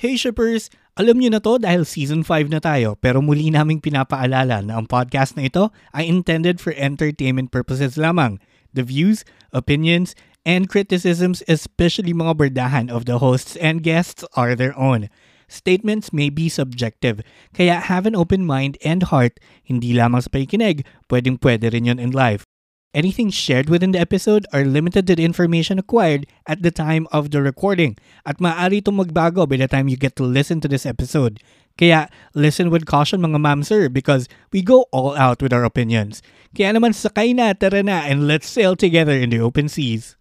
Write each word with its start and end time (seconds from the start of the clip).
Hey 0.00 0.16
shippers! 0.16 0.72
Alam 0.96 1.20
niyo 1.20 1.36
na 1.36 1.44
to 1.44 1.60
dahil 1.60 1.84
season 1.84 2.24
5 2.24 2.48
na 2.48 2.56
tayo 2.56 2.96
pero 3.04 3.20
muli 3.20 3.52
naming 3.52 3.84
pinapaalala 3.84 4.64
na 4.64 4.80
ang 4.80 4.88
podcast 4.88 5.36
na 5.36 5.44
ito 5.44 5.68
ay 5.92 6.08
intended 6.08 6.56
for 6.56 6.72
entertainment 6.72 7.52
purposes 7.52 8.00
lamang. 8.00 8.40
The 8.72 8.80
views, 8.80 9.28
opinions, 9.52 10.16
and 10.40 10.72
criticisms 10.72 11.44
especially 11.44 12.16
mga 12.16 12.32
berdahan 12.32 12.88
of 12.88 13.04
the 13.04 13.20
hosts 13.20 13.60
and 13.60 13.84
guests 13.84 14.24
are 14.32 14.56
their 14.56 14.72
own. 14.72 15.12
Statements 15.52 16.16
may 16.16 16.32
be 16.32 16.48
subjective, 16.48 17.20
kaya 17.52 17.76
have 17.76 18.08
an 18.08 18.16
open 18.16 18.48
mind 18.48 18.80
and 18.80 19.04
heart, 19.12 19.36
hindi 19.68 19.92
lamang 19.92 20.24
sa 20.24 20.32
pakikinig, 20.32 20.80
pwedeng 21.12 21.36
pwede 21.44 21.68
rin 21.76 21.92
yun 21.92 22.00
in 22.00 22.08
life. 22.08 22.48
Anything 22.92 23.30
shared 23.30 23.70
within 23.70 23.92
the 23.92 24.00
episode 24.00 24.46
are 24.52 24.64
limited 24.64 25.06
to 25.06 25.14
the 25.14 25.24
information 25.24 25.78
acquired 25.78 26.26
at 26.48 26.62
the 26.62 26.72
time 26.72 27.06
of 27.12 27.30
the 27.30 27.40
recording 27.40 27.94
at 28.26 28.42
maaari 28.42 28.82
itong 28.82 28.98
magbago 28.98 29.46
by 29.46 29.62
the 29.62 29.70
time 29.70 29.86
you 29.86 29.94
get 29.94 30.18
to 30.18 30.26
listen 30.26 30.58
to 30.58 30.66
this 30.66 30.82
episode. 30.82 31.38
Kaya 31.78 32.10
listen 32.34 32.66
with 32.66 32.90
caution 32.90 33.22
mga 33.22 33.38
ma'am 33.38 33.62
sir 33.62 33.86
because 33.86 34.26
we 34.50 34.58
go 34.58 34.90
all 34.90 35.14
out 35.14 35.38
with 35.38 35.54
our 35.54 35.62
opinions. 35.62 36.18
Kaya 36.50 36.74
naman 36.74 36.90
sakay 36.90 37.30
na, 37.30 37.54
tara 37.54 37.78
na, 37.86 38.02
and 38.10 38.26
let's 38.26 38.50
sail 38.50 38.74
together 38.74 39.14
in 39.14 39.30
the 39.30 39.38
open 39.38 39.70
seas. 39.70 40.18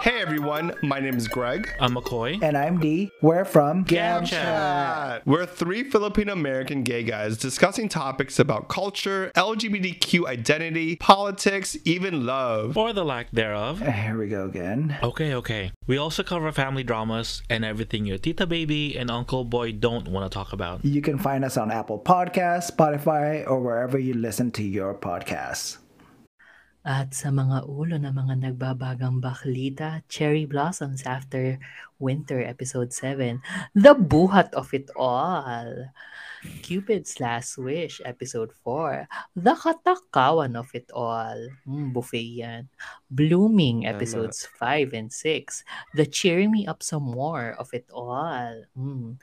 Hey 0.00 0.20
everyone, 0.20 0.74
my 0.82 1.00
name 1.00 1.16
is 1.16 1.28
Greg. 1.28 1.68
I'm 1.80 1.94
McCoy. 1.94 2.42
And 2.42 2.56
I'm 2.58 2.78
D. 2.78 3.10
We're 3.22 3.44
from 3.46 3.84
Gam 3.84 4.26
Chat. 4.26 5.26
We're 5.26 5.46
three 5.46 5.82
Filipino 5.84 6.34
American 6.34 6.82
gay 6.82 7.02
guys 7.02 7.38
discussing 7.38 7.88
topics 7.88 8.38
about 8.38 8.68
culture, 8.68 9.32
LGBTQ 9.34 10.26
identity, 10.26 10.96
politics, 10.96 11.76
even 11.84 12.26
love. 12.26 12.76
Or 12.76 12.92
the 12.92 13.04
lack 13.04 13.30
thereof. 13.30 13.82
Uh, 13.82 13.90
here 13.90 14.18
we 14.18 14.28
go 14.28 14.44
again. 14.44 14.98
Okay, 15.02 15.34
okay. 15.34 15.72
We 15.86 15.96
also 15.96 16.22
cover 16.22 16.52
family 16.52 16.82
dramas 16.84 17.42
and 17.48 17.64
everything 17.64 18.04
your 18.04 18.18
tita 18.18 18.46
baby 18.46 18.98
and 18.98 19.10
uncle 19.10 19.44
boy 19.44 19.72
don't 19.72 20.08
want 20.08 20.30
to 20.30 20.34
talk 20.34 20.52
about. 20.52 20.84
You 20.84 21.00
can 21.00 21.18
find 21.18 21.44
us 21.44 21.56
on 21.56 21.70
Apple 21.70 21.98
Podcasts, 21.98 22.70
Spotify, 22.70 23.48
or 23.48 23.60
wherever 23.60 23.98
you 23.98 24.12
listen 24.14 24.50
to 24.52 24.62
your 24.62 24.94
podcasts. 24.94 25.78
At 26.84 27.16
sa 27.16 27.32
mga 27.32 27.64
ulo 27.64 27.96
ng 27.96 28.12
mga 28.12 28.34
nagbabagang 28.44 29.16
baklita, 29.16 30.04
Cherry 30.04 30.44
Blossoms 30.44 31.00
After 31.08 31.56
Winter 31.96 32.44
Episode 32.44 32.92
7, 32.92 33.40
The 33.72 33.96
Buhat 33.96 34.52
of 34.52 34.68
It 34.76 34.92
All. 34.92 35.88
Cupid's 36.62 37.20
Last 37.20 37.58
Wish 37.60 38.00
Episode 38.04 38.50
4, 38.64 39.06
The 39.36 39.54
Katakawan 39.54 40.56
of 40.56 40.72
It 40.74 40.90
All. 40.90 41.38
Mm, 41.68 41.92
buffet 41.92 42.26
yan. 42.26 42.68
Blooming 43.12 43.86
Episodes 43.86 44.48
5 44.58 44.92
and 44.94 45.12
6, 45.12 45.62
The 45.94 46.06
Cheer 46.06 46.48
Me 46.48 46.66
Up 46.66 46.82
Some 46.82 47.04
More 47.12 47.54
of 47.58 47.68
It 47.76 47.86
All. 47.92 48.64
Mm. 48.72 49.20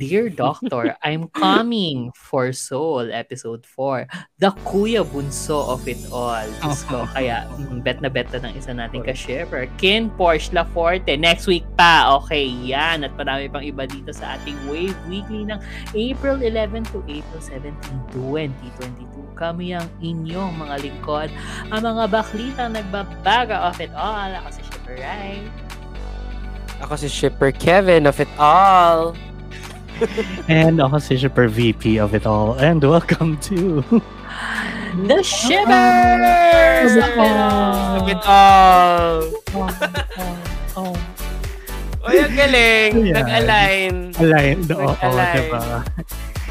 Dear 0.00 0.32
Doctor, 0.32 0.96
I'm 1.04 1.28
Coming 1.28 2.10
for 2.16 2.50
Soul 2.52 3.12
Episode 3.12 3.66
4, 3.66 4.08
The 4.40 4.50
Kuya 4.64 5.04
Bunso 5.04 5.68
of 5.68 5.86
It 5.86 6.00
All. 6.10 6.48
Diyos 6.70 6.86
ko, 6.88 7.04
kaya 7.14 7.44
mm, 7.50 7.82
bet 7.84 8.00
na 8.00 8.08
bet 8.08 8.30
na 8.32 8.48
ng 8.48 8.54
isa 8.56 8.72
nating 8.72 9.04
ka-shipper. 9.04 9.66
Ken 9.76 10.08
Porsche 10.14 10.54
Laforte, 10.54 11.18
next 11.18 11.46
week 11.46 11.66
pa. 11.76 12.14
Okay, 12.22 12.46
yan. 12.46 13.04
At 13.04 13.12
marami 13.18 13.50
pang 13.50 13.64
iba 13.64 13.84
dito 13.84 14.14
sa 14.14 14.38
ating 14.38 14.56
Wave 14.70 14.96
Weekly 15.10 15.44
ng 15.50 15.58
April 15.92 16.40
11 16.50 16.82
to 16.90 16.98
April 17.06 17.38
17, 17.38 17.78
2022. 18.10 19.06
Kami 19.38 19.72
ang 19.72 19.86
inyong 20.02 20.58
mga 20.58 20.76
lingkod, 20.82 21.30
ang 21.70 21.80
mga 21.80 22.10
baklitang 22.10 22.74
nagbabaga 22.74 23.70
of 23.70 23.78
it 23.78 23.94
all. 23.94 24.28
Ako 24.42 24.48
si 24.50 24.62
Shipper 24.66 24.96
Rai. 24.98 25.46
Ako 26.82 26.92
si 26.98 27.08
Shipper 27.08 27.50
Kevin 27.54 28.10
of 28.10 28.18
it 28.18 28.28
all. 28.34 29.14
And 30.50 30.82
ako 30.82 30.98
si 30.98 31.14
Shipper 31.16 31.46
VP 31.46 32.02
of 32.02 32.18
it 32.18 32.26
all. 32.26 32.58
And 32.58 32.82
welcome 32.82 33.38
to... 33.46 33.84
The 35.06 35.22
Shippers! 35.22 36.98
Of 36.98 37.14
it 37.14 37.14
all! 37.14 37.94
Of 37.94 38.08
it 38.10 38.22
all. 38.26 39.22
oh, 40.74 40.96
Uy, 42.00 42.16
ang 42.16 42.32
galing. 42.32 42.92
Yeah. 43.06 43.20
Nag-align. 43.20 43.94
Aligned. 44.16 44.72
Oo, 44.72 44.88
Nag-align. 44.88 45.36
diba? 45.36 45.62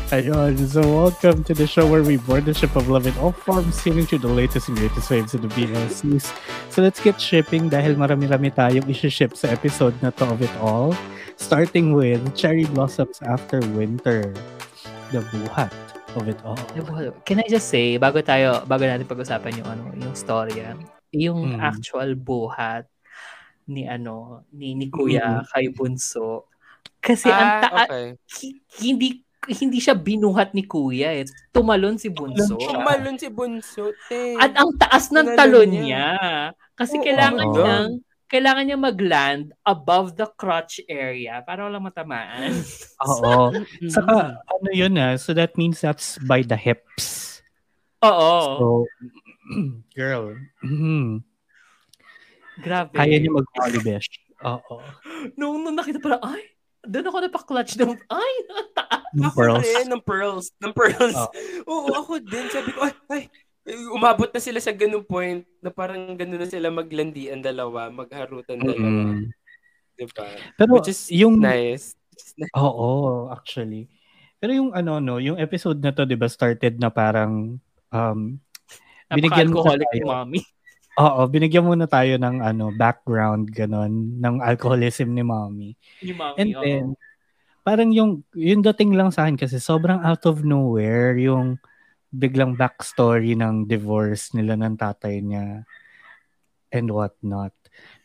Ayun. 0.10 0.58
So, 0.66 0.82
welcome 0.82 1.46
to 1.46 1.54
the 1.54 1.70
show 1.70 1.86
where 1.86 2.02
we 2.02 2.18
board 2.18 2.50
the 2.50 2.54
ship 2.54 2.74
of 2.74 2.90
love 2.90 3.06
in 3.06 3.14
all 3.22 3.30
forms, 3.32 3.78
sailing 3.78 4.10
through 4.10 4.26
the 4.26 4.32
latest 4.34 4.66
and 4.66 4.74
greatest 4.78 5.06
waves 5.14 5.38
of 5.38 5.46
the 5.46 5.52
BLCs. 5.54 6.34
So, 6.74 6.82
let's 6.82 6.98
get 6.98 7.22
shipping 7.22 7.70
dahil 7.70 7.94
marami-rami 7.94 8.50
tayong 8.50 8.90
isi-ship 8.90 9.38
sa 9.38 9.54
episode 9.54 9.94
na 10.02 10.10
to 10.18 10.26
of 10.26 10.42
it 10.42 10.50
all. 10.58 10.98
Starting 11.38 11.94
with 11.94 12.26
Cherry 12.34 12.66
Blossoms 12.74 13.22
After 13.22 13.62
Winter. 13.78 14.34
The 15.14 15.22
buhat 15.30 15.70
of 16.18 16.26
it 16.26 16.42
all. 16.42 16.58
Can 17.22 17.46
I 17.46 17.48
just 17.48 17.70
say, 17.70 18.02
bago 18.02 18.26
tayo, 18.26 18.66
bago 18.66 18.90
natin 18.90 19.06
pag-usapan 19.06 19.62
yung 19.62 19.70
ano, 19.70 19.84
yung 19.94 20.18
storya, 20.18 20.74
yung 21.14 21.54
Mm. 21.54 21.62
actual 21.62 22.18
buhat 22.18 22.90
ni 23.70 23.86
ano, 23.86 24.42
ni, 24.50 24.74
ni 24.74 24.90
Kuya 24.90 25.46
kay 25.54 25.70
Bunso. 25.70 26.50
Kasi 26.98 27.30
ang 27.30 27.46
Ah, 27.46 27.62
taa- 27.62 27.86
okay. 27.86 28.06
hi- 28.42 28.58
hindi 28.82 29.22
hindi 29.48 29.80
siya 29.80 29.96
binuhat 29.96 30.52
ni 30.52 30.68
Kuya 30.68 31.16
eh. 31.16 31.26
Tumalon 31.56 31.96
si 31.96 32.12
Bunso. 32.12 32.60
Tumalon 32.60 33.16
si 33.16 33.32
Bunso, 33.32 33.96
te. 34.12 34.36
At 34.36 34.52
ang 34.60 34.76
taas 34.76 35.08
ng 35.16 35.34
Tumalon 35.34 35.40
talon 35.40 35.70
niya. 35.72 35.84
niya. 35.84 36.08
Kasi 36.76 37.00
Oo, 37.00 37.04
kailangan 37.08 37.48
oo. 37.48 37.54
niyang 37.56 37.92
kailangan 38.30 38.64
niya 38.70 38.78
mag-land 38.78 39.46
above 39.66 40.14
the 40.14 40.30
crotch 40.38 40.78
area 40.86 41.42
para 41.42 41.66
walang 41.66 41.82
matamaan. 41.90 42.54
Oo. 43.10 43.50
Saka, 43.96 44.38
ano 44.38 44.70
yun 44.70 44.94
ah, 45.02 45.18
so 45.18 45.34
that 45.34 45.58
means 45.58 45.82
that's 45.82 46.22
by 46.30 46.46
the 46.46 46.60
hips. 46.60 47.42
Oo. 48.06 48.36
So, 48.60 48.68
girl, 49.98 50.38
mhm, 50.62 51.26
Grabe. 52.62 52.94
kaya 52.94 53.18
niya 53.18 53.34
mag-polybesh. 53.34 54.08
Oo. 54.46 54.78
Nung, 55.36 55.66
nung 55.66 55.76
nakita 55.76 56.00
parang, 56.00 56.22
ay, 56.24 56.48
doon 56.86 57.08
ako 57.10 57.18
napaklatch 57.24 57.74
ng, 57.76 57.92
ay, 58.22 58.34
ang 58.54 58.70
taas. 58.76 59.12
Ng 59.16 59.32
pearls. 59.34 59.66
rin, 59.66 59.88
ng 59.90 60.04
pearls. 60.04 60.46
Ng 60.62 60.74
pearls. 60.74 61.18
Oh. 61.18 61.30
Oo, 61.72 61.90
ako 61.98 62.12
din. 62.24 62.46
Sabi 62.54 62.70
ko, 62.72 62.86
ay, 62.86 62.94
ay, 63.10 63.24
umabot 63.92 64.30
na 64.30 64.42
sila 64.42 64.60
sa 64.62 64.74
ganung 64.74 65.06
point 65.06 65.44
na 65.62 65.70
parang 65.70 66.16
ganun 66.16 66.42
na 66.42 66.50
sila 66.50 66.72
maglandi 66.72 67.30
ang 67.30 67.44
dalawa, 67.44 67.90
magharutan 67.92 68.62
dalawa. 68.62 68.80
Mm-mm. 68.80 69.30
Diba? 70.00 70.26
Pero 70.56 70.80
Which 70.80 70.90
is 70.90 71.12
yung 71.12 71.44
nice. 71.44 71.94
Which 72.16 72.24
is 72.24 72.34
nice. 72.40 72.56
Oo, 72.56 73.28
actually. 73.30 73.92
Pero 74.40 74.56
yung 74.56 74.72
ano 74.72 75.04
no, 75.04 75.20
yung 75.20 75.36
episode 75.36 75.84
na 75.84 75.92
to 75.92 76.08
'di 76.08 76.16
ba 76.16 76.32
started 76.32 76.80
na 76.80 76.88
parang 76.88 77.60
um 77.92 78.20
binigyan 79.12 79.52
mo 79.52 79.60
Napaka-alcoholic 79.60 79.90
tayo. 79.92 80.06
mommy. 80.08 80.42
Oo, 81.00 81.22
binigyan 81.32 81.64
muna 81.64 81.88
tayo 81.88 82.20
ng 82.20 82.44
ano 82.44 82.76
background 82.76 83.48
ganon 83.50 84.20
ng 84.20 84.36
alcoholism 84.44 85.16
ni 85.16 85.24
mommy. 85.24 85.72
Ni 86.04 86.12
mommy, 86.12 86.36
And 86.36 86.50
oo. 86.54 86.62
then 86.62 86.86
parang 87.64 87.90
yung 87.96 88.28
yung 88.36 88.60
dating 88.66 89.00
lang 89.00 89.10
sa 89.10 89.24
akin 89.24 89.40
kasi 89.40 89.64
sobrang 89.64 90.04
out 90.04 90.28
of 90.28 90.44
nowhere 90.44 91.16
yung 91.16 91.56
biglang 92.10 92.58
backstory 92.58 93.38
ng 93.38 93.64
divorce 93.64 94.34
nila 94.34 94.58
ng 94.58 94.76
tatay 94.76 95.22
niya 95.24 95.64
and 96.74 96.90
what 96.90 97.16
not. 97.22 97.54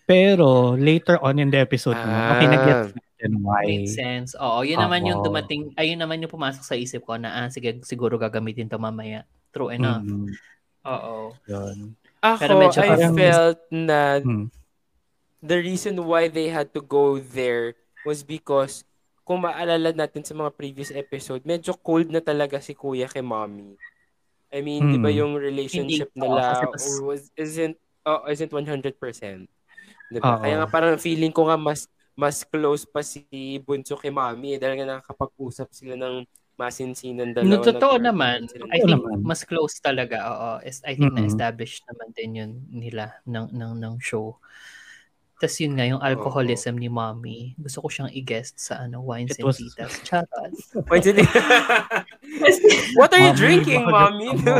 Pero 0.05 0.77
later 0.77 1.17
on 1.19 1.41
in 1.41 1.49
the 1.49 1.59
episode 1.59 1.97
naman, 1.97 2.21
okay, 2.31 2.47
Ah. 2.47 2.53
nag-gets 2.53 2.89
natin 2.93 3.33
why. 3.41 3.65
Makes 3.65 3.97
sense. 3.97 4.31
Oo, 4.37 4.61
yun 4.61 4.77
naman 4.77 5.09
yung 5.09 5.25
dumating, 5.25 5.73
ayun 5.81 5.97
naman 5.97 6.21
yung 6.21 6.29
pumasok 6.29 6.61
sa 6.61 6.77
isip 6.77 7.09
ko 7.09 7.17
na, 7.17 7.43
ah, 7.43 7.49
sige, 7.49 7.81
siguro 7.89 8.21
gagamitin 8.21 8.69
to 8.69 8.77
mamaya. 8.77 9.25
True 9.49 9.73
enough. 9.73 10.05
Mm, 10.05 10.29
Oo. 10.85 11.33
yun. 11.49 11.97
Ako, 12.25 12.41
Pero 12.41 12.55
medyo 12.57 12.81
I 12.81 12.89
parang- 12.89 13.15
felt 13.15 13.61
na 13.69 13.99
Hmm. 14.19 14.49
the 15.39 15.59
reason 15.61 16.01
why 16.01 16.25
they 16.27 16.49
had 16.49 16.73
to 16.73 16.81
go 16.81 17.21
there 17.21 17.77
was 18.03 18.25
because 18.25 18.81
kung 19.23 19.45
maalala 19.45 19.93
natin 19.93 20.25
sa 20.25 20.33
mga 20.33 20.53
previous 20.53 20.89
episode, 20.89 21.45
medyo 21.45 21.73
cold 21.75 22.09
na 22.09 22.21
talaga 22.21 22.57
si 22.59 22.73
kuya 22.73 23.05
kay 23.07 23.21
mommy. 23.21 23.77
I 24.49 24.61
mean, 24.61 24.87
di 24.87 24.97
ba 24.97 25.09
Mm. 25.09 25.19
yung 25.19 25.33
relationship 25.35 26.09
Hindi, 26.13 26.25
nila 26.25 26.65
mas- 26.65 27.01
was, 27.01 27.23
isn't, 27.35 27.75
oh, 28.05 28.25
isn't 28.25 28.53
100%. 28.53 29.49
Di 30.07 30.19
ba? 30.19 30.39
Kaya 30.39 30.63
nga 30.63 30.69
parang 30.71 30.97
feeling 30.97 31.33
ko 31.33 31.45
nga 31.45 31.57
mas 31.57 31.89
mas 32.15 32.47
close 32.47 32.87
pa 32.87 33.03
si 33.03 33.27
Bunso 33.59 33.99
kay 33.99 34.09
mommy 34.09 34.55
dahil 34.55 34.79
nga 34.79 34.97
nakakapag-usap 34.97 35.67
sila 35.75 35.99
ng 35.99 36.23
masinsinan 36.55 37.35
dalawa. 37.35 37.51
No, 37.51 37.59
totoo 37.61 37.99
nag- 37.99 38.07
naman. 38.09 38.39
I 38.71 38.79
think 38.79 38.95
naman. 38.95 39.23
mas 39.23 39.43
close 39.43 39.79
talaga. 39.79 40.23
Oo. 40.25 40.51
Is- 40.63 40.83
I 40.83 40.95
think 40.95 41.13
Mm-mm. 41.13 41.27
na-establish 41.27 41.83
naman 41.85 42.09
din 42.15 42.31
yun 42.35 42.51
nila 42.71 43.19
ng, 43.25 43.51
ng, 43.51 43.73
ng 43.79 43.95
show. 43.99 44.39
Tapos 45.35 45.59
yun 45.59 45.75
nga, 45.75 45.85
yung 45.85 45.99
alcoholism 45.99 46.79
ni 46.79 46.87
mommy. 46.87 47.59
Gusto 47.59 47.83
ko 47.83 47.91
siyang 47.91 48.15
i-guest 48.15 48.55
sa 48.57 48.87
ano, 48.87 49.03
Wines 49.03 49.35
It 49.35 49.43
and 49.43 49.47
was- 49.51 49.59
Titas. 49.59 49.93
Charot. 50.07 50.53
Wait, 50.95 51.05
hindi. 51.05 51.27
What 52.99 53.11
are 53.13 53.21
you 53.21 53.35
Mommy, 53.35 53.41
drinking, 53.43 53.83
mommy? 53.85 54.31
mo? 54.39 54.55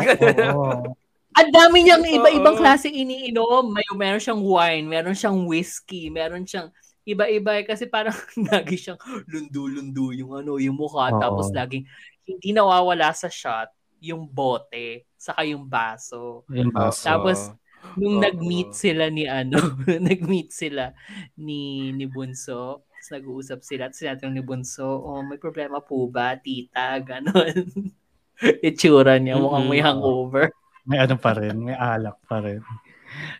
Ang 1.39 1.51
dami 1.51 1.83
niyang 1.83 2.07
iba-ibang 2.07 2.55
klase 2.55 2.87
iniinom. 2.87 3.71
May 3.71 3.83
meron 3.95 4.23
siyang 4.23 4.43
wine, 4.43 4.87
meron 4.87 5.19
siyang 5.19 5.47
whiskey, 5.47 6.07
meron 6.07 6.47
siyang 6.47 6.71
iba-iba 7.05 7.61
eh, 7.61 7.65
kasi 7.69 7.85
parang 7.89 8.17
lagi 8.53 8.81
siyang 8.81 9.01
lundo-lundo 9.29 10.13
yung 10.17 10.33
ano, 10.41 10.57
yung 10.57 10.77
mukha 10.77 11.13
Oo. 11.13 11.21
tapos 11.21 11.53
laging 11.53 11.85
hindi 12.25 12.57
nawawala 12.57 13.13
sa 13.13 13.29
shot 13.29 13.69
yung 14.01 14.29
bote 14.29 15.09
saka 15.25 15.49
yung 15.49 15.65
baso. 15.65 16.45
Yung 16.53 16.69
baso. 16.69 17.01
Tapos 17.01 17.49
nung 17.97 18.21
Oo. 18.21 18.25
nag-meet 18.25 18.77
sila 18.77 19.09
ni 19.09 19.25
ano, 19.25 19.57
nag-meet 20.09 20.53
sila 20.53 20.93
ni 21.41 21.93
ni 21.97 22.05
Bunso, 22.05 22.85
tapos 22.85 23.11
nag-uusap 23.13 23.61
sila 23.65 23.89
at 23.89 23.97
sinatanong 23.97 24.37
ni 24.37 24.45
Bunso, 24.45 24.85
oh, 24.85 25.25
may 25.25 25.41
problema 25.41 25.81
po 25.81 26.05
ba, 26.09 26.37
tita? 26.37 27.01
Ganon. 27.01 27.65
Itsura 28.69 29.17
niya, 29.17 29.41
mukhang 29.41 29.69
may 29.69 29.81
hangover. 29.81 30.53
May 30.85 31.01
ano 31.01 31.17
pa 31.17 31.33
rin, 31.33 31.57
may 31.65 31.77
alak 31.77 32.21
pa 32.29 32.45
rin. 32.45 32.61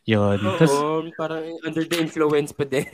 Yun. 0.05 0.37
Tapos, 0.37 0.73
Oo, 0.73 1.09
parang 1.17 1.45
under 1.65 1.85
the 1.89 1.97
influence 1.97 2.53
pa 2.53 2.69
din. 2.69 2.85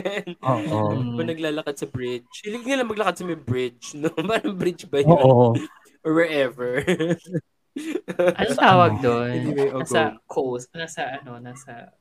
oo. 0.46 0.80
Mm. 0.94 1.18
Pa 1.18 1.22
naglalakad 1.26 1.76
sa 1.78 1.86
bridge. 1.90 2.30
Hilig 2.46 2.66
nila 2.66 2.86
maglakad 2.86 3.18
sa 3.18 3.24
may 3.26 3.38
bridge, 3.38 3.98
no? 3.98 4.10
Parang 4.30 4.54
bridge 4.54 4.86
ba 4.86 5.02
yun? 5.02 5.10
Oo. 5.10 5.54
Or 6.06 6.12
wherever. 6.18 6.82
Ano 8.18 8.50
tawag 8.58 8.98
doon? 9.00 9.30
Anyway, 9.32 9.70
oh, 9.70 9.86
nasa 9.86 10.18
coast, 10.26 10.68
nasa 10.74 11.22
ano, 11.22 11.38
nasa 11.38 11.94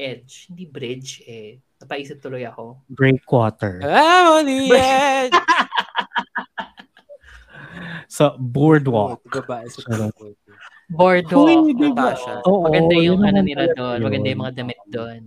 edge, 0.00 0.48
hindi 0.48 0.64
bridge 0.66 1.22
eh. 1.28 1.60
Napaisip 1.78 2.24
tuloy 2.24 2.48
ako. 2.48 2.80
Breakwater. 2.88 3.84
I'm 3.84 4.26
on 4.40 4.46
the 4.48 4.72
edge! 4.72 5.36
Sa 8.08 8.32
boardwalk. 8.40 9.20
Babae 9.28 9.68
sa 9.68 9.84
Boardwalk. 10.94 11.66
Uy? 11.66 11.74
Natasha. 11.74 12.32
Oo, 12.46 12.62
maganda 12.64 12.94
yung 12.94 13.20
yun 13.20 13.26
ano 13.26 13.38
naman 13.42 13.46
nila 13.46 13.64
doon. 13.74 13.98
Maganda 14.02 14.28
yung 14.30 14.42
mga 14.42 14.54
damit 14.54 14.80
doon. 14.88 15.22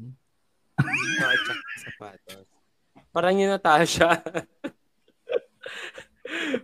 Sapatos. 1.84 2.48
Parang 3.12 3.36
yung 3.36 3.52
Natasha. 3.52 4.10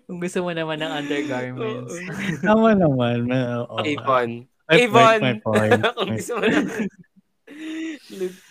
Kung 0.05 0.19
gusto 0.19 0.43
mo 0.43 0.51
naman 0.51 0.79
ng 0.79 0.91
undergarments. 0.91 1.93
Tama 2.47 2.75
naman. 2.75 3.27
oo. 3.31 3.75
Avon. 3.79 4.29
May 4.69 4.87
Avon! 4.87 5.21
point. 5.43 5.81
Kung 5.95 6.11
gusto 6.15 6.33
mo 6.39 6.45
na. 6.47 6.59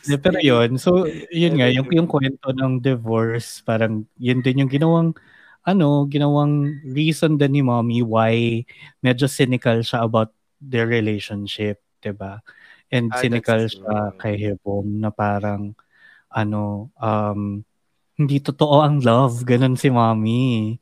Yeah, 0.06 0.20
pero 0.20 0.38
yun, 0.38 0.78
so 0.78 1.06
yun 1.30 1.58
nga, 1.58 1.68
yung, 1.70 1.86
yung 1.90 2.08
kwento 2.08 2.54
ng 2.54 2.82
divorce, 2.82 3.62
parang 3.62 4.06
yun 4.18 4.42
din 4.42 4.64
yung 4.64 4.70
ginawang, 4.70 5.14
ano, 5.62 6.06
ginawang 6.06 6.82
reason 6.86 7.38
din 7.38 7.60
ni 7.60 7.62
mommy 7.62 8.02
why 8.02 8.62
medyo 9.02 9.26
cynical 9.26 9.82
siya 9.82 10.06
about 10.06 10.30
their 10.62 10.86
relationship, 10.86 11.82
'di 11.98 12.14
ba? 12.14 12.38
And 12.92 13.10
Ah, 13.10 13.18
cynical 13.18 13.66
siya 13.66 14.14
true. 14.14 14.18
kay 14.20 14.34
Hebom 14.38 14.86
na 15.02 15.10
parang, 15.10 15.74
ano, 16.30 16.92
um, 17.00 17.64
hindi 18.16 18.36
totoo 18.38 18.84
ang 18.84 19.00
love, 19.02 19.42
ganun 19.48 19.74
si 19.74 19.88
mommy. 19.90 20.78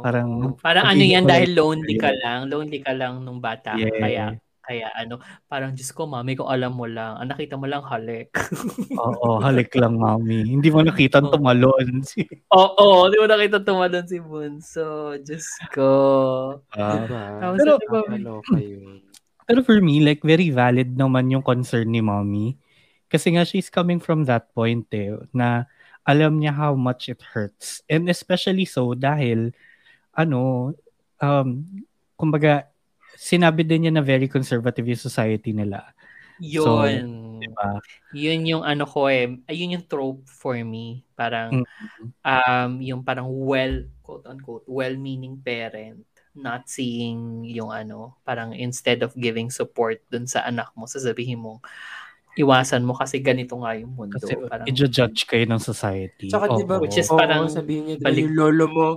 Parang, 0.00 0.56
Parang 0.58 0.86
ano 0.90 1.02
yan 1.02 1.24
dahil 1.28 1.54
lonely 1.56 1.94
ka 2.00 2.10
lang. 2.12 2.48
Lonely 2.50 2.78
ka 2.80 2.92
lang 2.96 3.22
nung 3.24 3.38
bata. 3.40 3.76
Yeah. 3.78 3.94
Kaya, 4.00 4.26
kaya 4.60 4.92
ano, 4.94 5.18
parang 5.48 5.72
Diyos 5.72 5.90
ko, 5.90 6.04
mami, 6.04 6.36
kung 6.36 6.46
alam 6.48 6.76
mo 6.76 6.84
lang, 6.84 7.16
ang 7.16 7.28
nakita 7.32 7.56
mo 7.56 7.64
lang 7.66 7.82
halik. 7.82 8.30
Oo, 9.00 9.40
halik 9.40 9.72
lang, 9.74 9.96
mommy. 9.96 10.44
Hindi 10.46 10.68
mo 10.68 10.84
nakita 10.84 11.18
Oo. 11.18 11.32
tumalon. 11.34 12.04
Si, 12.04 12.22
Oo, 12.54 13.08
di 13.08 13.16
mo 13.18 13.26
nakita 13.26 13.58
tumalon 13.64 14.06
si 14.06 14.20
Bunso. 14.20 15.16
Diyos 15.20 15.48
ko. 15.72 15.90
Ah, 16.76 17.02
Diba? 17.02 17.22
Tapos, 17.40 17.58
Pero- 17.58 17.78
di 17.80 17.86
ba, 17.88 17.98
Nakakaloka 18.06 18.58
yun. 18.60 19.00
Pero 19.50 19.60
for 19.66 19.82
me, 19.82 19.98
like, 19.98 20.22
very 20.22 20.54
valid 20.54 20.94
naman 20.94 21.26
yung 21.34 21.42
concern 21.42 21.90
ni 21.90 21.98
mommy. 21.98 22.54
Kasi 23.10 23.34
nga, 23.34 23.42
she's 23.42 23.66
coming 23.66 23.98
from 23.98 24.22
that 24.30 24.54
point 24.54 24.86
eh, 24.94 25.10
na 25.34 25.66
alam 26.06 26.38
niya 26.38 26.54
how 26.54 26.78
much 26.78 27.10
it 27.10 27.18
hurts. 27.34 27.82
And 27.90 28.06
especially 28.06 28.62
so 28.62 28.94
dahil, 28.94 29.50
ano, 30.14 30.70
um, 31.18 31.66
kumbaga, 32.14 32.69
sinabi 33.20 33.68
din 33.68 33.84
niya 33.84 33.92
na 33.92 34.00
very 34.00 34.24
conservative 34.26 34.88
yung 34.88 34.96
society 34.98 35.52
nila. 35.52 35.92
yun. 36.40 37.36
Diba? 37.36 37.68
Yun 38.16 38.40
yung 38.48 38.64
ano 38.64 38.88
ko 38.88 39.12
eh, 39.12 39.28
ayun 39.44 39.76
yung 39.76 39.84
trope 39.84 40.24
for 40.24 40.56
me. 40.56 41.04
Parang, 41.12 41.68
Mm. 41.68 42.08
um, 42.24 42.70
yung 42.80 43.00
parang 43.04 43.28
well, 43.28 43.84
quote 44.00 44.24
unquote, 44.24 44.64
well-meaning 44.64 45.36
parent 45.36 46.00
not 46.32 46.64
seeing 46.64 47.42
yung 47.44 47.68
ano, 47.68 48.16
parang 48.24 48.54
instead 48.54 49.02
of 49.04 49.12
giving 49.18 49.50
support 49.50 50.00
dun 50.08 50.24
sa 50.24 50.46
anak 50.46 50.72
mo, 50.72 50.86
sasabihin 50.88 51.42
mo, 51.42 51.60
iwasan 52.38 52.86
mo 52.86 52.96
kasi 52.96 53.20
ganito 53.20 53.58
nga 53.60 53.76
yung 53.76 53.92
mundo. 53.92 54.16
Kasi 54.16 54.38
parang, 54.48 54.64
i-judge 54.64 55.26
kayo 55.26 55.44
ng 55.44 55.60
society. 55.60 56.30
Tsaka 56.30 56.56
di 56.56 56.64
ba, 56.64 56.78
Oo. 56.78 56.86
Which 56.86 56.96
is 56.96 57.10
oo, 57.10 57.18
parang 57.18 57.50
sabihin 57.50 57.84
niya, 57.84 57.96
diba, 58.00 58.06
balik- 58.08 58.22
yung 58.24 58.34
lolo 58.38 58.64
mo, 58.70 58.88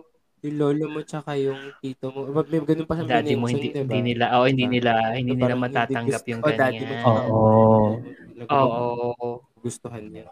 yung 0.43 0.57
lolo 0.59 0.85
mo 0.91 0.99
tsaka 1.07 1.39
yung 1.39 1.71
tito 1.79 2.11
mo. 2.11 2.27
May 2.27 2.59
ganun 2.59 2.83
pa 2.83 2.99
sa 2.99 3.07
daddy 3.07 3.39
mo 3.39 3.47
hindi, 3.47 3.71
hindi 3.71 3.99
nila, 4.13 4.35
oh, 4.35 4.43
hindi 4.43 4.67
Diba? 4.67 4.75
nila, 4.75 4.91
hindi 5.15 5.33
nila 5.39 5.55
matatanggap 5.55 6.23
yung 6.27 6.41
oh, 6.43 6.51
daddy 6.51 6.83
mo 6.83 6.93
ganyan. 6.93 6.99
tsaka 6.99 7.21
Oo. 7.31 7.51
Oo. 8.51 9.29
Gustuhan 9.63 10.03
niya. 10.11 10.27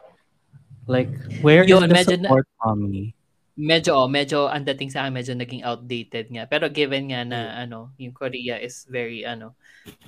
Like, 0.83 1.07
where 1.39 1.63
Yun, 1.63 1.87
is 1.87 1.89
the 1.89 1.95
medyo 1.95 2.15
na- 2.19 2.27
support, 2.27 2.47
mommy? 2.59 3.15
Medyo, 3.55 3.91
oh, 3.95 4.09
medyo, 4.11 4.51
ang 4.51 4.67
dating 4.67 4.91
sa 4.91 5.07
akin, 5.07 5.13
medyo 5.15 5.31
naging 5.31 5.63
outdated 5.63 6.27
nga. 6.27 6.43
Pero 6.43 6.67
given 6.67 7.15
nga 7.15 7.23
na, 7.23 7.55
ano, 7.63 7.95
yung 7.95 8.11
Korea 8.11 8.59
is 8.59 8.83
very, 8.91 9.23
ano, 9.23 9.55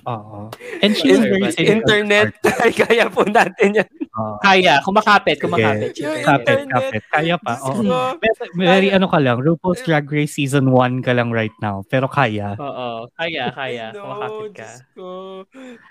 Oo. 0.04 0.52
And 0.84 0.92
she's 0.92 1.18
very 1.18 1.48
Internet, 1.56 2.36
kaya 2.80 3.08
po 3.08 3.24
natin 3.24 3.80
yan. 3.80 3.90
Oo. 4.14 4.38
kaya, 4.38 4.78
kumakapit, 4.86 5.42
kumakapit. 5.42 5.90
Yung 5.98 6.22
Kapit, 6.22 6.70
kapit. 6.70 7.02
Kaya 7.10 7.34
pa. 7.34 7.58
Ko. 7.58 7.82
Very, 8.22 8.46
very 8.54 8.88
ano 8.94 9.10
ka 9.10 9.18
lang, 9.18 9.42
RuPaul's 9.42 9.82
Drag 9.82 10.06
Race 10.06 10.38
Season 10.38 10.70
1 10.70 11.02
ka 11.02 11.10
lang 11.10 11.34
right 11.34 11.54
now. 11.58 11.82
Pero 11.90 12.06
kaya. 12.06 12.54
Oo, 12.54 13.10
kaya, 13.18 13.50
kaya, 13.50 13.90
No, 13.90 14.06
kumakapit 14.06 14.50
ka. 14.54 14.70
Ko. 14.94 15.08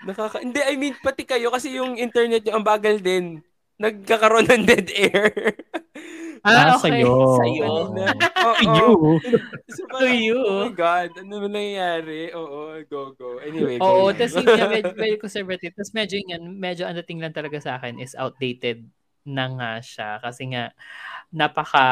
Nakaka... 0.08 0.40
Hindi, 0.40 0.60
I 0.64 0.74
mean, 0.80 0.96
pati 1.04 1.28
kayo 1.28 1.52
kasi 1.52 1.76
yung 1.76 2.00
internet 2.00 2.48
nyo 2.48 2.56
ang 2.56 2.66
bagal 2.66 3.04
din. 3.04 3.44
Nagkakaroon 3.76 4.48
ng 4.48 4.64
dead 4.64 4.88
air. 4.96 5.28
Ah, 6.44 6.76
okay. 6.76 7.00
sa'yo. 7.00 7.40
Sa'yo. 7.40 7.64
Oo. 7.64 7.96
Oo. 8.52 8.72
You. 8.76 9.16
So, 9.72 9.82
To 9.88 10.04
you. 10.12 10.36
Oh 10.44 10.68
my 10.68 10.76
God, 10.76 11.16
ano 11.16 11.34
ba 11.40 11.48
nangyayari? 11.48 12.36
Oo, 12.36 12.76
go, 12.84 13.16
go. 13.16 13.40
Anyway, 13.40 13.80
Oo, 13.80 14.12
go. 14.12 14.12
lang. 14.12 14.20
tapos 14.20 14.34
yun 14.44 14.52
nga, 14.52 14.68
medyo, 14.68 14.92
very 14.92 15.16
conservative. 15.16 15.72
Tapos 15.72 15.92
medyo 15.96 16.20
yun, 16.20 16.42
medyo 16.60 16.84
ang 16.84 17.00
dating 17.00 17.24
lang 17.24 17.32
talaga 17.32 17.56
sa 17.64 17.80
akin 17.80 17.96
is 17.96 18.12
outdated 18.12 18.84
na 19.24 19.48
nga 19.56 19.70
siya. 19.80 20.10
Kasi 20.20 20.52
nga, 20.52 20.68
napaka, 21.32 21.86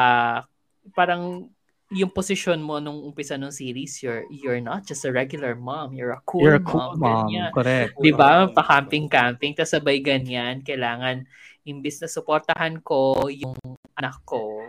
parang, 0.93 1.49
yung 1.93 2.09
position 2.09 2.57
mo 2.57 2.81
nung 2.81 3.05
umpisa 3.05 3.37
ng 3.37 3.53
series, 3.53 4.01
you're 4.01 4.25
you're 4.33 4.57
not 4.61 4.81
just 4.81 5.05
a 5.05 5.13
regular 5.13 5.53
mom, 5.53 5.93
you're 5.93 6.09
a 6.17 6.21
cool 6.25 6.41
You're 6.41 6.57
a 6.57 6.65
cool 6.65 6.97
mom. 6.97 7.01
mom. 7.01 7.29
ganyan. 7.29 7.51
Correct. 7.53 7.93
Di 8.01 8.09
ba? 8.09 8.49
Pa-camping-camping, 8.49 9.53
tapos 9.53 9.77
sabay 9.77 10.01
ganyan, 10.01 10.65
kailangan, 10.65 11.29
imbis 11.63 12.03
na 12.03 12.09
suportahan 12.11 12.79
ko 12.83 13.27
yung 13.31 13.55
anak 13.95 14.19
ko, 14.27 14.63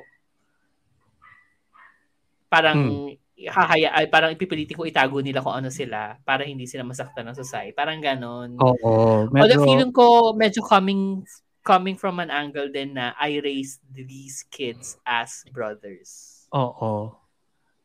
parang, 2.47 3.11
hahaya, 3.51 3.91
ay, 3.99 4.07
parang 4.07 4.31
ipipilitin 4.31 4.79
ko 4.79 4.87
itago 4.87 5.19
nila 5.19 5.43
kung 5.43 5.59
ano 5.59 5.67
sila 5.69 6.15
para 6.23 6.47
hindi 6.47 6.71
sila 6.71 6.87
masaktan 6.87 7.27
ng 7.27 7.35
society. 7.35 7.75
Parang 7.75 7.99
ganon. 7.99 8.55
Oo. 8.63 9.27
Although 9.27 9.59
Medyo, 9.59 9.67
feeling 9.67 9.91
ko 9.91 10.33
medyo 10.39 10.63
coming 10.63 11.27
coming 11.65 11.97
from 11.99 12.21
an 12.21 12.31
angle 12.31 12.71
din 12.71 12.95
na 12.95 13.17
I 13.19 13.41
raised 13.43 13.83
these 13.91 14.47
kids 14.53 15.01
as 15.03 15.43
brothers. 15.51 16.45
oo. 16.55 17.11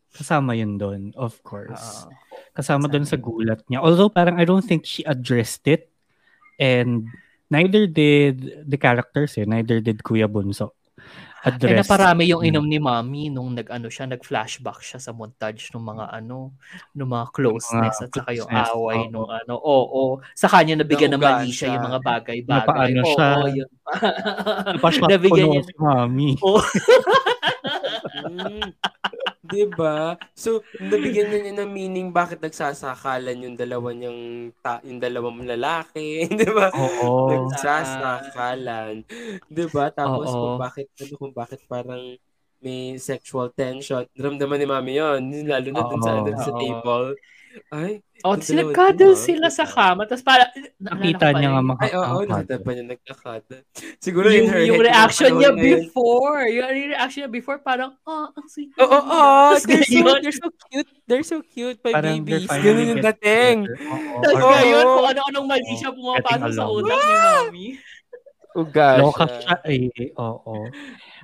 Kasama 0.09 0.53
yun 0.57 0.77
doon, 0.77 1.13
of 1.17 1.41
course. 1.41 2.05
Oo. 2.05 2.13
Kasama 2.53 2.89
doon 2.89 3.05
sa 3.05 3.17
gulat 3.17 3.61
niya. 3.69 3.81
Although 3.81 4.09
parang 4.09 4.37
I 4.37 4.45
don't 4.45 4.65
think 4.65 4.85
she 4.85 5.01
addressed 5.05 5.65
it. 5.65 5.89
And 6.59 7.09
neither 7.49 7.85
did 7.85 8.65
the 8.65 8.77
characters 8.77 9.37
eh. 9.37 9.45
Neither 9.45 9.81
did 9.81 10.01
Kuya 10.01 10.25
Bunso. 10.29 10.73
Kaya 11.39 11.55
Address. 11.55 11.87
naparami 11.87 12.27
yung 12.27 12.43
Hmm. 12.43 12.49
inom 12.51 12.65
ni 12.67 12.79
Mommy 12.83 13.31
nung 13.31 13.55
nag-ano 13.55 13.87
siya, 13.87 14.11
nag-flashback 14.11 14.83
siya 14.83 14.99
sa 14.99 15.15
montage 15.15 15.71
ng 15.71 15.79
mga 15.79 16.11
ano, 16.11 16.51
ng 16.91 17.07
mga 17.07 17.25
closeness 17.31 17.95
Mga 17.95 18.03
at 18.03 18.11
saka 18.11 18.31
yung 18.35 18.51
away 18.51 19.07
oo. 19.07 19.09
nung 19.09 19.31
ano. 19.31 19.55
Oo, 19.55 20.19
Sa 20.35 20.51
kanya 20.51 20.83
nabigyan 20.83 21.15
ng 21.15 21.23
mali 21.23 21.55
siya 21.55 21.79
yung 21.79 21.87
mga 21.87 22.03
bagay-bagay. 22.03 22.91
Napaano 22.91 22.99
Oo, 22.99 23.11
siya. 23.15 23.27
yun 23.55 23.71
pa. 23.79 23.91
Napashot 24.75 25.07
ko 25.07 25.07
si 25.71 25.75
mami. 25.79 26.35
Oo. 26.43 26.59
Mm. 29.49 29.53
diba? 29.53 30.15
So, 30.37 30.61
nabigyan 30.77 31.33
na 31.33 31.37
niya 31.41 31.53
ng 31.57 31.71
meaning 31.73 32.09
bakit 32.13 32.37
nagsasakalan 32.39 33.43
yung 33.49 33.55
dalawa 33.57 33.89
niyang 33.91 34.53
ta- 34.61 34.83
yung 34.85 35.01
dalawang 35.01 35.41
lalaki, 35.43 36.29
'di 36.37 36.49
ba? 36.53 36.69
Oo. 36.73 37.33
Nagsasakalan. 37.33 39.03
'Di 39.49 39.65
ba? 39.73 39.89
Tapos 39.89 40.29
Oo. 40.29 40.37
kung 40.37 40.55
bakit 40.61 40.87
ano 41.01 41.13
kung 41.17 41.33
bakit 41.33 41.61
parang 41.65 42.15
may 42.59 42.99
sexual 42.99 43.49
tension. 43.55 44.03
Ramdaman 44.19 44.59
ni 44.59 44.67
mami 44.67 44.93
yun. 44.99 45.21
Lalo 45.47 45.67
na 45.71 45.83
dun 45.87 46.01
sa, 46.03 46.11
dun 46.21 46.39
sa 46.39 46.51
table. 46.53 47.15
Ay, 47.69 48.01
Oh, 48.19 48.35
sila 48.35 48.67
dalawa 48.67 48.75
cuddle 48.75 49.15
sila 49.15 49.47
ah. 49.47 49.53
sa 49.53 49.63
kama. 49.63 50.03
Tapos 50.03 50.27
para, 50.27 50.51
Nakita 50.75 51.31
niya 51.31 51.55
nga 51.55 51.63
ay, 51.79 51.95
oo, 51.95 52.19
makakakad. 52.19 52.27
nakita 52.27 52.55
pa 52.59 52.69
niya 52.75 52.85
nagkakada. 52.91 53.55
Siguro 54.03 54.27
in 54.27 54.35
yung, 54.43 54.47
her 54.51 54.61
yung 54.67 54.81
reaction 54.83 55.31
niya 55.39 55.51
pinapanood 55.55 55.63
yun. 55.63 55.79
before. 55.87 56.41
Yung 56.51 56.67
reaction 56.91 57.19
niya 57.23 57.31
before, 57.31 57.57
parang, 57.63 57.91
oh, 58.03 58.27
ang 58.27 58.47
sweet. 58.51 58.75
Oo, 58.75 58.83
oo, 58.83 58.99
oo. 58.99 59.55
Tapos 59.55 59.63
They're 59.63 59.87
so, 59.87 60.11
they're 60.19 60.35
so 60.35 60.49
cute. 60.67 60.89
They're 61.07 61.27
so 61.31 61.37
cute, 61.39 61.79
my 61.79 61.93
Parang 61.95 62.19
babies. 62.27 62.43
Ganun 62.51 62.85
yung 62.91 63.03
dating. 63.07 63.57
Tapos 64.19 64.35
ngayon, 64.35 64.83
kung 64.83 65.07
ano-anong 65.15 65.47
mali 65.47 65.73
siya 65.79 65.91
pumapasok 65.95 66.51
sa 66.51 66.63
utak 66.67 66.99
ni 66.99 67.15
mami. 67.15 67.67
Oh 68.57 68.65
gosh. 68.65 68.97
Loka 68.97 69.29
siya 69.29 69.61
eh. 69.69 70.09
Oo. 70.17 70.65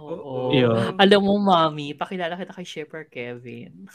Oo. 0.04 0.54
Yun. 0.54 0.94
Alam 1.02 1.22
mo, 1.26 1.34
mami, 1.42 1.98
pakilala 1.98 2.38
kita 2.38 2.54
kay 2.54 2.68
Shipper 2.68 3.10
Kevin. 3.10 3.90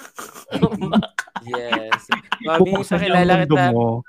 Yes. 1.40 2.04
Mami, 2.44 2.76
ang 2.76 2.84
pakilala 2.84 3.48
kita. 3.48 3.72
mo. 3.72 4.04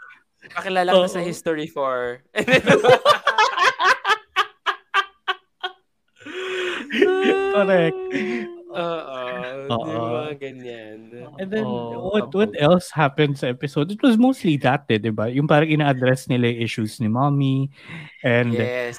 Pakilala 0.52 0.92
kita 0.92 1.16
sa. 1.16 1.24
History 1.24 1.72
4. 1.72 2.28
Correct. 7.56 7.96
Oo. 8.72 9.20
Oo. 9.68 9.88
Yung 9.92 10.08
mga 10.16 10.34
ganyan. 10.40 11.00
And 11.38 11.50
then, 11.52 11.66
Oo. 11.68 12.12
what 12.16 12.32
what 12.32 12.52
else 12.56 12.92
happened 12.92 13.36
sa 13.36 13.52
episode? 13.52 13.92
It 13.92 14.00
was 14.00 14.16
mostly 14.16 14.56
that, 14.64 14.88
eh, 14.88 15.00
di 15.00 15.12
ba? 15.12 15.28
Yung 15.28 15.46
parang 15.48 15.68
ina-address 15.68 16.32
nila 16.32 16.48
yung 16.52 16.60
issues 16.64 17.00
ni 17.04 17.12
mommy. 17.12 17.68
And, 18.24 18.56
Yes. 18.56 18.98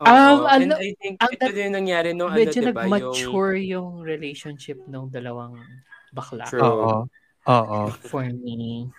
Oo. 0.00 0.08
Um, 0.08 0.48
And 0.48 0.72
ano- 0.72 0.80
I 0.80 0.96
think 0.96 1.20
ang 1.20 1.28
ito 1.36 1.46
din 1.52 1.68
yung 1.68 1.76
nangyari 1.84 2.16
nung 2.16 2.32
ano, 2.32 2.40
Medyo 2.40 2.60
nag-mature 2.72 3.60
yung 3.60 4.00
relationship 4.00 4.80
ng 4.88 5.12
dalawang 5.12 5.60
bakla. 6.16 6.48
True. 6.48 6.64
oo. 6.64 6.94
Oo. 7.48 7.88
For 8.04 8.28
me. 8.28 8.92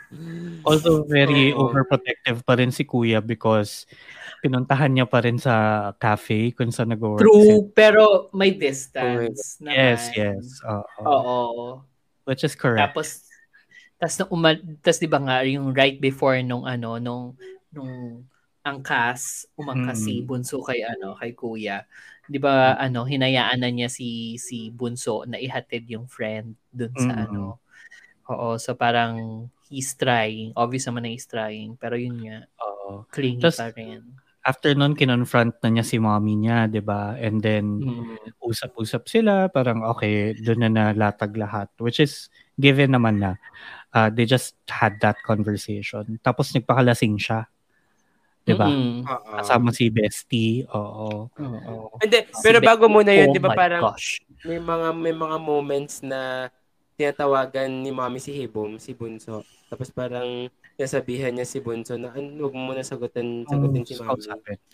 Also, 0.65 1.05
very 1.05 1.53
Oo. 1.53 1.69
overprotective 1.69 2.41
pa 2.41 2.57
rin 2.57 2.73
si 2.73 2.85
kuya 2.85 3.21
because 3.21 3.85
pinuntahan 4.41 4.93
niya 4.93 5.05
pa 5.05 5.21
rin 5.21 5.37
sa 5.37 5.89
cafe 6.01 6.49
kung 6.53 6.73
saan 6.73 6.89
nag-work. 6.93 7.21
True, 7.21 7.69
pero 7.77 8.29
may 8.33 8.53
distance 8.57 9.61
naman. 9.61 9.77
Yes, 9.77 10.01
yes. 10.17 10.45
Oo. 10.65 11.05
Oo. 11.05 11.29
Which 12.25 12.41
is 12.45 12.57
correct. 12.57 12.93
Tapos, 12.93 13.25
tas 14.01 14.17
nung 14.21 14.31
umal, 14.33 14.57
tas 14.81 14.97
di 15.01 15.09
ba 15.09 15.21
nga, 15.21 15.37
yung 15.45 15.73
right 15.73 15.97
before 16.01 16.37
nung 16.41 16.65
ano, 16.65 16.97
nung, 16.97 17.37
nung 17.73 18.25
angkas, 18.65 19.49
umangkas 19.57 20.01
Mm. 20.01 20.05
si 20.05 20.13
Bunso 20.25 20.61
kay 20.65 20.81
ano, 20.85 21.17
kay 21.17 21.33
Kuya. 21.33 21.85
Di 22.29 22.37
ba, 22.37 22.77
ano, 22.77 23.05
hinayaan 23.05 23.61
na 23.65 23.69
niya 23.73 23.89
si 23.89 24.37
si 24.37 24.69
Bunso 24.69 25.25
na 25.25 25.41
ihatid 25.41 25.89
yung 25.89 26.05
friend 26.05 26.53
dun 26.69 26.93
sa 26.97 27.13
Mm. 27.17 27.25
ano. 27.29 27.57
Oo, 28.31 28.55
so 28.55 28.73
parang 28.73 29.45
he's 29.67 29.91
trying. 29.93 30.55
Obvious 30.55 30.87
naman 30.87 31.03
na 31.03 31.11
he's 31.11 31.27
trying. 31.27 31.75
Pero 31.75 31.95
yun 31.95 32.15
nga, 32.17 32.47
Oo. 32.57 33.03
clingy 33.07 33.43
Tas- 33.43 33.59
pa 33.59 33.69
rin. 33.69 34.01
After 34.41 34.73
nun, 34.73 34.97
kinonfront 34.97 35.61
na 35.61 35.69
niya 35.69 35.85
si 35.85 36.01
mommy 36.01 36.33
niya, 36.33 36.65
di 36.65 36.81
ba? 36.81 37.13
And 37.13 37.37
then, 37.39 37.77
Mm. 37.77 38.17
usap-usap 38.41 39.05
sila, 39.05 39.45
parang 39.47 39.85
okay, 39.85 40.33
doon 40.33 40.65
na 40.65 40.69
nalatag 40.89 41.37
lahat. 41.37 41.69
Which 41.77 42.01
is, 42.01 42.25
given 42.57 42.89
naman 42.89 43.21
na, 43.21 43.37
uh, 43.91 44.09
they 44.09 44.25
just 44.25 44.57
had 44.65 44.97
that 44.97 45.21
conversation. 45.21 46.17
Tapos 46.19 46.49
nagpakalasing 46.51 47.21
siya. 47.21 47.45
Di 48.41 48.57
ba? 48.57 48.65
Mm-mm. 48.65 49.05
Oo. 49.05 49.29
Kasama 49.37 49.69
si 49.69 49.93
Bestie. 49.93 50.65
Oo. 50.65 51.29
Oo. 51.29 51.93
Hindi, 52.01 52.25
Si 52.25 52.41
pero 52.41 52.57
Be- 52.57 52.65
bago 52.65 52.89
muna 52.89 53.13
yun, 53.13 53.29
Oh 53.29 53.35
di 53.37 53.39
ba 53.39 53.53
my 53.53 53.57
parang 53.61 53.93
gosh. 53.93 54.25
may 54.41 54.57
mga 54.57 54.87
may 54.97 55.13
mga 55.13 55.37
moments 55.37 56.01
na 56.01 56.49
tinatawagan 57.01 57.81
ni 57.81 57.89
Mami 57.89 58.21
si 58.21 58.29
Hibom, 58.31 58.77
si 58.77 58.93
Bunso. 58.93 59.41
Tapos 59.67 59.89
parang 59.89 60.45
nasabihan 60.77 61.33
niya 61.33 61.45
si 61.45 61.57
Bunso 61.57 61.97
na 61.97 62.13
"An- 62.13 62.37
huwag 62.37 62.53
mo 62.53 62.69
muna 62.69 62.85
sagutin, 62.85 63.43
sagutin 63.49 63.81
si 63.81 63.97
Mami. 63.97 64.21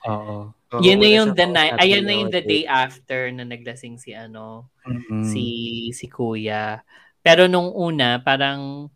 Oo. 0.07 0.51
Oo, 0.51 0.81
Yun 0.83 0.99
na 0.99 1.07
yung 1.07 1.31
the 1.31 1.47
night, 1.47 1.79
ayan 1.79 2.03
na 2.03 2.11
yung 2.11 2.27
the 2.27 2.43
day 2.43 2.67
after 2.67 3.31
na 3.31 3.47
naglasing 3.47 3.95
si 3.95 4.11
ano, 4.11 4.67
Mm-mm. 4.83 5.23
si 5.23 5.43
si 5.95 6.11
Kuya. 6.11 6.83
Pero 7.23 7.47
nung 7.47 7.71
una, 7.71 8.19
parang 8.19 8.91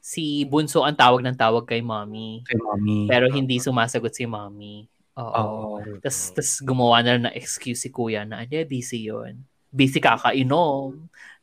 si 0.00 0.48
Bunso 0.48 0.80
ang 0.80 0.96
tawag 0.96 1.20
ng 1.20 1.36
tawag 1.36 1.68
kay 1.68 1.84
Mommy. 1.84 2.40
Kay 2.48 2.56
mommy. 2.56 3.04
Pero 3.04 3.28
hindi 3.28 3.60
sumasagot 3.60 4.16
si 4.16 4.24
Mommy. 4.24 4.88
Oo. 5.20 5.76
Oo. 5.76 5.98
Tapos 6.00 6.32
tas 6.32 6.60
gumawa 6.64 7.04
na 7.04 7.10
lang 7.16 7.24
ng 7.28 7.36
excuse 7.36 7.84
si 7.84 7.92
Kuya 7.92 8.24
na, 8.24 8.48
hindi, 8.48 8.64
busy 8.64 9.12
yun. 9.12 9.44
Busy 9.68 10.00
kakainom. 10.00 10.96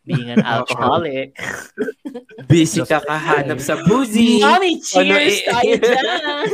Being 0.07 0.31
an 0.31 0.39
alcoholic. 0.55 1.35
Busy 2.49 2.79
ka 2.81 3.03
kahanap 3.03 3.59
sa 3.59 3.83
boozy. 3.83 4.39
Mommy, 4.39 4.79
cheers 4.79 5.43
Ano, 5.43 5.51
tayo 5.51 5.73
dyan! 5.83 6.47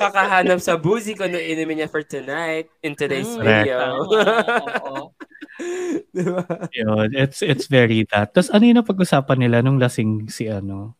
Kakahanap 0.00 0.58
sa 0.58 0.80
boozy 0.80 1.12
kung 1.12 1.28
ano 1.28 1.36
inumin 1.36 1.84
niya 1.84 1.92
for 1.92 2.00
tonight 2.00 2.72
in 2.80 2.96
today's 2.96 3.28
Mm, 3.28 3.44
video. 3.44 3.76
Oo. 4.00 5.12
diba? 6.10 6.42
Yun, 6.72 7.08
it's 7.12 7.44
it's 7.44 7.68
very 7.68 8.08
that. 8.08 8.32
Tapos 8.32 8.48
ano 8.48 8.64
yung 8.64 8.80
napag-usapan 8.80 9.38
nila 9.38 9.60
nung 9.60 9.76
lasing 9.76 10.32
si 10.32 10.48
ano? 10.48 10.96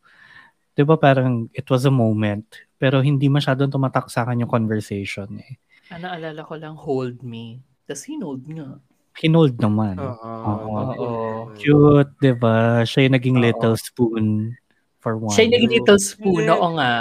'Di 0.76 0.84
ba 0.84 1.00
parang 1.00 1.48
it 1.56 1.64
was 1.66 1.88
a 1.88 1.94
moment 1.94 2.44
pero 2.76 3.00
hindi 3.00 3.26
masyadong 3.26 3.72
tumatak 3.72 4.06
sa 4.12 4.22
akin 4.22 4.44
yung 4.44 4.52
conversation 4.52 5.26
eh. 5.40 5.58
Ano, 5.90 6.12
alala 6.12 6.44
ko 6.44 6.54
lang, 6.54 6.76
hold 6.76 7.24
me. 7.24 7.58
Tapos 7.88 8.04
hinold 8.04 8.44
nga. 8.46 8.76
Kinold 9.18 9.58
naman. 9.58 9.98
Oo. 9.98 10.14
Oo. 10.46 10.78
Oo. 10.78 11.50
Cute, 11.58 12.12
'di 12.22 12.32
ba? 12.38 12.86
Siya 12.86 13.10
yung 13.10 13.14
naging 13.18 13.38
Oo. 13.42 13.44
little 13.50 13.74
spoon 13.74 14.54
for 15.02 15.18
one. 15.18 15.34
Siya 15.34 15.50
yung 15.50 15.54
naging 15.58 15.72
little 15.82 15.98
spoon, 15.98 16.42
Hindi. 16.46 16.54
oo 16.54 16.68
nga. 16.78 16.92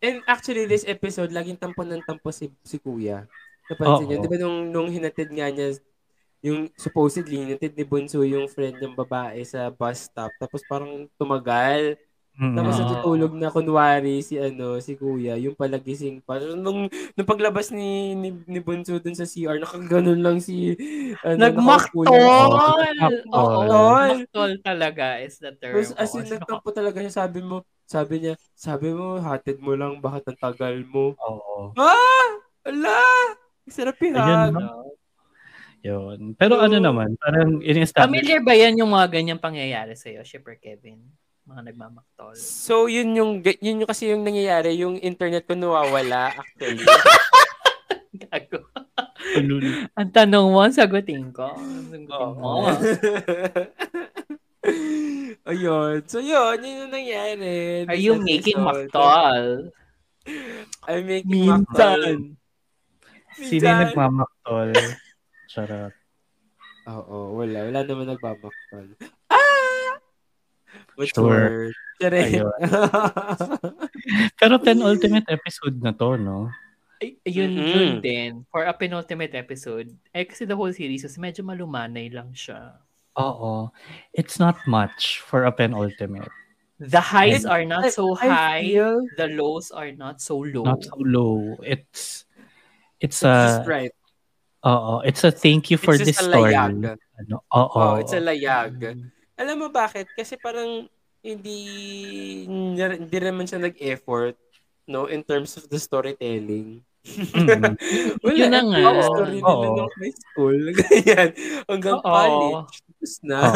And 0.00 0.24
actually, 0.24 0.64
this 0.64 0.88
episode, 0.88 1.28
laging 1.36 1.60
tampo 1.60 1.84
ng 1.84 2.00
tampo 2.00 2.32
si, 2.32 2.48
si 2.64 2.80
Kuya. 2.80 3.28
Napansin 3.68 4.04
Oo. 4.04 4.08
niyo? 4.08 4.16
Di 4.24 4.28
ba 4.32 4.36
nung, 4.40 4.58
nung 4.72 4.88
hinatid 4.88 5.28
nga 5.32 5.48
niya, 5.52 5.76
yung 6.44 6.68
supposedly, 6.80 7.40
hinatid 7.44 7.76
ni 7.76 7.84
Bunso 7.84 8.20
yung 8.24 8.48
friend 8.48 8.80
ng 8.80 8.96
babae 8.96 9.40
sa 9.44 9.68
bus 9.72 10.08
stop. 10.08 10.32
Tapos 10.40 10.64
parang 10.64 11.08
tumagal. 11.20 11.96
Mm-mm. 12.34 12.58
Tapos 12.58 12.74
natutulog 12.82 13.32
na 13.38 13.46
kunwari 13.46 14.18
si 14.18 14.34
ano 14.34 14.82
si 14.82 14.98
Kuya, 14.98 15.38
yung 15.38 15.54
palagising 15.54 16.18
pa. 16.18 16.42
Nung, 16.42 16.90
nung 16.90 17.28
paglabas 17.30 17.70
ni, 17.70 18.18
ni, 18.18 18.34
ni 18.50 18.58
Bunso 18.58 18.98
dun 18.98 19.14
sa 19.14 19.22
CR, 19.22 19.62
nakaganon 19.62 20.18
lang 20.18 20.42
si 20.42 20.74
ano, 21.22 21.38
Nagmaktol! 21.38 22.10
Oo, 23.30 23.78
maktol 24.10 24.58
talaga 24.66 25.22
is 25.22 25.38
the 25.38 25.54
term. 25.54 25.78
Tapos 25.78 25.94
as 25.94 26.10
in, 26.18 26.26
nagtampo 26.26 26.68
talaga 26.74 26.98
siya. 27.06 27.22
Sabi 27.22 27.38
mo, 27.38 27.62
sabi 27.86 28.14
niya, 28.18 28.34
sabi 28.58 28.90
mo, 28.90 29.22
hatid 29.22 29.62
mo 29.62 29.78
lang, 29.78 30.02
bakit 30.02 30.26
ang 30.26 30.38
tagal 30.42 30.74
mo? 30.90 31.14
Oo. 31.14 31.70
Ah! 31.78 32.42
Ala! 32.66 32.98
Sarap 33.70 33.94
ihag. 34.02 34.50
no? 34.58 34.90
Yun. 35.84 36.34
Pero 36.34 36.58
ano 36.58 36.80
Oo. 36.80 36.82
naman, 36.82 37.14
parang 37.20 37.60
in-establish. 37.60 38.10
Familiar 38.10 38.40
ba 38.42 38.58
yan 38.58 38.80
yung 38.80 38.90
mga 38.90 39.06
ganyang 39.20 39.38
pangyayari 39.38 39.94
sa'yo, 39.94 40.24
Shipper 40.26 40.58
Kevin? 40.58 40.98
Mga 41.44 41.60
nagmamaktol. 41.72 42.32
So, 42.40 42.88
yun 42.88 43.12
yung, 43.12 43.44
yun 43.44 43.84
yung 43.84 43.90
kasi 43.90 44.08
yung 44.08 44.24
nangyayari, 44.24 44.80
yung 44.80 44.96
internet 44.96 45.44
ko 45.44 45.52
nawawala, 45.52 46.32
actually. 46.32 46.80
Gago. 48.24 48.64
Ang 49.92 50.10
tanong 50.14 50.48
mo, 50.48 50.64
sagutin 50.72 51.28
ko. 51.36 51.52
Sagutin 51.52 52.08
mo. 52.08 52.64
Ayun. 55.52 56.00
So, 56.08 56.24
yun, 56.24 56.64
yun 56.64 56.88
yung 56.88 56.92
nangyayari. 56.96 57.84
Are 57.92 58.00
you 58.00 58.16
making 58.16 58.64
maktol? 58.64 59.68
I'm 60.88 61.04
making 61.04 61.44
maktol. 61.44 62.32
Sino 63.36 63.64
yung 63.68 63.82
nagmamaktol? 63.84 64.72
Charot. 65.52 65.92
Oo, 66.88 67.36
wala. 67.36 67.68
Wala 67.68 67.80
naman 67.84 68.16
nagmamaktol. 68.16 68.96
Word? 71.16 71.74
Charing. 72.00 72.42
Ayun. 72.42 72.52
Pero 74.40 74.58
penultimate 74.58 75.26
episode 75.30 75.78
na 75.82 75.94
to, 75.94 76.18
no? 76.18 76.50
Ay, 77.02 77.18
yun, 77.26 77.50
Mm-mm. 77.54 77.70
yun 77.74 77.92
din. 78.02 78.30
For 78.50 78.66
a 78.66 78.74
penultimate 78.74 79.34
episode, 79.34 79.90
eh 80.14 80.24
kasi 80.26 80.46
the 80.46 80.54
whole 80.54 80.72
series 80.74 81.02
is 81.06 81.18
medyo 81.18 81.42
malumanay 81.46 82.10
lang 82.10 82.30
siya. 82.34 82.78
Oo. 83.18 83.70
It's 84.14 84.38
not 84.42 84.58
much 84.66 85.22
for 85.22 85.46
a 85.46 85.52
penultimate. 85.54 86.30
The 86.82 86.98
highs 87.00 87.46
are 87.46 87.62
not 87.62 87.94
so 87.94 88.18
I 88.18 88.26
high, 88.26 88.62
feel 88.66 88.98
the 89.14 89.30
lows 89.30 89.70
are 89.70 89.94
not 89.94 90.18
so 90.18 90.42
low. 90.42 90.66
Not 90.66 90.82
so 90.82 90.98
low. 90.98 91.54
It's 91.62 92.26
it's 92.98 93.22
it's 93.22 93.22
a 93.22 93.62
just 93.62 93.70
right. 93.70 93.94
oo, 94.66 94.98
it's 95.06 95.22
a 95.22 95.30
thank 95.30 95.70
you 95.70 95.78
for 95.78 95.94
It's 95.94 96.02
this 96.02 96.18
just 96.18 96.26
a 96.26 96.34
story. 96.34 96.50
layag. 96.50 96.98
Ano? 97.22 97.46
Oo. 97.54 97.78
Oh, 97.78 97.94
it's 98.02 98.10
a 98.10 98.18
layag. 98.18 98.74
Alam 99.34 99.56
mo 99.58 99.68
bakit? 99.68 100.06
Kasi 100.12 100.36
parang 100.36 100.86
hindi 101.20 101.58
hindi 102.46 103.16
naman 103.18 103.44
siya 103.44 103.58
nag-effort 103.58 104.36
no 104.84 105.08
in 105.08 105.22
terms 105.22 105.56
of 105.56 105.66
the 105.66 105.78
storytelling. 105.78 106.80
Mm. 107.36 107.76
Wala, 108.24 108.32
Yun 108.32 108.48
na 108.48 108.60
nga. 108.64 108.78
yung 108.80 109.04
story 109.04 109.36
nila 109.36 109.52
Oo. 109.52 109.76
nung 109.76 109.92
high 109.94 110.16
school. 110.16 110.56
Ganyan. 110.80 111.28
Hanggang 111.68 111.96
Oo. 111.96 112.06
college. 112.06 112.74
Tapos 112.80 113.12
na. 113.20 113.38
Oo. 113.44 113.52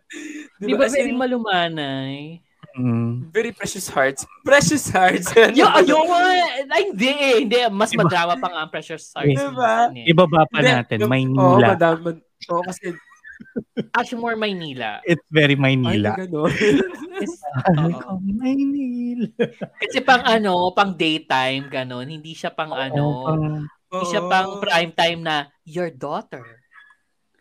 Di 0.64 0.72
ba 0.72 0.84
As 0.88 0.94
very 0.96 1.12
in, 1.12 1.20
malumanay? 1.20 2.40
Mm. 2.72 3.28
very 3.28 3.52
precious 3.52 3.92
hearts. 3.92 4.24
Precious 4.40 4.88
hearts. 4.88 5.28
Yo, 5.52 5.68
ayun 5.68 6.00
nga. 6.00 6.20
Ay, 6.70 6.82
hindi 6.88 7.10
eh. 7.12 7.34
Hindi. 7.44 7.58
Mas 7.68 7.92
Iba. 7.92 8.08
madrama 8.08 8.40
pa 8.40 8.48
nga 8.48 8.60
ang 8.64 8.70
pressure 8.72 8.96
stars. 8.96 9.36
Diba? 9.36 9.92
Ibaba 9.92 10.48
pa 10.48 10.58
natin, 10.58 10.96
yung- 10.96 11.04
Oo, 11.04 11.12
Maynila. 11.12 11.76
madam. 11.76 11.94
mad- 12.00 12.24
Oo, 12.48 12.62
kasi, 12.64 12.96
Ashmore, 13.94 14.34
Maynila. 14.34 15.00
It's 15.06 15.24
very 15.30 15.54
ay, 15.54 15.60
Maynila. 15.60 16.14
gano'n. 16.18 16.52
Oo. 17.78 18.12
Maynila. 18.20 19.26
Kasi 19.82 19.98
pang 20.02 20.22
ano, 20.22 20.70
pang 20.74 20.94
daytime, 20.94 21.66
ganon. 21.66 22.06
Hindi 22.06 22.34
siya 22.34 22.50
pang 22.50 22.70
ano, 22.70 23.28
hindi 23.88 24.04
siya 24.06 24.22
pang 24.26 24.58
prime 24.58 24.92
time 24.92 25.20
na 25.22 25.36
your 25.64 25.90
daughter 25.90 26.44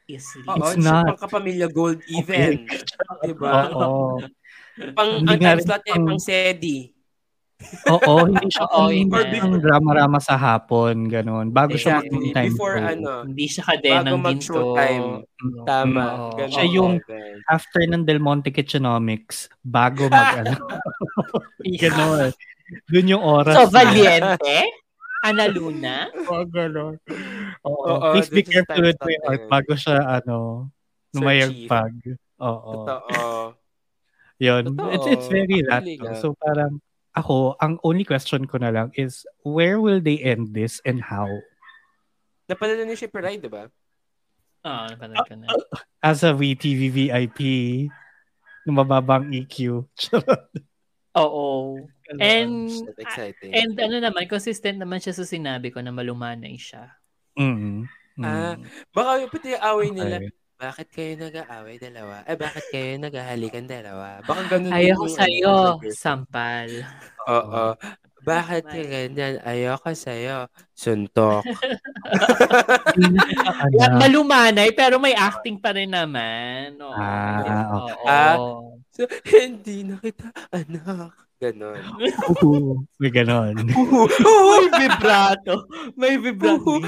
is 0.08 0.24
Oo, 0.48 0.56
leaving. 0.56 0.58
It's 0.58 0.72
hindi 0.74 0.84
siya 0.84 0.94
not. 0.94 1.06
pang 1.06 1.22
kapamilya 1.22 1.68
gold 1.68 2.00
even. 2.08 2.64
Diba? 3.28 3.70
Oo. 3.76 4.24
Pang, 4.94 5.10
Hindi 5.20 5.34
ang 5.36 5.42
time 5.42 5.62
slot 5.62 5.82
niya, 5.84 5.96
pang- 5.98 6.08
pang 6.08 6.22
SEDI. 6.22 6.78
Oo, 7.90 8.30
hindi 8.30 8.48
siya 8.54 8.66
Oo, 8.78 8.90
hindi 8.94 9.10
pang 9.34 9.58
drama-rama 9.58 10.22
sa 10.22 10.38
hapon, 10.38 11.10
ganun. 11.10 11.50
Bago 11.50 11.74
siya 11.74 12.00
Exactly. 12.00 12.14
mag-time 12.14 12.54
Before 12.54 12.76
show. 12.78 12.86
ano, 12.88 13.12
Hindi 13.26 13.46
siya 13.50 13.64
kadenang 13.66 13.98
Bago 13.98 14.30
ginto. 14.30 14.30
mag-showtime. 14.30 15.06
tama. 15.66 16.04
Oo. 16.06 16.30
Ganun 16.38 16.54
Siya 16.54 16.66
yung 16.68 16.94
level. 17.02 17.36
After 17.50 17.82
ng 17.84 18.04
Del 18.06 18.22
Monte 18.22 18.50
Kitchenomics, 18.54 19.38
bago 19.60 20.06
mag 20.08 20.30
ano. 20.46 20.54
ganun. 21.66 22.30
Doon 22.88 23.08
yung 23.10 23.24
oras. 23.24 23.56
So, 23.56 23.66
Valiente? 23.68 24.58
Ana 25.26 25.50
Luna? 25.50 26.14
Oo, 26.30 26.46
ganun. 26.46 27.02
Oo. 27.66 27.84
Oo, 27.90 28.14
Please 28.14 28.30
be 28.30 28.46
careful 28.46 28.78
time 28.78 28.86
with 28.86 29.00
my 29.02 29.18
yun. 29.34 29.50
bago 29.50 29.74
siya, 29.74 29.98
ano, 30.22 30.70
numayagpag. 31.10 31.94
Oo. 32.38 32.86
Totoo. 32.86 33.58
Yun. 34.38 34.64
Totoo. 34.70 34.94
It's, 34.94 35.08
it's 35.10 35.28
very 35.28 35.66
that. 35.66 35.82
No? 35.82 36.14
So 36.22 36.38
parang, 36.38 36.78
ako, 37.18 37.58
ang 37.58 37.82
only 37.82 38.06
question 38.06 38.46
ko 38.46 38.62
na 38.62 38.70
lang 38.70 38.94
is, 38.94 39.26
where 39.42 39.82
will 39.82 39.98
they 39.98 40.22
end 40.22 40.54
this 40.54 40.78
and 40.86 41.02
how? 41.02 41.26
Napalala 42.46 42.86
ni 42.86 42.94
Shipper 42.94 43.26
Ride, 43.26 43.42
di 43.42 43.50
ba? 43.50 43.66
Oo, 44.64 44.84
napanood 44.94 45.26
ko 45.26 45.36
na. 45.36 45.48
As 46.00 46.22
a 46.22 46.32
VTV 46.32 46.94
VIP, 46.94 47.40
na 48.68 48.72
mababang 48.72 49.32
EQ. 49.32 49.88
Oo. 51.24 51.88
And, 52.20 52.70
exciting. 53.00 53.52
and 53.52 53.74
ano 53.80 53.98
naman, 54.00 54.30
consistent 54.30 54.78
naman 54.78 55.00
siya 55.00 55.16
sa 55.16 55.26
sinabi 55.26 55.74
ko 55.74 55.82
na 55.82 55.92
malumanay 55.92 56.56
siya. 56.56 56.94
mm 57.34 57.88
Ah, 58.18 58.58
Baka 58.98 59.30
pati 59.30 59.54
yung 59.54 59.62
away 59.62 59.90
nila. 59.94 60.18
Okay. 60.18 60.34
Bakit 60.58 60.88
kayo 60.90 61.14
nag-aaway 61.22 61.78
dalawa? 61.78 62.26
Eh, 62.26 62.34
bakit 62.34 62.66
kayo 62.74 62.98
nag-ahalikan 62.98 63.70
dalawa? 63.70 64.26
Baka 64.26 64.58
ganun 64.58 64.74
Ayoko 64.74 65.06
yung 65.06 65.14
sa'yo, 65.14 65.56
ano, 65.78 65.94
sampal. 65.94 66.70
Oo. 67.30 67.66
Bakit 68.26 68.64
ka 68.66 68.82
ganyan? 68.82 69.38
Ayoko 69.46 69.94
sa'yo. 69.94 70.50
Suntok. 70.74 71.46
Ano? 73.58 74.02
Malumanay, 74.02 74.74
pero 74.74 74.98
may 74.98 75.14
acting 75.14 75.62
pa 75.62 75.76
rin 75.76 75.94
naman. 75.94 76.74
Oo. 76.82 76.98
Ah, 76.98 77.66
Oo. 77.78 78.06
Ah, 78.10 78.38
so, 78.90 79.06
hindi 79.30 79.86
na 79.86 80.02
kita, 80.02 80.34
anak. 80.50 81.14
Ganon. 81.38 81.78
Uhu. 82.34 82.82
May 82.98 83.14
ganon. 83.14 83.54
may 84.50 84.68
vibrato. 84.74 85.56
May 85.94 86.18
vibrato. 86.18 86.82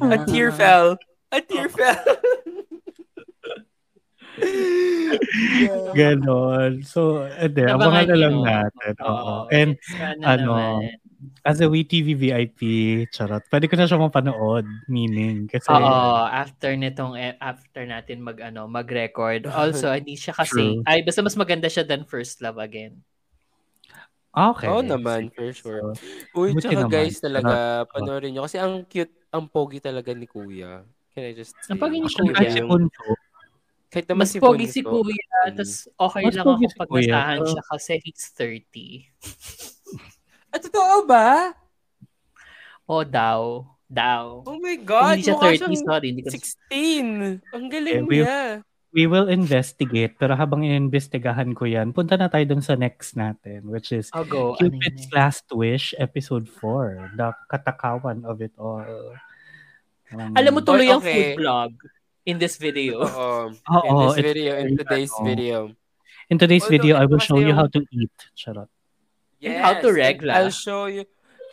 A 0.00 0.16
tear 0.24 0.48
fell. 0.56 0.96
A 1.28 1.38
tear 1.44 1.68
fell. 1.68 2.00
ganon. 5.98 6.82
So, 6.82 7.24
ede, 7.38 7.68
Abangan 7.70 8.06
na 8.10 8.18
lang 8.18 8.36
natin. 8.42 8.92
Oo. 9.02 9.10
Oo. 9.10 9.34
And 9.50 9.78
ano, 10.22 10.52
naman. 10.58 10.98
as 11.46 11.60
a 11.60 11.68
WeTV 11.68 12.18
VIP, 12.18 12.60
charot, 13.10 13.44
pwede 13.48 13.66
ko 13.70 13.74
na 13.78 13.86
siya 13.86 14.00
mapanood, 14.00 14.66
meaning, 14.86 15.46
kasi, 15.48 15.70
Oo, 15.70 16.26
after 16.26 16.74
nitong 16.74 17.14
eh, 17.16 17.34
after 17.38 17.86
natin 17.86 18.20
mag 18.20 18.38
ano, 18.42 18.66
mag-record. 18.66 19.46
Also, 19.54 19.88
hindi 19.92 20.18
siya 20.18 20.34
kasi 20.34 20.80
True. 20.80 20.84
ay 20.84 21.00
basta 21.02 21.22
mas 21.22 21.38
maganda 21.38 21.68
siya 21.70 21.86
than 21.86 22.04
First 22.04 22.42
Love 22.42 22.58
again. 22.58 23.00
okay. 24.34 24.66
Oo 24.66 24.82
naman, 24.82 25.30
for 25.30 25.48
sure. 25.54 25.94
Uy, 26.34 26.52
Buti 26.52 26.66
tsaka 26.66 26.82
naman. 26.84 26.90
guys, 26.90 27.16
talaga, 27.22 27.54
panoorin 27.88 28.34
nyo. 28.34 28.42
Kasi 28.44 28.58
ang 28.58 28.82
cute, 28.84 29.14
ang 29.30 29.46
pogi 29.46 29.78
talaga 29.78 30.10
ni 30.10 30.26
Kuya. 30.26 30.82
Can 31.14 31.22
I 31.22 31.34
just 31.38 31.54
say? 31.62 31.70
Ang 31.70 31.78
pogi 31.78 32.02
ni 32.02 32.10
Actually, 32.10 32.34
Kuya. 32.34 32.38
kahit 32.42 32.50
si 32.50 32.62
Bunso, 32.66 33.06
Kahit 33.94 34.10
naman 34.10 34.26
Mas 34.26 34.34
si 34.34 34.42
pogi 34.42 34.66
si 34.66 34.82
Kuya, 34.82 35.14
Mm. 35.46 35.54
tas 35.54 35.86
okay 35.94 36.22
Mas 36.24 36.34
lang 36.34 36.44
ako 36.44 36.58
si 36.58 36.74
pag 36.74 36.88
nasahan 36.90 37.38
pero- 37.38 37.46
siya 37.48 37.62
kasi 37.64 37.92
he's 38.02 38.26
30. 38.34 39.06
Ah, 40.50 40.58
totoo 40.58 41.02
ba? 41.04 41.50
O 42.84 43.02
daw, 43.02 43.42
daw. 43.86 44.42
Oh 44.44 44.54
my 44.56 44.78
God, 44.78 45.18
hindi 45.18 45.26
siya 45.26 45.34
mukha 45.34 45.50
30, 45.50 45.58
siyang 45.58 45.82
sorry. 45.82 46.06
Hindi 46.10 46.22
ko, 46.22 46.30
16. 46.30 47.08
Ang 47.50 47.64
galing 47.66 47.94
Eh, 47.96 48.02
we- 48.04 48.22
niya. 48.22 48.42
we 48.90 49.04
will 49.04 49.26
investigate, 49.26 50.14
pero 50.14 50.34
habang 50.34 50.62
inimbestigahan 50.62 51.50
ko 51.52 51.66
yan, 51.66 51.90
punta 51.90 52.14
na 52.14 52.30
tayo 52.30 52.46
dun 52.46 52.62
sa 52.62 52.74
next 52.74 53.14
natin, 53.14 53.66
which 53.66 53.90
is 53.90 54.10
I'll 54.10 54.22
go. 54.22 54.54
Ano 54.54 54.70
Cupid's 54.70 55.06
eh? 55.06 55.12
Last 55.12 55.50
Wish, 55.50 55.90
Episode 55.96 56.46
4, 56.46 57.18
The 57.18 57.34
Katakawan 57.48 58.22
of 58.22 58.38
It 58.38 58.54
All. 58.54 58.86
Um, 60.08 60.38
Alam 60.38 60.52
mo 60.52 60.60
tuloy 60.62 60.86
Oh, 60.86 60.98
ang 60.98 61.02
okay. 61.02 61.34
food 61.34 61.42
vlog 61.42 61.70
in 62.24 62.38
this 62.38 62.56
video. 62.56 63.04
Oo. 63.06 63.52
Oo, 63.52 63.84
in 63.84 63.94
this 64.00 64.16
it's 64.18 64.26
video, 64.26 64.52
in 64.58 64.76
today's 64.76 65.12
ano, 65.14 65.24
video. 65.24 65.58
In 66.32 66.36
today's 66.40 66.64
Although, 66.64 66.76
video, 66.80 66.94
I 66.96 67.04
will 67.04 67.20
show 67.20 67.38
you 67.38 67.52
how 67.52 67.68
to 67.68 67.80
eat. 67.92 68.12
Charot. 68.32 68.68
And 69.44 69.60
how 69.60 69.76
to 69.76 69.88
Yes, 69.92 70.00
regla. 70.00 70.32
I'll 70.40 70.54
show 70.54 70.88
you 70.88 71.04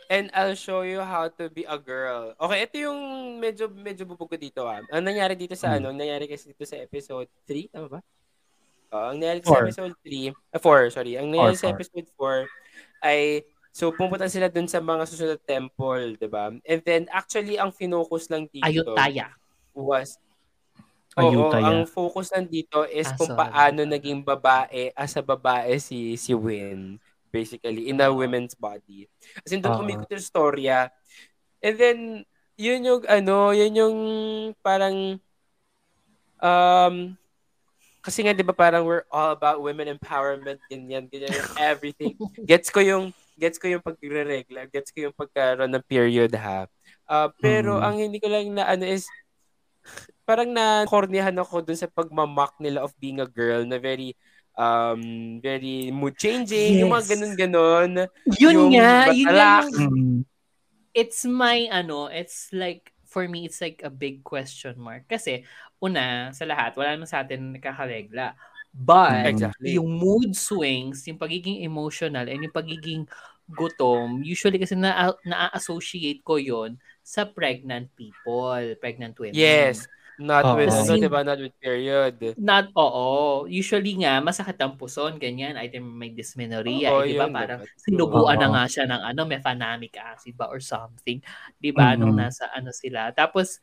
and 0.08 0.32
I'll 0.32 0.56
show 0.56 0.84
you 0.84 1.04
how 1.04 1.28
to 1.28 1.52
be 1.52 1.68
a 1.68 1.76
girl. 1.76 2.32
Okay, 2.40 2.64
ito 2.64 2.76
yung 2.88 3.00
medyo 3.36 3.68
medyo 3.68 4.08
bubog 4.08 4.32
ko 4.32 4.38
dito 4.40 4.64
ah. 4.64 4.80
Ang 4.92 5.04
nangyari 5.04 5.36
dito 5.36 5.60
sa 5.60 5.76
Hmm. 5.76 5.84
ano, 5.84 5.86
ang 5.92 6.00
nangyari 6.00 6.24
kasi 6.28 6.56
dito 6.56 6.64
sa 6.64 6.80
episode 6.80 7.28
3, 7.44 7.68
tama 7.68 7.88
ba? 7.88 8.00
Oo, 8.96 9.06
ang 9.12 9.20
nangyari 9.20 9.44
Four. 9.44 9.68
sa 9.72 9.84
episode 9.84 9.96
3, 10.04 10.32
ah, 10.56 10.60
4, 10.60 10.88
sorry. 10.88 11.20
Ang 11.20 11.36
nangyari 11.36 11.56
Four, 11.56 11.60
sa 11.60 11.68
four. 11.68 11.76
episode 11.76 12.08
4 12.16 12.40
ay 13.04 13.20
so 13.72 13.92
pumunta 13.92 14.28
sila 14.28 14.48
dun 14.48 14.68
sa 14.72 14.80
mga 14.80 15.04
susunod 15.04 15.36
na 15.36 15.44
temple, 15.44 16.16
'di 16.16 16.28
ba? 16.32 16.48
And 16.64 16.80
then 16.84 17.12
actually 17.12 17.60
ang 17.60 17.76
finocus 17.76 18.32
lang 18.32 18.48
dito 18.48 18.64
Ayutthaya. 18.64 19.36
was 19.76 20.16
Oo, 21.20 21.60
Ayutthaya. 21.60 21.68
ang 21.68 21.84
focus 21.84 22.32
nandito 22.32 22.88
is 22.88 23.12
Ah, 23.12 23.18
kung 23.18 23.28
sorry. 23.28 23.52
paano 23.52 23.84
naging 23.84 24.24
babae 24.24 24.96
as 24.96 25.12
a 25.20 25.24
babae 25.24 25.76
si 25.76 26.16
si 26.16 26.32
Win 26.32 26.96
basically 27.32 27.92
in 27.92 28.00
a 28.00 28.08
women's 28.12 28.56
body. 28.56 29.08
As 29.44 29.52
in 29.52 29.60
doon 29.64 29.76
Oo. 29.76 29.84
umikot 29.84 30.08
yung 30.08 30.24
storya. 30.24 30.88
And 31.64 31.76
then 31.80 32.00
yun 32.60 32.84
yung 32.88 33.04
ano, 33.08 33.52
yun 33.56 33.74
yung 33.76 33.98
parang 34.64 35.20
um 36.40 37.16
kasi 38.02 38.24
nga 38.26 38.34
'di 38.34 38.44
ba 38.46 38.56
parang 38.56 38.84
we're 38.88 39.06
all 39.14 39.32
about 39.36 39.62
women 39.62 39.92
empowerment 39.92 40.58
ganyan 40.72 41.06
ganyan 41.12 41.46
everything. 41.60 42.18
gets 42.50 42.72
ko 42.74 42.82
yung 42.82 43.14
gets 43.38 43.58
ko 43.62 43.68
yung 43.70 43.82
pagre-regla, 43.84 44.70
gets 44.70 44.90
ko 44.94 45.10
yung 45.10 45.16
pagkaroon 45.18 45.70
ng 45.74 45.86
period 45.90 46.34
ha. 46.38 46.66
Ah, 47.10 47.30
pero 47.42 47.78
Mm. 47.78 47.84
ang 47.84 47.96
hindi 48.00 48.18
ko 48.22 48.30
lang 48.32 48.54
na 48.56 48.66
ano 48.70 48.86
is 48.86 49.06
parang 50.28 50.52
na 50.54 50.86
cornyahan 50.88 51.36
ako 51.38 51.62
dun 51.66 51.78
sa 51.80 51.90
pagmamak 51.92 52.56
nila 52.62 52.86
of 52.86 52.94
being 53.02 53.20
a 53.22 53.28
girl 53.30 53.64
na 53.68 53.78
very 53.82 54.14
um 54.60 55.02
very 55.44 55.90
mood 55.96 56.16
changing, 56.20 56.82
yung 56.84 56.92
mga 56.92 57.04
Yes. 57.04 57.16
ganun-ganon. 57.16 57.92
Yun 58.40 58.58
Yung 58.58 58.74
nga, 58.74 59.08
yun 59.10 59.32
nga 59.34 59.46
batalak. 59.48 59.66
yung 59.72 59.92
Mm. 59.92 60.24
it's 60.94 61.24
my 61.26 61.68
ano, 61.72 62.08
it's 62.12 62.52
like 62.52 62.92
for 63.08 63.28
me 63.28 63.46
it's 63.48 63.60
like 63.62 63.82
a 63.84 63.92
big 63.92 64.24
question 64.24 64.76
mark 64.80 65.04
kasi 65.08 65.44
una 65.84 66.32
sa 66.32 66.48
lahat 66.48 66.76
wala 66.80 66.96
naman 66.96 67.10
sa 67.10 67.24
atin 67.24 67.56
nakakaregla. 67.56 68.36
But 68.72 69.36
Exactly. 69.36 69.76
yung 69.76 70.00
mood 70.00 70.32
swings, 70.36 71.04
yung 71.08 71.20
pagiging 71.20 71.60
emotional 71.64 72.24
and 72.28 72.40
yung 72.48 72.56
pagiging 72.56 73.04
gutom, 73.52 74.24
usually 74.24 74.58
kasi 74.58 74.76
na 74.76 75.14
na-associate 75.24 76.24
ko 76.24 76.40
yon 76.40 76.80
sa 77.02 77.28
pregnant 77.28 77.90
people, 77.98 78.76
pregnant 78.80 79.18
women. 79.20 79.36
Yes. 79.36 79.86
Not 80.22 80.46
Oo. 80.46 80.58
with, 80.62 80.70
ano, 80.70 80.86
Kasi- 80.86 81.02
diba? 81.02 81.22
Not 81.26 81.40
with 81.42 81.56
period. 81.58 82.14
Not, 82.38 82.70
oo. 82.78 83.50
Usually 83.50 83.98
nga, 84.06 84.22
masakit 84.22 84.54
ang 84.62 84.78
puson, 84.78 85.18
ganyan. 85.18 85.58
Either 85.58 85.82
may 85.82 86.14
dysmenorrhea, 86.14 86.94
Oo, 86.94 87.02
eh, 87.02 87.16
di 87.16 87.18
ba? 87.18 87.26
yun, 87.26 87.34
Parang 87.34 87.62
sinubuan 87.82 88.38
na 88.38 88.54
nga 88.54 88.64
siya 88.70 88.86
ng 88.86 89.02
ano, 89.02 89.22
mefenamic 89.26 89.98
acid 89.98 90.38
ba 90.38 90.46
or 90.46 90.62
something. 90.62 91.18
Di 91.58 91.74
ba? 91.74 91.98
Nung 91.98 92.14
nasa 92.14 92.54
ano 92.54 92.70
sila. 92.70 93.10
Tapos, 93.18 93.58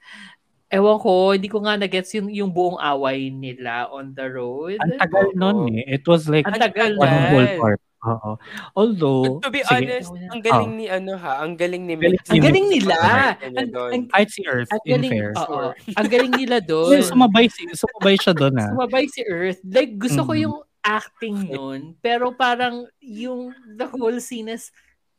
ewan 0.67 0.99
ko, 0.99 1.33
hindi 1.39 1.47
ko 1.47 1.63
nga 1.63 1.79
na-gets 1.79 2.13
yung, 2.19 2.29
yung 2.29 2.51
buong 2.51 2.83
away 2.83 3.31
nila 3.31 3.87
on 3.95 4.11
the 4.19 4.27
road. 4.27 4.83
Ang 4.83 4.99
tagal 4.99 5.31
nun 5.39 5.71
eh. 5.79 5.95
It 5.95 6.05
was 6.11 6.27
like 6.27 6.45
Ang 6.45 6.59
tagal 6.59 6.99
one 6.99 7.19
whole 7.31 7.53
part. 7.61 7.81
Oo. 8.01 8.39
Although, 8.73 9.43
To 9.43 9.51
be 9.51 9.59
sige, 9.61 9.91
honest, 9.91 10.11
Oh, 10.11 10.31
ang 10.31 10.41
galing 10.41 10.73
ni 10.77 10.87
ano 10.87 11.13
ha, 11.15 11.43
ang 11.43 11.55
galing 11.55 11.83
ni 11.83 11.95
Galing 11.95 12.15
Mix. 12.15 12.31
Ang 12.31 12.41
galing 12.41 12.67
nila. 12.69 12.95
Ang- 13.43 13.57
Ang, 13.59 13.69
ang, 13.75 14.03
kahit 14.09 14.31
si 14.31 14.43
Earth, 14.45 14.71
ang 14.71 14.83
in 14.85 14.93
galing, 14.95 15.13
fair. 15.13 15.31
oo. 15.35 15.61
Ang 15.75 16.09
galing 16.09 16.33
nila 16.33 16.57
Well, 16.63 16.95
doon. 16.95 17.03
sumabay, 17.03 17.51
si, 17.51 17.67
sumabay 17.69 18.15
siya 18.15 18.33
doon 18.33 18.55
ah. 18.55 18.71
Sumabay 18.71 19.05
si 19.11 19.21
Earth. 19.25 19.59
Like, 19.63 19.99
gusto 19.99 20.23
ko 20.23 20.33
Mm. 20.33 20.43
yung 20.47 20.57
acting 20.81 21.37
nun. 21.49 21.81
Pero 21.99 22.31
parang 22.33 22.87
yung 22.99 23.51
the 23.69 23.91
whole 23.91 24.23
scene 24.23 24.47
is, 24.49 24.71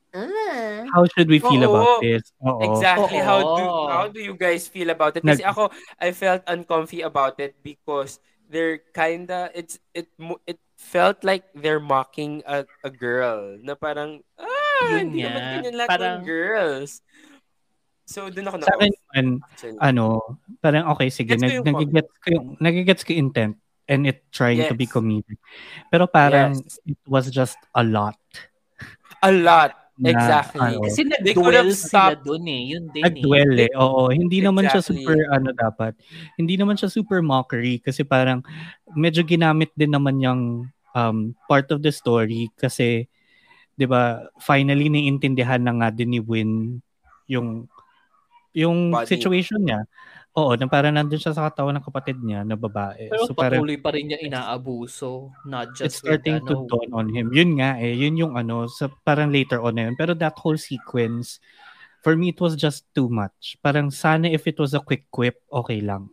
ah. 0.09 0.87
How 0.89 1.03
should 1.05 1.27
we 1.27 1.37
feel 1.37 1.59
Oo. 1.61 1.69
about 1.69 1.99
this? 1.99 2.31
Oo. 2.39 2.63
Exactly. 2.63 3.19
Oo. 3.19 3.27
How 3.27 3.39
do 3.43 3.63
how 3.89 4.05
do 4.07 4.19
you 4.19 4.33
guys 4.33 4.65
feel 4.65 4.87
about 4.87 5.13
it? 5.13 5.21
Kasi 5.21 5.43
Nag- 5.43 5.51
ako, 5.51 5.67
I 5.99 6.09
felt 6.09 6.47
uncomfy 6.47 7.03
about 7.03 7.37
it 7.37 7.59
because 7.59 8.23
they're 8.49 8.81
kinda 8.91 9.53
it's 9.53 9.77
it 9.93 10.09
it 10.43 10.57
felt 10.75 11.21
like 11.23 11.45
they're 11.53 11.79
mocking 11.79 12.41
a, 12.49 12.65
a 12.83 12.89
girl 12.89 13.55
na 13.61 13.77
parang 13.77 14.25
ah 14.35 14.89
Yun 14.89 15.13
hindi 15.13 15.21
nga. 15.21 15.29
naman 15.29 15.41
ganyan 15.61 15.75
lahat 15.77 15.89
Parang- 15.93 16.19
ng 16.19 16.25
girls. 16.25 16.91
So 18.09 18.25
doon 18.33 18.49
ako 18.49 18.57
na 18.57 18.65
Sa 18.65 18.73
akin 18.73 19.27
actually. 19.45 19.77
ano, 19.77 20.05
parang 20.65 20.89
okay, 20.97 21.13
sige, 21.13 21.37
nag, 21.37 21.61
nagigets 21.61 22.09
ko 22.25 22.27
yung, 22.33 22.47
nagigets 22.57 23.03
ko 23.05 23.13
intent 23.13 23.53
and 23.85 24.09
it 24.09 24.25
trying 24.33 24.65
to 24.65 24.73
be 24.73 24.89
Yes. 24.89 24.93
comedic. 24.97 25.37
Pero 25.93 26.09
parang 26.09 26.57
Yes. 26.57 26.81
it 26.89 26.97
was 27.05 27.29
just 27.29 27.57
a 27.77 27.85
lot. 27.85 28.17
a 29.21 29.29
lot. 29.29 29.88
Na, 29.99 30.15
Exactly. 30.15 30.63
ano, 30.63 30.87
Kasi 30.87 31.01
They 31.19 31.35
could 31.35 31.51
nag-duel 31.51 31.75
sila 31.75 32.15
stopped- 32.15 32.23
dun 32.23 32.47
eh. 32.47 32.61
Yun 32.71 32.83
din 32.87 33.03
Nag-dwell 33.03 33.53
eh. 33.59 33.67
eh. 33.67 33.71
Oo, 33.75 34.07
hindi 34.07 34.39
naman 34.39 34.63
siya 34.65 34.79
Exactly. 34.79 35.03
super 35.03 35.17
ano 35.27 35.49
dapat. 35.51 35.93
Hindi 36.39 36.55
naman 36.55 36.79
siya 36.79 36.87
super 36.87 37.19
mockery 37.19 37.83
kasi 37.83 38.07
parang 38.07 38.39
medyo 38.95 39.27
ginamit 39.27 39.75
din 39.75 39.91
naman 39.91 40.23
yung 40.23 40.41
um, 40.95 41.17
part 41.51 41.67
of 41.69 41.83
the 41.83 41.91
story 41.91 42.47
kasi 42.55 43.11
'di 43.75 43.85
ba 43.85 44.23
finally 44.39 44.87
naiintindihan 44.87 45.59
na 45.59 45.75
nga 45.75 45.91
din 45.91 46.15
ni 46.15 46.21
Win 46.23 46.79
yung 47.27 47.67
yung 48.55 48.95
Body. 48.95 49.05
situation 49.05 49.59
niya. 49.61 49.83
Oo, 50.39 50.55
na 50.55 50.71
parang 50.71 50.95
nandun 50.95 51.19
siya 51.19 51.35
sa 51.35 51.51
katawan 51.51 51.75
ng 51.75 51.83
kapatid 51.83 52.15
niya 52.23 52.47
na 52.47 52.55
babae. 52.55 53.11
Pero 53.11 53.27
so 53.27 53.35
parang 53.35 53.59
patuloy 53.59 53.75
pa 53.75 53.91
rin 53.91 54.07
niya 54.07 54.23
inaabuso. 54.23 55.35
Not 55.43 55.75
it's 55.75 55.83
just 55.83 55.99
with, 55.99 56.23
starting 56.23 56.39
to 56.47 56.63
ano, 56.63 56.67
dawn 56.71 56.89
on 56.95 57.07
him. 57.11 57.27
Yun 57.35 57.59
nga 57.59 57.75
eh, 57.75 57.91
yun 57.91 58.15
yung 58.15 58.33
ano, 58.39 58.71
sa, 58.71 58.87
parang 59.03 59.35
later 59.35 59.59
on 59.59 59.75
na 59.75 59.91
yun. 59.91 59.99
Pero 59.99 60.15
that 60.15 60.39
whole 60.39 60.55
sequence, 60.55 61.43
for 61.99 62.15
me, 62.15 62.31
it 62.31 62.39
was 62.39 62.55
just 62.55 62.87
too 62.95 63.11
much. 63.11 63.59
Parang 63.59 63.91
sana 63.91 64.31
if 64.31 64.47
it 64.47 64.55
was 64.55 64.71
a 64.71 64.79
quick 64.79 65.11
quip, 65.11 65.43
okay 65.51 65.83
lang. 65.83 66.07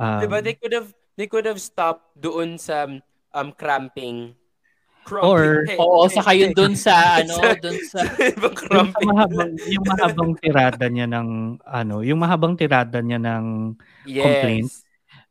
Um, 0.00 0.24
Diba 0.24 0.40
they 0.40 0.56
could 0.56 0.72
have 0.72 0.88
they 1.20 1.28
could 1.28 1.44
have 1.44 1.60
stopped 1.60 2.16
doon 2.16 2.56
sa 2.56 2.88
um 3.36 3.48
cramping. 3.52 4.32
Or- 5.10 5.66
Cramping. 5.66 5.78
Oo, 5.82 6.06
saka 6.06 6.30
yun 6.32 6.52
dun 6.54 6.74
sa, 6.78 6.94
ano, 7.20 7.34
Sa- 7.34 7.58
dun 7.58 7.78
sa, 7.90 8.00
yung, 8.78 8.90
sa 8.92 9.00
mahabang, 9.02 9.52
yung 9.66 9.84
mahabang 9.86 10.32
tirada 10.38 10.86
niya 10.86 11.06
ng, 11.10 11.28
ano, 11.62 11.94
yung 12.06 12.20
mahabang 12.22 12.54
tirada 12.54 13.02
niya 13.02 13.18
ng, 13.18 13.74
complaint. 14.06 14.70
Yes. 14.70 14.86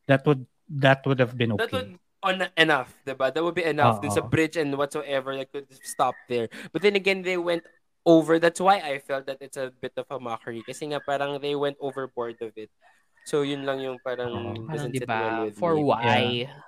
that 0.06 0.22
would, 0.28 0.44
that 0.68 1.00
would 1.06 1.20
have 1.20 1.34
been 1.36 1.56
That 1.56 1.72
would 1.72 1.96
okay. 1.96 2.00
on 2.22 2.46
enough, 2.56 2.92
diba? 3.06 3.32
That 3.34 3.42
would 3.42 3.56
be 3.56 3.64
enough. 3.66 4.00
Dun 4.00 4.14
sa 4.14 4.22
bridge 4.22 4.56
and 4.56 4.76
whatsoever, 4.78 5.34
they 5.34 5.48
could 5.48 5.66
stop 5.82 6.14
there. 6.28 6.48
But 6.70 6.82
then 6.82 6.94
again, 6.94 7.22
they 7.22 7.36
went 7.36 7.64
over. 8.06 8.38
That's 8.38 8.60
why 8.60 8.78
I 8.78 8.98
felt 9.02 9.26
that 9.26 9.38
it's 9.40 9.56
a 9.56 9.72
bit 9.74 9.92
of 9.96 10.06
a 10.10 10.18
mockery. 10.18 10.62
Kasi 10.62 10.90
nga 10.90 11.00
parang 11.02 11.40
they 11.42 11.54
went 11.54 11.76
overboard 11.82 12.38
of 12.42 12.54
it. 12.54 12.70
So 13.22 13.46
yun 13.46 13.62
lang 13.62 13.78
yung 13.78 14.02
parang 14.02 14.34
Oo. 14.34 14.66
parang, 14.66 14.70
doesn't 14.70 14.92
di 14.94 15.00
sit 15.00 15.08
well 15.08 15.34
ba, 15.38 15.46
with 15.46 15.54
for 15.54 15.78
me. 15.78 15.86
why? 15.86 16.22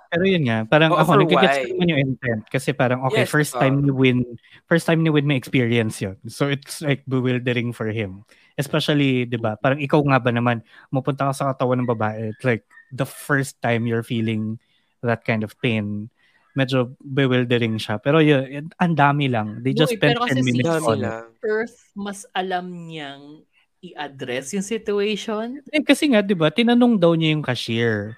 Pero 0.07 0.23
yun 0.23 0.47
nga, 0.47 0.63
parang 0.63 0.95
Oo, 0.95 1.01
ako, 1.03 1.27
nagigets 1.27 1.59
ko 1.59 1.67
naman 1.75 1.91
yung 1.91 2.01
intent. 2.07 2.43
Kasi 2.47 2.71
parang, 2.71 3.03
okay, 3.03 3.27
Yes, 3.27 3.31
first 3.33 3.51
uh, 3.57 3.59
time 3.59 3.83
ni 3.83 3.91
Win, 3.91 4.23
first 4.63 4.87
time 4.87 5.03
ni 5.03 5.11
Win 5.11 5.27
may 5.27 5.35
experience 5.35 5.99
yun. 5.99 6.15
So 6.31 6.47
it's 6.47 6.79
like 6.79 7.03
bewildering 7.03 7.75
for 7.75 7.91
him. 7.91 8.23
Especially, 8.55 9.27
di 9.27 9.35
ba, 9.35 9.59
parang 9.59 9.83
ikaw 9.83 9.99
nga 10.07 10.23
ba 10.23 10.31
naman, 10.31 10.63
mupunta 10.87 11.27
ka 11.27 11.33
sa 11.35 11.45
katawan 11.51 11.83
ng 11.83 11.91
babae, 11.91 12.31
it's 12.31 12.47
like 12.47 12.63
the 12.95 13.03
first 13.03 13.59
time 13.59 13.83
you're 13.83 14.07
feeling 14.07 14.55
that 15.03 15.27
kind 15.27 15.43
of 15.43 15.51
pain, 15.59 16.07
medyo 16.55 16.95
bewildering 17.03 17.75
siya. 17.75 17.99
Pero 17.99 18.23
yun, 18.23 18.71
ang 18.79 18.95
dami 18.95 19.27
lang. 19.27 19.59
They 19.59 19.75
just 19.75 19.91
eh, 19.91 19.99
spent 19.99 20.15
pero 20.15 20.23
kasi 20.23 20.39
10 20.39 20.47
si- 20.47 20.47
minutes 20.55 20.71
Dami 20.71 20.87
on 20.87 20.99
it. 21.03 21.03
lang. 21.11 21.27
Earth, 21.43 21.77
mas 21.91 22.23
alam 22.31 22.71
niyang 22.87 23.43
i-address 23.91 24.55
yung 24.55 24.65
situation. 24.65 25.61
Eh, 25.69 25.83
kasi 25.83 26.09
nga, 26.09 26.23
di 26.23 26.33
ba, 26.33 26.49
tinanong 26.49 26.97
daw 26.97 27.13
niya 27.13 27.35
yung 27.35 27.45
cashier. 27.45 28.17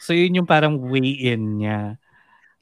So 0.00 0.12
yun 0.12 0.42
yung 0.42 0.48
parang 0.48 0.76
way 0.76 1.32
in 1.32 1.64
niya. 1.64 1.96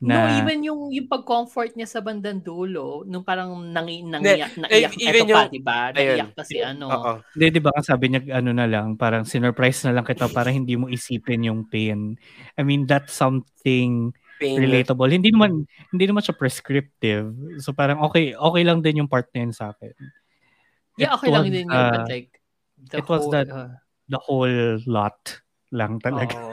no, 0.03 0.15
Na, 0.19 0.35
even 0.43 0.67
yung 0.67 0.91
yung 0.91 1.07
pag-comfort 1.07 1.79
niya 1.79 1.87
sa 1.87 2.03
bandang 2.03 2.43
dulo, 2.43 3.07
nung 3.07 3.23
parang 3.23 3.55
nangi, 3.71 4.03
nangiyak, 4.03 4.59
naiyak, 4.59 4.95
eh, 4.99 5.07
even 5.11 5.27
eto 5.27 5.35
pa, 5.35 5.43
yung- 5.47 5.55
di 5.55 5.63
ba? 5.63 5.79
Naiyak 5.95 6.31
pa 6.35 6.43
si 6.43 6.59
ano. 6.59 6.87
Hindi, 7.35 7.47
di 7.55 7.61
ba 7.63 7.71
sabi 7.83 8.05
niya, 8.11 8.21
ano 8.43 8.51
na 8.51 8.67
lang, 8.67 8.99
parang 8.99 9.23
sinurprise 9.23 9.87
na 9.87 9.95
lang 9.95 10.07
kita 10.07 10.27
para 10.31 10.51
hindi 10.51 10.75
mo 10.75 10.91
isipin 10.91 11.47
yung 11.47 11.67
pain. 11.71 12.19
I 12.59 12.63
mean, 12.67 12.87
that's 12.87 13.15
something 13.15 14.11
Pain. 14.43 14.59
relatable. 14.59 15.07
Hindi 15.07 15.31
naman, 15.31 15.71
hindi 15.95 16.05
naman 16.11 16.23
siya 16.27 16.35
prescriptive. 16.35 17.31
So 17.63 17.71
parang 17.71 18.03
okay, 18.03 18.35
okay 18.35 18.63
lang 18.67 18.83
din 18.83 19.07
yung 19.07 19.11
part 19.11 19.31
na 19.31 19.47
yun 19.47 19.55
sa 19.55 19.71
akin. 19.71 19.95
Yeah, 21.01 21.17
okay 21.17 21.33
lang 21.33 21.49
was, 21.49 21.55
din 21.55 21.67
yun, 21.69 21.73
uh, 21.73 21.91
but 21.95 22.09
like, 22.11 22.31
the 22.77 22.99
it 23.01 23.07
was 23.09 23.23
whole, 23.25 23.33
that- 23.33 23.49
uh, 23.51 23.73
The 24.13 24.21
whole 24.21 24.77
lot 24.85 25.41
lang 25.73 25.97
talaga. 26.03 26.37
Oo. 26.37 26.53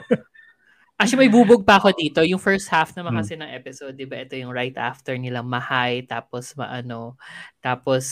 Actually, 1.00 1.28
may 1.28 1.32
bubog 1.32 1.64
pa 1.64 1.76
ako 1.80 1.92
dito. 1.92 2.20
Yung 2.24 2.40
first 2.40 2.68
half 2.68 2.92
naman 2.92 3.16
Hmm. 3.16 3.20
kasi 3.20 3.32
ng 3.36 3.52
episode, 3.52 3.96
di 3.96 4.04
ba? 4.04 4.20
Ito 4.20 4.36
yung 4.36 4.52
right 4.52 4.76
after 4.76 5.16
nila 5.16 5.40
mahay, 5.44 6.04
tapos 6.04 6.52
maano, 6.56 7.20
tapos 7.60 8.04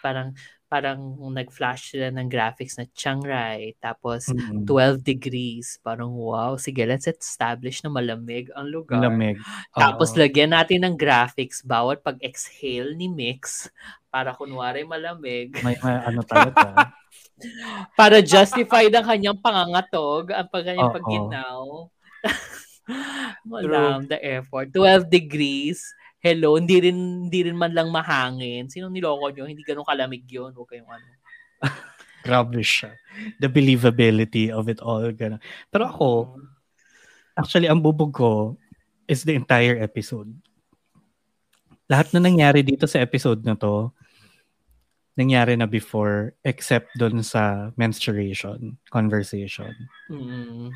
parang 0.00 0.32
parang 0.74 1.14
nag-flash 1.30 1.94
sila 1.94 2.10
ng 2.10 2.26
graphics 2.26 2.74
na 2.74 2.90
Chiang 2.90 3.22
Rai, 3.22 3.78
tapos 3.78 4.26
Mm. 4.34 4.66
12 4.66 5.06
degrees. 5.06 5.78
Parang 5.86 6.10
wow, 6.10 6.58
sige, 6.58 6.82
let's 6.82 7.06
establish 7.06 7.78
na 7.86 7.94
malamig 7.94 8.50
ang 8.58 8.66
lugar. 8.66 8.98
Lamig. 8.98 9.38
Tapos 9.70 10.10
Oo. 10.10 10.18
lagyan 10.18 10.50
natin 10.50 10.82
ng 10.82 10.98
graphics 10.98 11.62
bawat 11.62 12.02
pag-exhale 12.02 12.98
ni 12.98 13.06
Mix 13.06 13.70
para 14.10 14.34
kunwari 14.34 14.82
malamig. 14.82 15.54
may, 15.62 15.78
may 15.78 15.98
ano 16.10 16.26
talaga. 16.26 16.90
para 17.98 18.18
justify 18.18 18.90
ng 18.90 19.06
kanyang 19.06 19.38
pangangatog, 19.38 20.34
ang 20.34 20.50
kanyang 20.50 20.90
pagginaw. 20.90 21.86
Madam, 23.46 24.10
the 24.10 24.18
effort. 24.18 24.74
12 24.74 25.06
degrees. 25.06 25.86
Hello, 26.24 26.56
hindi 26.56 26.80
rin, 26.80 27.28
hindi 27.28 27.44
rin 27.44 27.52
man 27.52 27.76
lang 27.76 27.92
mahangin. 27.92 28.72
Sino 28.72 28.88
niloko 28.88 29.28
nyo? 29.28 29.44
Hindi 29.44 29.60
ganun 29.60 29.84
kalamig 29.84 30.24
yun. 30.24 30.56
Huwag 30.56 30.72
kayong 30.72 30.88
ano. 30.88 31.04
Grabe 32.24 32.64
siya. 32.64 32.96
The 33.36 33.52
believability 33.52 34.48
of 34.48 34.72
it 34.72 34.80
all. 34.80 35.04
Ganun. 35.12 35.44
Pero 35.68 35.84
ako, 35.84 36.08
actually, 37.36 37.68
ang 37.68 37.84
bubog 37.84 38.16
ko 38.16 38.56
is 39.04 39.20
the 39.28 39.36
entire 39.36 39.76
episode. 39.84 40.32
Lahat 41.92 42.08
na 42.16 42.24
nangyari 42.24 42.64
dito 42.64 42.88
sa 42.88 43.04
episode 43.04 43.44
na 43.44 43.52
to, 43.52 43.92
nangyari 45.20 45.60
na 45.60 45.68
before 45.68 46.32
except 46.40 46.88
dun 46.96 47.20
sa 47.20 47.68
menstruation 47.76 48.80
conversation. 48.88 49.76
Mm. 50.08 50.72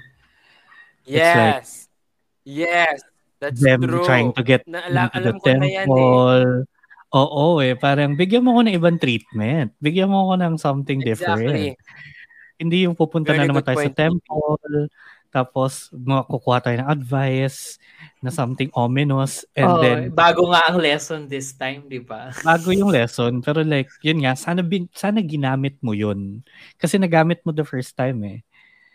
Yes. 1.08 1.88
yes. 2.44 3.00
That's 3.38 3.62
Them 3.62 3.86
true. 3.86 4.02
trying 4.02 4.34
to 4.34 4.42
get 4.42 4.66
Na, 4.66 4.82
ala- 4.86 5.10
into 5.14 5.30
the 5.30 5.34
alam 5.34 5.38
yan 5.38 5.58
eh. 5.62 5.74
temple. 5.86 6.50
Oo 7.08 7.44
eh, 7.64 7.72
parang 7.72 8.18
bigyan 8.18 8.44
mo 8.44 8.58
ko 8.58 8.60
ng 8.66 8.76
ibang 8.76 8.98
treatment. 9.00 9.72
Bigyan 9.80 10.12
mo 10.12 10.28
ko 10.28 10.34
ng 10.36 10.60
something 10.60 11.00
different. 11.00 11.40
Exactly. 11.40 11.66
Hindi 12.58 12.84
yung 12.84 12.98
pupunta 12.98 13.32
Very 13.32 13.46
na 13.46 13.54
naman 13.54 13.64
tayo 13.64 13.78
sa 13.80 13.94
temple, 13.94 14.90
tapos 15.30 15.88
makukuha 15.94 16.58
tayo 16.58 16.76
ng 16.82 16.90
advice 16.90 17.78
na 18.18 18.34
something 18.34 18.68
ominous, 18.74 19.46
and 19.54 19.70
Oh, 19.70 19.78
then 19.78 20.10
bago 20.10 20.50
nga 20.50 20.66
ang 20.66 20.82
lesson 20.82 21.30
this 21.30 21.54
time, 21.54 21.86
di 21.86 22.02
ba? 22.02 22.34
bago 22.42 22.74
yung 22.74 22.90
lesson, 22.90 23.40
pero 23.40 23.62
like, 23.62 23.88
yun 24.02 24.20
nga, 24.26 24.34
sana, 24.34 24.60
bin, 24.66 24.90
sana 24.90 25.22
ginamit 25.22 25.78
mo 25.80 25.94
yun. 25.94 26.42
Kasi 26.82 26.98
nagamit 26.98 27.40
mo 27.46 27.54
the 27.54 27.62
first 27.64 27.94
time 27.94 28.20
eh. 28.26 28.38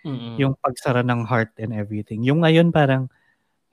Mm-mm. 0.03 0.35
Yung 0.37 0.53
pagsara 0.59 0.99
ng 1.01 1.23
heart 1.23 1.55
and 1.57 1.71
everything. 1.71 2.21
Yung 2.27 2.43
ngayon 2.43 2.69
parang, 2.69 3.07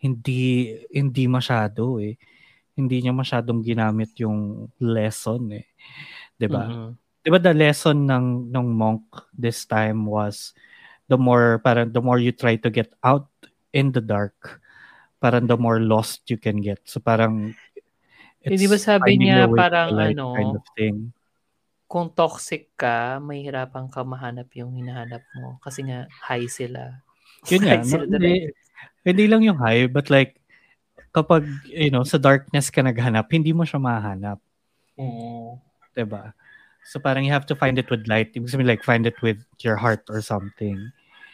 hindi, 0.00 0.74
hindi 0.88 1.24
masyado 1.28 2.00
eh. 2.00 2.16
Hindi 2.74 3.04
niya 3.04 3.12
masyadong 3.12 3.60
ginamit 3.60 4.16
yung 4.20 4.68
lesson 4.80 5.52
eh. 5.60 5.68
'Di 6.40 6.48
ba? 6.48 6.64
Mm-mm. 6.64 6.96
'Di 7.20 7.28
ba 7.28 7.38
the 7.38 7.52
lesson 7.52 8.08
ng 8.08 8.48
ng 8.48 8.66
monk 8.72 9.04
this 9.36 9.68
time 9.68 10.08
was 10.08 10.56
the 11.12 11.20
more 11.20 11.60
parang 11.60 11.92
the 11.92 12.00
more 12.00 12.16
you 12.16 12.32
try 12.32 12.56
to 12.56 12.72
get 12.72 12.88
out 13.04 13.28
in 13.76 13.92
the 13.92 14.00
dark, 14.00 14.64
parang 15.20 15.44
the 15.44 15.58
more 15.60 15.78
lost 15.84 16.24
you 16.32 16.40
can 16.40 16.64
get. 16.64 16.80
So 16.88 16.98
parang 16.98 17.52
Eh, 18.40 18.56
di 18.56 18.64
ba 18.64 18.80
sabi 18.80 19.20
niya 19.20 19.52
parang 19.52 19.92
light 19.92 20.16
ano, 20.16 20.32
kind 20.32 20.56
of 20.56 20.64
thing. 20.72 21.12
kung 21.90 22.08
toxic 22.14 22.70
ka, 22.78 23.18
mahirapan 23.18 23.90
ka 23.90 24.00
mahanap 24.06 24.46
yung 24.54 24.78
hinahanap 24.78 25.26
mo. 25.36 25.58
Kasi 25.58 25.82
nga, 25.84 26.06
high 26.22 26.46
sila. 26.46 27.02
Yun 27.50 27.66
nga, 27.66 27.74
High 27.82 27.84
sila 27.84 28.04
no, 28.06 28.16
hindi, 29.04 29.24
lang 29.26 29.42
yung 29.42 29.58
high, 29.58 29.86
but 29.88 30.08
like, 30.08 30.40
kapag, 31.10 31.46
you 31.66 31.90
know, 31.90 32.04
sa 32.06 32.18
darkness 32.18 32.70
ka 32.70 32.82
naghanap, 32.84 33.26
hindi 33.32 33.50
mo 33.50 33.66
siya 33.66 33.82
mahanap. 33.82 34.38
Oo. 35.00 35.58
'di 35.94 36.06
ba? 36.06 36.32
So 36.86 36.98
parang 36.98 37.26
you 37.26 37.32
have 37.34 37.46
to 37.50 37.56
find 37.58 37.76
it 37.76 37.90
with 37.92 38.08
light. 38.08 38.32
Ibig 38.32 38.50
sabihin 38.50 38.70
like 38.70 38.84
find 38.86 39.04
it 39.04 39.18
with 39.20 39.38
your 39.60 39.76
heart 39.76 40.06
or 40.08 40.24
something. 40.24 40.78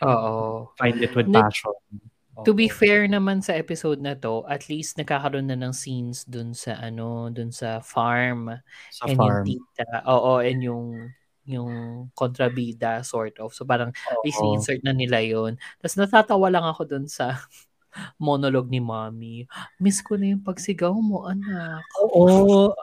Oo. 0.02 0.68
Find 0.76 0.98
it 1.00 1.14
with 1.14 1.30
Like, 1.30 1.48
passion. 1.48 1.76
To 2.44 2.52
be 2.52 2.68
fair 2.68 3.08
naman 3.08 3.40
sa 3.40 3.56
episode 3.56 3.96
na 3.96 4.12
to, 4.12 4.44
at 4.44 4.68
least 4.68 5.00
nagkakaroon 5.00 5.48
na 5.48 5.56
ng 5.56 5.72
scenes 5.72 6.28
dun 6.28 6.52
sa 6.52 6.76
ano, 6.76 7.32
dun 7.32 7.48
sa 7.48 7.80
farm. 7.80 8.52
sa 8.92 9.08
and 9.08 9.16
farm. 9.16 9.48
yung 9.48 9.56
tita. 9.56 10.04
Oo, 10.04 10.44
and 10.44 10.60
yung 10.60 11.08
yung 11.46 11.70
kontrabida 12.12 13.00
sort 13.00 13.38
of. 13.38 13.50
So 13.50 13.62
parang 13.62 13.94
Oo. 14.12 14.54
insert 14.54 14.82
na 14.82 14.90
nila 14.90 15.22
yon. 15.22 15.54
Tapos 15.78 15.96
natatawa 15.96 16.50
lang 16.50 16.62
ako 16.62 16.82
dun 16.84 17.06
sa 17.06 17.38
monologue 18.20 18.68
ni 18.68 18.78
mommy. 18.78 19.46
Miss 19.78 20.02
ko 20.02 20.14
na 20.14 20.28
yung 20.28 20.42
pagsigaw 20.42 20.92
mo, 20.92 21.24
anak. 21.24 21.86
Oo. 21.96 22.74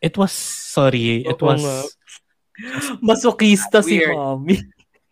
It 0.00 0.16
was 0.16 0.32
sorry, 0.32 1.22
it 1.22 1.36
Oo 1.36 1.44
was 1.44 1.60
nga. 1.60 1.76
Masokista 2.98 3.80
si 3.80 3.98
Weird. 3.98 4.14
mommy. 4.14 4.56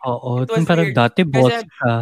Oo, 0.03 0.43
It 0.43 0.49
was 0.49 0.59
yung 0.59 0.69
parang 0.69 0.89
weird. 0.89 0.97
dati 0.97 1.21
Kasi- 1.23 1.31
boss 1.31 1.59
ka. 1.77 1.95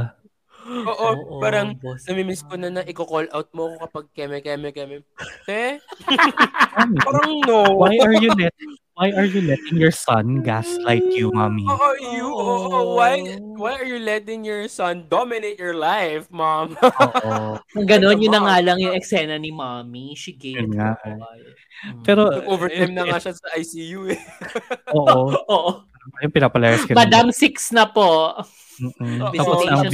Oo, 0.69 1.09
Oo, 1.09 1.41
parang 1.41 1.73
boss. 1.75 2.05
namimiss 2.05 2.45
ko 2.45 2.55
na 2.55 2.69
na 2.69 2.85
i-call 2.85 3.25
out 3.33 3.49
mo 3.51 3.73
ako 3.73 3.77
kapag 3.83 4.07
keme, 4.13 4.39
keme, 4.39 4.69
keme. 4.69 5.01
Te? 5.43 5.81
Parang 7.09 7.33
no. 7.43 7.65
why 7.75 7.97
are 7.97 8.13
you 8.15 8.29
let 8.37 8.53
why 8.99 9.15
are 9.15 9.31
you 9.31 9.47
letting 9.47 9.79
your 9.79 9.95
son 9.95 10.43
gaslight 10.43 11.07
you, 11.15 11.31
mommy? 11.31 11.63
Oo, 11.71 11.91
you. 12.03 12.27
Oo, 12.35 12.99
why, 12.99 13.23
why 13.55 13.79
are 13.79 13.87
you 13.87 14.03
letting 14.03 14.43
your 14.43 14.67
son 14.67 15.07
dominate 15.07 15.55
your 15.55 15.79
life, 15.79 16.27
mom? 16.35 16.75
Oo. 16.83 17.63
Gano'n, 17.91 18.19
yun 18.19 18.35
na 18.35 18.43
nga 18.43 18.59
lang 18.59 18.83
yung 18.83 18.99
eksena 18.99 19.39
ni 19.39 19.55
mommy. 19.55 20.19
She 20.19 20.35
gave 20.35 20.67
it 20.67 20.75
nga 20.75 20.99
to 21.07 21.15
eh. 21.15 21.19
her. 21.23 21.47
Mm. 21.79 22.03
Pero 22.03 22.21
Nag-overtime 22.27 22.93
na 22.93 23.07
eh, 23.07 23.09
nga 23.15 23.19
siya 23.23 23.35
sa 23.39 23.49
ICU 23.55 24.01
eh. 24.11 24.21
Oo. 24.99 25.31
Oo. 25.55 25.71
Ayun, 26.19 26.33
pinapalayas 26.35 26.83
ka 26.83 26.99
Madam 26.99 27.31
Six 27.31 27.71
na 27.71 27.87
po. 27.87 28.35
Mm-mm. 28.83 29.31
Tapos 29.31 29.63
ang 29.71 29.87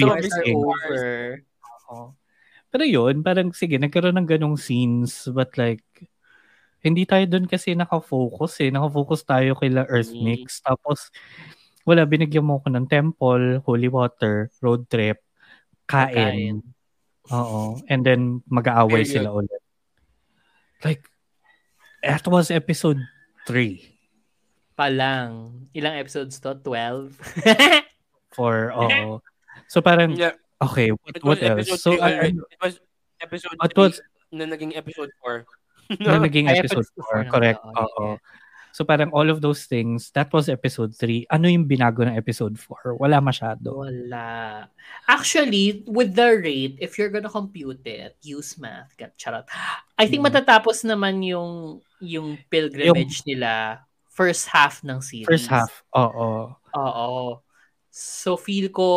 over. 0.57 1.45
Pero 2.73 2.85
yun, 2.89 3.21
parang 3.21 3.53
sige, 3.53 3.77
nagkaroon 3.77 4.17
ng 4.17 4.29
ganong 4.31 4.57
scenes 4.57 5.29
but 5.29 5.53
like 5.61 5.85
hindi 6.85 7.09
tayo 7.09 7.25
doon 7.25 7.49
kasi 7.49 7.73
nakafocus 7.73 8.61
eh. 8.61 8.69
Nakafocus 8.69 9.25
tayo 9.25 9.57
kila 9.57 9.89
Earth 9.89 10.13
Mm. 10.13 10.21
Mix. 10.23 10.61
Tapos 10.61 11.09
wala, 11.83 12.05
binigyan 12.05 12.45
mo 12.45 12.61
ko 12.61 12.69
ng 12.69 12.85
temple, 12.87 13.61
holy 13.65 13.89
water, 13.89 14.53
road 14.61 14.85
trip, 14.87 15.21
kain. 15.85 16.13
Kain. 16.13 16.57
Oo. 17.29 17.81
And 17.89 18.05
then 18.05 18.21
mag-aaway 18.47 19.05
Period. 19.05 19.25
sila 19.25 19.33
ulit. 19.33 19.63
Like, 20.81 21.09
that 22.01 22.25
was 22.29 22.53
episode 22.53 23.01
3 23.49 23.81
Pa 24.77 24.93
lang. 24.93 25.65
Ilang 25.73 25.97
episodes 25.97 26.37
to? 26.41 26.53
12? 26.61 27.15
for, 28.37 28.75
oo. 28.75 29.23
So 29.71 29.81
parang, 29.81 30.13
Yeah. 30.13 30.35
okay, 30.61 30.91
what, 30.91 31.15
It 31.17 31.23
what 31.25 31.39
else? 31.41 31.69
episode 31.71 31.81
So, 31.81 31.91
three 31.95 32.03
I, 32.03 32.11
already. 32.13 32.37
It 32.51 32.61
was 32.61 32.75
episode 33.23 33.57
What 33.57 33.73
3 33.73 33.81
was- 33.81 34.01
na 34.35 34.45
naging 34.45 34.75
episode 34.75 35.13
4. 35.23 35.47
na 36.05 36.19
naging 36.27 36.49
episode 36.49 36.87
episode 36.87 36.89
4. 36.97 37.05
four 37.05 37.19
na 37.25 37.31
Correct. 37.31 37.61
pala. 37.63 37.75
Oh, 37.75 37.85
Oo. 37.85 38.05
yeah. 38.15 38.19
So 38.75 38.83
parang 38.83 39.15
all 39.15 39.31
of 39.31 39.39
those 39.39 39.71
things, 39.71 40.11
that 40.19 40.35
was 40.35 40.51
episode 40.51 40.99
3. 40.99 41.31
Ano 41.31 41.47
yung 41.47 41.63
binago 41.63 42.03
ng 42.03 42.19
episode 42.19 42.59
4? 42.59 42.99
Wala 42.99 43.23
masyado. 43.23 43.71
Wala. 43.87 44.67
Actually, 45.07 45.87
with 45.87 46.19
the 46.19 46.43
rate, 46.43 46.75
if 46.83 46.99
you're 46.99 47.15
gonna 47.15 47.31
compute 47.31 47.87
it, 47.87 48.19
use 48.19 48.59
math. 48.59 48.91
Charot. 49.15 49.47
I 49.95 50.11
think 50.11 50.27
Mm. 50.27 50.35
matatapos 50.35 50.83
naman 50.83 51.23
yung 51.23 51.79
yung 52.03 52.35
pilgrimage 52.51 53.23
nila 53.23 53.79
first 54.11 54.51
half 54.51 54.83
ng 54.83 54.99
series. 54.99 55.31
First 55.31 55.47
half, 55.55 55.87
oo. 55.95 56.51
Oo. 56.75 57.39
So 57.95 58.35
feel 58.35 58.75
ko 58.75 58.89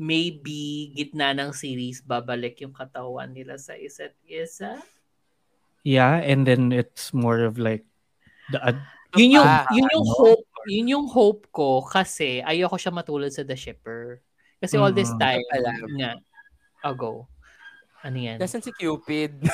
maybe 0.00 0.96
gitna 0.96 1.36
ng 1.36 1.52
series 1.52 2.00
babalik 2.00 2.64
yung 2.64 2.72
katawan 2.72 3.28
nila 3.36 3.60
sa 3.60 3.76
isa't 3.76 4.16
isa. 4.24 4.80
Yeah, 5.82 6.20
and 6.20 6.44
then 6.44 6.72
it's 6.72 7.12
more 7.16 7.40
of 7.44 7.56
like, 7.56 7.84
the, 8.52 8.60
ad- 8.60 8.84
Yun 9.16 9.42
yung 9.42 9.48
Ah, 9.48 9.66
yun 9.74 9.90
yung 9.90 10.06
ano? 10.06 10.14
hope, 10.22 10.46
yun 10.70 10.86
yung 10.86 11.06
hope 11.10 11.42
ko 11.50 11.82
kasi 11.82 12.44
ayoko 12.46 12.78
siya 12.78 12.94
matulad 12.94 13.32
sa 13.34 13.42
The 13.42 13.58
Shipper. 13.58 14.22
Kasi 14.60 14.76
all 14.78 14.92
this 14.92 15.10
Mm. 15.10 15.18
time 15.18 15.42
Alam. 15.56 15.78
nga 15.98 16.12
ago. 16.84 17.26
Ano 18.06 18.16
yan? 18.16 18.38
Nasaan 18.38 18.62
si 18.62 18.70
Cupid? 18.70 19.40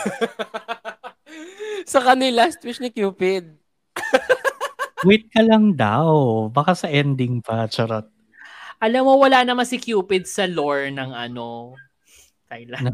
sa 1.93 2.03
kanila, 2.03 2.47
last 2.47 2.61
wish 2.67 2.83
ni 2.83 2.91
Cupid. 2.91 3.55
wait 5.09 5.31
ka 5.31 5.41
lang 5.41 5.73
daw. 5.73 6.47
Baka 6.51 6.75
sa 6.75 6.91
ending 6.91 7.41
pa, 7.41 7.71
charot. 7.71 8.07
Alam 8.77 9.09
mo 9.09 9.17
wala 9.17 9.41
naman 9.41 9.65
si 9.65 9.81
Cupid 9.81 10.29
sa 10.29 10.45
lore 10.45 10.93
ng 10.93 11.17
ano 11.17 11.73
Thailand. 12.51 12.93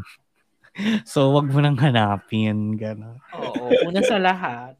So, 1.05 1.33
wag 1.37 1.49
mo 1.53 1.61
nang 1.61 1.77
hanapin. 1.77 2.73
Gano'n. 2.73 3.21
Oo, 3.37 3.69
una 3.89 4.01
sa 4.01 4.17
lahat. 4.17 4.73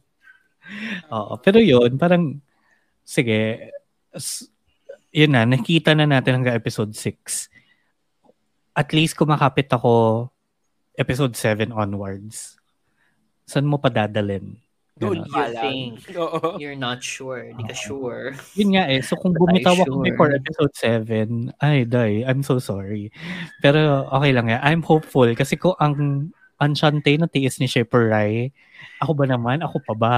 Oo. 1.13 1.37
Pero 1.43 1.61
yun, 1.61 1.99
parang, 2.01 2.41
sige, 3.05 3.69
yun 5.13 5.31
na, 5.31 5.45
nakita 5.45 5.93
na 5.93 6.09
natin 6.09 6.41
hanggang 6.41 6.57
episode 6.57 6.95
6. 6.95 7.51
At 8.73 8.89
least 8.89 9.13
kumakapit 9.13 9.69
ako 9.69 10.27
episode 10.97 11.37
7 11.37 11.69
onwards. 11.69 12.57
Saan 13.45 13.69
mo 13.69 13.77
pa 13.77 13.93
dadalin? 13.93 14.57
Doon 15.01 15.25
pa 15.25 15.49
You 15.49 15.53
lang. 15.57 15.63
think. 15.65 15.95
Oo. 16.21 16.61
You're 16.61 16.77
not 16.77 17.01
sure. 17.01 17.49
Di 17.49 17.63
ka 17.65 17.73
sure. 17.73 18.37
Yun 18.53 18.77
nga 18.77 18.85
eh. 18.93 19.01
So 19.01 19.17
kung 19.17 19.33
bumitaw 19.33 19.73
ako 19.81 20.01
sure. 20.01 20.05
before 20.05 20.29
episode 20.29 20.73
7, 20.77 21.49
ay, 21.65 21.89
day, 21.89 22.21
I'm 22.21 22.45
so 22.45 22.61
sorry. 22.61 23.09
Pero 23.65 24.05
okay 24.13 24.31
lang 24.31 24.53
yan. 24.53 24.61
I'm 24.61 24.83
hopeful 24.85 25.29
kasi 25.33 25.57
kung 25.57 25.73
ang 25.81 26.29
Enchante 26.61 27.17
na 27.17 27.27
tiis 27.27 27.57
ni 27.57 27.67
Shepard 27.67 28.13
Rai, 28.13 28.53
ako 29.01 29.17
ba 29.17 29.25
naman? 29.25 29.65
Ako 29.65 29.81
pa 29.83 29.93
ba? 29.97 30.15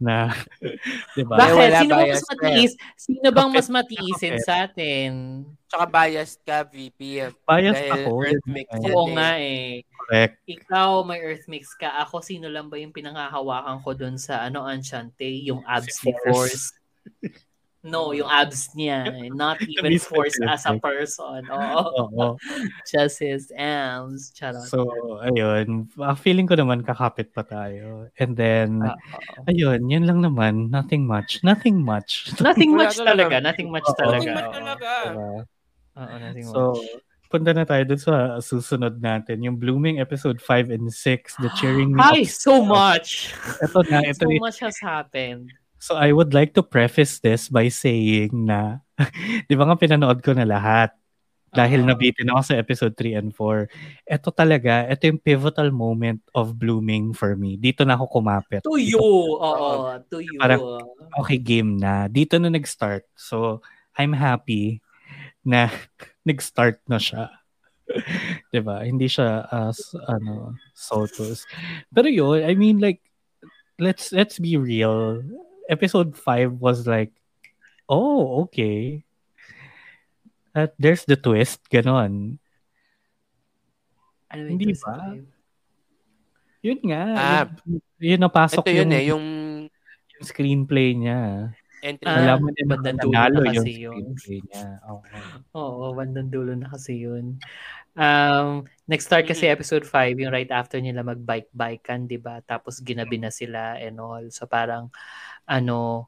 Na, 0.00 0.32
di 1.16 1.22
ba? 1.28 1.36
Bakit? 1.36 1.60
wala 1.60 1.78
Sino 1.84 1.92
bias 2.00 2.24
mas 2.24 2.24
matiis? 2.32 2.72
Sino 2.96 3.28
bang 3.28 3.50
mas 3.52 3.68
matiisin 3.68 4.36
sa 4.40 4.64
atin? 4.64 5.44
Tsaka 5.68 5.84
biased 5.84 6.40
ka, 6.40 6.64
VP. 6.64 7.30
Biased 7.44 7.84
Dahil 7.84 8.08
ako. 8.08 8.10
Earth 8.24 8.46
mix 8.48 8.68
yan 8.72 8.90
Oo 8.96 9.04
eh. 9.04 9.12
nga 9.12 9.30
eh. 9.36 9.68
Correct. 9.92 10.34
Ikaw, 10.48 10.90
may 11.04 11.20
earth 11.20 11.46
mix 11.52 11.76
ka. 11.76 12.00
Ako, 12.00 12.24
sino 12.24 12.48
lang 12.48 12.72
ba 12.72 12.80
yung 12.80 12.96
pinangahawakan 12.96 13.84
ko 13.84 13.92
dun 13.92 14.16
sa 14.16 14.40
ano, 14.40 14.64
Enchante? 14.64 15.28
Yung 15.44 15.60
abs 15.68 16.00
Force. 16.00 16.72
No, 17.80 18.12
yung 18.12 18.28
abs 18.28 18.76
niya. 18.76 19.08
Not 19.32 19.56
even 19.72 19.88
Be 19.88 19.96
Force 19.96 20.36
as 20.44 20.68
a 20.68 20.76
person. 20.76 21.48
Oo. 21.48 21.80
Oo. 22.12 22.26
Just 22.92 23.24
his 23.24 23.48
abs. 23.56 24.28
Charot. 24.36 24.68
So, 24.68 24.84
ayun. 25.24 25.88
Ah, 25.96 26.12
Feeling 26.12 26.44
ko 26.44 26.60
naman 26.60 26.84
kakapit 26.84 27.32
pa 27.32 27.40
tayo. 27.40 28.12
And 28.20 28.36
then, 28.36 28.84
Oo. 28.84 29.48
ayun, 29.48 29.88
yun 29.88 30.04
lang 30.04 30.20
naman. 30.20 30.68
Nothing 30.68 31.08
much. 31.08 31.40
Nothing 31.40 31.80
much. 31.80 32.28
Nothing 32.44 32.76
much 32.76 33.00
talaga. 33.00 33.40
Nothing 33.40 33.72
much 33.72 33.88
Oo. 33.88 33.96
talaga. 33.96 34.28
Nothing 34.28 34.52
much 34.52 34.52
talaga. 34.60 34.92
Diba? 35.08 35.30
Oo, 35.96 36.14
nothing 36.20 36.46
So, 36.52 36.60
much. 36.76 36.84
punta 37.32 37.50
na 37.56 37.64
tayo 37.64 37.82
dun 37.88 38.00
sa 38.02 38.14
susunod 38.44 39.00
natin. 39.00 39.40
Yung 39.40 39.56
Blooming 39.56 40.04
episode 40.04 40.36
5 40.36 40.68
and 40.68 40.92
6. 40.92 41.40
The 41.40 41.48
Cheering 41.56 41.92
Me 41.96 42.02
Hi, 42.04 42.20
so 42.28 42.60
much. 42.60 43.32
Ito 43.64 43.80
na. 43.88 44.04
Ito, 44.04 44.28
So 44.28 44.36
much 44.36 44.60
has 44.60 44.76
happened. 44.84 45.48
So 45.80 45.96
I 45.96 46.12
would 46.12 46.36
like 46.36 46.52
to 46.54 46.62
preface 46.62 47.18
this 47.24 47.48
by 47.48 47.72
saying 47.72 48.36
na, 48.36 48.84
di 49.48 49.56
ba 49.56 49.64
nga 49.64 49.80
pinanood 49.80 50.20
ko 50.20 50.36
na 50.36 50.44
lahat? 50.44 50.92
Dahil 51.50 51.82
Oo. 51.82 51.88
nabitin 51.90 52.30
ako 52.30 52.40
sa 52.46 52.54
episode 52.60 52.94
3 52.94 53.18
and 53.18 53.30
4. 53.34 53.66
Ito 54.06 54.30
talaga, 54.30 54.86
ito 54.86 55.10
yung 55.10 55.18
pivotal 55.18 55.74
moment 55.74 56.22
of 56.30 56.54
blooming 56.54 57.10
for 57.10 57.34
me. 57.34 57.58
Dito 57.58 57.82
na 57.82 57.98
ako 57.98 58.22
kumapit. 58.22 58.62
To 58.62 58.78
you. 58.78 59.02
Oo, 59.02 59.98
to 60.12 60.22
you. 60.22 60.38
Parang- 60.38 60.62
Okay, 61.24 61.42
game 61.42 61.74
na. 61.74 62.06
Dito 62.06 62.38
na 62.38 62.52
nag-start. 62.52 63.02
So, 63.18 63.64
I'm 63.98 64.14
happy 64.14 64.78
na 65.42 65.72
nag-start 66.28 66.84
na 66.86 67.02
siya. 67.02 67.34
'Di 68.54 68.60
ba? 68.62 68.86
Hindi 68.86 69.10
siya 69.10 69.50
as 69.50 69.94
ano, 70.06 70.54
Sotos. 70.78 71.42
Pero 71.90 72.06
yun, 72.06 72.46
I 72.46 72.54
mean 72.54 72.78
like 72.78 73.02
let's 73.82 74.14
let's 74.14 74.38
be 74.38 74.54
real. 74.54 75.18
Episode 75.70 76.18
5 76.18 76.58
was 76.58 76.84
like 76.84 77.14
oh, 77.86 78.46
okay. 78.46 79.02
At 80.50 80.74
there's 80.76 81.02
the 81.04 81.14
twist, 81.14 81.62
ganon. 81.66 82.38
Ano 84.30 84.40
yung 84.46 84.50
Hindi 84.54 84.64
twist 84.70 84.82
ba? 84.82 84.94
five? 84.96 85.26
Yun 86.60 86.80
nga. 86.86 87.02
Ah. 87.14 87.44
yun, 87.64 87.80
yun 87.98 88.20
napasok 88.20 88.62
Ito 88.62 88.70
yun 88.70 88.86
yung, 88.86 88.92
eh, 88.92 89.04
yung 89.08 89.26
yung 90.12 90.26
screenplay 90.26 90.92
niya. 90.92 91.50
entry. 91.80 92.04
Ah, 92.04 92.20
Nalaman 92.20 92.52
din 92.52 92.66
na 92.68 92.76
bandang 92.76 92.98
dulo 93.00 93.16
na 93.16 93.50
yung 93.50 93.64
kasi 93.64 93.72
yun. 93.80 93.94
screenplay 94.12 94.38
niya. 94.44 94.66
Okay. 94.84 95.22
Oo, 95.56 95.84
bandang 95.96 96.28
dulo 96.28 96.52
na 96.52 96.68
kasi 96.68 96.92
yun. 97.00 97.40
Um, 97.96 98.68
next 98.84 99.08
start 99.08 99.24
kasi 99.24 99.48
Mm. 99.48 99.54
episode 99.56 99.82
5, 99.82 100.14
yung 100.14 100.30
right 100.30 100.52
after 100.52 100.76
nila 100.78 101.00
mag-bike-bikan, 101.00 102.04
di 102.04 102.20
ba? 102.20 102.38
Tapos 102.44 102.78
ginabi 102.78 103.16
na 103.16 103.32
sila 103.32 103.80
and 103.80 103.96
all. 103.96 104.22
So 104.28 104.44
parang, 104.44 104.92
ano, 105.50 106.06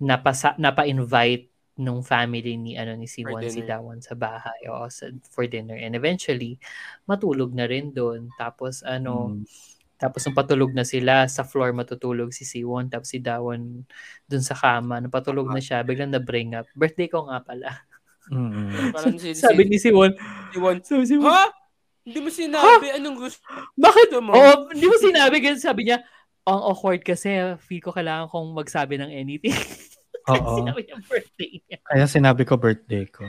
napasa, 0.00 0.52
napa-invite 0.60 1.48
nung 1.80 2.04
family 2.04 2.60
ni 2.60 2.76
ano 2.76 2.92
ni 2.92 3.08
si 3.08 3.24
Juan 3.24 3.48
si. 3.48 3.64
Dawan 3.64 4.04
sa 4.04 4.12
bahay 4.12 4.68
o 4.68 4.84
sa, 4.92 5.08
for 5.32 5.48
dinner 5.48 5.80
and 5.80 5.96
eventually 5.96 6.60
matulog 7.08 7.56
na 7.56 7.64
rin 7.64 7.88
doon 7.88 8.28
tapos 8.36 8.84
ano 8.84 9.32
Mm. 9.32 9.48
tapos 9.96 10.24
nung 10.24 10.36
patulog 10.36 10.72
na 10.72 10.84
sila, 10.84 11.28
sa 11.28 11.44
floor 11.44 11.76
matutulog 11.76 12.32
si 12.32 12.48
Siwon, 12.48 12.88
tapos 12.88 13.12
si 13.12 13.20
Dawan 13.20 13.84
dun 14.24 14.40
sa 14.40 14.56
kama. 14.56 14.96
Nung 14.96 15.12
patulog 15.12 15.52
na 15.52 15.60
siya, 15.60 15.84
biglang 15.84 16.08
na-bring 16.08 16.56
up. 16.56 16.64
Birthday 16.72 17.04
ko 17.04 17.28
nga 17.28 17.44
pala. 17.44 17.84
Mm. 18.32 18.72
Parang 18.96 19.20
si, 19.20 19.36
Sabi 19.36 19.68
si, 19.68 19.68
ni 19.68 19.76
Siwon, 19.76 20.16
si 20.48 20.56
Juan, 20.56 20.80
sabi 20.80 21.04
si 21.04 21.20
Siwon, 21.20 21.28
ha? 21.28 21.52
Hindi 22.00 22.16
mo 22.24 22.32
sinabi 22.32 22.96
anong 22.96 23.16
gusto 23.20 23.44
bakit? 23.76 24.08
mo? 24.24 24.32
Oo, 24.32 24.72
hindi 24.72 24.88
mo 24.88 24.96
sinabi. 24.96 25.36
Ganun 25.36 25.60
sabi 25.60 25.84
niya, 25.84 26.00
ang 26.48 26.60
awkward 26.64 27.02
kasi, 27.04 27.56
feel 27.60 27.82
ko 27.84 27.90
kailangan 27.92 28.28
kong 28.32 28.56
magsabi 28.56 28.96
ng 29.00 29.10
anything. 29.12 29.54
Oo. 30.30 30.62
sinabi 30.62 30.80
niya 30.84 30.96
birthday 31.08 31.52
niya. 31.64 31.78
Kaya 31.82 32.04
sinabi 32.06 32.42
ko 32.44 32.54
birthday 32.60 33.04
ko. 33.08 33.24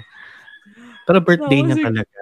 Pero 1.08 1.18
birthday 1.24 1.60
Oo, 1.64 1.68
niya 1.68 1.78
talaga. 1.82 2.22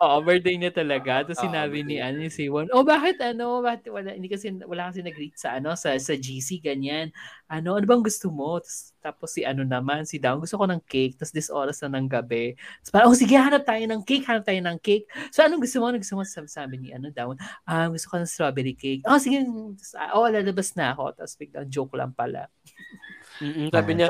Oo, 0.00 0.24
birthday 0.24 0.56
niya 0.56 0.72
talaga. 0.72 1.20
Tapos 1.28 1.44
Oo, 1.44 1.44
sinabi 1.44 1.84
ni 1.84 2.00
birthday. 2.00 2.08
ano 2.08 2.16
ni 2.24 2.32
Siwon, 2.32 2.72
oh 2.72 2.80
bakit 2.88 3.20
ano, 3.20 3.60
bakit 3.60 3.92
wala 3.92 4.16
hindi 4.16 4.32
kasi 4.32 4.48
wala 4.64 4.88
kasi 4.88 5.04
nag-greet 5.04 5.36
sa 5.36 5.60
ano 5.60 5.76
sa 5.76 5.92
sa 6.00 6.16
GC 6.16 6.64
ganyan. 6.64 7.12
Ano, 7.52 7.76
ano 7.76 7.84
bang 7.84 8.00
gusto 8.00 8.32
mo? 8.32 8.56
Tapos, 8.64 8.96
tapos 9.04 9.28
si 9.36 9.44
ano 9.44 9.60
naman, 9.60 10.08
si 10.08 10.16
Dawn, 10.16 10.40
gusto 10.40 10.56
ko 10.56 10.64
ng 10.64 10.80
cake. 10.88 11.20
Tapos 11.20 11.32
this 11.36 11.52
oras 11.52 11.84
na 11.84 12.00
ng 12.00 12.08
gabi. 12.08 12.56
Tapos 12.80 12.90
parang, 12.96 13.08
oh 13.12 13.18
sige, 13.18 13.36
hanap 13.36 13.60
tayo 13.68 13.84
ng 13.84 14.00
cake, 14.08 14.24
hanap 14.24 14.44
tayo 14.48 14.60
ng 14.64 14.78
cake. 14.80 15.04
So 15.28 15.44
anong 15.44 15.60
gusto 15.68 15.76
mo? 15.84 15.92
Anong 15.92 16.00
gusto 16.00 16.16
mo? 16.16 16.24
Sabi, 16.24 16.48
sabi 16.48 16.74
ni 16.80 16.88
ano 16.96 17.12
Dawn, 17.12 17.36
ah, 17.68 17.92
gusto 17.92 18.08
ko 18.08 18.16
ng 18.16 18.30
strawberry 18.30 18.72
cake. 18.72 19.04
Oh, 19.04 19.20
sige, 19.20 19.44
Tapos, 19.44 19.92
ah, 20.00 20.16
oh, 20.16 20.32
lalabas 20.32 20.72
na 20.80 20.96
ako. 20.96 21.12
Tapos 21.12 21.36
biglang 21.36 21.68
joke 21.68 21.92
lang 22.00 22.16
pala. 22.16 22.48
Mm-mm, 23.40 23.72
sabi 23.72 23.90
Ah, 23.92 23.96
niya, 23.96 24.06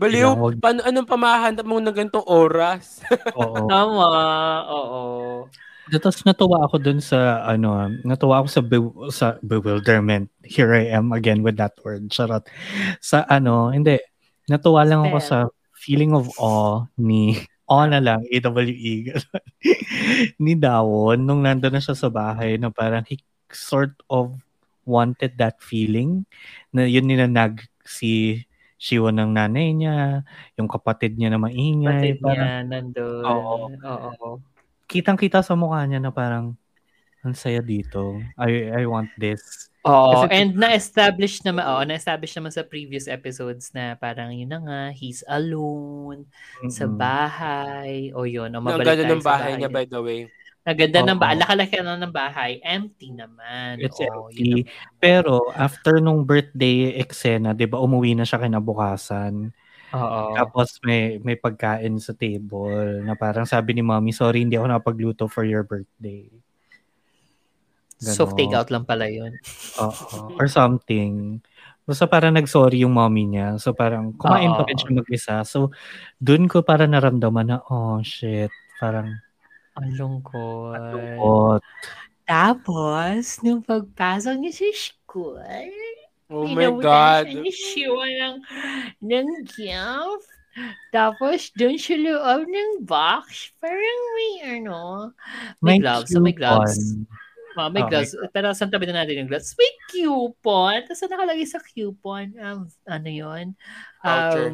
baliw, 0.00 0.30
paano, 0.56 0.80
anong 0.88 1.08
pamahanap 1.08 1.64
mo 1.68 1.76
ng 1.78 1.92
ganitong 1.92 2.24
oras? 2.24 3.04
Oo. 3.36 3.68
Tama, 3.72 4.08
oo. 4.72 5.02
Tapos 5.90 6.22
natuwa 6.22 6.64
ako 6.64 6.78
dun 6.78 7.02
sa 7.02 7.42
ano, 7.44 7.90
natuwa 8.06 8.40
ako 8.40 8.48
sa 8.48 8.62
bew- 8.62 8.96
sa 9.10 9.26
bewilderment. 9.42 10.30
Here 10.46 10.70
I 10.70 10.86
am 10.94 11.10
again 11.10 11.42
with 11.42 11.58
that 11.58 11.74
word. 11.82 12.08
Charot. 12.08 12.46
Sa 13.02 13.26
ano, 13.26 13.74
hindi. 13.74 13.98
Natuwa 14.46 14.86
lang 14.86 15.04
ako 15.10 15.18
sa 15.18 15.38
feeling 15.76 16.14
of 16.14 16.30
awe 16.38 16.86
ni 16.96 17.34
awe 17.70 17.84
na 17.90 17.98
lang, 18.00 18.22
AWE. 18.30 19.12
ni 20.42 20.52
Dawon 20.56 21.20
nung 21.22 21.42
nandun 21.42 21.74
na 21.74 21.82
siya 21.82 21.94
sa 21.94 22.08
bahay 22.10 22.56
na 22.56 22.70
parang 22.70 23.04
he 23.06 23.18
sort 23.50 23.94
of 24.08 24.34
wanted 24.86 25.34
that 25.38 25.58
feeling 25.62 26.22
na 26.74 26.86
yun 26.86 27.06
nilanag 27.06 27.62
si 27.86 28.42
Shiwa 28.80 29.12
ng 29.12 29.36
nanay 29.36 29.76
niya, 29.76 30.24
yung 30.56 30.64
kapatid 30.64 31.12
niya 31.14 31.28
na 31.28 31.36
maingay. 31.36 32.16
Batid 32.16 32.18
parang- 32.18 32.32
niya 32.40 32.52
nandun. 32.64 33.22
Oo. 33.28 33.54
Oo. 33.76 34.30
kitang-kita 34.90 35.38
sa 35.38 35.54
mukha 35.54 35.86
niya 35.86 36.02
na 36.02 36.10
parang 36.10 36.58
ang 37.20 37.36
saya 37.36 37.60
dito. 37.60 38.18
I 38.34 38.72
I 38.74 38.82
want 38.88 39.12
this. 39.14 39.68
Oo, 39.80 40.26
Kasi- 40.26 40.32
and 40.34 40.56
na-establish 40.56 41.40
naman, 41.40 41.62
oo, 41.62 41.80
na-establish 41.84 42.32
naman 42.34 42.50
sa 42.50 42.64
previous 42.64 43.04
episodes 43.06 43.70
na 43.70 43.94
parang 43.94 44.32
yun 44.32 44.48
na 44.48 44.58
nga, 44.58 44.80
he's 44.90 45.20
alone 45.24 46.24
sa 46.68 46.84
Mm-mm. 46.84 46.96
bahay. 46.96 47.92
O 48.12 48.24
yun, 48.24 48.48
o 48.50 48.58
mabalik 48.58 48.82
ganda 48.82 49.04
tayo 49.04 49.14
ng 49.14 49.22
sa 49.22 49.28
bahay 49.30 49.52
niya, 49.56 49.70
by 49.70 49.84
the 49.84 50.00
way. 50.00 50.20
Ang 50.68 50.76
ganda 50.76 51.00
ng 51.00 51.16
Oo. 51.16 51.22
bahay. 51.24 51.36
Laki-laki 51.40 51.76
na 51.80 51.96
ng 51.96 52.12
bahay. 52.12 52.52
Empty 52.60 53.08
naman. 53.16 53.80
It's 53.80 53.96
Oo, 53.96 54.28
empty. 54.28 54.44
yun 54.44 54.68
naman. 54.68 55.00
Pero 55.00 55.48
after 55.56 56.04
nung 56.04 56.28
birthday 56.28 57.00
eksena, 57.00 57.56
'di 57.56 57.64
ba, 57.64 57.80
umuwi 57.80 58.12
na 58.12 58.28
siya 58.28 58.44
kinabukasan. 58.44 59.56
Oo. 59.96 60.20
Tapos 60.36 60.76
may 60.84 61.16
may 61.24 61.40
pagkain 61.40 61.96
sa 61.96 62.12
table 62.12 63.00
na 63.08 63.16
parang 63.16 63.48
sabi 63.48 63.72
ni 63.72 63.80
Mommy, 63.80 64.12
"Sorry, 64.12 64.44
hindi 64.44 64.60
ako 64.60 64.68
nakapagluto 64.68 65.24
for 65.32 65.48
your 65.48 65.64
birthday." 65.64 66.28
So, 68.00 68.24
Ganon. 68.24 68.36
take 68.36 68.54
out 68.56 68.68
lang 68.72 68.84
pala 68.88 69.08
yun. 69.12 69.36
Oo. 69.76 70.32
Or 70.40 70.48
something. 70.48 71.40
Basta 71.84 72.08
parang 72.08 72.32
nag-sorry 72.36 72.80
yung 72.86 72.94
mommy 72.96 73.26
niya. 73.28 73.58
So 73.60 73.74
parang 73.76 74.14
kumain 74.16 74.48
pa 74.54 74.62
rin 74.64 74.78
Oo. 74.78 74.80
siya 74.80 74.92
mag-isa. 74.94 75.36
So 75.44 75.74
dun 76.22 76.46
ko 76.48 76.62
parang 76.64 76.94
naramdaman 76.94 77.50
na, 77.50 77.58
oh 77.68 77.98
shit, 78.00 78.48
parang 78.78 79.18
Ang 79.80 79.92
lungkot. 79.96 80.76
lungkot. 80.76 81.60
Tapos, 82.28 83.42
nung 83.42 83.64
pagpasok 83.64 84.34
niya 84.38 84.52
sa 84.54 84.68
school, 84.76 85.40
Oh 86.30 86.46
my 86.46 86.70
God. 86.78 87.26
Siya 87.26 87.42
ni 87.42 87.50
Shiwa 87.50 88.06
ng, 88.06 88.36
ng 89.02 89.28
gift. 89.50 90.30
Tapos, 90.94 91.50
doon 91.58 91.74
sa 91.74 91.98
loob 91.98 92.46
ng 92.46 92.86
box, 92.86 93.50
parang 93.58 94.00
may 94.14 94.32
ano, 94.62 95.10
may, 95.58 95.82
gloves. 95.82 96.14
May 96.14 96.30
gloves. 96.30 96.78
coupon. 96.78 97.18
Oh, 97.58 97.66
may 97.66 97.82
Oh, 97.82 97.90
gloves. 97.90 98.14
Pero 98.30 98.54
saan 98.54 98.70
tabi 98.70 98.86
na 98.86 99.02
natin 99.02 99.26
yung 99.26 99.30
gloves? 99.30 99.58
May 99.58 99.72
coupon. 99.90 100.86
Tapos 100.86 101.02
nakalagay 101.02 101.46
sa 101.50 101.58
coupon, 101.58 102.30
um, 102.38 102.70
ano 102.86 103.08
yun? 103.10 103.58
Um, 104.06 104.06
voucher 104.06 104.50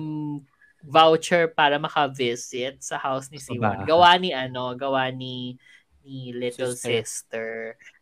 para 1.53 1.77
maka-visit 1.83 2.79
sa 2.79 2.96
house 2.96 3.27
ni 3.29 3.42
bahay. 3.42 3.83
Gawa 3.85 4.14
ni 4.16 4.31
ano, 4.31 4.72
gawa 4.79 5.11
ni 5.11 5.59
ni 6.07 6.31
little 6.31 6.70
Sister. 6.79 7.03
sister, 7.03 7.51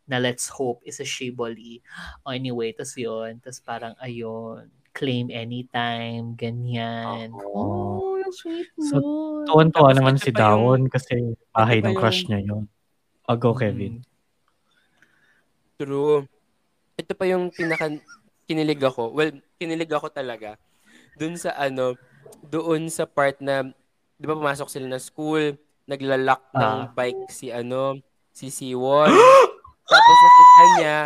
na 0.04 0.20
let's 0.20 0.52
hope 0.52 0.84
is 0.84 1.00
a 1.00 1.08
shiboli. 1.08 1.80
Oh, 2.28 2.36
anyway, 2.36 2.76
tas 2.76 2.92
yun. 3.00 3.40
Tas 3.40 3.56
parang 3.64 3.96
ayun, 4.04 4.68
claim 4.92 5.32
anytime, 5.32 6.36
ganyan. 6.36 7.32
Oo. 7.32 8.12
Oh, 8.20 8.28
sweet 8.28 8.68
So, 8.76 9.00
nun. 9.00 9.48
Tuwan-tuwa 9.48 9.90
Tapos 9.92 9.98
naman 9.98 10.16
si 10.20 10.30
Dawon 10.30 10.92
kasi 10.92 11.34
bahay 11.50 11.80
ng 11.80 11.96
crush 11.96 12.28
niya 12.28 12.44
yun. 12.44 12.68
Oh, 13.24 13.36
go, 13.40 13.56
Kevin. 13.56 14.04
True. 15.80 16.28
Ito 16.94 17.12
pa 17.16 17.24
yung 17.24 17.48
pinaka 17.50 17.88
kinilig 18.44 18.84
ako. 18.84 19.16
Well, 19.16 19.32
kinilig 19.56 19.90
ako 19.90 20.12
talaga. 20.12 20.60
Doon 21.16 21.40
sa 21.40 21.56
ano, 21.56 21.96
doon 22.40 22.88
sa 22.88 23.04
part 23.04 23.38
na 23.38 23.70
'di 24.14 24.24
ba 24.24 24.34
pumasok 24.34 24.66
sila 24.66 24.86
na 24.86 24.98
school, 24.98 25.54
naglalak 25.84 26.40
ng 26.50 26.78
Ah. 26.80 26.88
bike 26.88 27.28
si 27.28 27.48
ano, 27.48 27.98
si 28.30 28.48
Siwon. 28.48 29.10
Tapos 29.84 30.16
nakita 30.18 30.62
niya 30.72 30.98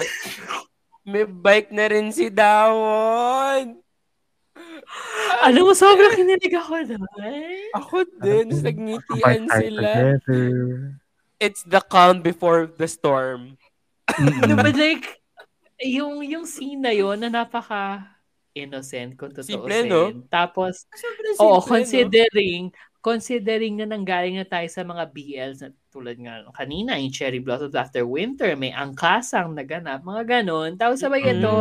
may 1.02 1.24
bike 1.24 1.72
na 1.72 1.84
rin 1.88 2.08
si 2.08 2.28
Dawon. 2.28 3.80
Alam 5.40 5.62
mo, 5.64 5.72
sobrang 5.72 6.12
kinilig 6.12 6.52
ako 6.52 6.84
doon. 6.84 7.00
Ako 7.72 7.96
din, 8.20 8.52
nagngitian 8.52 9.48
sila. 9.48 10.18
It's 11.38 11.62
the 11.62 11.80
calm 11.80 12.20
before 12.20 12.66
the 12.66 12.84
storm. 12.84 13.56
No, 14.18 14.26
Mm-mm. 14.26 14.58
but 14.58 14.74
like, 14.74 15.22
yung, 15.78 16.20
yung 16.26 16.44
scene 16.44 16.82
na 16.82 16.90
yun 16.90 17.16
na 17.16 17.30
napaka 17.30 18.17
innocent 18.58 19.14
kung 19.14 19.30
totoo 19.30 19.66
Simple, 19.66 19.86
no? 19.86 20.02
Tapos, 20.26 20.84
Sobrang 20.90 21.36
oo, 21.38 21.58
simple, 21.58 21.62
no? 21.62 21.68
considering, 21.70 22.62
considering 22.98 23.74
na 23.78 23.86
nanggaling 23.86 24.36
na 24.36 24.44
tayo 24.44 24.66
sa 24.66 24.82
mga 24.82 25.04
BLs 25.08 25.58
na 25.62 25.70
tulad 25.88 26.18
nga 26.18 26.42
kanina, 26.52 26.98
yung 26.98 27.14
Cherry 27.14 27.38
Blossoms 27.38 27.78
After 27.78 28.02
Winter, 28.02 28.52
may 28.54 28.70
angkasang 28.70 29.54
naganap, 29.54 30.02
mga 30.02 30.42
ganon. 30.42 30.74
Tapos 30.74 30.98
sabay 30.98 31.22
Mm. 31.22 31.32
ito, 31.38 31.52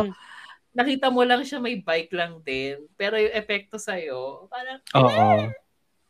nakita 0.74 1.08
mo 1.08 1.22
lang 1.22 1.42
siya 1.42 1.58
may 1.58 1.78
bike 1.78 2.12
lang 2.12 2.42
din, 2.42 2.86
pero 2.94 3.16
yung 3.16 3.34
epekto 3.34 3.78
sa'yo, 3.78 4.46
parang, 4.46 4.78
Oo. 4.94 5.48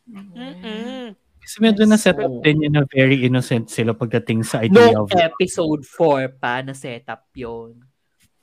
Mm-mm. 0.09 1.13
Kasi 1.39 1.57
medyo 1.65 1.89
na 1.89 1.97
set 1.97 2.17
So- 2.17 2.29
up 2.29 2.35
din 2.45 2.65
yun 2.65 2.77
na 2.77 2.85
very 2.85 3.25
innocent 3.25 3.73
sila 3.73 3.97
pagdating 3.97 4.45
sa 4.45 4.61
idea 4.61 4.93
no 4.93 5.05
of... 5.05 5.13
episode 5.17 5.81
4 5.81 6.37
pa 6.37 6.61
na 6.61 6.77
setup 6.77 7.25
yun. 7.33 7.81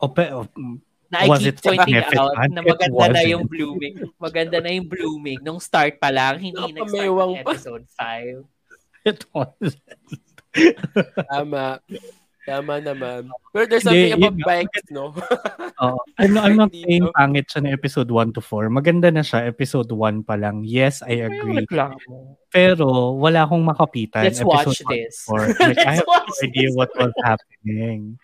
O, 0.02 0.10
pe- 0.10 0.34
o, 0.34 0.46
na 1.16 1.24
I 1.24 1.28
Was 1.32 1.40
keep 1.40 1.56
it 1.56 1.64
pointing 1.64 1.96
out 1.96 2.36
na 2.52 2.60
maganda 2.60 3.08
na 3.16 3.24
yung 3.24 3.48
blooming. 3.48 3.96
Maganda 4.20 4.58
na 4.60 4.70
yung 4.76 4.88
blooming. 4.92 5.40
Nung 5.40 5.64
start 5.64 5.96
pa 5.96 6.12
lang, 6.12 6.44
hindi 6.44 6.76
ng 6.76 6.92
pa. 6.92 7.40
episode 7.40 7.88
5. 7.96 8.44
it 9.08 9.24
was... 9.32 9.72
Tama. 11.32 11.80
Tama 12.46 12.78
naman. 12.78 13.26
Pero 13.50 13.66
there's 13.66 13.82
Hindi, 13.82 14.14
something 14.14 14.22
yun 14.22 14.38
about 14.38 14.46
bikes, 14.46 14.86
no? 14.94 15.10
Oo. 15.82 15.98
I'm, 16.22 16.38
I'm 16.38 16.54
not 16.54 16.70
saying 16.70 17.10
pangit 17.18 17.50
siya 17.50 17.66
na 17.66 17.74
episode 17.74 18.06
1 18.14 18.38
to 18.38 18.42
4. 18.42 18.70
Maganda 18.70 19.10
na 19.10 19.26
siya, 19.26 19.50
episode 19.50 19.90
1 19.90 20.22
pa 20.22 20.38
lang. 20.38 20.62
Yes, 20.62 21.02
I 21.02 21.26
agree. 21.26 21.66
Pero 22.54 23.18
wala 23.18 23.50
akong 23.50 23.66
makapitan. 23.66 24.22
Let's 24.22 24.46
watch 24.46 24.78
episode 24.78 24.94
1 24.94 24.94
to 24.94 24.94
this. 24.94 25.16
4. 25.26 25.42
Like, 25.66 25.82
I 25.82 25.98
Let's 25.98 25.98
have 25.98 26.06
no 26.06 26.14
watch 26.14 26.38
idea 26.46 26.68
this. 26.70 26.78
what 26.78 26.92
was 26.94 27.14
happening. 27.26 28.22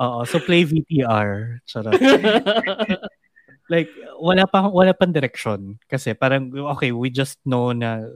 Oo. 0.00 0.24
So, 0.28 0.38
play 0.40 0.64
VTR. 0.64 1.60
Charot. 1.64 1.96
like 3.66 3.90
wala 4.18 4.46
pa 4.46 4.70
wala 4.70 4.94
pang 4.94 5.10
direction 5.10 5.78
kasi 5.90 6.14
parang 6.14 6.50
okay 6.76 6.94
we 6.94 7.10
just 7.10 7.38
know 7.42 7.74
na 7.74 8.06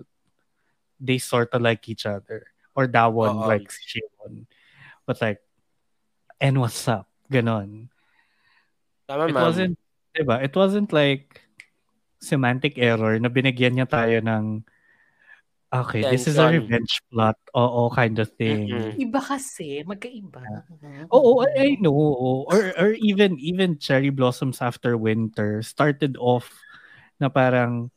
they 1.03 1.18
sort 1.18 1.51
of 1.51 1.62
like 1.62 1.83
each 1.91 2.07
other 2.07 2.47
or 2.78 2.87
that 2.87 3.11
one 3.11 3.35
Oo. 3.35 3.51
likes 3.51 3.83
Shion 3.83 4.47
but 5.07 5.18
like 5.18 5.43
and 6.39 6.62
what's 6.62 6.87
up 6.87 7.11
ganon 7.26 7.91
Tama, 9.11 9.26
it 9.26 9.35
ma'am. 9.35 9.43
wasn't 9.43 9.76
diba 10.14 10.37
it 10.39 10.55
wasn't 10.55 10.91
like 10.95 11.43
semantic 12.22 12.78
error 12.78 13.18
na 13.18 13.26
binigyan 13.26 13.74
niya 13.74 13.91
tayo 13.91 14.22
ng 14.22 14.62
okay 15.71 16.03
this 16.03 16.27
is 16.27 16.37
a 16.37 16.51
revenge 16.51 16.99
plot 17.11 17.39
oo 17.55 17.91
kind 17.95 18.18
of 18.18 18.29
thing 18.35 18.66
Mm-mm. 18.66 18.99
Iba 18.99 19.21
kasi, 19.23 19.87
magkaiba. 19.87 20.43
Oo, 21.14 21.41
I 21.47 21.49
I 21.57 21.71
know. 21.81 22.45
Or 22.47 22.75
or 22.77 22.93
even 22.99 23.39
even 23.41 23.79
Cherry 23.81 24.11
Blossoms 24.11 24.61
After 24.61 24.99
Winter 24.99 25.62
started 25.62 26.18
off 26.21 26.51
na 27.16 27.31
parang 27.31 27.89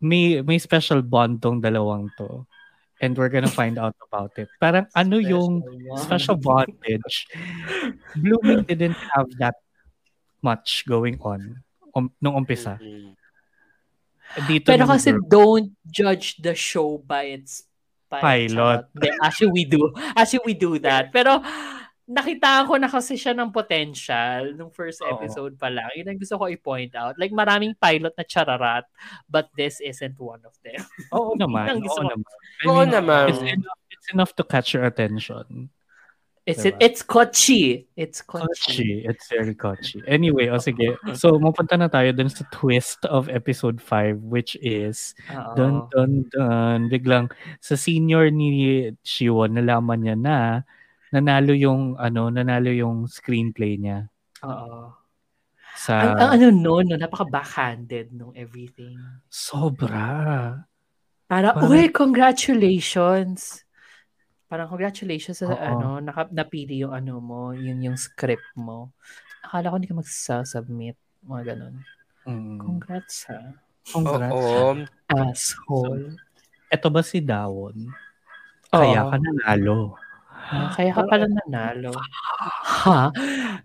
may 0.00 0.42
may 0.42 0.58
special 0.58 1.00
bond 1.00 1.40
tong 1.40 1.62
dalawang 1.62 2.10
to. 2.18 2.44
And 2.96 3.12
we're 3.12 3.28
gonna 3.28 3.52
find 3.52 3.76
out 3.76 3.92
about 4.08 4.32
it. 4.40 4.48
Parang 4.56 4.88
ano 4.96 5.20
yung 5.20 5.60
special 6.00 6.40
bondage. 6.40 7.28
Blooming 8.16 8.64
didn't 8.64 8.96
have 9.12 9.28
that 9.36 9.60
much 10.40 10.88
going 10.88 11.20
on 11.20 11.60
um, 11.92 12.08
nung 12.24 12.40
umpisa. 12.40 12.80
Mm-mm. 12.80 13.12
Dito 14.50 14.68
Pero 14.68 14.84
kasi 14.84 15.14
group. 15.14 15.28
don't 15.30 15.70
judge 15.86 16.36
the 16.42 16.52
show 16.52 16.98
by 17.00 17.36
its 17.36 17.64
Pilot. 18.06 18.86
Hindi, 18.94 19.10
Actually, 19.18 19.50
we 19.50 19.64
do. 19.66 19.82
Actually, 20.14 20.44
we 20.46 20.54
do 20.54 20.78
that. 20.78 21.10
Pero 21.10 21.42
nakita 22.06 22.62
ko 22.62 22.78
na 22.78 22.86
kasi 22.86 23.18
siya 23.18 23.34
ng 23.34 23.50
potential 23.50 24.54
nung 24.54 24.70
first 24.70 25.02
Oo. 25.02 25.10
episode 25.10 25.58
pa 25.58 25.66
lang. 25.66 25.90
Yun 25.98 26.14
ang 26.14 26.18
gusto 26.22 26.38
ko 26.38 26.46
i-point 26.46 26.94
out. 26.94 27.18
Like, 27.18 27.34
maraming 27.34 27.74
pilot 27.74 28.14
na 28.14 28.22
chararat, 28.22 28.86
but 29.26 29.50
this 29.58 29.82
isn't 29.82 30.14
one 30.22 30.38
of 30.46 30.54
them. 30.62 30.78
Oo 31.10 31.34
naman. 31.34 31.82
Oo 31.82 32.02
naman. 32.06 32.22
I 32.62 32.66
Oo 32.70 32.86
mean, 32.86 32.94
naman. 32.94 33.26
It's 33.34 33.42
enough, 33.42 33.80
it's 33.90 34.08
enough 34.14 34.32
to 34.38 34.46
catch 34.46 34.70
your 34.70 34.86
attention. 34.86 35.74
It's 36.46 36.62
Diba? 36.62 36.78
it's 36.78 37.02
kochi. 37.02 37.90
It's 37.98 38.22
kochi. 38.22 38.46
Kochi. 38.46 38.90
It's 39.02 39.26
very 39.26 39.50
kochi. 39.58 39.98
Anyway, 40.06 40.46
o 40.46 40.62
sige. 40.62 40.94
So, 41.18 41.42
mapunta 41.42 41.74
na 41.74 41.90
tayo 41.90 42.14
dun 42.14 42.30
sa 42.30 42.46
twist 42.54 43.02
of 43.10 43.26
episode 43.26 43.82
5 43.82 44.22
which 44.22 44.54
is 44.62 45.18
Oo. 45.34 45.58
dun 45.58 45.74
dun 45.90 46.12
dun 46.30 46.86
biglang 46.86 47.34
sa 47.58 47.74
senior 47.74 48.30
ni 48.30 48.86
Shiwon 49.02 49.58
nalaman 49.58 50.06
niya 50.06 50.14
na 50.14 50.36
nanalo 51.10 51.50
yung 51.50 51.98
ano, 51.98 52.30
nanalo 52.30 52.70
yung 52.70 53.10
screenplay 53.10 53.74
niya 53.74 54.06
Oo. 54.46 54.94
sa 55.74 55.98
Ang, 55.98 56.14
ang 56.14 56.30
ano 56.38 56.46
no, 56.54 56.78
no, 56.78 56.94
napaka-backhanded 56.94 58.14
nung 58.14 58.30
everything. 58.38 58.94
sobra. 59.26 60.62
Para, 61.26 61.58
Parang- 61.58 61.74
uy, 61.74 61.90
congratulations. 61.90 63.65
Parang 64.46 64.70
congratulations 64.70 65.42
sa 65.42 65.50
Oo. 65.50 65.58
ano, 65.58 65.88
naka, 65.98 66.30
napili 66.30 66.86
yung 66.86 66.94
ano 66.94 67.18
mo, 67.18 67.50
yung 67.50 67.82
yung 67.82 67.98
script 67.98 68.54
mo. 68.54 68.94
Akala 69.42 69.70
ko 69.70 69.74
hindi 69.78 69.90
ka 69.90 69.98
magsasubmit. 69.98 70.94
Mga 71.26 71.42
ganun. 71.54 71.74
Mm. 72.26 72.58
Congrats 72.62 73.26
ha. 73.30 73.42
Congrats. 73.90 74.34
Oo. 74.34 74.86
Asshole. 75.10 76.18
Ito 76.70 76.86
ba 76.90 77.02
si 77.02 77.22
Dawon? 77.22 77.90
Kaya 78.70 79.06
Oo. 79.06 79.10
ka 79.10 79.16
nanalo. 79.18 79.78
Ah, 80.46 80.70
kaya 80.70 80.94
ka 80.94 81.02
pala 81.10 81.26
nanalo. 81.26 81.90
Ha? 82.86 83.10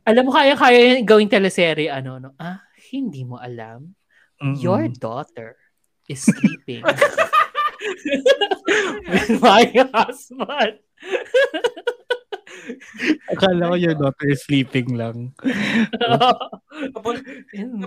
Alam 0.01 0.23
mo, 0.25 0.31
kaya-kaya 0.33 0.97
yung 0.97 1.05
gawing 1.05 1.29
teleserye, 1.29 1.93
ano, 1.93 2.17
no? 2.17 2.33
Ah, 2.41 2.65
hindi 2.89 3.21
mo 3.21 3.37
alam? 3.37 3.93
Mm-mm. 4.41 4.57
Your 4.57 4.89
daughter 4.89 5.53
is 6.09 6.25
sleeping 6.25 6.81
my 9.41 9.65
husband. 9.93 10.77
Akala 13.31 13.73
ko 13.73 13.75
your 13.79 13.95
daughter 13.95 14.27
is 14.29 14.43
sleeping 14.45 14.93
lang. 14.93 15.33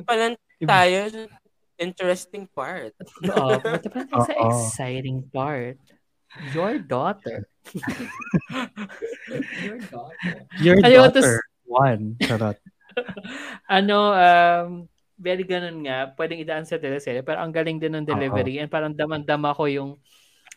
Lang 0.08 0.34
tayo 0.64 1.28
interesting 1.78 2.46
part. 2.54 2.94
Oo, 3.34 3.58
punta 3.58 3.88
pa 3.90 4.00
tayo 4.06 4.22
sa 4.26 4.34
exciting 4.34 5.26
part. 5.30 5.78
Your 6.54 6.78
daughter. 6.82 7.46
Your 9.62 9.78
daughter. 9.86 10.34
Your 10.58 10.78
daughter 10.82 11.30
won. 11.66 12.18
Charot. 12.22 12.58
Ano, 13.66 14.14
um, 14.14 14.86
very 15.24 15.48
ganun 15.48 15.88
nga. 15.88 16.12
Pwedeng 16.12 16.44
idaan 16.44 16.68
sa 16.68 16.76
teleserye. 16.76 17.24
Pero 17.24 17.40
ang 17.40 17.48
galing 17.48 17.80
din 17.80 17.96
ng 17.96 18.04
delivery. 18.04 18.60
And 18.60 18.68
parang 18.68 18.92
damang-dama 18.92 19.56
ko 19.56 19.64
yung 19.64 19.96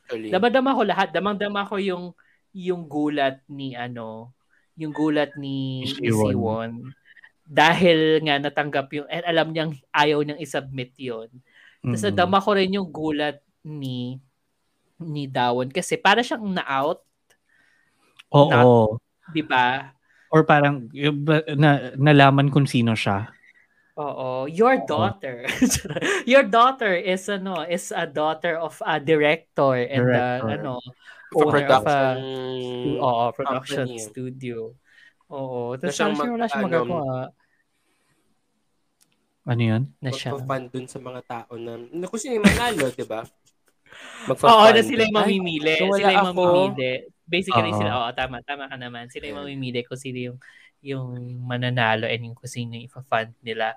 Actually. 0.07 0.31
Damang-dama 0.31 0.71
ko 0.71 0.81
lahat. 0.87 1.09
Damang-dama 1.11 1.67
ko 1.67 1.75
yung 1.83 2.15
yung 2.55 2.87
gulat 2.87 3.43
ni 3.51 3.75
ano, 3.75 4.31
yung 4.79 4.95
gulat 4.95 5.35
ni, 5.35 5.83
Siwon. 5.83 6.31
Siwon. 6.31 6.71
Dahil 7.43 8.23
nga 8.23 8.39
natanggap 8.39 8.87
yung, 8.95 9.07
and 9.11 9.27
alam 9.27 9.51
niyang 9.51 9.75
ayaw 9.91 10.23
niyang 10.23 10.39
isubmit 10.39 10.95
yun. 10.95 11.27
Tapos 11.83 12.01
Mm-mm. 12.01 12.07
nadama 12.15 12.39
ko 12.39 12.55
rin 12.55 12.71
yung 12.71 12.87
gulat 12.87 13.43
ni 13.67 14.23
ni 14.97 15.29
Dawon 15.29 15.69
kasi 15.69 15.99
para 15.99 16.23
siyang 16.23 16.55
na-out, 16.55 17.03
Oo. 18.33 18.97
di 19.29 19.43
ba? 19.43 19.91
Or 20.33 20.47
parang 20.47 20.87
na, 21.53 21.93
nalaman 21.99 22.49
kung 22.49 22.65
sino 22.65 22.95
siya. 22.97 23.29
Oo, 23.97 24.45
your 24.45 24.77
daughter. 24.85 25.41
your 26.29 26.45
daughter 26.45 26.93
is 26.93 27.25
ano, 27.25 27.65
is 27.65 27.89
a 27.89 28.05
daughter 28.05 28.53
of 28.53 28.77
a 28.85 29.01
director 29.01 29.73
and 29.73 30.05
Director. 30.05 30.45
uh, 30.45 30.53
ano, 30.53 30.73
For 31.33 31.49
owner 31.49 31.65
of 31.65 31.83
production. 31.83 32.15
a 32.93 33.03
Oo, 33.03 33.23
production 33.33 33.85
company. 33.89 34.05
studio. 34.05 34.57
Oo. 35.33 35.75
Tapos 35.75 35.97
siya 35.97 36.07
wala 36.13 36.45
siyang 36.45 36.69
mag- 36.69 36.87
magagawa 36.87 37.33
Ano 39.47 39.61
yun? 39.63 39.83
na 39.97 40.11
siya. 40.11 40.35
Magpa-fund 40.35 40.65
dun 40.69 40.85
sa 40.85 40.99
mga 40.99 41.21
tao 41.23 41.51
na, 41.55 41.73
na 41.79 42.05
kung 42.05 42.19
sino 42.19 42.35
yung 42.35 42.45
manalo, 42.45 42.91
di 42.91 43.05
ba? 43.07 43.23
Oo, 44.27 44.65
na 44.67 44.81
sila 44.83 45.07
yung 45.07 45.15
Ay, 45.15 45.23
mamimili. 45.23 45.75
so 45.79 45.87
wala 45.87 45.97
sila 45.97 46.11
yung 46.11 46.27
ako. 46.27 46.31
mamimili. 46.43 46.91
Basically, 47.27 47.71
Oo. 47.71 47.79
sila, 47.79 47.91
oo, 47.95 48.07
tama, 48.11 48.35
tama 48.43 48.67
ka 48.67 48.75
naman. 48.75 49.07
Sila 49.07 49.25
yung 49.25 49.39
mamimili 49.41 49.87
kung 49.87 49.99
sino 49.99 50.19
yung 50.31 50.37
yung 50.81 51.41
mananalo 51.43 52.05
and 52.05 52.31
yung 52.31 52.35
kung 52.37 52.47
sino 52.49 52.77
yung 52.77 52.87
ipa-fund 52.87 53.33
nila. 53.41 53.73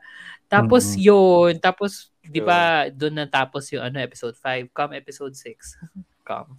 Tapos 0.46 0.94
Mhm. 0.94 1.00
yun, 1.00 1.52
tapos, 1.58 2.12
di 2.22 2.38
ba, 2.38 2.86
doon 2.90 3.24
natapos 3.24 3.70
yung 3.72 3.82
ano, 3.82 3.98
episode 3.98 4.36
5, 4.36 4.68
come 4.70 4.94
episode 4.98 5.34
6. 5.34 5.76
come. 6.30 6.54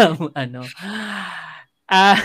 Um, 0.00 0.32
ano, 0.48 0.64
ah, 1.92 2.16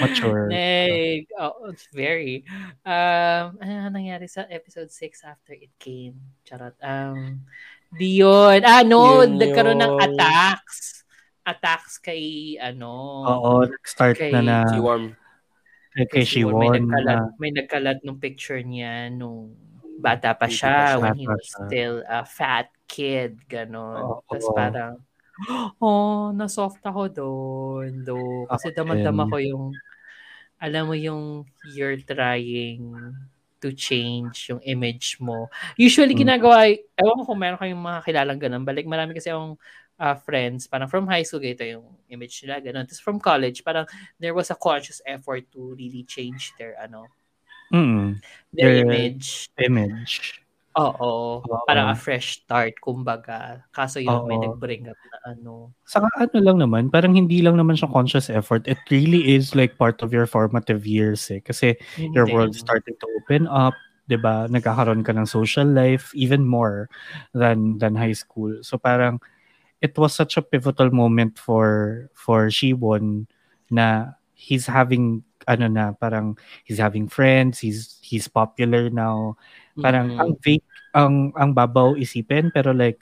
Mature. 0.00 0.48
Neg, 0.52 1.28
oh, 1.36 1.68
it's 1.68 1.88
very. 1.92 2.44
Um, 2.88 3.60
ano 3.60 3.70
nga 3.84 3.90
nangyari 3.92 4.24
sa 4.30 4.48
episode 4.48 4.88
6 4.88 5.24
after 5.28 5.52
it 5.52 5.72
came? 5.76 6.16
Charot. 6.48 6.72
Um, 6.80 7.44
di 7.92 8.20
yun. 8.24 8.64
Ah, 8.64 8.80
no, 8.80 9.24
Yun 9.24 9.36
nagkaroon 9.36 9.76
ng 9.76 9.96
attacks. 10.00 11.04
Attacks 11.44 11.96
kay, 12.00 12.56
ano, 12.60 13.24
Oo, 13.24 13.52
start 13.84 14.16
Kay 14.20 14.32
na 14.32 14.40
na 14.40 14.56
Si 14.68 14.80
Worm. 14.80 15.16
Kay, 15.94 16.06
kay 16.10 16.24
si 16.24 16.44
Won, 16.44 16.56
may 16.58 16.68
Shiwon 16.68 16.82
nagkalat, 16.82 17.20
na 17.20 17.32
may 17.40 17.50
nagkalat 17.54 17.98
nung 18.04 18.20
picture 18.20 18.60
niya 18.62 19.08
nung 19.12 19.54
bata 19.98 20.34
pa 20.36 20.46
siya, 20.46 21.00
when 21.00 21.14
he 21.18 21.26
was 21.26 21.48
still 21.50 22.04
a 22.06 22.22
fat 22.22 22.70
kid, 22.86 23.40
ganon. 23.50 24.22
Oo. 24.22 24.22
Tapos 24.30 24.46
parang, 24.54 24.94
oh, 25.82 26.30
na-soft 26.34 26.82
ako 26.84 27.02
doon, 27.10 27.90
do. 28.06 28.46
Kasi 28.50 28.70
Ako 28.70 28.76
damang-dama 28.78 29.26
ko 29.30 29.36
yung, 29.42 29.64
alam 30.62 30.90
mo 30.90 30.94
yung 30.98 31.46
you're 31.74 31.98
trying 32.02 33.14
to 33.62 33.70
change 33.74 34.50
yung 34.54 34.62
image 34.62 35.18
mo. 35.18 35.50
Usually, 35.78 36.14
Mm. 36.14 36.22
ginagawa, 36.26 36.70
ewan 36.74 37.16
ko 37.18 37.24
kung 37.26 37.40
meron 37.42 37.58
kayong 37.60 37.82
mga 37.82 38.00
kilalang 38.06 38.38
ganun. 38.42 38.64
Balik, 38.66 38.86
marami 38.86 39.14
kasi 39.18 39.30
akong 39.34 39.58
ah, 39.98 40.14
friends, 40.14 40.66
parang 40.70 40.88
from 40.88 41.06
high 41.06 41.26
school, 41.26 41.42
ito 41.42 41.62
yung 41.66 41.84
image 42.08 42.42
nila, 42.46 42.62
ganun. 42.62 42.86
Tapos 42.86 43.02
from 43.02 43.18
college, 43.18 43.62
parang 43.66 43.84
there 44.18 44.32
was 44.32 44.48
a 44.50 44.56
conscious 44.56 45.02
effort 45.04 45.44
to 45.50 45.74
really 45.74 46.02
change 46.06 46.54
their, 46.56 46.78
ano, 46.78 47.06
Mm, 47.68 48.16
their 48.56 48.80
Their- 48.80 48.88
image. 48.88 49.52
image. 49.60 50.40
Oo. 50.72 51.42
Oo. 51.44 51.64
Parang 51.68 51.92
a 51.92 51.96
fresh 51.98 52.40
start, 52.40 52.80
kumbaga. 52.80 53.60
Kaso 53.76 54.00
yun, 54.00 54.24
may 54.24 54.40
Oo. 54.40 54.56
nag-bring 54.56 54.88
up 54.88 54.96
na 55.12 55.36
ano. 55.36 55.74
Saka 55.84 56.08
ano 56.16 56.38
lang 56.40 56.56
naman, 56.64 56.88
parang 56.88 57.12
hindi 57.12 57.44
lang 57.44 57.60
naman 57.60 57.76
siya 57.76 57.92
conscious 57.92 58.30
effort. 58.32 58.64
It 58.64 58.80
really 58.88 59.36
is 59.36 59.52
like 59.52 59.76
part 59.76 60.00
of 60.00 60.16
your 60.16 60.24
formative 60.24 60.88
years 60.88 61.28
eh. 61.28 61.44
Kasi 61.44 61.76
your 62.14 62.24
Hindi. 62.24 62.32
world 62.40 62.54
started 62.56 62.96
to 62.96 63.06
open 63.20 63.44
up, 63.50 63.74
'di 64.08 64.16
ba? 64.16 64.48
Nagkakaroon 64.48 65.04
ka 65.04 65.12
ng 65.12 65.28
social 65.28 65.68
life 65.68 66.08
even 66.16 66.46
more 66.48 66.88
than 67.36 67.76
than 67.82 67.92
high 67.98 68.16
school. 68.16 68.56
So 68.64 68.80
parang 68.80 69.20
it 69.80 69.94
was 69.96 70.14
such 70.14 70.36
a 70.36 70.42
pivotal 70.44 70.90
moment 70.90 71.38
for 71.38 72.06
for 72.14 72.48
Shiwon 72.50 73.26
na 73.70 74.14
he's 74.34 74.66
having 74.66 75.22
ano 75.48 75.66
na 75.68 75.92
parang 75.96 76.36
he's 76.64 76.78
having 76.82 77.08
friends, 77.08 77.58
he's 77.62 77.96
he's 78.04 78.28
popular 78.28 78.90
now 78.90 79.36
Parang 79.78 80.10
Mhm. 80.10 80.20
ang 80.20 80.30
vague, 80.42 80.66
ang 80.92 81.14
ang 81.38 81.50
babaw 81.54 81.94
isipin 81.94 82.50
pero 82.50 82.74
like 82.74 82.98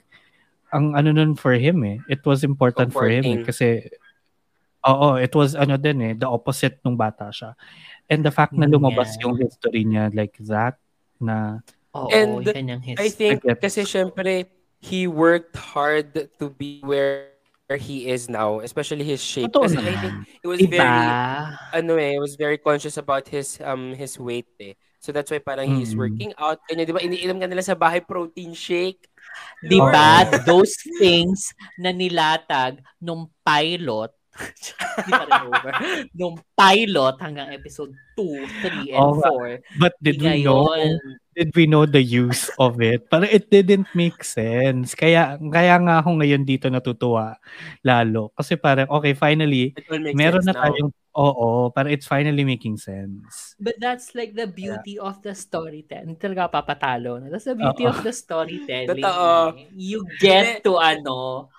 ang 0.69 0.93
ano 0.93 1.09
nun 1.09 1.33
for 1.33 1.57
him 1.57 1.81
eh. 1.87 1.97
It 2.05 2.21
was 2.27 2.45
important 2.45 2.93
for 2.93 3.09
him 3.09 3.25
eh, 3.25 3.41
kasi 3.41 3.87
Oo, 4.87 5.17
it 5.19 5.33
was 5.35 5.51
ano 5.57 5.75
din 5.75 5.99
eh, 5.99 6.13
the 6.15 6.29
opposite 6.29 6.79
nung 6.85 6.95
bata 6.95 7.27
siya. 7.33 7.57
And 8.07 8.23
the 8.23 8.31
fact 8.31 8.55
na 8.55 8.69
Yun 8.69 8.79
lumabas 8.79 9.17
nga. 9.17 9.27
yung 9.27 9.35
history 9.41 9.83
niya 9.83 10.13
like 10.15 10.37
that 10.47 10.79
na 11.19 11.59
Oo, 11.97 12.07
And 12.13 12.45
his- 12.85 12.99
I 13.01 13.09
think 13.09 13.41
kasi 13.59 13.83
syempre 13.83 14.47
he 14.79 15.07
worked 15.07 15.55
hard 15.55 16.29
to 16.39 16.49
be 16.49 16.81
where 16.83 17.33
he 17.75 18.07
is 18.07 18.29
now, 18.29 18.59
especially 18.63 19.03
his 19.03 19.19
shape. 19.19 19.51
Totoo 19.51 19.67
Kasi 19.67 19.77
I 19.83 19.95
think 19.99 20.15
he 20.41 20.47
was 20.47 20.59
Diba? 20.63 20.71
very 20.71 21.03
ano 21.75 21.93
eh, 21.99 22.11
he 22.15 22.19
was 22.21 22.35
very 22.39 22.57
conscious 22.57 22.95
about 22.95 23.27
his 23.27 23.59
um 23.59 23.91
his 23.97 24.15
weight 24.15 24.47
eh. 24.61 24.73
So 25.03 25.11
that's 25.11 25.29
why 25.29 25.39
parang 25.39 25.75
he's 25.77 25.93
Mm. 25.93 25.99
working 25.99 26.31
out. 26.41 26.59
Kanya, 26.67 26.83
di 26.87 26.91
ba, 26.95 26.99
iniinom 26.99 27.37
ka 27.39 27.47
nila 27.47 27.61
sa 27.63 27.77
bahay 27.77 28.01
protein 28.01 28.51
shake. 28.55 29.07
Di 29.61 29.77
ba? 29.77 30.25
Those 30.49 30.73
things 30.97 31.53
na 31.77 31.93
nilatag 31.93 32.81
nung 32.99 33.29
pilot, 33.45 34.11
Di 34.37 35.11
pa 35.11 35.23
rin 35.25 35.41
over. 35.49 35.71
nung 36.13 36.35
pilot 36.53 37.15
hanggang 37.21 37.49
episode 37.53 37.93
2, 38.17 38.45
3, 38.89 38.93
and 38.97 39.13
nga. 39.21 39.29
4. 39.29 39.81
but 39.81 39.93
did 40.01 40.17
we 40.21 40.41
know 40.41 40.69
did 41.37 41.53
we 41.53 41.69
know 41.69 41.85
the 41.85 42.01
use 42.01 42.49
of 42.57 42.81
it? 42.81 43.05
Parang 43.13 43.29
it 43.29 43.49
didn't 43.53 43.85
make 43.93 44.25
sense. 44.25 44.97
Kaya 44.97 45.37
kaya 45.37 45.77
nga 45.77 46.01
ako 46.01 46.17
ngayon 46.17 46.41
dito 46.41 46.65
natutuwa 46.69 47.37
lalo 47.85 48.33
kasi 48.33 48.57
parang 48.57 48.89
okay 48.89 49.13
finally 49.13 49.77
meron 50.17 50.41
na 50.45 50.53
now. 50.57 50.61
tayong 50.65 50.89
oo, 51.17 51.73
parang 51.73 51.89
it's 51.93 52.05
finally 52.05 52.45
making 52.45 52.77
sense. 52.77 53.57
But 53.57 53.81
that's 53.81 54.13
like 54.13 54.37
the 54.37 54.45
beauty 54.45 55.01
of 55.01 55.21
the 55.25 55.33
storytelling. 55.33 56.13
Hindi 56.13 56.21
talaga 56.21 56.61
papatalo. 56.61 57.17
No? 57.17 57.29
That's 57.33 57.49
the 57.49 57.57
beauty 57.57 57.85
Oo. 57.85 57.93
of 57.93 58.05
the 58.05 58.13
storytelling. 58.13 59.01
Totoo. 59.01 59.57
eh. 59.57 59.65
You 59.73 60.05
get 60.21 60.61
to 60.61 60.77
ano, 60.77 61.49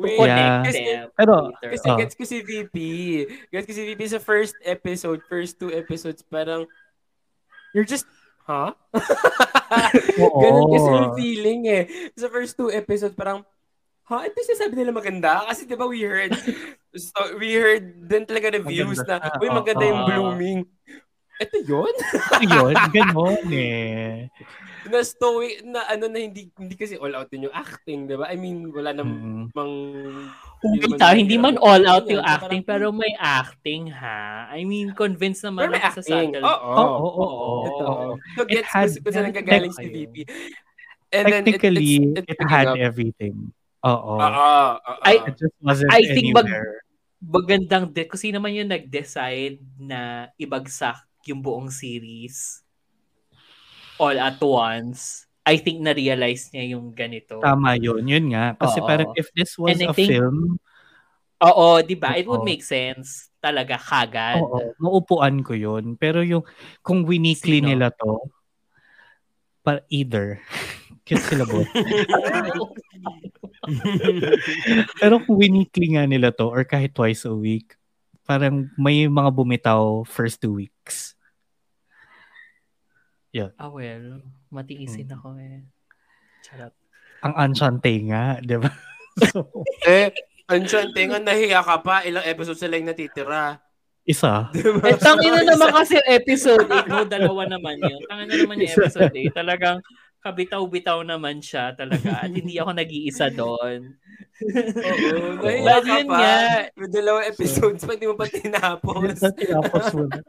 Wait, 0.00 0.16
connect 0.16 0.72
Yeah. 0.72 1.06
Pero, 1.14 1.52
later. 1.52 1.70
Kasi 1.76 1.86
Oh. 1.88 1.96
gets 2.00 2.14
ko 2.16 2.24
si 2.24 2.38
VP. 2.40 2.76
Gets 3.52 3.66
ko 3.68 3.72
si 3.72 3.82
VP 3.92 4.00
sa 4.08 4.20
first 4.20 4.56
episode, 4.64 5.20
first 5.28 5.60
two 5.60 5.68
episodes, 5.70 6.24
parang, 6.24 6.64
you're 7.72 7.86
just, 7.86 8.08
huh? 8.44 8.72
Ganun 10.42 10.68
kasi 10.72 10.88
yung 10.88 11.12
feeling 11.16 11.60
eh. 11.68 11.84
Sa 12.16 12.28
first 12.28 12.56
two 12.56 12.68
episodes, 12.68 13.16
parang, 13.16 13.44
ha? 14.08 14.24
Ito 14.24 14.36
yung 14.36 14.60
sabi 14.60 14.74
nila 14.76 14.92
maganda? 14.92 15.44
Kasi 15.48 15.64
di 15.64 15.76
ba 15.76 15.84
we 15.88 16.04
heard, 16.04 16.32
so, 16.96 17.36
we 17.36 17.56
heard 17.56 18.08
din 18.08 18.24
talaga 18.24 18.52
reviews 18.60 19.00
Maganda 19.00 19.32
na, 19.32 19.40
uy, 19.40 19.48
maganda 19.48 19.84
yung 19.84 20.02
oo. 20.02 20.08
blooming. 20.08 20.60
Ito 21.40 21.56
yun? 21.64 21.94
yun, 22.44 22.74
ganon 22.90 23.46
eh. 23.48 24.28
na 24.82 24.98
story, 25.00 25.62
na 25.62 25.86
ano 25.86 26.10
na 26.10 26.18
hindi, 26.18 26.50
hindi 26.52 26.74
kasi 26.74 26.98
all 26.98 27.14
out 27.14 27.30
din 27.30 27.46
yung 27.46 27.54
acting, 27.54 28.10
di 28.10 28.18
ba? 28.18 28.26
I 28.26 28.36
mean, 28.36 28.68
wala 28.68 28.90
namang, 28.90 29.48
Mm. 29.52 30.26
Wait, 30.62 30.94
man 30.94 31.14
hindi 31.18 31.36
man 31.36 31.58
all 31.58 31.82
out 31.84 32.06
yung 32.06 32.22
acting, 32.22 32.62
pero 32.62 32.94
may 32.94 33.10
acting 33.18 33.90
ha. 33.90 34.46
I 34.48 34.62
mean, 34.62 34.94
convinced 34.94 35.42
naman 35.42 35.70
ako 35.70 35.98
sa 35.98 36.02
subtle. 36.02 36.38
Oo. 36.38 36.70
Oo, 36.78 37.10
oo. 37.18 38.06
So, 38.38 38.46
It 38.46 38.62
gets 38.62 38.98
ko 38.98 39.08
saan 39.10 39.30
nanggagaling 39.30 39.74
si 39.74 39.86
VP. 39.86 40.16
And 41.10 41.24
then, 41.26 41.42
it- 41.42 41.58
Technically, 41.58 41.90
it, 41.98 42.22
it's 42.22 42.26
picking 42.30 42.46
had 42.46 42.70
up. 42.70 42.78
everything. 42.78 43.50
Oo. 43.82 44.14
Oo, 44.14 44.50
oo. 44.78 45.02
I- 45.02 45.22
It 45.26 45.34
just 45.36 45.56
wasn't 45.58 45.90
I 45.90 46.06
think 46.06 46.30
mag- 46.30 46.46
anywhere. 46.46 46.78
Magandang, 47.22 47.84
de- 47.86 48.06
kasi 48.06 48.30
naman 48.30 48.54
yung 48.54 48.66
nag-decide 48.66 49.58
na 49.78 50.26
ibagsak 50.34 50.98
yung 51.26 51.40
buong 51.40 51.68
series 51.68 52.60
all 53.96 54.16
at 54.16 54.36
once. 54.38 55.26
I 55.42 55.58
think 55.58 55.82
na-realize 55.82 56.50
niya 56.50 56.78
yung 56.78 56.94
ganito. 56.94 57.42
Tama 57.42 57.74
yun. 57.74 58.06
Yun 58.06 58.30
nga. 58.30 58.54
Kasi 58.54 58.78
Oo. 58.78 58.86
parang 58.86 59.10
if 59.18 59.26
this 59.34 59.58
was 59.58 59.74
And 59.74 59.82
I 59.82 59.86
a 59.90 59.94
think- 59.94 60.10
film, 60.14 60.58
Oo, 61.42 61.82
di 61.82 61.98
ba? 61.98 62.14
It 62.14 62.30
would 62.30 62.46
make 62.46 62.62
sense 62.62 63.26
talaga 63.42 63.74
kagad. 63.74 64.38
oo, 64.38 64.78
maupuan 64.78 65.42
ko 65.42 65.58
yun. 65.58 65.98
Pero 65.98 66.22
yung, 66.22 66.46
kung 66.86 67.02
winikli 67.02 67.58
Sino? 67.58 67.74
nila 67.74 67.90
to, 67.90 68.30
pa 69.66 69.82
either. 69.90 70.38
Cute 71.02 71.26
sila 71.26 71.42
both. 71.42 71.66
Pero 75.02 75.18
kung 75.26 75.36
winikli 75.38 75.98
nga 75.98 76.06
nila 76.06 76.30
to, 76.30 76.46
or 76.46 76.62
kahit 76.62 76.94
twice 76.94 77.26
a 77.26 77.34
week, 77.34 77.74
parang 78.22 78.70
may 78.74 79.06
mga 79.06 79.30
bumitaw 79.30 80.02
first 80.04 80.38
two 80.38 80.54
weeks. 80.54 81.14
Ah, 83.56 83.72
well, 83.72 84.20
matiisin 84.52 85.08
Mm. 85.08 85.16
ako 85.16 85.28
eh. 85.40 85.64
Charot. 86.44 86.74
Ang 87.22 87.34
ansyante 87.34 87.92
nga, 88.04 88.36
di 88.38 88.56
ba? 88.60 88.68
so, 89.32 89.48
eh, 89.82 90.12
Ansyante 90.44 91.00
nga, 91.08 91.16
nahiya 91.16 91.64
ka 91.64 91.80
pa. 91.80 92.04
Ilang 92.04 92.28
episodes 92.28 92.60
sila 92.60 92.76
yung 92.76 92.90
natitira. 92.90 93.56
isa. 94.02 94.50
Diba? 94.50 94.82
Eh, 94.84 94.98
tangin 94.98 95.30
na 95.30 95.46
naman 95.46 95.70
kasi 95.78 95.94
episode 96.04 96.66
8. 96.66 96.90
No, 96.90 97.06
dalawa 97.06 97.46
naman 97.46 97.78
yun. 97.78 98.02
Tangin 98.04 98.26
na 98.26 98.34
naman 98.36 98.58
yung 98.58 98.74
episode 98.74 99.14
8. 99.14 99.30
Talagang 99.32 99.78
kabitaw-bitaw 100.22 101.02
naman 101.02 101.42
siya 101.42 101.74
talaga. 101.74 102.22
At 102.22 102.30
hindi 102.38 102.56
ako 102.56 102.70
nag-iisa 102.72 103.28
doon. 103.28 103.98
Oo, 104.42 105.42
ka 105.82 105.92
yun 105.98 106.06
pa. 106.06 106.18
nga. 106.18 106.36
May 106.74 106.88
dalawang 106.88 107.26
episodes 107.26 107.82
pa, 107.82 107.94
hindi 107.94 108.06
mo 108.06 108.14
pa 108.14 108.26
tinapos. 108.26 109.18
Tapos 109.18 109.86
mo 109.92 110.06
na. 110.06 110.22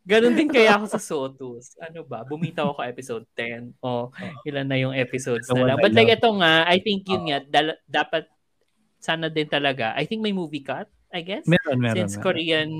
Ganon 0.00 0.34
din 0.34 0.50
kaya 0.50 0.74
ako 0.74 0.86
sa 0.88 0.98
Sotus. 0.98 1.76
Ano 1.78 2.02
ba? 2.02 2.26
Bumitaw 2.26 2.74
ako 2.74 2.82
episode 2.82 3.24
10. 3.36 3.78
O, 3.78 4.10
ilan 4.42 4.66
na 4.66 4.74
yung 4.74 4.90
episodes 4.90 5.46
na 5.46 5.62
lang. 5.62 5.78
But 5.78 5.94
like 5.94 6.10
ito 6.10 6.26
nga, 6.34 6.66
I 6.66 6.82
think 6.82 7.06
yun 7.06 7.30
nga, 7.30 7.38
dal- 7.44 7.78
dapat 7.86 8.26
sana 8.98 9.30
din 9.30 9.46
talaga. 9.46 9.94
I 9.94 10.08
think 10.08 10.18
may 10.18 10.34
movie 10.34 10.64
cut, 10.64 10.90
I 11.14 11.22
guess. 11.22 11.46
Meron, 11.46 11.78
meron. 11.78 11.94
since 11.94 12.16
meron. 12.16 12.24
Korean 12.26 12.70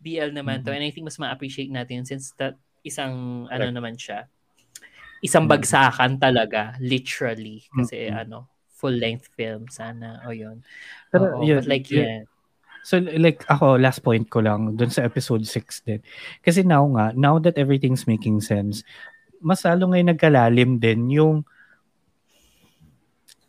BL 0.00 0.30
naman 0.32 0.64
to 0.64 0.72
Mhm. 0.72 0.76
and 0.76 0.84
I 0.84 0.90
think 0.90 1.04
mas 1.06 1.16
ma-appreciate 1.16 1.70
natin 1.70 2.02
since 2.04 2.32
that 2.36 2.56
isang 2.82 3.46
ano 3.48 3.64
Correct. 3.64 3.76
naman 3.76 3.94
siya 3.96 4.28
isang 5.24 5.48
Mhm. 5.48 5.52
bagsakan 5.56 6.20
talaga 6.20 6.76
literally 6.78 7.64
kasi 7.72 8.12
Mhm. 8.12 8.28
ano 8.28 8.38
full 8.68 8.92
length 8.92 9.32
film 9.32 9.64
sana 9.72 10.20
o 10.28 10.36
yun 10.36 10.60
Pero 11.08 11.32
Oo, 11.32 11.42
yun, 11.48 11.64
but 11.64 11.66
like 11.66 11.88
yun- 11.88 12.04
yeah 12.04 12.22
So 12.84 13.00
like 13.00 13.48
ako, 13.48 13.80
last 13.80 14.04
point 14.04 14.28
ko 14.28 14.44
lang 14.44 14.76
dun 14.76 14.92
sa 14.92 15.08
episode 15.08 15.48
6 15.48 15.80
din. 15.80 16.04
Kasi 16.44 16.60
now 16.60 16.84
nga, 16.92 17.16
now 17.16 17.40
that 17.40 17.56
everything's 17.56 18.04
making 18.04 18.44
sense, 18.44 18.84
mas 19.40 19.64
lalo 19.64 19.88
ngayon 19.88 20.12
nagkalalim 20.12 20.76
din 20.76 21.08
yung 21.08 21.48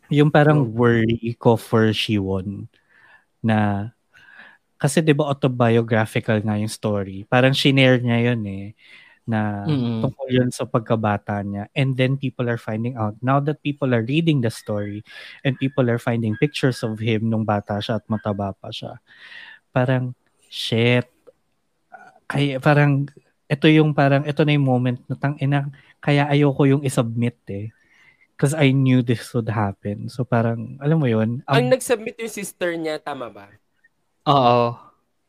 yung 0.08 0.32
parang 0.32 0.64
worry 0.72 1.36
ko 1.36 1.60
for 1.60 1.92
Shiwon 1.92 2.64
na 3.44 3.90
kasi 4.80 5.04
'di 5.04 5.12
ba 5.12 5.28
autobiographical 5.28 6.40
nga 6.40 6.56
yung 6.56 6.72
story. 6.72 7.28
Parang 7.28 7.52
shinare 7.52 8.00
niya 8.00 8.32
yun 8.32 8.40
eh 8.48 8.66
na 9.26 9.66
Mm. 9.66 10.06
tungkol 10.06 10.28
yun 10.30 10.50
sa 10.54 10.64
pagkabata 10.64 11.42
niya. 11.42 11.66
And 11.74 11.98
then 11.98 12.14
people 12.14 12.46
are 12.46 12.56
finding 12.56 12.94
out. 12.94 13.18
Now 13.18 13.42
that 13.42 13.58
people 13.60 13.90
are 13.90 14.06
reading 14.06 14.40
the 14.40 14.54
story 14.54 15.02
and 15.42 15.58
people 15.58 15.90
are 15.90 15.98
finding 15.98 16.38
pictures 16.38 16.86
of 16.86 17.02
him 17.02 17.26
nung 17.26 17.42
bata 17.42 17.82
siya 17.82 17.98
at 17.98 18.06
mataba 18.06 18.54
pa 18.54 18.70
siya. 18.70 19.02
Parang, 19.74 20.14
shit. 20.46 21.10
Kaya 22.26 22.62
parang, 22.62 23.10
ito 23.46 23.66
yung 23.66 23.94
parang, 23.94 24.22
ito 24.26 24.42
na 24.46 24.54
yung 24.54 24.66
moment 24.66 24.98
na 25.10 25.14
tang 25.18 25.34
ina, 25.38 25.70
kaya 25.98 26.30
ayoko 26.30 26.62
yung 26.66 26.82
isubmit 26.86 27.38
eh. 27.50 27.70
Because 28.34 28.54
I 28.54 28.70
knew 28.70 29.00
this 29.02 29.32
would 29.32 29.48
happen. 29.48 30.06
So 30.06 30.22
parang, 30.22 30.78
alam 30.78 31.02
mo 31.02 31.08
yun? 31.10 31.42
Ang 31.50 31.66
Ang, 31.66 31.66
nag-submit 31.74 32.14
yung 32.20 32.30
sister 32.30 32.78
niya, 32.78 33.02
tama 33.02 33.26
ba? 33.26 33.50
oo 34.26 34.74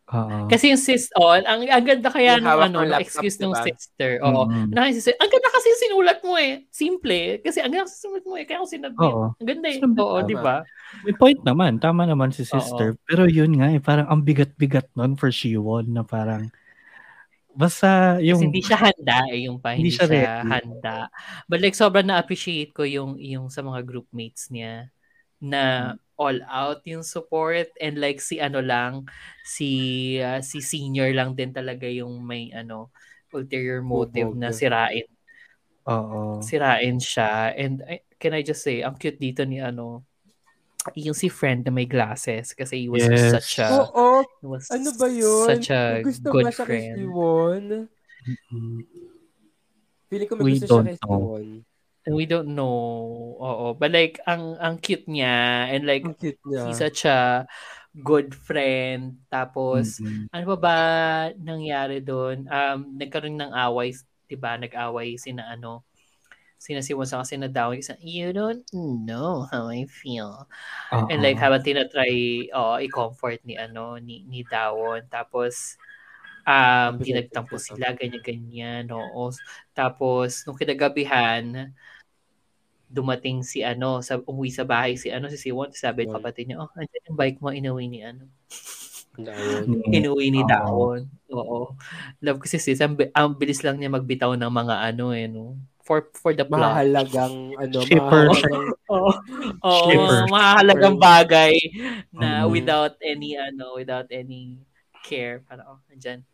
Oo. 0.07 0.47
kasi 0.47 0.71
yung 0.71 0.79
sis 0.79 1.11
oh, 1.19 1.35
ang, 1.35 1.67
ang 1.67 1.83
ganda 1.83 2.07
kaya 2.07 2.39
ano 2.39 2.55
ng 2.55 2.71
ng 2.79 2.87
laptop, 2.95 3.03
excuse 3.03 3.35
ng 3.43 3.51
diba? 3.51 3.63
sister 3.67 4.11
oo 4.23 4.47
Mm. 4.47 4.71
Si 4.95 5.03
sister, 5.03 5.19
ang 5.19 5.27
ganda 5.27 5.49
kasi 5.51 5.65
yung 5.67 5.81
sinulat 5.83 6.19
mo 6.23 6.33
eh. 6.39 6.63
Simple. 6.71 7.43
Kasi 7.43 7.59
ang 7.59 7.75
ganda 7.75 7.83
kasi 7.91 8.07
sinulat 8.07 8.23
mo 8.23 8.35
eh. 8.39 8.45
Kaya 8.47 8.57
ako 8.63 8.67
sinabit. 8.71 9.03
Oo. 9.03 9.25
Ang 9.35 9.47
ganda 9.51 9.67
eh. 9.67 9.77
Sinabit, 9.83 9.99
Oo, 9.99 10.17
di 10.23 10.35
ba? 10.39 10.57
May 11.03 11.15
point 11.19 11.41
naman. 11.43 11.71
Tama 11.83 12.07
naman 12.07 12.31
si 12.31 12.47
sister. 12.47 12.95
Pero 13.03 13.27
yun 13.27 13.51
nga 13.59 13.67
eh, 13.67 13.83
parang 13.83 14.07
ang 14.07 14.23
bigat-bigat 14.23 14.95
nun 14.95 15.19
for 15.19 15.27
Shiwon 15.27 15.91
na 15.91 16.07
parang, 16.07 16.47
basta 17.51 18.21
yung, 18.23 18.39
Kasi 18.39 18.47
hindi 18.47 18.63
siya 18.63 18.79
handa 18.79 19.17
eh, 19.27 19.39
yung 19.49 19.57
pa, 19.59 19.75
hindi, 19.75 19.89
Hindi 19.89 19.91
siya 19.97 20.07
siya, 20.07 20.23
ready. 20.39 20.49
handa. 20.55 20.97
But 21.51 21.59
like, 21.59 21.75
sobrang 21.75 22.07
na-appreciate 22.07 22.71
ko 22.71 22.87
yung, 22.87 23.19
yung 23.19 23.51
sa 23.51 23.59
mga 23.65 23.83
groupmates 23.83 24.47
niya 24.53 24.87
na 25.39 25.93
Hmm. 25.93 25.97
all 26.17 26.39
out 26.49 26.81
yung 26.83 27.05
support 27.05 27.69
and 27.77 28.01
like 28.01 28.17
si 28.17 28.41
ano 28.41 28.57
lang, 28.57 29.05
si 29.45 29.69
ah, 30.17 30.41
si 30.41 30.59
senior 30.59 31.13
lang 31.13 31.37
din 31.37 31.53
talaga 31.53 31.85
yung 31.85 32.21
may 32.21 32.49
ano, 32.49 32.89
ulterior 33.29 33.85
motive 33.85 34.33
na 34.33 34.49
Motive. 34.49 34.57
sirain 34.57 35.07
oo. 35.85 36.41
sirain 36.41 36.97
siya. 36.97 37.53
And 37.53 37.85
I- 37.85 38.01
can 38.17 38.33
I 38.33 38.41
just 38.41 38.65
say, 38.65 38.81
ang 38.81 38.97
cute 38.97 39.21
dito 39.21 39.45
ni 39.45 39.61
ano, 39.61 40.01
yung 40.95 41.13
si 41.13 41.27
friend 41.27 41.61
na 41.61 41.71
may 41.71 41.85
glasses 41.85 42.55
kasi 42.55 42.87
he 42.87 42.89
was 42.89 43.03
Yes. 43.03 43.29
such 43.29 43.61
a 43.61 43.67
Oo, 43.85 44.23
he 44.41 44.47
was 44.47 44.65
ano 44.71 44.89
ba 44.95 45.05
yun? 45.05 45.45
such 45.45 45.69
a 45.69 46.01
Gusto 46.01 46.31
good 46.31 46.45
ba 46.47 46.49
siya 46.49 46.63
kay 46.63 46.65
friend. 46.65 46.95
Siwon? 46.97 47.63
Mm. 48.49 48.79
Feeling 50.07 50.27
ko 50.27 50.33
may 50.33 50.43
We 50.43 50.51
gusto 50.57 50.65
siya 50.73 50.87
kay. 50.87 50.97
Siwon. 50.97 51.45
We 52.07 52.23
don't 52.25 52.55
know. 52.55 53.35
Oo. 53.41 53.75
But 53.75 53.91
like, 53.91 54.19
ang 54.23 54.55
ang 54.63 54.79
cute 54.79 55.05
niya 55.11 55.67
and 55.73 55.83
like, 55.83 56.05
Ang 56.05 56.13
cute 56.19 56.39
niya. 56.47 56.65
he's 56.65 56.79
such 56.79 57.03
a 57.03 57.43
good 58.03 58.35
friend. 58.35 59.19
Tapos, 59.31 59.99
Mm-mm. 59.99 60.27
ano 60.31 60.43
pa 60.55 60.57
ba 60.59 60.77
nangyari 61.39 61.99
doon? 62.03 62.47
Um, 62.51 62.95
nagkaroon 62.99 63.35
ng 63.39 63.53
away, 63.55 63.95
'di 64.29 64.37
ba? 64.39 64.55
Nag-away 64.59 65.17
sina 65.19 65.51
ano, 65.51 65.83
sina 66.59 66.81
si 66.85 66.93
Wonsa 66.97 67.21
kasi 67.23 67.37
na 67.39 67.49
daw 67.51 67.71
isa, 67.75 67.95
you 68.01 68.31
don't 68.35 68.65
know 68.73 69.47
how 69.51 69.69
I 69.71 69.85
feel. 69.89 70.47
And 71.09 71.21
like 71.23 71.37
Oo. 71.37 71.43
habang 71.43 71.63
tinatry 71.65 72.49
oh, 72.55 72.77
i-comfort 72.81 73.41
ni 73.47 73.55
ano 73.59 73.97
ni 74.01 74.25
ni 74.29 74.43
Dawon 74.47 75.07
tapos 75.11 75.77
um 76.47 76.97
Sabi 76.97 77.03
di 77.03 77.11
niya, 77.11 77.17
nagtampo 77.17 77.55
"Ito, 77.55 77.57
sila 77.59 77.91
ganyan 77.97 78.23
ganyan 78.23 78.85
oo 78.93 79.31
tapos 79.75 80.43
nung 80.47 80.57
kinagabihan 80.59 81.71
dumating 82.87 83.43
si 83.43 83.61
ano 83.61 83.99
sa 83.99 84.17
umuwi 84.17 84.49
sa 84.49 84.63
bahay 84.63 84.95
si 84.95 85.11
ano 85.11 85.27
si 85.27 85.35
Siwon 85.35 85.71
sabi 85.71 86.03
ng 86.03 86.09
Siwon. 86.09 86.15
kapatid 86.15 86.43
niya 86.47 86.63
oh 86.63 86.71
andyan 86.71 87.07
yung 87.07 87.19
bike 87.19 87.39
mo 87.39 87.51
inuwi 87.51 87.85
ni 87.87 87.99
ano 88.01 88.25
Dawon. 89.17 89.63
Mm. 89.83 89.91
inuwi 89.97 90.25
ni 90.29 90.41
Oo. 90.41 90.47
Dawon 90.47 91.01
oo 91.27 91.59
love 92.21 92.39
ko 92.39 92.45
si 92.45 92.57
sis 92.57 92.79
ang, 92.79 92.95
bi- 92.95 93.11
ang 93.11 93.33
bilis 93.33 93.59
lang 93.59 93.75
niya 93.75 93.91
magbitaw 93.91 94.31
ng 94.33 94.47
mga 94.49 94.75
ano 94.87 95.11
eh 95.11 95.27
no 95.27 95.57
for 95.81 96.07
for 96.15 96.35
the 96.35 96.43
plot 96.43 96.59
Mahalagang, 96.59 97.55
ano, 97.55 97.77
Shipper. 97.79 98.27
mahalagang, 98.27 98.75
Oo. 98.91 99.11
Oo, 99.63 99.87
Shipper. 99.87 100.27
mahalagang 100.27 100.95
bagay 100.99 101.55
na 102.11 102.43
Mhm. 102.43 102.51
without 102.51 102.95
any 102.99 103.39
ano, 103.39 103.79
without 103.79 104.03
any 104.11 104.59
care, 104.99 105.39
parang 105.47 105.63
oh, 105.71 105.79
nandyan. 105.87 106.27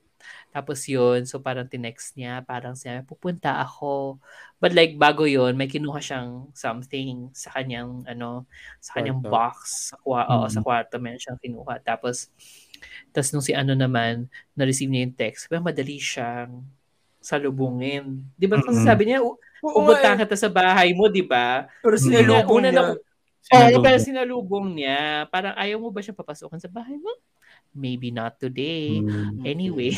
Tapos 0.54 0.86
yun, 0.86 1.26
so 1.26 1.41
parang 1.41 1.66
tinext 1.66 2.14
niya, 2.14 2.45
parang 2.45 2.78
siya, 2.78 3.01
pupunta 3.01 3.58
ako. 3.58 4.22
But 4.62 4.72
like, 4.72 4.93
bago 4.95 5.26
yun, 5.26 5.58
may 5.58 5.66
kinuha 5.66 5.97
siyang 5.97 6.54
something 6.54 7.34
sa 7.34 7.49
kanyang, 7.51 8.06
ano, 8.06 8.45
sa 8.78 8.95
kanyang 8.95 9.20
Kwarto. 9.20 9.34
box. 9.34 9.56
Sa, 9.89 9.97
kwa- 9.97 10.30
oo, 10.30 10.45
Mhm. 10.45 10.54
sa 10.54 10.60
kwarto, 10.62 10.95
meron 11.01 11.18
siyang 11.18 11.41
kinuha. 11.41 11.82
Tapos, 11.82 12.30
tapos 13.10 13.34
nung 13.34 13.41
si 13.41 13.51
ano 13.51 13.74
naman, 13.74 14.30
na-receive 14.54 14.88
niya 14.88 15.10
yung 15.10 15.18
text, 15.18 15.49
pero 15.49 15.60
madali 15.60 15.97
siyang 15.97 16.62
salubungin. 17.18 18.22
Di 18.36 18.45
ba? 18.45 18.60
Kasi 18.60 18.78
Mhm. 18.78 18.88
sabi 18.88 19.04
niya, 19.10 19.20
"U- 19.20 19.39
Oo 19.64 19.80
pupunta 19.80 20.14
eh. 20.14 20.20
kita 20.22 20.36
sa 20.36 20.51
bahay 20.51 20.91
mo, 20.91 21.08
di 21.08 21.24
ba? 21.24 21.66
Pero 21.82 21.95
sinalubong 21.97 22.62
Una 22.62 22.70
niya. 22.70 22.78
na- 22.78 22.93
Oo, 22.93 23.01
Sinalubong. 23.43 23.84
pero 23.84 23.97
sinalubong 23.99 24.68
niya. 24.72 25.01
Parang 25.28 25.56
ayaw 25.56 25.76
mo 25.80 25.89
ba 25.89 25.99
siya 25.99 26.14
papasukin 26.14 26.60
sa 26.60 26.68
bahay 26.68 26.95
mo? 26.95 27.12
Maybe 27.74 28.13
not 28.13 28.38
today. 28.38 29.01
Mm. 29.01 29.41
Anyway. 29.43 29.97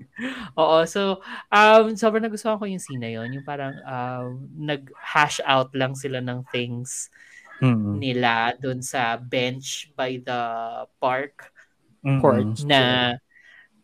Oo, 0.60 0.84
so 0.88 1.20
um 1.52 1.92
sobrang 1.96 2.24
nagustuhan 2.24 2.56
ko 2.56 2.64
yung 2.64 2.80
scene 2.80 3.00
na 3.00 3.12
yun. 3.12 3.28
Yung 3.32 3.46
parang 3.46 3.76
um, 3.84 4.44
nag-hash 4.56 5.40
out 5.44 5.72
lang 5.76 5.92
sila 5.96 6.18
ng 6.24 6.44
things 6.48 7.12
Mm. 7.60 8.00
nila 8.00 8.56
doon 8.56 8.80
sa 8.80 9.20
bench 9.20 9.92
by 9.92 10.16
the 10.16 10.42
park 10.96 11.52
Mm-mm. 12.00 12.16
Porch. 12.24 12.64
na 12.64 13.12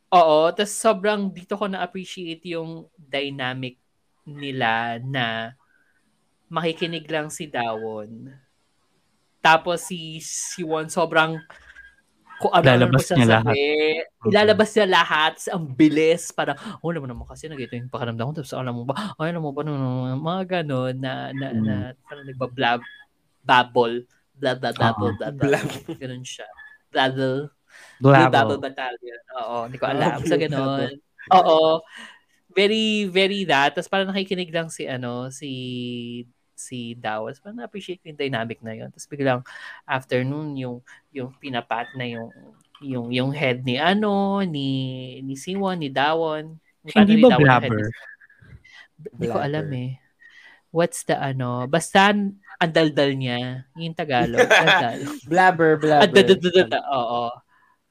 oo, 0.09 0.49
tas 0.57 0.72
sobrang 0.72 1.28
dito 1.28 1.61
ko 1.61 1.68
na-appreciate 1.68 2.41
yung 2.49 2.89
dynamic 2.97 3.76
nila 4.24 4.97
na 5.05 5.53
makikinig 6.49 7.05
lang 7.05 7.28
si 7.28 7.53
Dawon. 7.53 8.32
Tapos 9.45 9.84
si 9.84 10.24
si 10.24 10.64
Won 10.64 10.89
sobrang 10.89 11.37
kung 12.37 12.53
ano 12.53 12.64
Lalabas 12.68 13.09
ano 13.09 13.16
niya 13.16 13.26
sasabi, 13.41 13.59
Ilalabas 14.28 14.70
niya 14.76 14.87
lahat. 14.91 15.34
Ang 15.53 15.64
bilis. 15.72 16.22
Parang, 16.37 16.57
oh, 16.82 16.89
alam 16.93 17.01
mo 17.05 17.09
naman 17.09 17.24
kasi 17.24 17.49
nag-ito 17.49 17.72
yung 17.74 17.89
pakiramdam 17.89 18.28
ko. 18.28 18.32
Tapos 18.43 18.53
alam 18.53 18.74
mo 18.76 18.84
ba, 18.84 19.16
ay, 19.16 19.32
alam 19.32 19.43
mo 19.43 19.51
ba, 19.57 19.61
no, 19.64 19.74
no, 19.78 20.16
mga 20.20 20.43
ganon 20.62 20.95
na, 21.01 21.32
na, 21.32 21.47
Mm. 21.53 21.62
na 21.64 21.74
parang 22.05 22.26
nagbablab, 22.28 22.80
babble, 23.47 24.05
blah, 24.37 24.55
blah, 24.59 24.72
blah, 24.76 24.93
blah, 24.99 25.12
blah, 25.16 25.32
blah. 25.32 25.62
Ganon 25.97 26.24
siya. 26.26 26.45
Blabble. 26.93 27.49
Blue 28.01 28.12
Bubble 28.12 28.30
Blabble. 28.30 28.59
Battalion. 28.61 29.20
Oo, 29.41 29.57
hindi 29.68 29.76
ko 29.76 29.84
Ah, 29.89 29.93
alam. 29.97 30.18
Sa 30.24 30.37
ganon. 30.37 30.91
Oo. 31.32 31.80
Very, 32.57 33.05
very 33.05 33.45
that. 33.45 33.76
Tapos 33.76 33.89
parang 33.89 34.09
nakikinig 34.09 34.49
lang 34.49 34.72
si, 34.72 34.89
ano, 34.89 35.28
si 35.28 35.51
si 36.57 36.96
Dawas. 36.96 37.38
Parang 37.38 37.61
na-appreciate 37.61 38.00
ko 38.00 38.09
yung 38.09 38.18
dynamic 38.18 38.59
na 38.61 38.72
yun. 38.72 38.88
Tapos 38.88 39.07
biglang 39.07 39.44
afternoon 39.84 40.57
yung 40.57 40.76
yung 41.12 41.30
pinapat 41.36 41.86
na 41.94 42.09
yung 42.09 42.32
yung 42.80 43.09
yung 43.09 43.30
head 43.30 43.62
ni 43.62 43.76
ano 43.76 44.40
ni 44.40 44.68
ni 45.20 45.32
Siwon 45.32 45.78
ni 45.78 45.88
Dawon 45.88 46.57
Hindi 46.82 47.16
ni 47.16 47.22
ba 47.22 47.32
Dawon 47.32 47.40
yung 47.40 47.52
head 47.52 47.62
blabber? 47.68 47.78
ni- 47.78 47.94
Hindi 49.12 49.26
ko 49.26 49.38
alam 49.38 49.66
eh. 49.70 49.90
What's 50.72 51.04
the 51.04 51.16
ano? 51.16 51.64
Basta 51.66 52.12
ang 52.57 52.72
daldal 52.72 53.12
niya. 53.12 53.64
Yung 53.76 53.92
Tagalog. 53.92 54.44
Daldal. 54.44 55.00
Blabber, 55.24 55.70
Ah, 55.92 56.04
da, 56.04 56.20
da, 56.20 56.32
blabber. 56.32 56.36
da, 56.36 56.48
da, 56.50 56.62
da. 56.66 56.80
Oo. 56.90 57.22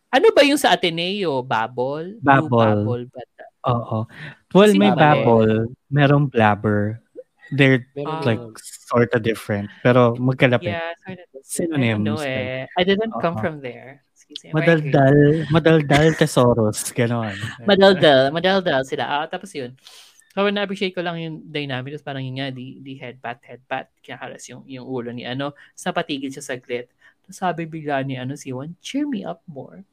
Ano 0.10 0.28
ba 0.32 0.42
yung 0.42 0.56
sa 0.56 0.72
Ateneo? 0.72 1.42
Babol? 1.42 2.18
Blue 2.18 2.24
Babble. 2.24 2.82
Babble 2.82 3.04
ba? 3.10 3.22
Oo. 3.68 3.98
Well, 4.54 4.72
Kasi 4.72 4.78
may 4.78 4.94
babble, 4.94 5.74
merong 5.90 6.30
blabber. 6.30 7.02
They're 7.54 7.86
Meron 7.94 8.26
like 8.26 8.42
na- 8.42 8.58
sort 8.58 9.14
of 9.14 9.22
different. 9.22 9.70
Pero 9.86 10.18
magkalapit. 10.18 10.74
Yeah, 10.74 10.94
sort 11.06 11.20
of. 11.20 11.28
Synonyms, 11.46 12.02
I 12.02 12.06
know 12.06 12.18
eh. 12.18 12.66
I 12.74 12.82
didn't 12.82 13.14
come 13.22 13.38
Oo. 13.38 13.42
from 13.42 13.62
there. 13.62 14.02
Excuse 14.18 14.50
me. 14.50 14.58
Madaldal, 14.58 15.46
madaldal 15.54 16.18
tesoros. 16.18 16.90
Ganon. 16.90 17.38
Madaldal. 17.70 18.34
Madaldal 18.34 18.82
sila. 18.82 19.06
Ah, 19.06 19.26
tapos 19.30 19.54
yun. 19.54 19.78
So, 20.34 20.44
na-appreciate 20.50 20.92
ko 20.92 21.06
lang 21.06 21.22
yung 21.22 21.36
dynamic. 21.48 21.96
Tapos 21.96 22.04
parang 22.04 22.26
yun 22.26 22.42
nga, 22.42 22.50
di, 22.50 22.82
di 22.82 22.98
headpat, 22.98 23.40
headpat. 23.46 23.94
Kinakaras 24.02 24.44
yung, 24.50 24.66
yung 24.66 24.84
ulo 24.84 25.14
ni 25.14 25.24
ano. 25.24 25.54
Tapos 25.54 25.86
napatigil 25.86 26.34
siya 26.34 26.44
saglit. 26.44 26.90
Tapos 27.24 27.38
sabi 27.38 27.70
bigla 27.70 28.02
ni 28.02 28.18
ano, 28.18 28.34
si 28.34 28.50
Juan, 28.52 28.74
cheer 28.82 29.06
me 29.06 29.24
up 29.24 29.40
more. 29.48 29.86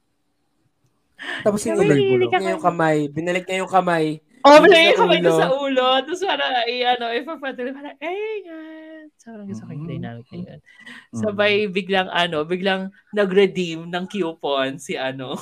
Tapos 1.47 1.63
ka 1.63 1.79
niya 1.79 2.59
yung 2.59 2.65
kamay. 2.65 3.07
Binalik 3.07 3.47
niya 3.47 3.63
yung 3.63 3.71
kamay. 3.71 4.19
Oh, 4.43 4.59
sa 4.59 4.75
yung 4.75 4.99
kamay 4.99 5.19
doon 5.23 5.39
sa 5.39 5.49
ulo. 5.55 5.87
Tapos 6.03 6.23
parang, 6.27 6.53
ay, 6.67 6.83
ano, 6.83 7.05
ipapatuloy, 7.15 7.71
parang, 7.71 7.97
eh, 8.03 8.35
nga. 8.43 8.59
Sobrang 9.23 9.47
gusto 9.47 9.63
ko 9.67 9.71
yung 9.71 9.87
dynamic 9.87 10.27
na 10.35 10.39
yun. 10.39 10.61
Sabay, 11.15 11.71
biglang, 11.71 12.11
ano, 12.11 12.43
biglang 12.43 12.91
nag-redeem 13.15 13.87
ng 13.87 14.05
coupon 14.11 14.83
si, 14.83 14.99
ano, 14.99 15.39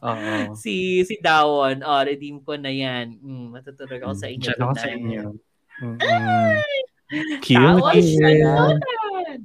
Oo. 0.00 0.56
si 0.60 1.04
si 1.04 1.20
Dawon. 1.20 1.84
Oh, 1.84 2.00
redeem 2.00 2.40
ko 2.40 2.56
na 2.56 2.72
yan. 2.72 3.20
Mm, 3.20 3.52
matutulog 3.52 4.00
ako 4.00 4.14
sa 4.16 4.28
inyo. 4.32 4.48
Diyan 4.48 4.60
ako 4.64 4.74
sa 4.76 4.90
inyo. 4.90 5.22
Tawa 7.44 7.90
Cute. 7.90 8.06
siya 8.06 8.28
Cute. 8.30 8.40
nun. 8.40 8.76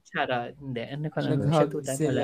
Charot. 0.05 0.53
Hindi. 0.61 0.83
Ano 0.85 1.07
ka 1.09 1.19
naman? 1.23 1.49
Siya 1.49 1.67
tutan 1.67 1.95
sila. 1.97 2.23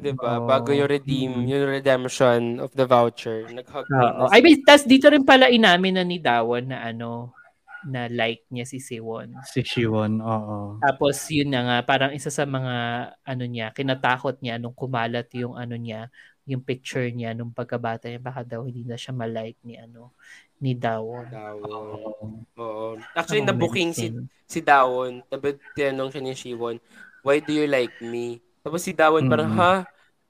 Wala. 0.00 0.08
Diba? 0.08 0.32
Oo. 0.40 0.48
Bago 0.48 0.70
yung 0.72 0.88
redeem, 0.88 1.32
yung 1.44 1.68
redemption 1.68 2.58
of 2.64 2.72
the 2.72 2.88
voucher. 2.88 3.44
Nag-hug 3.52 3.84
Oo. 3.84 4.32
Ay, 4.32 4.40
may- 4.40 4.64
tas 4.64 4.88
dito 4.88 5.12
rin 5.12 5.22
pala 5.22 5.52
inamin 5.52 6.00
na 6.00 6.04
ni 6.04 6.16
Dawon 6.16 6.72
na 6.72 6.88
ano, 6.88 7.36
na 7.86 8.08
like 8.12 8.44
niya 8.52 8.68
si 8.68 8.76
Siwon. 8.76 9.40
Si 9.48 9.64
Shiwon, 9.64 10.20
oo. 10.20 10.76
Tapos 10.84 11.16
yun 11.32 11.48
na 11.48 11.60
nga, 11.64 11.76
parang 11.84 12.12
isa 12.12 12.28
sa 12.28 12.44
mga 12.44 12.76
ano 13.24 13.44
niya, 13.48 13.72
kinatakot 13.72 14.36
niya 14.44 14.60
nung 14.60 14.76
kumalat 14.76 15.32
yung 15.32 15.56
ano 15.56 15.80
niya, 15.80 16.12
yung 16.44 16.60
picture 16.60 17.08
niya 17.08 17.32
nung 17.32 17.54
pagkabata 17.54 18.10
niya, 18.10 18.20
baka 18.20 18.44
daw 18.44 18.66
hindi 18.66 18.84
na 18.84 19.00
siya 19.00 19.16
malike 19.16 19.60
ni 19.64 19.80
ano, 19.80 20.12
ni 20.60 20.76
Dawon. 20.76 21.32
Dawon. 21.32 22.44
Oo. 22.60 23.00
Actually, 23.16 23.48
Ang 23.48 23.56
na-booking 23.56 23.90
si, 23.96 24.12
si 24.44 24.60
Dawon. 24.60 25.24
Tapos 25.24 25.56
tinanong 25.72 26.10
siya 26.12 26.22
ni 26.22 26.32
Shiwon, 26.36 26.76
why 27.24 27.40
do 27.40 27.56
you 27.56 27.64
like 27.64 27.96
me? 28.04 28.44
Tapos 28.60 28.80
si 28.80 28.92
Dawon 28.92 29.24
parang, 29.26 29.50
Mm. 29.50 29.58
ha? 29.58 29.74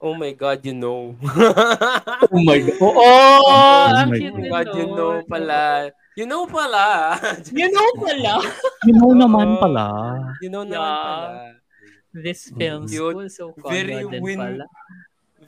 Oh 0.01 0.17
my 0.17 0.33
God, 0.33 0.65
you 0.65 0.73
know. 0.73 1.13
Oh 2.31 2.41
my 2.41 2.57
God. 2.57 2.79
Oo! 2.81 2.95
Oh 2.97 3.85
cute 4.09 4.33
oh 4.33 4.41
my 4.41 4.41
din 4.41 4.49
God, 4.49 4.67
you 4.73 4.87
know 4.87 5.13
pala. 5.23 5.61
You 6.17 6.25
know 6.25 6.43
pala. 6.45 6.85
You 7.53 7.69
know 7.69 7.89
pala. 7.99 8.33
You 8.81 8.93
know 8.97 9.11
naman 9.13 9.59
pala. 9.59 9.85
you 10.41 10.49
know 10.49 10.63
naman 10.63 10.73
Yeah. 10.73 11.05
pala. 11.05 11.41
This 12.11 12.49
film 12.49 12.89
Cute. 12.89 12.97
school, 13.13 13.27
so 13.29 13.43
Very 13.61 14.01
win- 14.03 14.41
pala. 14.41 14.65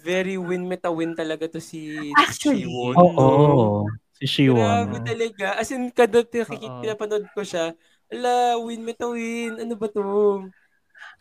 Very 0.03 0.35
win 0.35 0.67
meta 0.67 0.91
win 0.91 1.15
talaga 1.15 1.47
to 1.47 1.63
si 1.63 2.11
Actually, 2.13 2.67
Shiwon. 2.67 2.93
Oo. 2.99 3.15
no? 3.15 3.87
Si 4.13 4.27
Shiwon. 4.27 4.59
Grabe 4.59 4.97
talaga. 5.01 5.47
As 5.57 5.71
in, 5.71 5.87
kada 5.89 6.21
nakikita, 6.21 6.67
Oo. 6.69 6.81
pinapanood 6.83 7.25
ko 7.31 7.41
siya, 7.41 7.71
ala, 8.11 8.59
win 8.59 8.83
meta 8.83 9.07
win. 9.07 9.63
Ano 9.63 9.73
ba 9.73 9.87
to? 9.87 10.03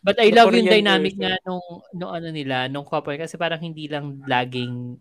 But 0.03 0.19
I 0.19 0.35
love 0.35 0.51
yung 0.51 0.67
dynamic 0.67 1.15
nga 1.15 1.39
nung, 1.47 1.63
nung 1.95 2.11
ano 2.11 2.27
nila, 2.27 2.67
nung 2.67 2.83
couple. 2.83 3.15
Kasi 3.15 3.39
parang 3.39 3.57
hindi 3.57 3.87
lang 3.87 4.19
laging, 4.27 4.99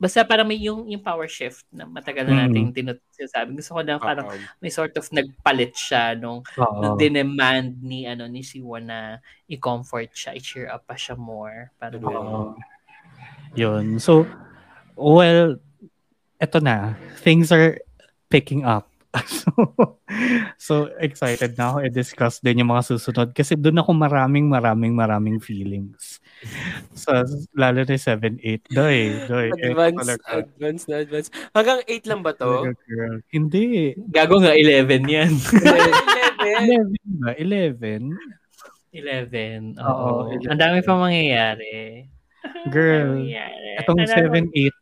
basta 0.00 0.24
parang 0.24 0.48
may 0.48 0.56
yung, 0.56 0.88
yung 0.88 1.04
power 1.04 1.28
shift 1.28 1.68
na 1.68 1.84
matagal 1.84 2.24
na 2.26 2.32
Mm. 2.34 2.40
natin 2.48 2.64
tinut- 2.72 3.04
sinasabi. 3.12 3.60
Gusto 3.60 3.76
ko 3.76 3.80
lang 3.84 4.00
parang 4.00 4.26
Oo. 4.26 4.40
may 4.58 4.72
sort 4.72 4.96
of 4.96 5.04
nagpalit 5.12 5.76
siya 5.76 6.16
nung, 6.16 6.40
nung 6.56 6.96
dinemand 6.96 7.78
ni, 7.78 8.08
ano, 8.08 8.24
ni 8.24 8.40
Siwon 8.40 8.88
na 8.88 9.20
i-comfort 9.46 10.10
siya, 10.10 10.32
i-cheer 10.32 10.66
up 10.72 10.88
pa 10.88 10.96
siya 10.96 11.14
more. 11.14 11.70
Parang. 11.76 12.00
Oo. 12.02 12.40
Yun. 13.52 14.00
So, 14.00 14.24
well, 14.96 15.60
eto 16.40 16.58
na. 16.58 16.96
Things 17.20 17.52
are 17.52 17.76
picking 18.26 18.64
up 18.64 18.88
so, 19.28 19.50
so 20.66 20.74
excited 20.96 21.52
na 21.56 21.72
ako 21.72 21.76
i-discuss 21.84 22.40
din 22.40 22.64
yung 22.64 22.72
mga 22.72 22.96
susunod 22.96 23.28
kasi 23.36 23.56
doon 23.56 23.80
ako 23.80 23.92
maraming 23.92 24.48
maraming 24.48 24.96
maraming 24.96 25.38
feelings. 25.38 26.18
So, 26.96 27.12
lalo 27.54 27.84
na 27.84 27.96
7-8. 27.96 28.72
Doy, 28.72 28.98
doy. 29.28 29.48
Advance, 29.62 30.18
advance 30.26 30.82
na 30.88 30.96
advance. 31.04 31.28
Hanggang 31.52 31.80
8 31.86 32.10
lang 32.10 32.20
ba 32.24 32.32
to? 32.34 32.72
Girl. 32.88 33.16
Hindi. 33.30 33.94
Gago 34.10 34.40
nga 34.40 34.56
11 34.56 35.06
yan. 35.06 35.32
11 36.42 37.22
ba? 37.22 37.30
11? 37.38 38.10
11. 38.92 39.80
Oo. 39.80 40.28
Oo. 40.28 40.48
Ang 40.50 40.60
dami 40.60 40.84
pa 40.84 40.92
mangyayari. 40.98 42.08
Girl, 42.74 43.22
itong 43.78 44.02
Ano 44.02 44.50
7-8. 44.50 44.81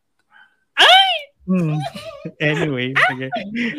Hmm. 1.51 1.83
Anyway, 2.37 2.93
sige. 2.93 3.33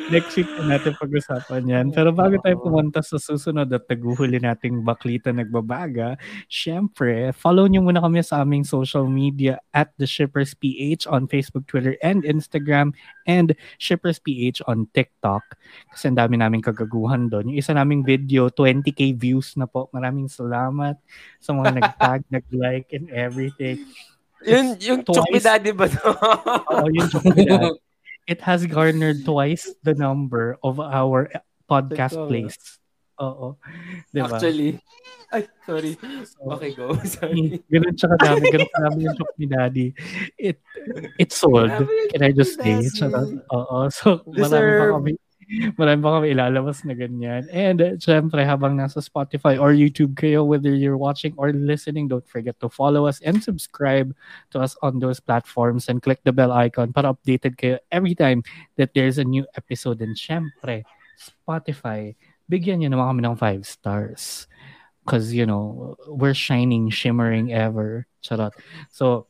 Next 0.09 0.33
week 0.33 0.49
na 0.57 0.75
natin 0.75 0.97
pag-usapan 0.97 1.61
yan. 1.61 1.85
Pero 1.93 2.09
bago 2.09 2.41
tayo 2.41 2.57
pumunta 2.57 3.05
sa 3.05 3.21
susunod 3.21 3.69
at 3.69 3.85
naguhuli 3.85 4.41
nating 4.41 4.81
baklita 4.81 5.29
nagbabaga, 5.29 6.17
syempre, 6.49 7.29
follow 7.37 7.69
nyo 7.69 7.85
muna 7.85 8.01
kami 8.01 8.25
sa 8.25 8.41
aming 8.41 8.65
social 8.65 9.05
media 9.05 9.61
at 9.77 9.93
The 10.01 10.09
Shippers 10.09 10.57
PH 10.57 11.05
on 11.05 11.29
Facebook, 11.29 11.69
Twitter, 11.69 11.95
and 12.01 12.25
Instagram, 12.25 12.97
and 13.29 13.53
Shippers 13.77 14.17
PH 14.17 14.65
on 14.65 14.89
TikTok. 14.91 15.45
Kasi 15.93 16.09
ang 16.09 16.17
dami 16.17 16.41
naming 16.41 16.65
kagaguhan 16.65 17.29
doon. 17.29 17.53
Yung 17.53 17.61
isa 17.61 17.77
naming 17.77 18.01
video, 18.01 18.49
20k 18.49 19.13
views 19.13 19.53
na 19.53 19.69
po. 19.69 19.85
Maraming 19.93 20.25
salamat 20.27 20.97
sa 21.37 21.53
mga 21.53 21.77
nag-tag, 21.77 22.25
nag-like, 22.33 22.89
and 22.89 23.05
everything. 23.13 23.85
Yun, 24.45 24.65
yung 24.81 25.01
Daddy 25.41 25.71
ba? 25.71 25.85
Oo, 26.73 26.87
yun 26.89 27.07
yung 27.07 27.77
It 28.29 28.39
has 28.45 28.65
garnered 28.65 29.25
twice 29.25 29.69
the 29.81 29.93
number 29.97 30.55
of 30.61 30.77
our 30.79 31.29
podcast 31.65 32.13
plays. 32.29 32.57
Oo. 33.17 33.57
Diba? 34.13 34.29
Actually. 34.37 34.77
Ay, 35.31 35.47
sorry. 35.63 35.95
So, 36.27 36.59
Okay, 36.59 36.75
go. 36.75 36.91
Sorry. 37.07 37.55
Ganun 37.71 37.95
siya 37.95 38.07
kadami. 38.19 38.45
Ganun 38.51 38.71
kadami 38.75 38.99
yung 39.07 39.15
joke 39.15 39.35
ni 39.39 39.47
Daddy. 39.47 39.87
It, 40.35 40.59
it 41.15 41.31
sold. 41.31 41.71
Can 42.11 42.19
I 42.19 42.35
just 42.35 42.59
say? 42.59 42.83
Daddy. 42.83 42.91
Charot. 42.91 43.39
Oo. 43.47 43.87
So, 43.87 44.19
marami 44.27 44.27
pa 44.27 44.43
Deserve. 44.43 44.91
kami 44.99 45.11
marami 45.79 45.99
pa 45.99 46.09
kami 46.19 46.27
ilalabas 46.31 46.83
na 46.87 46.95
ganyan. 46.95 47.43
And 47.51 47.79
uh, 47.81 47.93
syempre, 47.99 48.43
habang 48.45 48.79
nasa 48.79 49.03
Spotify 49.03 49.59
or 49.59 49.75
YouTube 49.75 50.15
kayo, 50.15 50.47
whether 50.47 50.71
you're 50.71 50.99
watching 50.99 51.35
or 51.35 51.51
listening, 51.51 52.07
don't 52.07 52.27
forget 52.27 52.55
to 52.63 52.69
follow 52.69 53.07
us 53.07 53.19
and 53.21 53.43
subscribe 53.43 54.15
to 54.55 54.63
us 54.63 54.77
on 54.79 54.99
those 54.99 55.19
platforms 55.19 55.89
and 55.91 55.99
click 55.99 56.23
the 56.23 56.31
bell 56.31 56.51
icon 56.51 56.93
para 56.95 57.11
updated 57.11 57.59
kayo 57.59 57.77
every 57.91 58.15
time 58.15 58.43
that 58.79 58.95
there's 58.95 59.19
a 59.19 59.27
new 59.27 59.43
episode. 59.59 59.99
And 59.99 60.15
syempre, 60.15 60.87
Spotify, 61.19 62.15
bigyan 62.47 62.79
nyo 62.83 62.95
naman 62.95 63.07
kami 63.11 63.21
ng 63.27 63.37
five 63.39 63.63
stars. 63.67 64.47
Because, 65.03 65.33
you 65.33 65.49
know, 65.49 65.97
we're 66.05 66.37
shining, 66.37 66.93
shimmering 66.93 67.51
ever. 67.51 68.05
Charot. 68.21 68.53
So, 68.93 69.25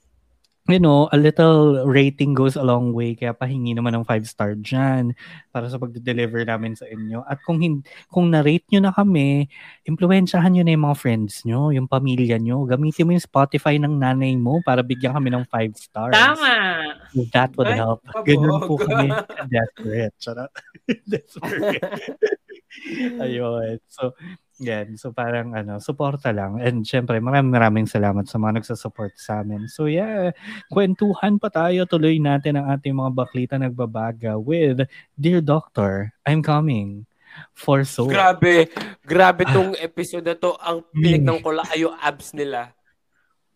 you 0.69 0.77
know, 0.77 1.09
a 1.11 1.17
little 1.17 1.85
rating 1.89 2.33
goes 2.37 2.53
a 2.55 2.61
long 2.61 2.93
way. 2.93 3.17
Kaya 3.17 3.33
pahingi 3.33 3.73
naman 3.73 3.97
ng 3.97 4.05
five 4.05 4.25
star 4.29 4.53
dyan 4.53 5.17
para 5.49 5.65
sa 5.67 5.81
pag-deliver 5.81 6.45
namin 6.45 6.77
sa 6.77 6.85
inyo. 6.85 7.25
At 7.25 7.41
kung, 7.41 7.57
hin- 7.59 7.83
kung 8.13 8.29
na-rate 8.29 8.69
nyo 8.69 8.85
na 8.85 8.93
kami, 8.93 9.49
impluensyahan 9.89 10.53
nyo 10.53 10.63
na 10.63 10.73
yung 10.77 10.85
mga 10.85 10.99
friends 11.01 11.41
nyo, 11.43 11.73
yung 11.73 11.89
pamilya 11.89 12.37
nyo. 12.37 12.63
Gamitin 12.69 13.09
mo 13.09 13.11
yung 13.17 13.25
Spotify 13.25 13.81
ng 13.81 13.97
nanay 13.97 14.37
mo 14.37 14.61
para 14.61 14.85
bigyan 14.85 15.17
kami 15.17 15.33
ng 15.33 15.43
five 15.49 15.73
stars. 15.75 16.13
Tama! 16.13 16.53
That 17.33 17.51
would 17.57 17.67
Ay, 17.67 17.81
help. 17.81 17.99
pabog. 18.07 18.25
Ganun 18.29 18.59
po 18.69 18.73
kami 18.85 19.09
desperate. 19.49 20.15
Charot. 20.21 20.51
desperate. 21.11 21.83
Ayun. 23.23 23.77
So, 23.91 24.15
yan. 24.61 24.95
So, 24.95 25.09
parang 25.09 25.57
ano, 25.57 25.81
suporta 25.81 26.29
lang. 26.29 26.61
And 26.61 26.85
syempre, 26.85 27.17
maraming 27.17 27.51
maraming 27.51 27.87
salamat 27.89 28.29
sa 28.29 28.37
mga 28.37 28.61
nagsasupport 28.61 29.17
sa 29.17 29.41
amin. 29.41 29.65
So, 29.65 29.89
yeah. 29.89 30.31
Kwentuhan 30.69 31.41
pa 31.41 31.49
tayo. 31.49 31.89
Tuloy 31.89 32.21
natin 32.21 32.61
ang 32.61 32.69
ating 32.71 32.93
mga 32.93 33.11
baklita 33.11 33.55
nagbabaga 33.57 34.37
with 34.37 34.85
Dear 35.17 35.41
Doctor, 35.41 36.13
I'm 36.23 36.45
coming 36.45 37.09
for 37.57 37.83
so. 37.83 38.05
Grabe. 38.05 38.69
Grabe 39.01 39.43
tong 39.49 39.73
episode 39.79 40.23
na 40.23 40.37
to. 40.37 40.55
Ang 40.61 40.85
pinignan 40.93 41.41
ko 41.41 41.49
lang 41.51 41.67
ay 41.73 41.83
yung 41.83 41.97
abs 41.97 42.31
nila. 42.37 42.71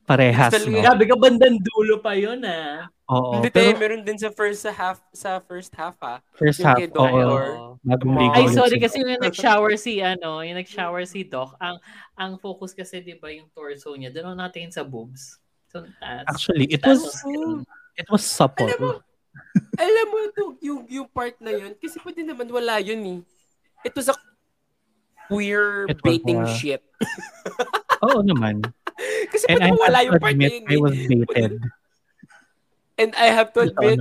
Parehas, 0.06 0.54
Talaga- 0.54 0.70
no? 0.70 0.82
Grabe 0.86 1.04
ka 1.10 1.16
bandang 1.18 1.58
dulo 1.58 1.98
pa 1.98 2.14
yun 2.14 2.38
ah. 2.46 2.86
Oo. 3.10 3.38
Hindi 3.38 3.50
tayo, 3.50 3.74
Pero 3.74 3.82
meron 3.82 4.02
din 4.02 4.18
sa 4.18 4.30
first 4.30 4.62
sa 4.62 4.70
half 4.70 4.98
sa 5.10 5.42
first 5.42 5.74
half 5.74 5.98
ah. 6.02 6.22
first 6.38 6.62
yung 6.62 6.66
half, 6.70 6.78
oo. 6.78 6.94
Doctor. 6.94 7.46
Bagong 7.82 8.14
Ay, 8.14 8.22
ligo 8.22 8.34
Ay, 8.34 8.46
ulit 8.46 8.58
sorry 8.58 8.78
kasi 8.78 8.96
yung 9.02 9.22
nag-shower 9.22 9.74
si 9.78 10.02
ano, 10.02 10.42
yung 10.42 10.58
nag-shower 10.58 11.06
si 11.06 11.26
Doc, 11.26 11.54
ang 11.58 11.78
ang 12.14 12.38
focus 12.38 12.74
kasi 12.74 13.02
'di 13.02 13.18
ba 13.18 13.30
yung 13.30 13.50
torso 13.50 13.94
niya, 13.94 14.10
doon 14.10 14.38
natin 14.38 14.70
sa 14.70 14.82
boobs. 14.82 15.38
So, 15.70 15.86
that's, 16.00 16.26
Actually, 16.30 16.70
it 16.70 16.82
that's 16.82 17.02
was 17.02 17.14
okay. 17.22 18.00
it 18.00 18.08
was 18.08 18.24
supple. 18.24 18.66
Alam 18.66 18.80
mo, 18.80 18.92
alam 19.76 20.06
mo 20.08 20.18
yung, 20.24 20.54
yung, 20.62 20.82
yung 20.88 21.08
part 21.10 21.36
na 21.38 21.52
yun, 21.52 21.76
kasi 21.76 22.00
pwede 22.00 22.24
naman 22.24 22.48
wala 22.48 22.80
yun 22.80 23.02
eh. 23.04 23.20
It 23.84 23.94
was 23.94 24.08
a 24.08 24.16
queer 25.28 25.86
It 25.90 26.00
was 26.00 26.06
baiting 26.06 26.42
a- 26.42 26.50
shit. 26.56 26.82
Oo 28.08 28.22
naman. 28.22 28.64
Kasi 29.32 29.46
And 29.50 29.76
wala 29.76 30.00
have 30.00 30.06
yung 30.08 30.14
to 30.16 30.24
part 30.24 30.36
na 30.38 30.46
admit, 30.48 30.52
yun 30.52 30.64
I 30.72 30.78
was 30.80 30.96
baited. 30.96 31.52
And 32.96 33.12
I 33.20 33.28
have 33.32 33.52
to 33.54 33.60
admit. 33.68 34.00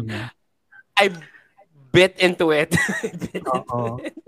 I 0.94 1.04
bit 1.94 2.18
into 2.18 2.50
it. 2.50 2.74
Bit 3.22 3.38
into 3.38 3.54
Oo. 3.70 4.02
it. 4.02 4.18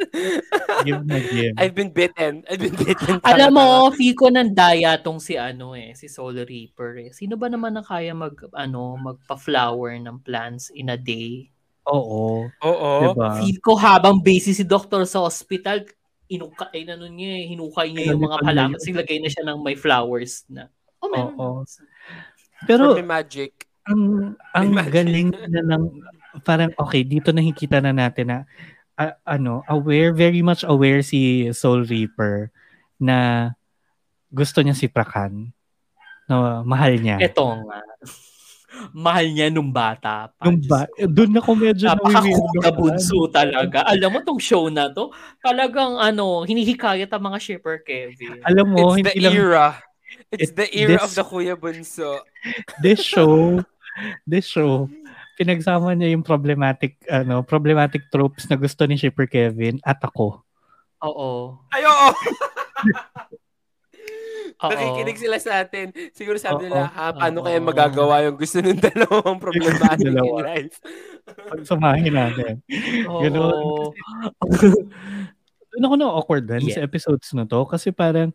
Give 0.87 1.03
na 1.03 1.19
give. 1.19 1.55
I've 1.59 1.75
been 1.75 1.91
bitten. 1.91 2.47
I've 2.47 2.63
been 2.63 2.79
bitten. 2.79 3.19
Alam 3.27 3.59
mo, 3.59 3.91
feel 3.91 4.15
ko 4.15 4.31
ng 4.31 4.55
daya 4.55 4.95
tong 5.03 5.19
si 5.19 5.35
ano 5.35 5.75
eh, 5.75 5.91
si 5.99 6.07
Soul 6.07 6.47
Reaper 6.47 6.91
eh. 7.03 7.11
Sino 7.11 7.35
ba 7.35 7.51
naman 7.51 7.75
na 7.75 7.83
kaya 7.83 8.15
mag 8.15 8.39
ano, 8.55 8.95
magpa-flower 9.03 9.99
ng 9.99 10.23
plants 10.23 10.71
in 10.71 10.95
a 10.95 10.99
day? 10.99 11.51
Oo. 11.91 12.47
Oo. 12.47 12.91
Diba? 13.03 13.35
Feel 13.43 13.59
ko 13.59 13.75
habang 13.75 14.23
busy 14.23 14.55
si 14.55 14.63
doktor 14.63 15.03
sa 15.03 15.27
hospital, 15.27 15.83
inukay 16.27 16.83
na 16.85 16.95
nun 16.95 17.15
niya 17.15 17.33
eh. 17.39 17.45
Hinukay 17.51 17.89
niya 17.91 18.13
yung 18.13 18.23
mga 18.23 18.39
halaman. 18.43 18.79
ayun. 18.79 18.85
Silagay 18.85 19.19
na 19.19 19.29
siya 19.31 19.45
ng 19.47 19.59
may 19.61 19.77
flowers 19.77 20.43
na. 20.47 20.67
Oh, 20.99 21.11
meron. 21.11 21.35
Oo. 21.37 21.61
Pero, 22.65 22.95
Pero 22.95 22.99
may 22.99 23.07
magic. 23.07 23.69
ang 23.87 24.35
ang 24.51 24.67
Imagine. 24.75 24.91
galing 24.91 25.29
na 25.47 25.63
ng 25.63 25.85
parang 26.43 26.75
okay, 26.75 27.07
dito 27.07 27.31
nakikita 27.31 27.79
na 27.79 27.95
natin 27.95 28.27
na 28.27 28.39
a- 28.99 29.15
ano, 29.23 29.63
aware, 29.71 30.11
very 30.11 30.43
much 30.43 30.67
aware 30.67 31.05
si 31.05 31.47
Soul 31.53 31.87
Reaper 31.87 32.51
na 32.99 33.53
gusto 34.33 34.59
niya 34.65 34.75
si 34.75 34.89
Prakan. 34.91 35.53
Na 36.27 36.67
mahal 36.67 36.99
niya. 36.99 37.23
Eto 37.23 37.47
nga. 37.63 37.79
Mahal 38.93 39.31
niya 39.31 39.49
nung 39.49 39.71
bata 39.71 40.29
pa. 40.35 40.51
Yung 40.51 40.61
ba, 40.67 40.85
doon 40.99 41.39
ako 41.39 41.51
medyo 41.55 41.87
Napakakuda 41.87 42.71
bunso 42.75 43.31
talaga. 43.31 43.87
Alam 43.87 44.11
mo 44.15 44.19
tong 44.21 44.43
show 44.43 44.67
na 44.69 44.91
to, 44.91 45.09
talagang 45.41 45.97
ano, 45.97 46.43
hinihikayat 46.43 47.09
ang 47.09 47.25
mga 47.33 47.39
shipper 47.41 47.81
Kevin. 47.87 48.43
Alam 48.43 48.67
mo, 48.75 48.95
It's 48.99 49.07
the 49.07 49.15
lang 49.23 49.35
era. 49.35 49.67
It's 50.35 50.51
It- 50.51 50.57
the 50.59 50.67
era 50.71 50.99
this- 50.99 51.05
of 51.07 51.13
the 51.15 51.25
Kuya 51.25 51.55
Bunso. 51.55 52.21
this 52.85 53.01
show, 53.01 53.63
this 54.27 54.47
show, 54.47 54.91
pinagsama 55.37 55.93
niya 55.95 56.13
yung 56.17 56.25
problematic 56.25 56.97
ano, 57.07 57.45
problematic 57.45 58.09
tropes 58.09 58.49
na 58.49 58.57
gusto 58.57 58.83
ni 58.89 58.97
Shipper 58.97 59.29
Kevin 59.29 59.79
at 59.85 60.01
ako. 60.01 60.43
Oo. 61.05 61.61
Ay, 61.71 61.85
oo. 61.85 62.09
Oo. 64.57 64.73
Nakikinig 64.73 65.21
sila 65.21 65.37
sa 65.37 65.61
atin. 65.61 65.93
Siguro 66.17 66.41
sabi 66.41 66.65
nila, 66.69 66.89
ha, 66.89 67.13
paano 67.13 67.45
Oo. 67.45 67.47
kaya 67.47 67.61
magagawa 67.61 68.25
yung 68.25 68.41
gusto 68.41 68.65
ng 68.65 68.81
dalawang 68.89 69.37
problematic 69.37 70.09
in 70.09 70.17
life? 70.17 70.81
Pagsamahin 71.53 72.17
natin. 72.17 72.65
Oo. 73.05 73.21
Ganun. 73.21 73.53
Doon 75.77 75.85
ako 75.87 75.95
na 76.01 76.09
awkward 76.09 76.45
din 76.49 76.73
Yeah. 76.73 76.81
sa 76.81 76.87
episodes 76.89 77.29
na 77.37 77.45
to 77.45 77.69
kasi 77.69 77.93
parang 77.93 78.33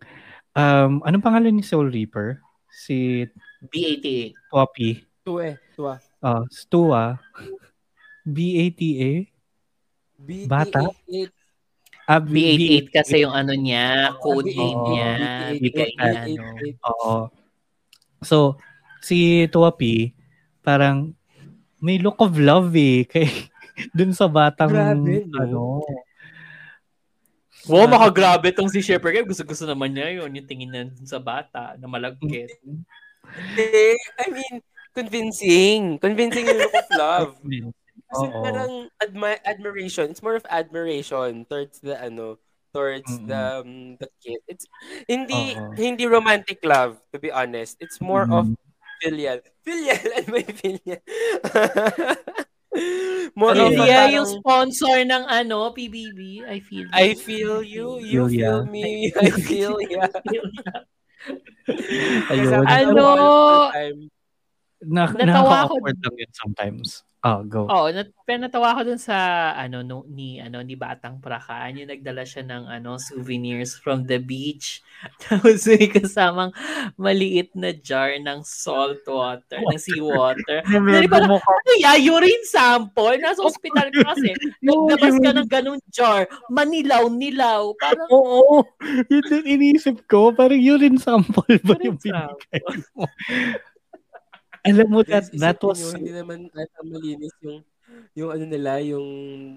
um, 0.54 1.02
anong 1.02 1.26
pangalan 1.26 1.58
ni 1.58 1.66
Soul 1.66 1.90
Reaper? 1.90 2.38
Si 2.70 3.26
B88. 3.74 4.38
Poppy. 4.54 5.02
Tuwe. 5.26 5.58
Tuwa. 5.74 5.98
Uh, 6.22 6.46
Stua. 6.54 7.18
B-A-T-A? 8.22 9.26
Bata? 10.46 10.86
Ah, 12.12 12.20
B- 12.20 12.36
B88 12.36 12.86
kasi 12.92 13.24
yung 13.24 13.32
ano 13.32 13.56
niya, 13.56 14.12
code 14.20 14.52
B88. 14.52 14.60
name 14.60 14.82
niya. 14.84 15.12
B88. 15.16 15.62
Bigay 15.64 15.90
niya, 15.96 16.12
ano. 16.28 16.44
Oo. 16.92 17.14
So, 18.20 18.60
si 19.00 19.48
Tuapi, 19.48 20.12
parang 20.60 21.16
may 21.80 22.04
look 22.04 22.20
of 22.20 22.36
love 22.36 22.76
eh. 22.76 23.08
Kay, 23.12 23.32
dun 23.96 24.12
sa 24.12 24.28
batang, 24.28 24.76
Grabe, 24.76 25.24
no? 25.24 25.40
ano. 25.40 25.62
Wow, 27.72 27.88
makagrabe 27.88 28.52
tong 28.52 28.68
si 28.68 28.84
Shepard. 28.84 29.16
Kaya 29.16 29.24
gusto-gusto 29.24 29.64
naman 29.64 29.96
niya 29.96 30.20
yun, 30.20 30.36
yung 30.36 30.48
tingin 30.50 30.68
na 30.68 30.84
dun 30.84 31.08
sa 31.08 31.22
bata 31.22 31.80
na 31.80 31.88
malagkit. 31.88 32.60
Eh, 33.56 33.96
I 34.20 34.28
mean, 34.28 34.60
convincing. 34.92 35.96
Convincing 35.96 36.44
yung 36.44 36.60
look 36.60 36.76
of 36.76 36.90
love. 36.92 37.32
Kasi 38.12 38.26
Oo. 38.28 38.44
parang 38.44 38.72
admi- 39.00 39.44
admiration. 39.48 40.12
It's 40.12 40.22
more 40.22 40.36
of 40.36 40.46
admiration 40.52 41.48
towards 41.48 41.80
the 41.80 41.96
ano, 41.96 42.38
towards 42.72 43.08
Mm-mm. 43.08 43.28
the 43.28 43.42
um, 43.64 43.72
the 43.98 44.10
kid. 44.20 44.40
It's 44.48 44.68
hindi 45.08 45.56
Oo. 45.56 45.72
hindi 45.74 46.06
romantic 46.06 46.60
love 46.62 47.00
to 47.12 47.18
be 47.20 47.32
honest. 47.32 47.80
It's 47.80 48.04
more 48.04 48.28
of 48.28 48.52
Mm. 48.52 48.56
filial. 49.00 49.40
Filial 49.66 50.04
and 50.18 50.28
may 50.28 50.44
filial. 50.44 51.02
more 53.38 53.54
Pero 53.54 53.68
of 53.68 53.72
Hindi 53.76 53.86
yeah, 53.86 54.10
parang, 54.10 54.16
yung 54.18 54.28
sponsor 54.42 54.96
ng 55.06 55.24
ano, 55.26 55.72
PBB. 55.72 56.44
I 56.44 56.60
feel 56.60 56.88
I 56.92 57.14
feel 57.14 57.62
you, 57.62 58.02
you 58.02 58.28
Feel 58.28 58.32
feel 58.32 58.60
me, 58.66 59.14
I 59.14 59.30
feel 59.32 59.78
ya. 59.86 60.10
Ayun. 62.34 62.66
Ano? 62.66 63.06
Na, 64.82 65.06
Natawa 65.14 65.70
ako- 65.70 65.78
nakaka-awkward 65.78 65.98
lang 66.02 66.16
yun 66.18 66.32
sometimes. 66.34 67.06
Oh, 67.22 67.46
go. 67.46 67.70
Oo, 67.70 67.94
nat 67.94 68.10
pero 68.26 68.42
natawa 68.42 68.74
ko 68.74 68.82
dun 68.82 68.98
sa 68.98 69.54
ano 69.54 69.86
no, 69.86 70.02
ni 70.10 70.42
ano 70.42 70.66
ni 70.66 70.74
Batang 70.74 71.22
Prakan, 71.22 71.78
yung 71.78 71.94
nagdala 71.94 72.26
siya 72.26 72.42
ng 72.42 72.66
ano 72.66 72.98
souvenirs 72.98 73.78
from 73.78 74.10
the 74.10 74.18
beach. 74.18 74.82
Tapos 75.22 75.70
may 75.70 75.86
kasamang 75.86 76.50
maliit 76.98 77.54
na 77.54 77.78
jar 77.78 78.18
ng 78.18 78.42
salt 78.42 79.06
water, 79.06 79.62
ng 79.62 79.78
seawater. 79.78 80.66
Dali 80.66 81.06
parang, 81.06 81.38
ano 81.38 81.72
ya, 81.78 81.94
urine 82.02 82.42
sample? 82.50 83.22
Nasa 83.22 83.46
ospital 83.46 83.94
ka 83.94 84.18
kasi. 84.18 84.34
Naglabas 84.66 85.16
ka 85.22 85.30
ng 85.38 85.50
ganung 85.50 85.82
jar. 85.94 86.26
Manilaw-nilaw. 86.50 87.70
Parang, 87.78 88.10
Oo. 88.10 88.66
Yun 89.14 89.24
din 89.30 89.46
iniisip 89.46 90.10
ko. 90.10 90.34
Parang 90.34 90.58
urine 90.58 90.98
sample 90.98 91.62
ba 91.62 91.78
yung 91.86 92.02
binigay 92.02 92.62
mo? 92.98 93.06
Alam 94.66 94.88
mo, 94.90 95.00
that, 95.04 95.26
that 95.42 95.58
nyo, 95.62 95.70
was... 95.74 95.82
hindi 95.94 96.14
naman 96.14 96.50
ata 96.54 96.80
malinis 96.86 97.34
yung 97.42 97.66
yung 98.16 98.32
ano 98.32 98.44
nila, 98.48 98.80
yung 98.84 99.08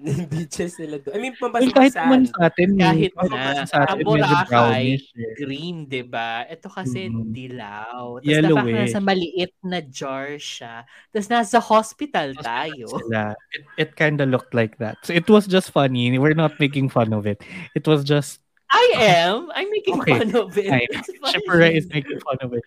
beaches 0.31 0.75
nila 0.79 0.99
doon. 0.99 1.15
I 1.15 1.19
mean, 1.23 1.35
Eh, 1.35 1.39
pambasa 1.39 1.71
kahit 1.71 1.95
naman 1.95 2.21
sa 2.27 2.39
atin, 2.47 2.69
kahit 2.75 3.11
eh, 3.15 3.27
na, 3.31 3.63
sa 3.63 3.77
atin, 3.83 3.95
ang 3.95 4.07
Boracay, 4.07 4.85
eh. 4.99 5.33
green, 5.39 5.87
'di 5.87 6.03
ba? 6.07 6.43
Ito 6.47 6.67
kasi 6.67 7.07
Mm. 7.07 7.31
dilaw. 7.31 8.19
Tapos 8.19 8.27
Yellow 8.27 8.59
eh. 8.67 8.75
nasa 8.75 8.99
maliit 8.99 9.53
na 9.63 9.79
jar 9.83 10.35
siya. 10.35 10.83
Tapos 11.11 11.27
nasa 11.31 11.57
hospital 11.63 12.35
tayo. 12.39 12.87
Sila. 12.91 13.35
It, 13.55 13.63
it 13.79 13.89
kind 13.95 14.19
of 14.19 14.27
looked 14.27 14.51
like 14.55 14.79
that. 14.83 14.99
So 15.03 15.11
it 15.15 15.27
was 15.31 15.47
just 15.47 15.71
funny. 15.71 16.11
We're 16.19 16.35
not 16.35 16.59
making 16.59 16.91
fun 16.91 17.11
of 17.15 17.23
it. 17.27 17.39
It 17.75 17.87
was 17.87 18.03
just 18.03 18.43
I 18.71 18.97
am. 18.97 19.47
I'm 19.53 19.69
making 19.69 20.01
Okay, 20.01 20.19
fun 20.19 20.33
of 20.35 20.57
it. 20.57 20.89
Shipura 21.31 21.69
is 21.69 21.85
making 21.87 22.19
fun 22.25 22.39
of 22.41 22.51
it. 22.51 22.65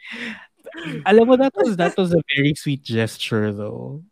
Alam 1.05 1.25
mo, 1.25 1.35
that 1.37 1.55
was 1.55 1.75
that 1.75 1.95
was 1.95 2.11
a 2.11 2.23
very 2.29 2.55
sweet 2.55 2.81
gesture 2.81 3.51
though. 3.51 4.03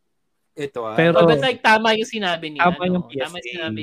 Ito 0.54 0.80
ah. 0.82 0.96
Pero- 0.96 1.16
Oh, 1.16 1.26
but 1.26 1.38
like, 1.38 1.60
tama 1.60 1.92
yung 1.92 2.08
sinabi 2.08 2.48
ni 2.48 2.58
Tama 2.58 2.80
ano, 2.80 2.92
yung 2.98 3.04
PSA. 3.06 3.20
Tama 3.22 3.36
yung 3.36 3.48
sinabi, 3.50 3.82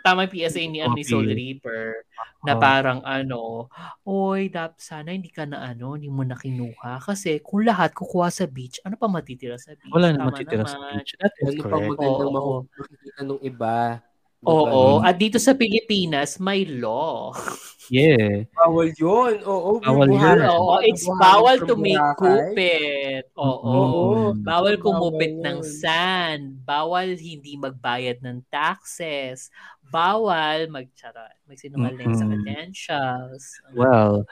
tama 0.00 0.18
yung 0.24 0.32
PSA 0.32 0.62
ni, 0.62 0.78
ano, 0.78 0.92
ni 0.92 1.02
Okay. 1.02 1.08
Soul 1.08 1.26
Reaper 1.26 2.04
na 2.42 2.52
Oh. 2.52 2.60
parang 2.60 3.00
ano, 3.00 3.68
oy, 4.02 4.48
dap, 4.48 4.76
sana 4.76 5.10
hindi 5.10 5.28
ka 5.28 5.44
na 5.44 5.60
ano, 5.66 5.96
hindi 5.96 6.08
mo 6.08 6.20
na 6.20 6.36
kinuha. 6.36 7.00
Kasi 7.00 7.40
kung 7.40 7.64
lahat 7.64 7.92
kukuha 7.92 8.28
sa 8.28 8.44
beach, 8.44 8.80
ano 8.80 8.96
pa 8.96 9.08
matitira 9.08 9.56
sa 9.56 9.72
beach? 9.72 9.88
Wala 9.88 10.12
na 10.12 10.20
Tama 10.20 10.28
matitira 10.30 10.64
sa 10.64 10.76
naman. 10.76 11.00
beach. 11.00 11.12
That 11.16 11.32
is 11.38 11.48
ano 11.48 11.60
pang 11.60 11.70
correct. 11.84 11.90
magandang 11.96 12.32
maku- 12.32 12.64
makikita 12.70 13.20
nung 13.24 13.42
iba. 13.42 13.76
Oo. 14.40 14.98
Mm. 14.98 15.04
At 15.04 15.16
dito 15.16 15.36
sa 15.36 15.52
Pilipinas, 15.52 16.40
may 16.40 16.64
law. 16.64 17.32
Yeah. 17.90 18.46
Bawal 18.54 18.94
yun. 18.94 19.42
Oo. 19.42 19.82
Bawal 19.82 20.14
yun. 20.14 20.38
Oo, 20.46 20.78
it's 20.78 21.02
bawal 21.18 21.58
to 21.58 21.74
make 21.74 21.98
kupit. 22.14 23.26
Oo. 23.34 24.30
Mm. 24.30 24.46
Bawal 24.46 24.46
Bawal 24.46 24.74
kumupit 24.78 25.34
ng 25.34 25.58
sand. 25.66 26.62
Bawal 26.62 27.18
hindi 27.18 27.58
magbayad 27.58 28.22
ng 28.22 28.46
taxes. 28.46 29.50
Bawal 29.90 30.70
magcharot. 30.70 31.34
Magsinungaling 31.50 32.14
sa 32.14 32.30
Mm-mm. 32.30 32.46
credentials. 32.46 33.58
Well, 33.74 34.22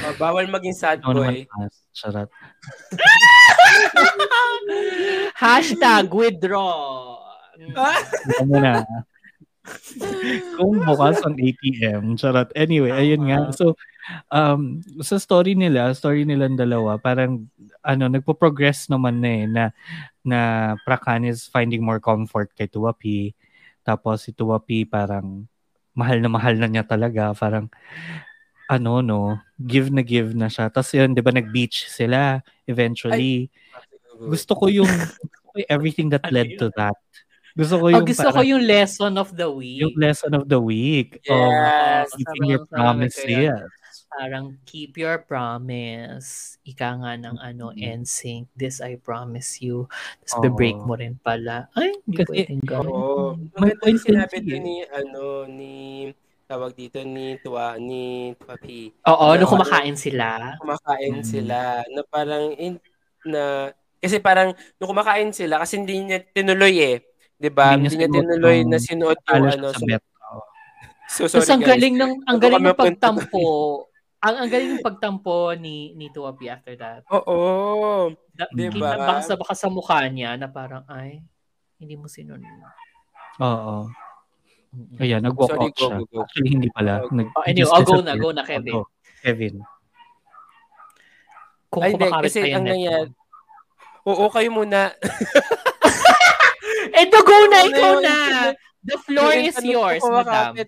Oh, 0.00 0.14
bawal 0.16 0.48
maging 0.48 0.72
sad 0.72 1.04
ano 1.04 1.20
boy. 1.20 1.44
naman 1.44 1.68
mas. 1.68 1.76
Charot. 1.92 2.32
Hashtag 5.36 6.08
withdraw. 6.08 7.20
Mo 8.48 8.56
na. 8.56 8.88
Kung 10.58 10.82
bukas 10.82 11.22
ang 11.22 11.38
ATM. 11.38 12.18
Charot. 12.18 12.50
Anyway, 12.58 12.90
ayun 12.90 13.30
nga. 13.30 13.54
So, 13.54 13.78
um, 14.34 14.82
sa 14.98 15.22
story 15.22 15.54
nila, 15.54 15.94
story 15.94 16.26
nilang 16.26 16.58
dalawa, 16.58 16.98
parang, 16.98 17.46
ano, 17.86 18.04
nagpo-progress 18.10 18.90
naman 18.90 19.22
na 19.22 19.30
eh, 19.30 19.44
na, 19.46 19.64
na 20.26 20.38
Prakan 20.82 21.26
is 21.30 21.46
finding 21.46 21.82
more 21.82 22.02
comfort 22.02 22.50
kay 22.58 22.66
Tuwapi. 22.66 23.34
Tapos 23.86 24.26
si 24.26 24.34
Tuwapi 24.34 24.86
parang, 24.86 25.46
mahal 25.94 26.18
na 26.18 26.30
mahal 26.30 26.58
na 26.58 26.66
niya 26.66 26.82
talaga. 26.82 27.30
Parang, 27.34 27.70
ano, 28.66 28.98
no, 28.98 29.38
give 29.62 29.94
na 29.94 30.02
give 30.02 30.34
na 30.34 30.50
siya. 30.50 30.70
Tapos 30.74 30.90
yun, 30.90 31.14
di 31.14 31.22
ba, 31.22 31.30
nag-beach 31.30 31.86
sila 31.86 32.42
eventually. 32.66 33.46
Gusto 34.18 34.58
ko 34.58 34.66
yung, 34.66 34.90
gusto 35.22 35.46
ko 35.50 35.56
yung 35.62 35.70
everything 35.70 36.08
that 36.10 36.26
Ano 36.26 36.34
led 36.34 36.58
to 36.58 36.66
that. 36.74 36.98
Gusto 37.52 37.74
ko 37.76 37.84
Oh, 37.86 37.92
yung, 37.92 38.06
gusto 38.06 38.24
ko 38.24 38.40
parang- 38.40 38.48
yung 38.48 38.62
lesson 38.64 39.12
of 39.14 39.28
the 39.32 39.48
week. 39.48 39.80
yung 39.80 39.94
lesson 39.94 40.32
of 40.32 40.44
the 40.46 40.56
week. 40.56 41.20
Yes. 41.24 42.08
Of 42.08 42.16
keeping 42.16 42.44
your 42.48 42.64
promises. 42.64 43.60
Parang 44.08 44.60
keep 44.64 44.92
your 44.96 45.24
promise. 45.24 46.56
Ika 46.62 46.88
nga 46.96 47.12
ng 47.16 47.36
ano, 47.38 47.72
Mm. 47.72 48.04
NSYNC. 48.04 48.44
This 48.52 48.80
I 48.80 48.96
promise 48.96 49.60
you. 49.60 49.88
Tapos 50.20 50.32
Oo. 50.36 50.42
be-break 50.42 50.78
mo 50.78 50.94
rin 50.94 51.16
pala. 51.18 51.68
Ay, 51.72 51.92
hindi 52.04 52.20
pwedeng 52.22 52.60
gawin. 52.62 52.88
Oo. 52.88 53.36
May 53.56 53.72
Maganda 53.72 53.72
yung 53.72 53.80
point 53.80 54.00
sinabi 54.00 54.36
din 54.38 54.60
ni, 54.62 54.76
ano, 54.84 55.22
ni, 55.44 55.74
tawag 56.44 56.72
dito, 56.72 57.00
ni 57.00 57.40
Tuwa, 57.40 57.76
ni 57.76 58.02
Papi. 58.36 58.92
Oo, 59.08 59.26
Na 59.28 59.34
ano, 59.34 59.44
kumakain 59.46 59.96
sila. 59.96 60.56
kumakain 60.60 61.16
Mm. 61.20 61.24
sila 61.24 61.58
na 61.82 62.00
parang 62.04 62.52
in, 62.54 62.76
na 63.24 63.72
kasi 63.96 64.18
parang 64.18 64.50
nung 64.76 64.90
kumakain 64.90 65.30
sila 65.30 65.56
kasi 65.56 65.78
hindi 65.78 65.96
niya 66.02 66.20
tinuloy 66.26 66.76
eh. 66.82 66.96
'Di 67.42 67.50
ba? 67.50 67.74
Hindi 67.74 67.90
Hindi, 67.90 67.96
niya 67.98 68.08
tinuloy 68.14 68.58
na 68.62 68.78
sinuot 68.78 69.18
yung 69.18 69.26
Talo 69.26 69.46
ano. 69.50 69.66
sa 69.68 69.74
So, 69.74 69.84
bet. 69.84 70.02
so 71.10 71.22
Tapos 71.26 71.32
sorry 71.42 71.50
ang 71.50 71.62
galing 71.66 71.94
ng 71.98 72.12
ang 72.22 72.38
galing 72.38 72.62
ng 72.62 72.78
pagtampo. 72.78 73.44
ang 74.22 74.34
ang 74.38 74.48
galing 74.48 74.70
ng 74.72 74.84
pagtampo 74.86 75.50
ni 75.58 75.90
ni 75.92 76.06
Tuwapi 76.08 76.46
after 76.46 76.78
that. 76.78 77.02
Oo. 77.10 78.14
Da, 78.30 78.46
Diba? 78.54 78.70
Kita 78.70 78.96
baka 78.96 79.14
sa 79.20 79.34
baka 79.34 79.54
sa 79.58 79.66
mukha 79.66 80.06
niya 80.06 80.38
na 80.38 80.46
parang 80.46 80.86
ay 80.86 81.18
hindi 81.76 81.98
mo 81.98 82.06
sinunod. 82.06 82.46
Oo. 83.42 83.90
Ayan, 85.02 85.20
nag-walk 85.20 85.52
Sorry, 85.52 85.68
out 85.68 85.74
go, 85.74 85.84
siya. 85.84 85.96
go, 85.98 86.04
go. 86.08 86.18
Actually, 86.24 86.48
hindi 86.48 86.68
pala. 86.72 87.04
Oh, 87.04 87.12
Nag, 87.12 87.28
Oh, 87.36 87.44
anyway, 87.44 87.68
oh, 87.68 87.82
go 87.84 88.00
na, 88.00 88.12
go 88.16 88.30
na, 88.32 88.40
Kevin. 88.40 88.72
Oh. 88.72 88.86
Kevin. 89.20 89.54
Kung 91.68 91.82
Ay, 91.84 91.92
kumakawit 91.92 92.24
kasi 92.24 92.40
ang 92.48 92.64
nangyari-. 92.64 93.12
Oo, 94.08 94.32
kayo 94.32 94.48
muna. 94.48 94.96
Eto, 97.02 97.18
go 97.26 97.36
na, 97.50 97.58
Ano 97.62 97.70
ikaw 97.70 97.94
na. 97.98 98.16
The 98.82 98.96
floor 98.98 99.32
is 99.38 99.58
yours, 99.62 100.02
madam. 100.02 100.58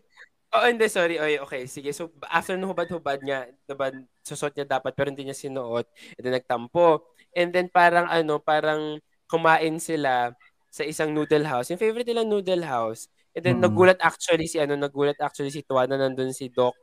Oh, 0.54 0.70
hindi, 0.70 0.86
sorry. 0.86 1.18
Oy, 1.18 1.42
okay, 1.42 1.66
sige. 1.66 1.90
So, 1.90 2.14
after 2.30 2.54
nung 2.54 2.70
hubad-hubad 2.70 3.26
niya, 3.26 3.50
diba, 3.66 3.90
susot 4.22 4.54
niya 4.54 4.78
dapat 4.78 4.94
pero 4.94 5.10
hindi 5.10 5.26
niya 5.26 5.34
sinuot. 5.34 5.82
And 6.14 6.22
then 6.22 6.38
nagtampo. 6.38 7.10
And 7.34 7.50
then 7.50 7.66
parang 7.74 8.06
ano, 8.06 8.38
parang 8.38 9.02
kumain 9.26 9.82
sila 9.82 10.30
sa 10.70 10.86
isang 10.86 11.10
noodle 11.10 11.42
house. 11.42 11.74
Yung 11.74 11.82
favorite 11.82 12.06
nila 12.06 12.22
noodle 12.22 12.62
house. 12.62 13.10
And 13.34 13.42
then 13.42 13.58
Mm. 13.58 13.66
nagulat 13.66 13.98
actually 13.98 14.46
si 14.46 14.62
ano, 14.62 14.78
nagulat 14.78 15.18
actually 15.18 15.50
si 15.50 15.66
Tuan 15.66 15.90
na 15.90 15.98
nandun 15.98 16.30
si 16.30 16.46
Doc 16.54 16.78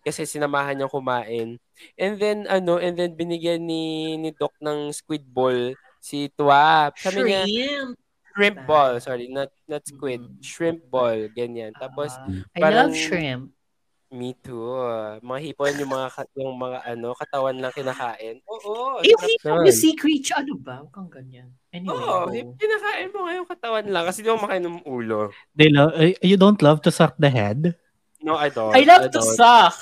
kasi 0.00 0.24
sinamahan 0.24 0.76
niyang 0.76 0.92
kumain. 0.92 1.60
And 2.00 2.16
then 2.16 2.48
ano, 2.48 2.80
and 2.80 2.96
then 2.96 3.12
binigyan 3.16 3.68
ni 3.68 4.16
ni 4.16 4.32
Doc 4.32 4.56
ng 4.64 4.92
squid 4.96 5.28
ball 5.28 5.76
si 6.00 6.32
Tua. 6.32 6.88
Sabi 6.96 7.28
niya, 7.28 7.44
Shrimp. 8.34 8.56
shrimp 8.56 8.66
ball, 8.66 8.98
sorry, 8.98 9.26
not 9.28 9.48
not 9.64 9.82
squid, 9.84 10.18
shrimp 10.40 10.82
ball, 10.88 11.14
ganyan. 11.30 11.70
Tapos 11.72 12.10
Ah, 12.12 12.26
I 12.50 12.60
parang- 12.60 12.90
love 12.90 12.94
shrimp. 12.94 13.54
me 14.10 14.30
too. 14.36 14.70
Mga 15.20 15.40
hipon 15.44 15.74
yung 15.76 15.90
mga 15.90 16.06
yung 16.36 16.54
mga 16.54 16.78
ano, 16.84 17.14
katawan 17.14 17.58
lang 17.58 17.70
kinakain. 17.70 18.38
Oo, 18.46 19.02
Eh, 19.02 19.10
yung 19.10 19.22
hipon, 19.24 19.66
yung 19.66 19.74
sea 19.74 19.94
creature, 19.94 20.34
ano 20.36 20.54
ba? 20.54 20.78
Huwag 20.78 20.90
kang 20.92 21.10
ganyan. 21.10 21.50
Anyway, 21.70 21.94
Oo, 21.94 22.26
go. 22.26 22.30
hip- 22.30 22.54
kinakain 22.54 23.10
mo 23.10 23.26
ngayon 23.26 23.42
katawan 23.44 23.86
lang 23.86 24.04
kasi 24.04 24.22
di 24.22 24.30
mo 24.30 24.38
makain 24.38 24.62
ng 24.62 24.82
ulo. 24.84 25.34
They 25.52 25.66
love, 25.66 25.94
uh, 25.94 26.14
you 26.22 26.34
don't 26.34 26.62
love 26.62 26.78
to 26.82 26.90
suck 26.90 27.18
the 27.18 27.26
head? 27.26 27.74
No, 28.18 28.38
I 28.38 28.50
don't. 28.50 28.70
I 28.70 28.82
love 28.82 29.10
to 29.10 29.18
don't. 29.18 29.34
suck. 29.34 29.74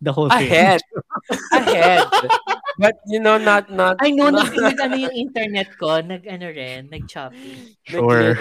The 0.00 0.10
whole 0.10 0.26
A 0.26 0.40
thing. 0.40 0.50
head. 0.50 0.80
A 1.52 1.60
head. 1.62 2.08
But 2.78 2.96
you 3.04 3.20
know, 3.20 3.36
not 3.36 3.68
not. 3.68 4.00
I 4.00 4.12
know, 4.12 4.32
not, 4.32 4.48
nag, 4.52 4.76
nag, 4.76 4.80
ano 4.80 4.96
yung 4.96 5.16
internet 5.16 5.76
ko, 5.76 6.00
nag, 6.00 6.24
ano 6.24 6.46
rin, 6.48 6.88
nag-choppy. 6.88 7.76
Sure. 7.84 8.38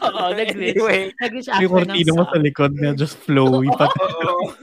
Oo, 0.00 0.22
nag-glitch. 0.38 0.76
Anyway, 0.78 1.12
Nag-glitch 1.20 1.48
Yung 1.48 1.56
after 1.56 1.68
ng 1.68 1.72
cortina 1.72 2.12
mo 2.16 2.24
sa 2.24 2.38
likod 2.40 2.72
na 2.80 2.88
just 2.96 3.16
flowy. 3.20 3.68
Oo. 3.72 4.56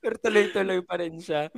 Pero 0.00 0.14
tuloy-tuloy 0.22 0.80
pa 0.86 1.02
rin 1.02 1.18
siya. 1.18 1.50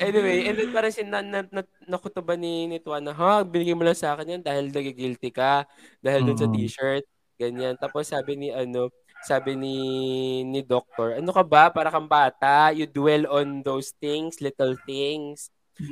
Anyway, 0.00 0.48
and 0.48 0.56
then 0.56 0.72
parang 0.72 0.94
si 0.94 1.04
na, 1.04 1.20
na, 1.20 1.44
na, 1.52 1.62
nakutuba 1.84 2.32
ni, 2.32 2.64
ni 2.64 2.80
Tuan 2.80 3.04
na, 3.04 3.12
ha, 3.12 3.44
binigay 3.44 3.76
mo 3.76 3.84
lang 3.84 3.98
sa 3.98 4.16
akin 4.16 4.40
yan 4.40 4.42
dahil 4.42 4.72
nagigilty 4.72 5.28
ka, 5.28 5.68
dahil 6.00 6.24
dun 6.24 6.40
sa 6.40 6.48
t-shirt, 6.48 7.04
ganyan. 7.36 7.76
Tapos 7.76 8.08
sabi 8.08 8.40
ni, 8.40 8.48
ano, 8.48 8.88
sabi 9.24 9.56
ni 9.56 9.76
ni 10.44 10.60
doctor, 10.60 11.18
ano 11.18 11.30
ka 11.32 11.42
ba? 11.44 11.72
Para 11.72 11.90
kang 11.90 12.08
bata. 12.08 12.70
You 12.70 12.84
dwell 12.86 13.26
on 13.28 13.64
those 13.64 13.92
things, 13.98 14.38
little 14.38 14.76
things. 14.84 15.48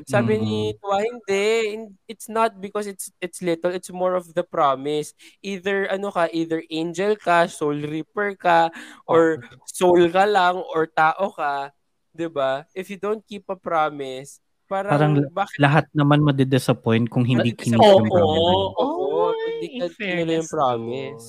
Sabi 0.06 0.38
ni 0.38 0.54
Tua, 0.78 1.02
hindi. 1.02 1.74
Hin- 1.74 1.98
It's 2.06 2.30
not 2.30 2.54
because 2.62 2.86
it's 2.86 3.10
it's 3.18 3.42
little. 3.42 3.74
It's 3.74 3.90
more 3.90 4.14
of 4.14 4.30
the 4.30 4.46
promise. 4.46 5.10
Either, 5.42 5.90
ano 5.90 6.14
ka, 6.14 6.30
either 6.30 6.62
angel 6.70 7.18
ka, 7.18 7.50
soul 7.50 7.82
reaper 7.82 8.38
ka, 8.38 8.70
or 9.10 9.42
soul 9.66 10.06
ka 10.06 10.22
lang, 10.22 10.62
or 10.70 10.86
tao 10.86 11.34
ka. 11.34 11.74
'di 12.14 12.28
ba? 12.30 12.68
If 12.76 12.92
you 12.92 13.00
don't 13.00 13.24
keep 13.26 13.48
a 13.50 13.58
promise, 13.58 14.38
parang, 14.70 14.92
Parang 14.92 15.12
bakit 15.32 15.56
Lahat 15.58 15.86
naman 15.96 16.22
madidisappoint 16.22 17.08
kung 17.10 17.24
hindi 17.26 17.50
sa- 17.56 17.74
yung 17.74 17.82
Oo. 17.82 18.06
promise. 18.06 18.68
Oo, 18.78 19.34
hindi 19.34 19.66
in 19.80 19.80
ka 19.90 20.30
yung 20.30 20.48
promise. 20.48 21.24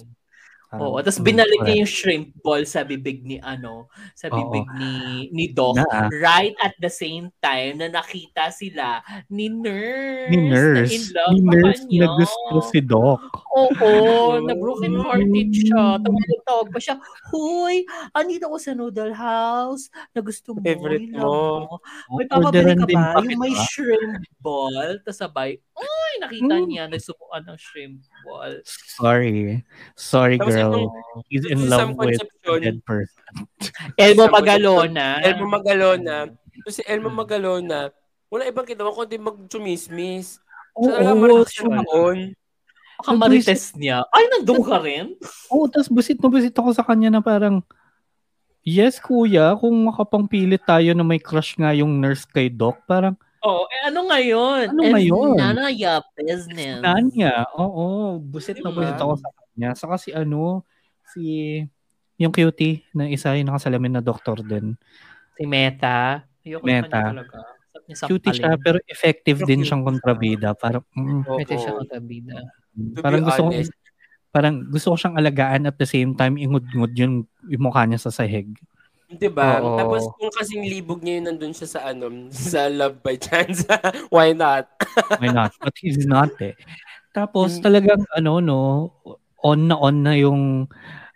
Parang, 0.73 0.89
Oo, 0.89 0.97
tapos 1.05 1.21
mm, 1.21 1.27
binalik 1.29 1.59
niya 1.61 1.85
yung 1.85 1.91
shrimp 1.93 2.27
ball 2.41 2.65
sa 2.65 2.81
bibig 2.81 3.21
ni 3.21 3.37
ano, 3.37 3.93
sa 4.17 4.25
Oo. 4.25 4.41
bibig 4.41 4.65
ni 4.81 4.93
ni 5.29 5.45
Doc 5.53 5.77
Na, 5.77 6.09
right 6.09 6.57
at 6.65 6.73
the 6.81 6.89
same 6.89 7.29
time 7.45 7.77
na 7.77 7.93
nakita 7.93 8.49
sila 8.49 9.05
ni 9.29 9.53
Nurse. 9.53 10.33
ni 10.33 10.37
nurse. 10.49 10.89
Na 10.89 10.97
in 10.97 11.03
love 11.13 11.29
Ni 11.29 11.39
nurse 11.45 11.83
na 11.93 12.07
gusto 12.17 12.55
si 12.73 12.79
Doc. 12.81 13.21
Oo, 13.53 14.41
na 14.41 14.57
broken 14.57 14.97
hearted 14.97 15.53
siya. 15.53 16.01
Tumawag 16.01 16.67
pa 16.73 16.79
siya, 16.81 16.97
Huy, 17.29 17.85
andito 18.17 18.49
ko 18.49 18.57
sa 18.57 18.73
noodle 18.73 19.13
house 19.13 19.93
na 20.17 20.25
gusto 20.25 20.57
mo. 20.57 20.65
Favorite 20.65 21.05
love 21.13 21.69
mo. 21.69 21.77
May 22.17 22.25
papabili 22.25 22.73
ka 22.73 22.85
ba? 22.89 23.13
pa 23.13 23.21
Yung 23.21 23.37
may 23.37 23.53
shrimp 23.69 24.25
ball. 24.41 24.97
Tapos 25.05 25.21
sabay, 25.21 25.61
uy, 26.13 26.17
nakita 26.21 26.55
Mm. 26.55 26.65
niya, 26.69 26.83
nagsubukan 26.85 27.41
ng 27.43 27.57
shrimp 27.57 27.97
ball. 28.21 28.53
Sorry. 28.93 29.65
Sorry, 29.97 30.37
Tapos 30.37 30.53
girl. 30.53 30.69
itong- 30.69 30.93
He's 31.27 31.45
in 31.45 31.65
love 31.65 31.97
with 31.97 32.21
a 32.21 32.53
dead 32.61 32.77
person. 32.85 33.25
Elmo 33.97 34.29
Magalona. 34.29 35.17
Elmo 35.19 35.49
Magalona. 35.49 36.29
So 36.63 36.69
si 36.69 36.81
Elmo 36.85 37.09
Magalona, 37.09 37.89
wala 38.29 38.45
ibang 38.45 38.65
ginawa 38.65 38.93
kundi 38.93 39.17
mag-chumismis. 39.17 40.37
So 40.73 40.89
talaga 40.89 41.13
Oo, 41.13 41.19
marites 41.19 41.49
siya. 41.51 41.61
yung 41.65 41.77
taon. 41.81 42.17
Baka 42.93 43.11
marites 43.13 43.63
niya. 43.73 43.97
Ay, 44.09 44.23
nandun 44.29 44.61
ka 44.61 44.77
rin? 44.77 45.17
Oo, 45.49 45.65
tapos 45.65 45.89
busit 45.89 46.17
na 46.17 46.29
busit 46.29 46.53
ako 46.53 46.69
sa 46.71 46.85
kanya 46.85 47.09
na 47.09 47.21
parang, 47.21 47.65
yes, 48.61 48.97
kuya, 48.97 49.57
kung 49.57 49.73
makapangpilit 49.83 50.61
tayo 50.63 50.93
na 50.93 51.01
may 51.03 51.17
crush 51.17 51.57
nga 51.57 51.73
yung 51.73 51.97
nurse 51.97 52.23
kay 52.23 52.47
Doc, 52.47 52.85
parang, 52.85 53.17
Oo, 53.43 53.67
eh 53.67 53.81
ano 53.91 54.07
ngayon? 54.07 54.71
Ano 54.71 54.81
ngayon? 54.87 55.35
Your 55.75 55.99
business. 56.15 56.79
Nanya, 56.79 57.43
oo, 57.59 58.15
busit 58.23 58.63
na 58.63 58.71
Diba? 58.71 58.79
busit 58.87 58.99
ako 59.03 59.13
sa 59.19 59.29
kanya. 59.35 59.69
Saka 59.75 59.95
si 59.99 60.09
ano, 60.15 60.63
si, 61.11 61.23
yung 62.15 62.31
cutie 62.31 62.87
na 62.95 63.11
isa, 63.11 63.35
yung 63.35 63.51
nakasalamin 63.51 63.99
na 63.99 64.03
doktor 64.03 64.39
din. 64.39 64.79
Si 65.35 65.43
Meta. 65.43 66.23
Ayoko 66.47 66.63
Meta. 66.63 67.11
Talaga. 67.11 67.37
Cutie 68.07 68.31
siya, 68.31 68.55
pero 68.55 68.79
effective 68.87 69.43
Pero 69.43 69.49
din 69.51 69.59
cute 69.59 69.67
siyang 69.67 69.83
siya. 69.83 69.89
kontrabida. 69.91 70.49
Parang, 70.55 70.83
mm, 70.95 71.21
Oo. 71.27 71.35
Meta 71.35 71.55
siya 71.59 71.73
kontrabida. 71.75 72.33
To 72.95 72.99
parang 73.03 73.21
gusto 73.27 73.41
ko, 73.43 73.51
parang 74.31 74.55
gusto 74.71 74.87
ko 74.93 74.95
siyang 74.95 75.17
alagaan 75.19 75.67
at 75.67 75.75
the 75.75 75.85
same 75.89 76.15
time 76.15 76.39
ingud-ngud 76.39 76.95
yung, 76.95 77.27
yung 77.51 77.63
mukha 77.67 77.83
niya 77.83 77.99
sa 77.99 78.09
sahig. 78.13 78.55
Di 79.19 79.29
ba? 79.29 79.61
Oo. 79.61 79.77
Tapos 79.77 80.01
kung 80.17 80.31
kasing 80.33 80.65
libog 80.65 81.01
niya 81.03 81.21
yun 81.21 81.25
nandun 81.29 81.53
siya 81.53 81.67
sa 81.69 81.79
ano, 81.93 82.09
sa 82.33 82.67
Love 82.71 82.99
by 83.05 83.15
Chance, 83.19 83.67
why 84.13 84.33
not? 84.33 84.65
Why 85.21 85.29
not? 85.29 85.53
But 85.61 85.75
he's 85.77 86.03
not 86.09 86.33
eh. 86.41 86.57
Tapos 87.13 87.61
Mm. 87.61 87.63
talagang 87.63 88.01
ano 88.17 88.33
no, 88.41 88.59
on 89.43 89.69
na 89.69 89.75
on 89.77 90.01
na 90.01 90.13
yung 90.17 90.65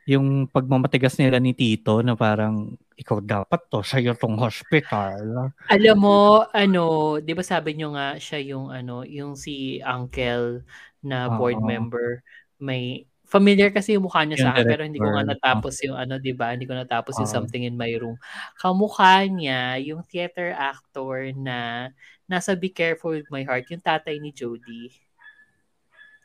yung 0.07 0.47
pagmamatigas 0.47 1.17
nila 1.19 1.41
ni 1.41 1.51
Tito 1.57 1.99
na 2.05 2.13
parang 2.15 2.77
ikaw 2.95 3.19
dapat 3.19 3.59
to 3.67 3.81
sa 3.83 3.99
tong 4.15 4.37
hospital. 4.39 5.51
Alam 5.67 5.97
mo, 5.99 6.45
ano, 6.53 7.17
'di 7.19 7.33
ba 7.35 7.43
sabi 7.43 7.75
niyo 7.75 7.91
nga 7.97 8.15
siya 8.21 8.39
yung 8.55 8.69
ano, 8.71 9.03
yung 9.03 9.33
si 9.35 9.81
Uncle 9.83 10.63
na 11.03 11.27
board 11.27 11.59
Oo. 11.59 11.67
member. 11.67 12.21
May 12.61 13.06
familiar 13.27 13.69
kasi 13.75 13.93
yung 13.93 14.07
mukha 14.07 14.23
niya 14.23 14.39
sa 14.39 14.43
Yung 14.49 14.51
akin 14.55 14.65
pero 14.65 14.83
hindi 14.87 15.03
ko 15.03 15.11
nga 15.11 15.27
natapos 15.27 15.75
yung 15.83 15.99
ano, 15.99 16.15
'di 16.15 16.33
ba? 16.33 16.55
Hindi 16.55 16.63
ko 16.63 16.73
natapos 16.73 17.19
yung 17.19 17.29
Oo. 17.29 17.35
something 17.35 17.67
in 17.67 17.75
my 17.75 17.91
room. 17.99 18.15
Kamukha 18.55 19.27
niya 19.27 19.75
yung 19.83 20.01
theater 20.07 20.55
actor 20.55 21.35
na 21.35 21.91
nasa 22.25 22.55
Be 22.55 22.71
Careful 22.71 23.19
with 23.19 23.27
My 23.27 23.43
Heart, 23.43 23.67
yung 23.71 23.83
tatay 23.83 24.17
ni 24.23 24.31
Jody. 24.31 24.95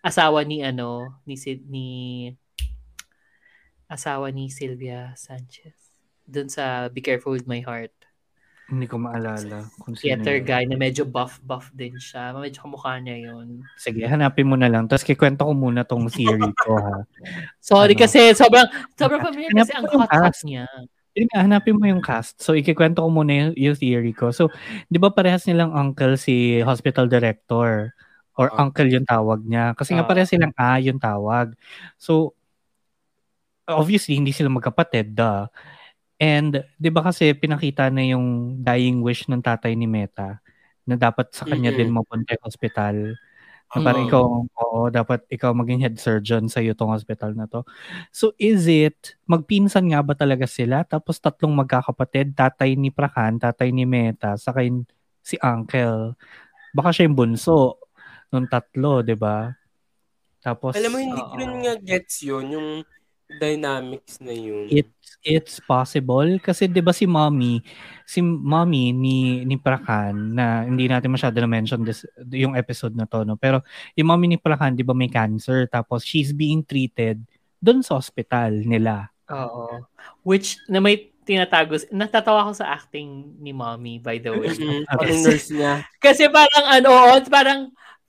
Asawa 0.03 0.47
ni 0.47 0.63
ano, 0.63 1.19
ni 1.27 1.35
Sid 1.35 1.67
ni 1.67 1.89
asawa 3.91 4.31
ni 4.31 4.49
Sylvia 4.49 5.13
Sanchez. 5.19 5.75
Doon 6.25 6.49
sa 6.49 6.87
Be 6.89 7.03
Careful 7.03 7.35
with 7.35 7.51
My 7.51 7.61
Heart. 7.61 7.93
Hindi 8.71 8.87
ko 8.87 8.97
maalala 8.97 9.67
kung 9.79 9.93
sino. 9.93 10.01
theater 10.01 10.39
yun. 10.39 10.47
guy 10.47 10.63
na 10.65 10.77
medyo 10.77 11.03
buff-buff 11.05 11.69
din 11.73 11.99
siya. 11.99 12.33
Medyo 12.33 12.63
kamukha 12.63 12.97
niya 12.99 13.19
yun. 13.31 13.67
Sige, 13.77 14.07
hanapin 14.07 14.47
mo 14.47 14.57
na 14.57 14.71
lang. 14.71 14.87
Tapos 14.87 15.03
kikwento 15.03 15.43
ko 15.45 15.53
muna 15.53 15.83
tong 15.83 16.07
theory 16.09 16.47
ko 16.57 16.79
ha. 16.79 17.03
Sorry 17.61 17.93
Ano? 17.93 18.03
kasi 18.07 18.33
sobrang 18.33 18.65
sobrang 18.95 19.21
familiar 19.21 19.51
kasi 19.53 19.71
Hanapin 19.71 19.77
ang 19.77 19.85
mo 19.85 19.93
yung 19.93 20.03
hot-hot 20.07 20.25
cast. 20.33 20.43
niya. 20.47 20.67
Yun 21.13 21.29
nga, 21.29 21.41
hanapin 21.45 21.77
mo 21.77 21.85
yung 21.85 22.01
cast. 22.01 22.41
So, 22.41 22.57
ikikwento 22.57 23.05
ko 23.05 23.09
muna 23.13 23.33
yung, 23.37 23.53
yung 23.53 23.77
theory 23.77 24.17
ko. 24.17 24.33
So, 24.33 24.49
di 24.89 24.97
ba 24.97 25.13
parehas 25.13 25.45
nilang 25.45 25.77
uncle 25.77 26.17
si 26.17 26.65
hospital 26.65 27.05
director? 27.05 27.93
Or 28.41 28.49
Ah. 28.49 28.65
uncle 28.65 28.89
yung 28.89 29.05
tawag 29.05 29.45
niya. 29.45 29.77
Kasi 29.77 29.93
nga 29.93 30.05
Ah. 30.05 30.09
parehas 30.09 30.33
silang 30.33 30.57
A 30.57 30.81
yung 30.81 30.97
tawag. 30.97 31.53
So, 32.01 32.33
obviously, 33.69 34.17
hindi 34.17 34.33
sila 34.33 34.49
magkapatid, 34.49 35.13
da. 35.13 35.53
And, 36.23 36.63
di 36.79 36.87
ba 36.95 37.03
kasi 37.03 37.35
pinakita 37.35 37.91
na 37.91 38.07
yung 38.07 38.55
dying 38.63 39.03
wish 39.03 39.27
ng 39.27 39.43
tatay 39.43 39.75
ni 39.75 39.91
Meta 39.91 40.39
na 40.87 40.95
dapat 40.95 41.35
sa 41.35 41.43
kanya 41.51 41.75
Mhm. 41.75 41.79
din 41.83 41.91
mapunta 41.91 42.39
yung 42.39 42.47
hospital. 42.47 42.97
Na 43.75 43.79
parang 43.83 44.07
Mm. 44.07 44.09
ikaw, 44.11 44.25
oo, 44.47 44.81
dapat 44.93 45.21
ikaw 45.33 45.51
maging 45.57 45.83
head 45.83 45.97
surgeon 45.99 46.47
sa 46.47 46.63
iyo 46.63 46.79
tong 46.79 46.95
hospital 46.95 47.35
na 47.35 47.51
to. 47.51 47.67
So 48.15 48.39
is 48.39 48.71
it, 48.71 49.19
magpinsan 49.27 49.91
nga 49.91 50.01
ba 50.07 50.15
talaga 50.15 50.47
sila? 50.47 50.87
Tapos 50.87 51.19
tatlong 51.19 51.51
magkakapatid, 51.59 52.39
tatay 52.39 52.79
ni 52.79 52.95
Prakan, 52.95 53.43
tatay 53.43 53.75
ni 53.75 53.83
Meta, 53.83 54.39
saka 54.39 54.63
yung- 54.63 54.87
si 55.27 55.35
Uncle. 55.43 56.15
Baka 56.75 56.91
siya 56.95 57.07
yung 57.11 57.19
bunso 57.19 57.83
nung 58.31 58.47
tatlo, 58.47 59.03
di 59.03 59.15
ba? 59.19 59.51
Tapos, 60.43 60.75
Alam 60.79 60.91
mo, 60.95 60.99
hindi 61.03 61.21
ko 61.23 61.35
Oo. 61.35 61.41
rin 61.41 61.53
nga 61.67 61.75
gets 61.81 62.17
yun, 62.27 62.47
yung 62.53 62.69
dynamics 63.39 64.19
na 64.21 64.35
yun. 64.35 64.67
it's 64.69 65.11
it's 65.23 65.57
possible 65.63 66.27
kasi 66.43 66.67
'di 66.67 66.83
ba 66.83 66.91
si 66.91 67.07
Mommy 67.07 67.63
si 68.05 68.19
Mommy 68.21 68.91
ni 68.91 69.47
ni 69.47 69.57
Prakan 69.57 70.35
na 70.35 70.67
hindi 70.67 70.91
natin 70.91 71.15
masyado 71.15 71.39
na 71.39 71.49
mention 71.49 71.87
this 71.87 72.03
yung 72.33 72.59
episode 72.59 72.93
na 72.99 73.07
to 73.07 73.23
no 73.23 73.39
pero 73.39 73.63
yung 73.95 74.11
Mommy 74.11 74.35
ni 74.35 74.39
Prakan 74.41 74.75
'di 74.75 74.83
ba 74.83 74.93
may 74.97 75.09
cancer 75.09 75.71
tapos 75.71 76.03
she's 76.03 76.35
being 76.35 76.67
treated 76.67 77.23
doon 77.63 77.81
sa 77.81 77.97
hospital 77.97 78.51
nila 78.67 79.13
Oo. 79.33 79.89
Which 80.27 80.61
na 80.69 80.83
may 80.83 81.13
tinatago. 81.23 81.79
Natatawa 81.95 82.51
ko 82.51 82.53
sa 82.53 82.75
acting 82.75 83.39
ni 83.41 83.55
mommy 83.55 84.03
by 84.03 84.19
the 84.19 84.33
way. 84.35 84.53
Mm, 84.63 84.85
Parang 84.87 85.19
nurse 85.25 85.49
niya. 85.55 85.73
Kasi 86.03 86.29
parang 86.29 86.65
ano, 86.69 86.91
parang 87.31 87.61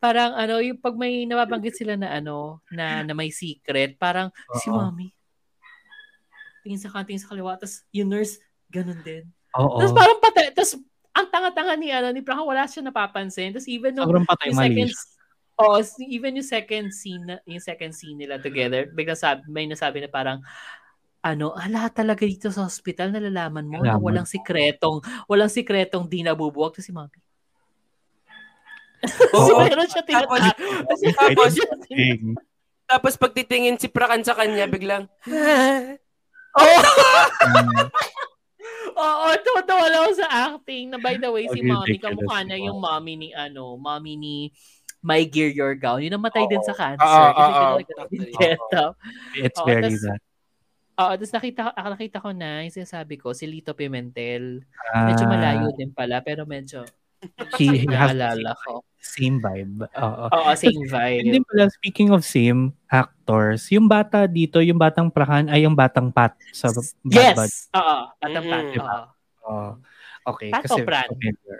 parang 0.04 0.36
ano, 0.36 0.60
yung 0.60 0.84
pag 0.84 1.00
may 1.00 1.24
nababanggit 1.24 1.80
sila 1.80 1.96
na 1.96 2.12
ano, 2.20 2.60
na, 2.68 3.08
na 3.08 3.16
may 3.16 3.32
secret, 3.32 3.96
parang 3.96 4.28
si 4.60 4.68
Oo. 4.68 4.76
mommy. 4.76 5.16
Tingin 6.60 6.76
sa 6.84 6.92
kanan, 6.92 7.08
tingin 7.08 7.24
sa 7.24 7.32
kaliwa, 7.32 7.56
tapos 7.56 7.88
yung 7.96 8.12
nurse, 8.12 8.44
ganun 8.68 9.00
din. 9.00 9.24
oo 9.56 9.80
Tapos 9.80 9.96
parang 9.96 10.20
patay, 10.20 10.52
tapos 10.52 10.76
ang 11.16 11.28
tanga-tanga 11.32 11.80
ni 11.80 11.88
ano, 11.96 12.12
ni 12.12 12.20
Frank, 12.20 12.44
wala 12.44 12.68
siya 12.68 12.84
napapansin. 12.84 13.56
Tapos 13.56 13.72
even 13.72 13.96
patay 14.28 14.52
yung 14.52 14.60
mali 14.60 14.84
second, 14.84 14.92
oh, 15.64 15.80
even 16.04 16.36
yung 16.36 16.50
second 16.52 16.88
scene, 16.92 17.24
na- 17.24 17.44
yung 17.48 17.64
second 17.64 17.96
scene 17.96 18.20
nila 18.20 18.44
together, 18.44 18.92
biglang 18.92 19.16
sabi, 19.16 19.48
may 19.48 19.72
nasabi 19.72 20.04
na 20.04 20.12
parang, 20.12 20.44
ano, 21.24 21.56
lahat 21.56 21.96
talaga 21.96 22.28
dito 22.28 22.52
sa 22.52 22.68
hospital, 22.68 23.16
nalalaman 23.16 23.64
mo 23.64 23.80
na 23.80 23.96
Nalaman. 23.96 24.04
walang 24.04 24.28
sikretong, 24.28 25.00
walang 25.32 25.48
sikretong 25.48 26.12
di 26.12 26.28
nabubuwag. 26.28 26.76
Tapos 26.76 26.84
si 26.84 26.92
Mami. 26.92 27.16
Kasi 29.04 29.52
Oo. 29.52 29.62
meron 29.62 29.88
siya 29.88 30.02
tinatago. 30.02 30.56
Kasi 30.88 31.06
Tapos-. 31.12 31.60
Tapos 32.86 33.14
pag 33.16 33.34
titingin 33.34 33.76
si 33.76 33.88
Prakan 33.88 34.22
sa 34.22 34.34
kanya, 34.34 34.66
biglang, 34.66 35.08
Oo, 36.54 36.76
Mm. 37.44 37.90
oo, 38.96 39.28
tuwa-tuwa 39.42 39.86
lang 39.90 40.14
sa 40.14 40.28
acting. 40.54 40.88
Na 40.88 40.98
by 40.98 41.18
the 41.18 41.26
way, 41.28 41.50
si 41.50 41.60
Oh, 41.60 41.82
Mami, 41.82 41.98
ridiculous 41.98 42.14
kamukha 42.14 42.40
na 42.44 42.56
yung 42.56 42.78
Mami 42.78 43.14
ni, 43.18 43.30
ano, 43.34 43.74
Mami 43.76 44.14
ni 44.14 44.36
My 45.02 45.26
Gear 45.26 45.50
Your 45.50 45.74
Gown. 45.74 46.00
Yung 46.00 46.14
namatay 46.14 46.46
din 46.46 46.62
sa 46.62 46.72
cancer. 46.72 47.02
Pinalagyan 47.02 47.90
oo. 47.90 48.00
ng 48.00 48.10
binteta. 48.10 48.84
it's 49.36 49.60
very 49.60 49.90
tas- 49.90 50.06
that 50.06 50.22
Oo, 50.94 51.10
tapos 51.18 51.34
nakita, 51.34 51.74
ah, 51.74 51.90
nakita 51.90 52.22
ko 52.22 52.30
na 52.30 52.62
yung 52.62 52.70
sinasabi 52.72 53.18
ko, 53.18 53.34
si 53.34 53.50
Lito 53.50 53.74
Pimentel. 53.74 54.62
Medyo 54.94 55.26
malayo 55.26 55.74
din 55.74 55.90
pala, 55.90 56.22
pero 56.22 56.46
medyo 56.46 56.86
He, 57.58 57.86
he 57.86 57.88
has 57.92 58.12
naalala 58.12 58.56
ko. 58.66 58.84
same 59.04 59.38
vibe. 59.44 59.86
Oo. 60.00 60.26
Oo, 60.32 60.50
same 60.56 60.88
vibe. 60.88 61.28
then 61.28 61.44
pala, 61.44 61.68
speaking 61.70 62.10
of 62.16 62.24
same 62.24 62.72
actors, 62.88 63.68
yung 63.70 63.92
bata 63.92 64.26
dito, 64.26 64.64
yung 64.64 64.80
batang 64.80 65.12
Prakan 65.12 65.52
ay 65.52 65.68
yung 65.68 65.76
batang 65.76 66.10
Pat 66.10 66.36
sa 66.56 66.72
Bad 66.72 66.88
Yes! 67.04 67.36
Bad. 67.38 67.52
Oo, 67.80 67.98
Patang 68.18 68.46
Pat. 68.48 68.64
Mm-mm. 68.64 68.80
Oo. 68.80 69.04
Oh, 69.44 69.72
okay. 70.34 70.50
Pat 70.56 70.64
kasi 70.64 70.82
Pran? 70.88 71.08
familiar. 71.12 71.60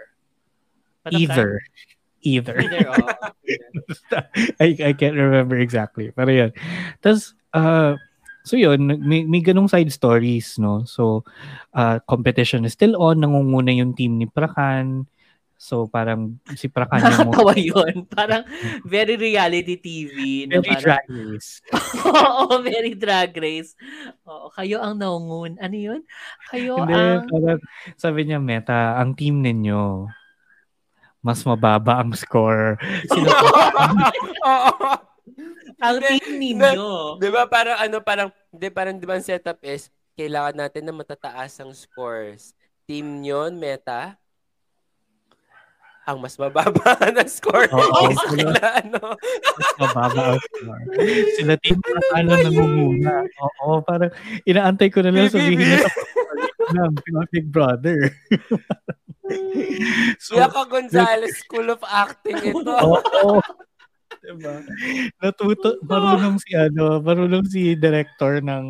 Patang 1.04 1.20
Either. 1.20 1.50
Either. 2.24 2.56
Pran. 2.56 2.64
Either, 2.64 2.80
oo. 2.88 3.06
I, 4.64 4.68
I 4.80 4.92
can't 4.96 5.16
remember 5.16 5.60
exactly. 5.60 6.08
Pero 6.16 6.32
yun. 6.32 6.50
Tapos, 7.04 7.36
uh, 7.52 8.00
so 8.48 8.56
yun, 8.56 8.80
may, 9.04 9.28
may 9.28 9.44
ganong 9.44 9.68
side 9.68 9.92
stories, 9.92 10.56
no? 10.56 10.88
So, 10.88 11.28
uh, 11.76 12.00
competition 12.08 12.64
is 12.64 12.72
still 12.72 12.96
on. 12.96 13.20
Nangunguna 13.20 13.76
yung 13.76 13.92
team 13.92 14.16
ni 14.16 14.24
Prakan. 14.24 15.04
So, 15.64 15.88
parang 15.88 16.36
si 16.60 16.68
Prakan 16.68 17.00
yung 17.00 17.08
Nakakatawa 17.08 17.54
yun. 17.56 17.94
Parang 18.12 18.44
very 18.84 19.16
reality 19.16 19.80
TV. 19.80 20.44
Na 20.44 20.60
very 20.60 20.76
parang, 20.76 20.84
drag 20.84 21.06
race. 21.08 21.50
Oo, 22.04 22.60
very 22.60 22.92
drag 22.92 23.32
race. 23.32 23.72
Oo, 24.28 24.52
kayo 24.52 24.84
ang 24.84 25.00
naungun. 25.00 25.56
Ano 25.56 25.72
yun? 25.72 26.04
Kayo 26.52 26.84
Hindi, 26.84 26.92
ang... 26.92 27.24
parang 27.32 27.60
sabi 27.96 28.28
niya, 28.28 28.44
Meta, 28.44 29.00
ang 29.00 29.16
team 29.16 29.40
ninyo, 29.40 30.04
mas 31.24 31.40
mababa 31.48 32.04
ang 32.04 32.12
score. 32.12 32.76
Sino 33.08 33.32
Oo. 34.44 35.00
Ang 35.80 35.96
Hindi, 35.96 36.12
team 36.20 36.60
ninyo. 36.60 37.16
Di 37.16 37.32
ba 37.32 37.48
parang 37.48 37.80
ano, 37.80 38.04
parang, 38.04 38.28
di 38.52 38.68
parang 38.68 39.00
di 39.00 39.08
ba 39.08 39.16
ang 39.16 39.24
setup 39.24 39.64
is, 39.64 39.88
kailangan 40.12 40.60
natin 40.60 40.84
na 40.84 40.92
matataas 40.92 41.56
ang 41.56 41.72
scores. 41.72 42.52
Team 42.84 43.24
yon 43.24 43.56
meta, 43.56 44.20
ang 46.04 46.20
mas 46.20 46.36
mababa 46.36 46.96
na 47.16 47.24
score 47.24 47.68
Oo. 47.72 48.12
is 48.12 48.18
sila, 48.36 48.60
ano. 48.80 49.16
mas 49.16 49.70
mababa 49.80 50.22
ang 50.36 50.40
score. 50.40 50.82
Sila 51.40 51.54
team 51.60 51.80
na 51.80 52.00
ano 52.20 52.30
nangunguna. 52.36 53.24
Oo, 53.40 53.80
parang 53.80 54.12
inaantay 54.44 54.92
ko 54.92 55.00
na 55.00 55.12
lang 55.12 55.32
sabihin 55.32 55.80
sa 55.80 55.88
ng 56.72 56.92
Big 57.28 57.48
Brother. 57.48 58.12
so, 60.24 60.36
Yaka 60.36 60.64
Gonzalez 60.68 61.36
School 61.44 61.68
of 61.72 61.80
Acting 61.84 62.40
ito. 62.52 62.72
Oo. 62.72 63.40
Diba? 64.24 64.64
Natuto, 65.20 65.76
marunong 65.84 66.40
si 66.40 66.56
ano, 66.56 66.96
marunong 67.04 67.44
si 67.44 67.76
director 67.76 68.40
ng 68.40 68.64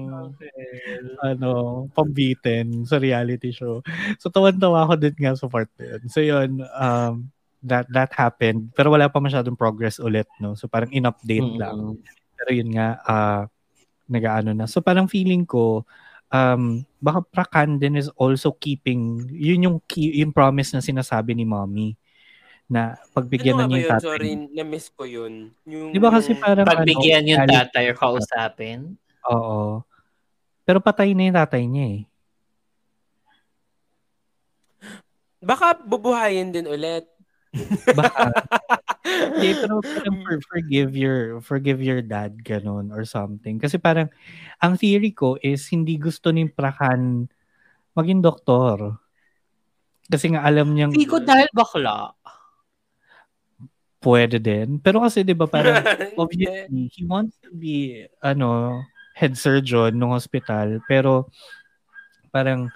ano, 1.22 1.50
pambitin 1.94 2.82
sa 2.82 2.98
reality 2.98 3.54
show. 3.54 3.78
So 4.18 4.34
tawan-tawa 4.34 4.82
ako 4.82 4.94
din 4.98 5.14
nga 5.14 5.38
sa 5.38 5.46
part 5.46 5.70
na 5.78 5.94
yun. 5.94 6.02
So 6.10 6.18
yun, 6.18 6.58
um, 6.74 7.30
that 7.62 7.86
that 7.94 8.10
happened. 8.18 8.74
Pero 8.74 8.90
wala 8.90 9.06
pa 9.06 9.22
masyadong 9.22 9.54
progress 9.54 10.02
ulit, 10.02 10.26
no? 10.42 10.58
So 10.58 10.66
parang 10.66 10.90
in-update 10.90 11.54
lang. 11.54 12.02
Pero 12.34 12.50
yun 12.50 12.74
nga, 12.74 12.98
uh, 13.06 13.42
nag-ano 14.10 14.50
na. 14.52 14.66
So 14.66 14.82
parang 14.82 15.06
feeling 15.06 15.46
ko, 15.46 15.86
um, 16.34 16.82
baka 16.98 17.22
Prakan 17.30 17.78
din 17.78 17.94
is 17.94 18.10
also 18.18 18.50
keeping, 18.58 19.22
yun 19.30 19.70
yung, 19.70 19.78
key, 19.86 20.18
yung 20.18 20.34
promise 20.34 20.74
na 20.74 20.82
sinasabi 20.82 21.32
ni 21.38 21.46
mommy 21.46 21.94
na 22.64 22.96
pagbigyan 23.12 23.60
na 23.60 23.64
ano 23.64 23.68
ba 23.68 23.70
niya 23.70 23.76
yung 23.76 23.84
yun? 23.84 23.92
tatay. 23.92 24.06
Sorry, 24.08 24.30
na-miss 24.56 24.86
ko 24.92 25.04
yun. 25.04 25.34
Yung, 25.68 25.92
Di 25.92 26.00
ba 26.00 26.08
kasi 26.08 26.32
parang 26.36 26.64
Pagbigyan 26.64 27.24
ano, 27.24 27.30
yung 27.30 27.44
tatay 27.46 27.84
or 27.92 27.96
kausapin. 27.96 28.96
Oo. 29.28 29.84
Pero 30.64 30.80
patay 30.80 31.12
na 31.12 31.28
yung 31.28 31.38
tatay 31.38 31.62
niya 31.68 31.86
eh. 32.00 32.02
Baka 35.44 35.76
bubuhayin 35.84 36.56
din 36.56 36.64
ulit. 36.64 37.04
Baka. 37.98 38.32
Hindi, 39.04 39.48
pero 39.60 39.78
parang 39.84 40.16
for, 40.24 40.36
forgive 40.48 40.96
your 40.96 41.38
forgive 41.44 41.78
your 41.84 42.00
dad 42.00 42.40
ganun 42.40 42.88
or 42.88 43.04
something. 43.04 43.60
Kasi 43.60 43.76
parang 43.76 44.08
ang 44.58 44.74
theory 44.80 45.12
ko 45.12 45.36
is 45.44 45.68
hindi 45.68 46.00
gusto 46.00 46.32
ni 46.32 46.48
Prakan 46.48 47.28
maging 47.92 48.24
doktor. 48.24 48.96
Kasi 50.08 50.32
nga 50.32 50.42
alam 50.42 50.72
niyang 50.72 50.96
Hindi 50.96 51.06
ko 51.06 51.20
dahil 51.20 51.46
bakla. 51.52 52.12
Pwede 54.04 54.36
din. 54.36 54.76
Pero 54.78 55.00
kasi 55.00 55.24
'di 55.24 55.32
ba 55.32 55.48
parang 55.48 55.80
obviously 56.20 56.92
he 56.92 57.02
wants 57.02 57.40
to 57.40 57.48
be 57.50 58.04
ano 58.20 58.78
head 59.16 59.32
surgeon 59.34 59.96
ng 59.96 60.12
hospital 60.12 60.78
pero 60.84 61.32
parang 62.28 62.68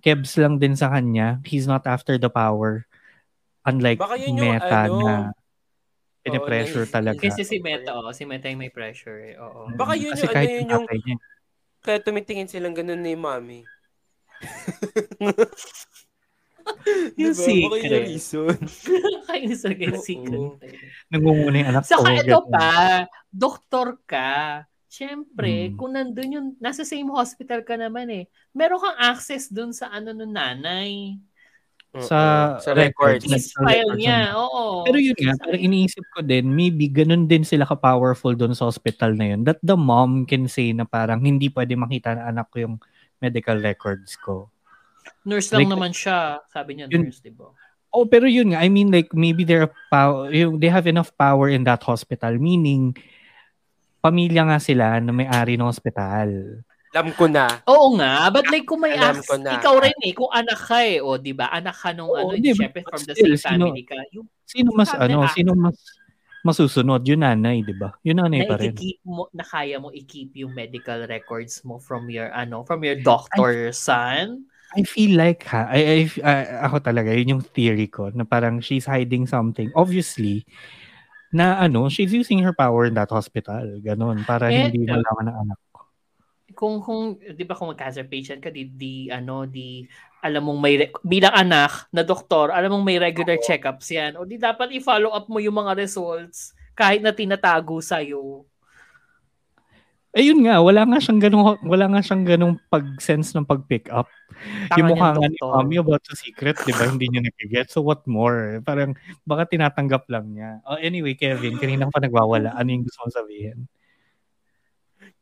kebs 0.00 0.40
lang 0.40 0.56
din 0.56 0.72
sa 0.72 0.88
kanya. 0.88 1.38
He's 1.44 1.68
not 1.68 1.84
after 1.84 2.16
the 2.16 2.32
power. 2.32 2.88
Unlike 3.68 4.00
Baka 4.00 4.16
yun 4.16 4.40
yung 4.40 4.56
Meta 4.56 4.88
ano, 4.88 4.98
na 5.04 5.14
pinipressure 6.24 6.88
nais- 6.88 6.94
talaga. 6.94 7.20
Kasi 7.20 7.44
si 7.44 7.60
Meta, 7.60 7.92
oh, 7.92 8.08
si 8.10 8.24
Meta 8.24 8.48
yung 8.48 8.64
may 8.64 8.72
pressure. 8.72 9.20
eh. 9.20 9.34
Oo. 9.36 9.68
Baka 9.76 9.92
yun 10.00 10.16
Kasi 10.16 10.24
yung- 10.24 10.32
kahit 10.32 10.48
ano 10.48 10.56
yun 10.56 10.64
yung 10.64 10.84
yung- 10.88 11.04
niya. 11.04 11.16
Kaya 11.80 11.98
tumitingin 12.00 12.48
silang 12.48 12.72
ganun 12.72 13.00
ni 13.00 13.12
mami. 13.12 13.60
Yung 17.20 17.32
Diba? 17.32 17.40
Baka 17.40 17.50
yun 17.50 17.60
yung 17.60 17.74
secret. 17.74 18.02
reason. 18.06 18.56
Kainis 19.28 19.60
talaga 19.60 19.82
yung 19.86 20.00
secret. 20.00 20.50
Nangunguna 21.08 21.56
yung 21.58 21.70
anak 21.70 21.82
Saka 21.84 22.02
ko. 22.04 22.16
ito 22.16 22.38
pa, 22.46 22.70
doktor 23.28 23.88
ka. 24.04 24.32
Siyempre, 24.86 25.70
Hmm. 25.70 25.76
kung 25.76 25.92
nandun 25.94 26.30
yung, 26.30 26.46
nasa 26.58 26.82
same 26.82 27.06
hospital 27.08 27.62
ka 27.62 27.74
naman 27.74 28.10
eh, 28.10 28.24
meron 28.50 28.78
kang 28.78 28.98
access 28.98 29.46
dun 29.46 29.70
sa 29.70 29.86
ano 29.86 30.10
nung 30.10 30.34
nanay. 30.34 31.14
Sa 31.90 32.54
sa 32.58 32.70
records. 32.70 33.26
records. 33.26 33.26
Case 33.26 33.50
file 33.52 33.98
niya, 33.98 34.34
oo. 34.34 34.86
Pero 34.86 34.94
yun 34.94 35.14
nga, 35.16 35.34
parang 35.36 35.58
iniisip 35.58 36.06
ko 36.10 36.22
din, 36.22 36.46
maybe 36.46 36.86
ganun 36.86 37.26
din 37.26 37.42
sila 37.42 37.66
ka-powerful 37.66 38.34
doon 38.34 38.54
sa 38.54 38.66
hospital 38.66 39.14
na 39.14 39.34
yun. 39.34 39.42
That 39.42 39.58
the 39.58 39.74
mom 39.74 40.22
can 40.22 40.46
say 40.46 40.70
na 40.70 40.86
parang 40.86 41.18
hindi 41.18 41.50
pwede 41.50 41.74
makita 41.74 42.14
na 42.14 42.30
anak 42.30 42.46
ko 42.50 42.62
yung 42.62 42.76
medical 43.18 43.58
records 43.58 44.14
ko. 44.14 44.50
Nurse 45.22 45.52
lang 45.52 45.64
Like- 45.64 45.72
naman 45.72 45.92
siya. 45.92 46.40
Sabi 46.48 46.70
niya 46.74 46.86
Yun- 46.88 47.06
nurse, 47.06 47.20
di 47.20 47.30
ba? 47.30 47.50
Oh, 47.90 48.06
pero 48.06 48.24
yun 48.24 48.54
nga, 48.54 48.62
I 48.62 48.70
mean 48.70 48.88
like 48.88 49.10
maybe 49.10 49.42
they're 49.42 49.66
power, 49.90 50.30
yung, 50.30 50.56
they 50.56 50.70
have 50.70 50.86
enough 50.86 51.10
power 51.14 51.50
in 51.50 51.66
that 51.66 51.82
hospital. 51.82 52.30
Meaning, 52.38 52.94
pamilya 54.00 54.46
nga 54.46 54.58
sila 54.58 55.02
na 55.02 55.10
may-ari 55.10 55.58
ng 55.58 55.66
hospital. 55.66 56.62
Alam 56.90 57.14
ko 57.14 57.26
na. 57.26 57.62
Oo 57.66 57.94
nga, 57.94 58.30
but 58.30 58.46
like 58.46 58.66
kung 58.66 58.82
may 58.82 58.94
Alam 58.94 59.22
ko 59.22 59.34
na. 59.36 59.58
ikaw 59.58 59.74
rin 59.78 59.94
eh, 60.02 60.10
kung 60.10 60.30
anak 60.30 60.58
ka 60.58 60.82
eh, 60.82 60.98
o 60.98 61.18
di 61.18 61.30
ba, 61.30 61.50
anak 61.50 61.76
ka 61.76 61.90
nung 61.90 62.10
Oo, 62.10 62.30
ano, 62.30 62.34
di 62.34 62.50
ba? 62.50 62.66
syempre 62.66 62.82
But 62.82 62.90
from 62.90 63.02
the 63.06 63.14
still, 63.14 63.34
same 63.34 63.58
sino- 63.58 63.66
family 63.70 63.84
ka, 63.84 63.94
yung 64.10 64.26
Sino 64.42 64.74
mas 64.74 64.90
ano, 64.90 65.22
na- 65.22 65.30
sino 65.30 65.50
mas 65.54 65.78
masusunod? 66.42 67.06
Yung 67.06 67.22
nanay, 67.22 67.62
di 67.62 67.70
ba? 67.70 67.94
Yung 68.02 68.18
nanay 68.18 68.42
na 68.42 68.48
pa 68.48 68.54
rin. 68.58 68.74
mo, 69.04 69.30
na 69.30 69.42
kaya 69.42 69.78
mo 69.78 69.90
i-keep 69.90 70.34
yung 70.34 70.50
medical 70.50 71.06
records 71.06 71.62
mo 71.62 71.78
from 71.78 72.10
your, 72.10 72.30
ano, 72.30 72.66
from 72.66 72.82
your 72.82 72.98
doctor, 72.98 73.70
son. 73.70 74.49
I 74.70 74.86
feel 74.86 75.18
like 75.18 75.42
ha, 75.50 75.66
I, 75.66 75.80
I, 75.82 75.98
I- 76.22 76.50
ako 76.70 76.78
talaga, 76.78 77.10
yun 77.10 77.38
yung 77.38 77.44
theory 77.44 77.90
ko, 77.90 78.10
na 78.14 78.22
parang 78.22 78.62
she's 78.62 78.86
hiding 78.86 79.26
something. 79.26 79.66
Obviously, 79.74 80.46
na 81.30 81.58
ano, 81.58 81.90
she's 81.90 82.10
using 82.10 82.42
her 82.42 82.54
power 82.54 82.86
in 82.86 82.94
that 82.94 83.10
hospital. 83.10 83.62
Ganon, 83.82 84.22
para 84.26 84.50
Eh, 84.50 84.70
hindi 84.70 84.86
malaman 84.86 85.26
ng 85.30 85.38
anak 85.46 85.58
ko. 85.70 85.78
Kung, 86.54 86.82
kung, 86.82 87.14
di 87.18 87.46
ba 87.46 87.54
kung 87.54 87.70
cancer 87.78 88.06
patient 88.10 88.42
ka, 88.42 88.50
di, 88.50 88.66
di, 88.66 89.06
ano, 89.10 89.46
di, 89.46 89.86
alam 90.22 90.42
mong 90.42 90.58
may, 90.58 90.74
re- 90.86 90.92
bilang 91.06 91.34
anak 91.34 91.86
na 91.94 92.02
doktor, 92.02 92.50
alam 92.50 92.74
mong 92.74 92.86
may 92.86 92.98
regular 92.98 93.38
checkups 93.38 93.90
yan. 93.94 94.18
O 94.18 94.26
di 94.26 94.38
dapat 94.38 94.74
i-follow 94.74 95.14
up 95.14 95.30
mo 95.30 95.38
yung 95.38 95.54
mga 95.54 95.78
results 95.78 96.50
kahit 96.74 97.02
na 97.06 97.14
tinatago 97.14 97.78
sa'yo. 97.78 98.49
Eh 100.10 100.26
yun 100.26 100.42
nga, 100.42 100.58
wala 100.58 100.82
nga 100.90 100.98
siyang 100.98 101.22
ganung 101.22 101.54
wala 101.62 101.86
nga 101.86 102.02
siyang 102.02 102.26
ganung 102.26 102.58
pag-sense 102.66 103.30
ng 103.30 103.46
pag-pick 103.46 103.86
up. 103.94 104.10
yung 104.74 104.90
Tanga 104.90 104.90
mukha 104.90 105.08
niyang 105.14 105.22
nga 105.22 105.28
ni. 105.30 105.38
Mami 105.38 105.76
about 105.78 106.02
sa 106.02 106.18
secret, 106.18 106.58
di 106.66 106.74
ba? 106.74 106.90
Hindi 106.90 107.06
niya 107.06 107.22
nagiget. 107.22 107.70
So 107.70 107.78
what 107.86 108.02
more? 108.10 108.58
Parang 108.66 108.98
baka 109.22 109.46
tinatanggap 109.46 110.10
lang 110.10 110.34
niya. 110.34 110.58
Oh, 110.66 110.74
anyway, 110.82 111.14
Kevin, 111.14 111.62
kanina 111.62 111.86
ka 111.86 111.94
pa 111.94 112.00
nagwawala. 112.02 112.58
Ano 112.58 112.74
yung 112.74 112.82
gusto 112.82 113.06
mong 113.06 113.16
sabihin? 113.22 113.58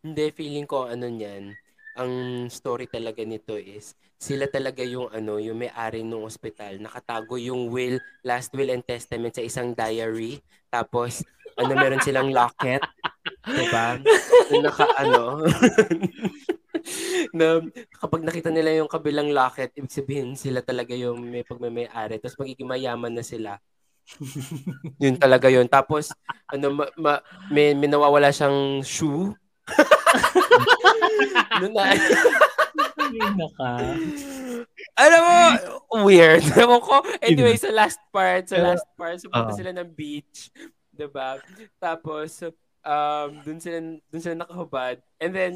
Hindi, 0.01 0.25
feeling 0.33 0.65
ko 0.65 0.89
ano 0.89 1.05
niyan. 1.05 1.53
Ang 2.01 2.13
story 2.49 2.89
talaga 2.89 3.21
nito 3.29 3.61
is 3.61 3.93
sila 4.17 4.49
talaga 4.49 4.81
yung 4.83 5.13
ano, 5.13 5.37
yung 5.37 5.63
may-ari 5.63 6.01
ng 6.01 6.25
ospital. 6.25 6.81
Nakatago 6.81 7.37
yung 7.37 7.69
will, 7.69 8.01
last 8.25 8.57
will 8.57 8.73
and 8.73 8.83
testament 8.89 9.37
sa 9.37 9.45
isang 9.45 9.77
diary. 9.77 10.41
Tapos 10.73 11.21
ano 11.59 11.73
meron 11.75 12.03
silang 12.03 12.31
locket, 12.31 12.83
'di 13.45 13.67
ba? 13.69 13.99
Na 13.99 14.57
naka 14.63 14.87
ano. 14.97 15.43
na 17.39 17.61
kapag 17.99 18.23
nakita 18.25 18.49
nila 18.49 18.73
yung 18.79 18.91
kabilang 18.91 19.29
locket, 19.35 19.75
ibig 19.75 19.93
sabihin 19.93 20.39
sila 20.39 20.63
talaga 20.63 20.95
yung 20.95 21.19
may 21.21 21.43
pagmamay-ari. 21.43 22.23
Tapos 22.23 22.39
magiging 22.39 22.71
mayaman 22.71 23.13
na 23.13 23.25
sila. 23.27 23.59
yun 25.03 25.21
talaga 25.21 25.53
yun. 25.53 25.69
Tapos, 25.69 26.09
ano, 26.49 26.73
ma, 26.73 26.87
ma- 26.97 27.23
may, 27.53 27.77
may 27.77 27.89
nawawala 27.91 28.33
siyang 28.33 28.81
shoe. 28.81 29.37
Noon 31.61 31.73
na, 31.77 31.93
naka. 33.37 33.71
alam 34.97 35.21
mo, 35.23 35.37
weird. 36.09 36.45
Ewan 36.57 36.81
ko. 36.81 37.05
Anyway, 37.21 37.57
sa 37.61 37.69
last 37.69 38.01
part, 38.09 38.49
sa 38.49 38.57
last 38.61 38.87
part, 38.97 39.21
so 39.21 39.29
Oo. 39.29 39.53
sila 39.53 39.77
ng 39.77 39.89
beach. 39.93 40.49
'Di 40.99 41.07
ba? 41.15 41.39
Tapos, 41.79 42.43
um, 42.83 43.29
dun 43.47 43.63
sila, 43.63 43.79
dun 44.11 44.21
sila 44.21 44.37
nakahubad. 44.43 44.99
And 45.23 45.31
then, 45.31 45.53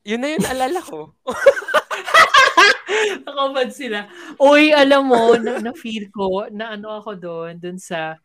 yun 0.00 0.24
na 0.24 0.28
yun, 0.32 0.44
alala 0.48 0.80
ko. 0.80 1.12
Nakabad 3.28 3.68
sila. 3.70 4.08
Uy, 4.40 4.72
alam 4.72 5.06
mo, 5.06 5.36
na, 5.36 5.60
na-feel 5.60 6.08
ko, 6.08 6.48
na 6.48 6.74
ano 6.74 6.96
ako 6.96 7.20
doon, 7.20 7.60
doon 7.60 7.78
sa, 7.78 8.16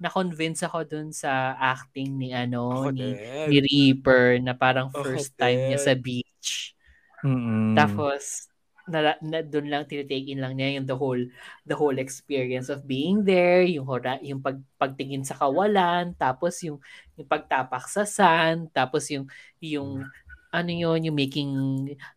na-convince 0.00 0.64
ako 0.64 0.88
doon 0.88 1.08
sa 1.12 1.54
acting 1.60 2.16
ni 2.16 2.32
ano, 2.32 2.88
Ako 2.88 2.96
ni, 2.96 3.12
din. 3.12 3.46
ni 3.52 3.56
Reaper, 3.60 4.40
na 4.40 4.56
parang 4.56 4.88
Ako 4.88 5.04
first 5.04 5.36
time 5.36 5.70
niya 5.70 5.78
sa 5.78 5.92
beach. 5.92 6.72
Mm-mm. 7.20 7.76
Tapos, 7.76 8.49
na, 8.90 9.14
na 9.22 9.40
doon 9.40 9.70
lang 9.70 9.86
tinitake 9.86 10.28
in 10.28 10.42
lang 10.42 10.58
niya 10.58 10.82
yung 10.82 10.86
the 10.90 10.98
whole 10.98 11.22
the 11.64 11.76
whole 11.78 11.96
experience 11.96 12.68
of 12.68 12.84
being 12.84 13.22
there, 13.22 13.62
yung 13.62 13.86
hora, 13.86 14.18
yung 14.20 14.42
pag, 14.42 14.58
pagtingin 14.76 15.22
sa 15.22 15.38
kawalan, 15.38 16.12
tapos 16.18 16.58
yung 16.66 16.82
yung 17.14 17.28
pagtapak 17.30 17.86
sa 17.86 18.02
sand, 18.02 18.68
tapos 18.74 19.06
yung 19.14 19.30
yung 19.62 20.04
ano 20.50 20.70
yun, 20.74 20.98
yung 21.06 21.14
making 21.14 21.50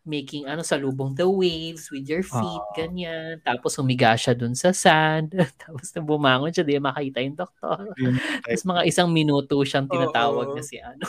making 0.02 0.50
ano 0.50 0.66
sa 0.66 0.74
lubong 0.74 1.14
the 1.14 1.26
waves 1.26 1.94
with 1.94 2.10
your 2.10 2.26
feet, 2.26 2.66
Oo. 2.66 2.74
ganyan. 2.74 3.38
Tapos 3.46 3.78
humiga 3.78 4.18
siya 4.18 4.34
dun 4.34 4.58
sa 4.58 4.74
sand. 4.74 5.30
tapos 5.62 5.94
nang 5.94 6.10
bumangon 6.10 6.50
siya, 6.50 6.66
di 6.66 6.82
makita 6.82 7.22
yung 7.22 7.38
doktor. 7.38 7.94
Yung- 8.02 8.18
Tapos 8.44 8.66
mga 8.66 8.82
isang 8.90 9.10
minuto 9.14 9.62
siyang 9.62 9.86
tinatawag 9.86 10.50
Oo. 10.50 10.58
na 10.58 10.66
si 10.66 10.82
ano. 10.82 11.06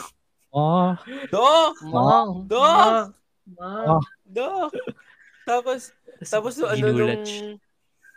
Oh, 0.55 0.95
Dok! 1.33 1.75
Mom! 1.83 2.47
Dok! 2.47 3.11
Mom! 3.59 3.99
Dok! 4.23 4.71
Tapos, 5.45 5.93
tapos 6.25 6.57
nung 6.57 6.69
ano, 6.73 6.85
nung, 6.89 7.23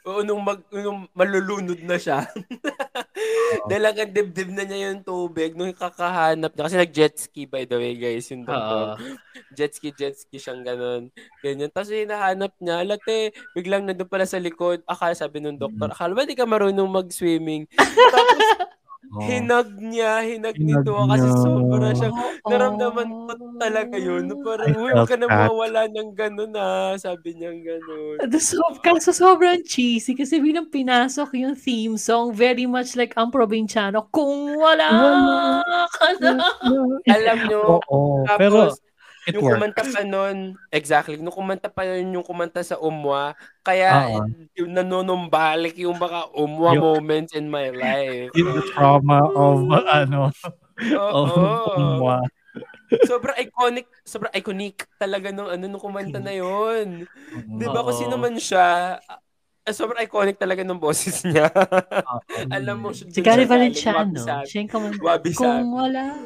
oo, 0.09 0.21
nung, 0.25 0.41
mag, 0.41 0.61
nung 0.73 1.05
malulunod 1.13 1.81
na 1.85 2.01
siya. 2.01 2.25
Hanggang 3.69 4.15
dibdib 4.15 4.53
na 4.53 4.65
niya 4.65 4.93
yung 4.93 5.03
tubig 5.05 5.53
nung 5.53 5.75
kakahanap 5.75 6.55
niya. 6.55 6.65
Kasi 6.65 6.77
nag-jet 6.81 7.15
ski, 7.19 7.45
by 7.45 7.69
the 7.69 7.77
way, 7.77 7.93
guys, 7.99 8.31
yung 8.33 8.47
doktor. 8.47 8.97
Jet 9.57 9.73
ski, 9.73 9.91
jet 9.97 10.13
ski 10.13 10.37
siyang 10.37 10.61
ganun. 10.61 11.09
Ganyan. 11.41 11.73
Tapos 11.73 11.89
hinahanap 11.89 12.53
niya, 12.61 12.85
alate, 12.85 13.33
biglang 13.57 13.89
nandun 13.89 14.07
pala 14.07 14.29
sa 14.29 14.37
likod. 14.37 14.85
Akala 14.85 15.17
sabi 15.17 15.41
nung 15.41 15.57
doktor, 15.57 15.89
akala 15.89 16.13
ba 16.13 16.29
di 16.29 16.37
ka 16.37 16.45
marunong 16.45 16.87
mag-swimming? 16.87 17.65
Tapos, 18.15 18.45
oh. 19.13 19.23
hinag 19.25 19.69
niya, 19.79 20.21
hinag 20.25 20.57
ni 20.61 20.73
Hinag 20.73 20.85
Dua 20.85 21.09
kasi 21.09 21.29
sobra 21.41 21.89
siyang 21.97 22.17
Oo. 22.17 22.49
naramdaman 22.51 23.09
ko 23.09 23.33
talaga 23.59 23.97
yun. 23.97 24.25
Parang, 24.45 24.73
uy, 24.77 24.91
huwag 24.93 25.09
ka 25.09 25.17
na 25.17 25.29
mawala 25.29 25.89
ng 25.89 26.11
ganun 26.13 26.53
ah. 26.55 26.95
Sabi 26.99 27.37
niya 27.37 27.53
ganun. 27.57 28.21
The 28.29 28.41
so, 28.41 28.61
kaso 28.85 29.13
sobrang 29.17 29.65
cheesy 29.65 30.13
kasi 30.13 30.39
bilang 30.39 30.69
pinasok 30.69 31.35
yung 31.41 31.57
theme 31.57 31.97
song, 31.97 32.33
very 32.37 32.69
much 32.69 32.95
like 32.95 33.17
ang 33.17 33.33
probinsyano, 33.33 34.09
kung 34.13 34.57
wala 34.61 34.89
ka 35.93 36.09
na. 36.21 36.45
Alam 37.09 37.39
nyo, 37.49 37.81
Oo, 37.89 38.25
pero 38.37 38.73
tapos, 38.73 38.81
it 39.29 39.37
yung 39.37 39.45
works. 39.45 39.55
kumanta 39.61 39.83
pa 39.85 40.01
nun, 40.03 40.39
exactly, 40.73 41.17
nung 41.17 41.31
kumanta 41.31 41.69
pa 41.69 41.85
yun 41.85 42.17
yung 42.17 42.25
kumanta 42.25 42.65
sa 42.65 42.81
Umwa, 42.81 43.37
kaya 43.61 44.17
Oo. 44.17 44.25
yung 44.57 44.73
nanonumbalik 44.73 45.77
yung 45.77 45.95
baka 45.95 46.33
Umwa 46.33 46.73
Yung- 46.73 46.83
moments 46.97 47.37
in 47.37 47.47
my 47.47 47.69
life. 47.69 48.33
Yung 48.33 48.57
the 48.57 48.65
trauma 48.73 49.29
of 49.29 49.63
ano 49.69 50.33
of 50.97 51.29
umwa. 51.77 52.25
sobrang 53.05 53.37
iconic, 53.37 53.85
sobrang 54.03 54.33
iconic 54.33 54.89
talaga 54.97 55.29
nung 55.29 55.47
ano 55.47 55.65
nung 55.69 55.83
kumanta 55.83 56.17
na 56.17 56.33
yun. 56.33 57.05
'Di 57.45 57.67
ba 57.67 57.85
kung 57.85 57.93
Oo. 57.93 58.01
sino 58.01 58.17
man 58.17 58.35
siya, 58.35 58.97
ah, 58.97 59.21
sobrang 59.69 60.01
iconic 60.01 60.41
talaga 60.41 60.65
ng 60.65 60.81
boses 60.81 61.21
niya. 61.29 61.53
Alam 62.49 62.77
mo, 62.81 62.89
Si 62.97 63.21
Gary 63.21 63.45
Valenciano, 63.45 64.17
siya 64.49 64.65
yung 64.65 64.73
kumanta. 64.73 65.21
Kung 65.37 65.77
wala. 65.77 66.17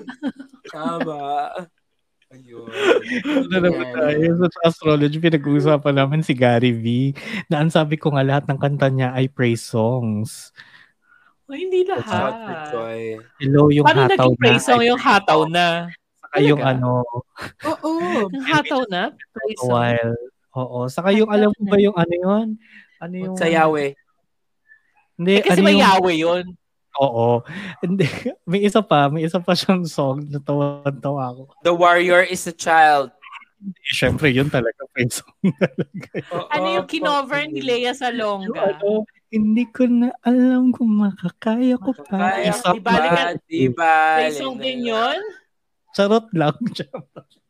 Tama. 0.71 1.19
Ayun. 2.33 2.65
Ano 3.29 3.57
naman 3.61 3.89
tayo 3.93 4.25
sa 4.41 4.61
astrology, 4.65 5.21
pinag-uusapan 5.21 5.95
namin 6.01 6.25
si 6.25 6.33
Gary 6.33 6.73
V. 6.73 7.13
Na 7.53 7.61
ang 7.61 7.69
sabi 7.69 8.01
ko 8.01 8.09
nga 8.17 8.25
lahat 8.25 8.49
ng 8.49 8.57
kanta 8.57 8.89
niya 8.89 9.13
ay 9.13 9.29
praise 9.29 9.61
songs. 9.61 10.49
O, 11.45 11.53
hindi 11.53 11.85
lahat. 11.85 12.73
Hello, 13.37 13.69
yung 13.69 13.85
Paano 13.85 14.09
hataw 14.09 14.17
naging 14.17 14.33
na. 14.33 14.41
praise 14.41 14.65
song 14.65 14.81
yung 14.81 14.97
hataw 14.97 15.41
na? 15.45 15.67
Saka 16.25 16.37
yung 16.41 16.63
ano, 16.65 17.05
Oo. 17.69 17.91
Yung 18.33 18.47
hataw 18.49 18.81
na? 18.89 19.13
Praise 19.13 19.61
song? 19.61 19.69
while. 19.69 20.15
Oo. 20.57 20.79
Saka 20.89 21.13
yung 21.13 21.29
alam 21.29 21.53
mo 21.53 21.63
ba 21.69 21.77
yung 21.77 21.93
ano 21.93 22.15
yun? 22.17 22.47
Ano 22.97 23.15
yung... 23.21 23.37
Sa 23.37 23.45
Yahweh. 23.45 23.93
Hindi, 25.21 25.33
Eh, 25.37 25.45
kasi 25.45 25.61
ano 25.61 25.67
may 25.69 25.77
yung... 25.77 25.85
Yahweh 25.85 26.17
yun. 26.17 26.45
Oo. 26.95 27.41
Hindi. 27.79 28.05
May 28.45 28.63
isa 28.63 28.81
pa. 28.81 29.07
May 29.07 29.25
isa 29.25 29.39
pa 29.39 29.53
siyang 29.53 29.85
song 29.85 30.27
na 30.27 30.37
tawa-tawa 30.39 31.33
ako. 31.33 31.43
The 31.63 31.73
warrior 31.73 32.21
is 32.21 32.45
a 32.45 32.53
child. 32.53 33.09
Eh, 33.63 33.71
Siyempre, 33.87 34.29
yun 34.29 34.49
talaga 34.49 34.83
praise 34.91 35.19
song 35.19 35.33
talaga. 35.57 36.09
Ano 36.51 36.67
yung 36.75 36.87
kinover 36.87 37.47
ni 37.47 37.61
Lea 37.61 37.93
sa 37.93 38.11
Longga? 38.11 38.59
ano, 38.75 39.07
hindi 39.29 39.65
ko 39.65 39.87
na 39.87 40.11
alam 40.21 40.69
kung 40.71 40.91
makakaya 40.91 41.79
ko 41.79 41.95
pa. 41.95 42.37
Kaya 42.37 42.51
Isa 42.51 42.71
Di 42.71 42.81
ba? 42.81 42.91
bali 42.91 43.09
pa. 43.09 43.17
ka- 43.17 43.39
Di 43.47 43.67
ba? 43.71 43.95
Praise 44.19 44.37
song 44.37 44.59
din 44.59 44.85
yun? 44.85 45.19
Charot 45.93 46.27
lang. 46.33 46.59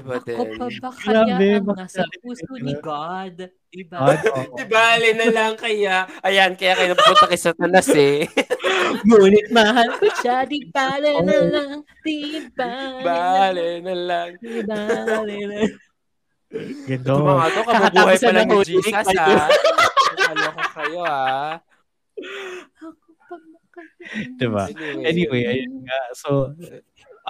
Diba 0.00 0.16
Ako 0.16 0.24
din? 0.24 0.36
pa 0.56 0.66
ba 0.80 0.90
kaya 0.90 1.12
Grabe, 1.12 1.46
ang 1.52 1.66
bakit 1.68 1.80
nasa 1.84 2.00
natin 2.00 2.18
puso 2.20 2.52
ni 2.56 2.74
God? 2.74 3.36
Diba? 3.68 3.96
God, 4.00 4.20
oo. 4.26 4.54
Di 4.58 4.64
bali 4.64 5.10
na 5.12 5.26
lang 5.28 5.52
kaya. 5.54 5.96
Ayan, 6.20 6.50
kaya 6.56 6.72
kayo 6.74 6.88
napunta 6.90 7.24
kay 7.28 7.36
Satanas 7.36 7.88
eh. 7.92 8.24
Ngunit 9.06 9.46
mahal 9.50 9.88
ko 9.96 10.06
siya, 10.18 10.42
di 10.42 10.66
bale 10.66 11.20
na 11.22 11.36
lang, 11.46 11.70
di 12.02 12.18
bale 12.50 12.98
na 12.98 13.06
Bale 13.06 13.68
na 13.78 13.94
lang. 13.94 14.28
di 14.36 14.60
bale 14.66 15.36
na 15.46 15.58
Gado. 16.50 17.14
Ito 17.14 17.22
mga 17.22 17.46
to, 17.46 17.60
kabubuhay 17.62 17.70
Kakatapos 17.70 18.18
pa 18.18 18.32
lang 18.34 18.48
ni 18.50 18.54
ng 18.58 18.64
Jesus 18.66 18.90
Holy 19.06 19.18
ha. 19.22 19.46
Nakaloka 20.10 20.64
kayo 20.74 21.00
ha. 21.06 21.30
Ako 22.82 22.86
pa 23.14 23.34
ba 23.38 23.62
kaya? 23.70 24.34
Diba? 24.34 24.64
Anyway. 24.66 25.06
Anyway, 25.06 25.42
ayun 25.46 25.74
nga. 25.86 26.00
So, 26.18 26.50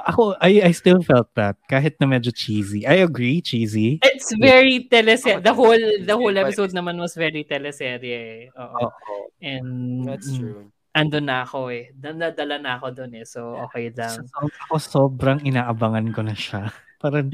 ako, 0.06 0.36
I, 0.40 0.62
I 0.68 0.72
still 0.72 1.02
felt 1.02 1.28
that. 1.34 1.56
Kahit 1.68 1.96
na 2.00 2.06
medyo 2.06 2.32
cheesy. 2.32 2.86
I 2.86 3.02
agree, 3.02 3.40
cheesy. 3.40 3.98
It's 4.02 4.32
very 4.36 4.86
teleserye. 4.90 5.42
The 5.42 5.54
whole 5.54 5.84
the 6.04 6.16
whole 6.16 6.36
episode 6.36 6.72
naman 6.72 6.96
was 7.00 7.14
very 7.16 7.44
teleserye. 7.44 8.52
Oo. 8.54 8.88
Oo. 8.88 9.14
And 9.40 10.04
That's 10.04 10.28
mm, 10.30 10.38
true. 10.38 10.62
andun 10.92 11.26
na 11.28 11.44
ako 11.44 11.70
eh. 11.72 11.90
Nadala 11.96 12.56
na 12.60 12.76
ako 12.76 12.86
doon 12.92 13.12
eh. 13.20 13.26
So, 13.26 13.56
okay 13.68 13.88
So, 13.94 14.00
lang. 14.00 14.28
ako 14.68 14.74
sobrang 14.78 15.38
inaabangan 15.44 16.12
ko 16.12 16.20
na 16.24 16.36
siya. 16.36 16.68
Parang, 17.02 17.32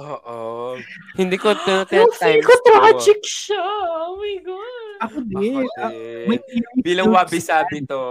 Oo. 0.00 0.78
Hindi 1.18 1.36
ko 1.36 1.52
to 1.54 1.82
feel 1.90 2.06
times 2.16 2.46
ko 2.46 2.54
tragic 2.62 3.20
siya. 3.26 3.62
Oh 4.06 4.16
my 4.16 4.36
God. 4.42 4.96
ako 5.00 5.16
Ako 5.18 5.18
din. 5.26 5.54
Ah, 5.76 5.90
din. 5.90 6.24
may 6.30 6.38
feeling 6.46 6.80
Bilang 6.80 7.10
wabi-sabi 7.10 7.82
to. 7.84 8.02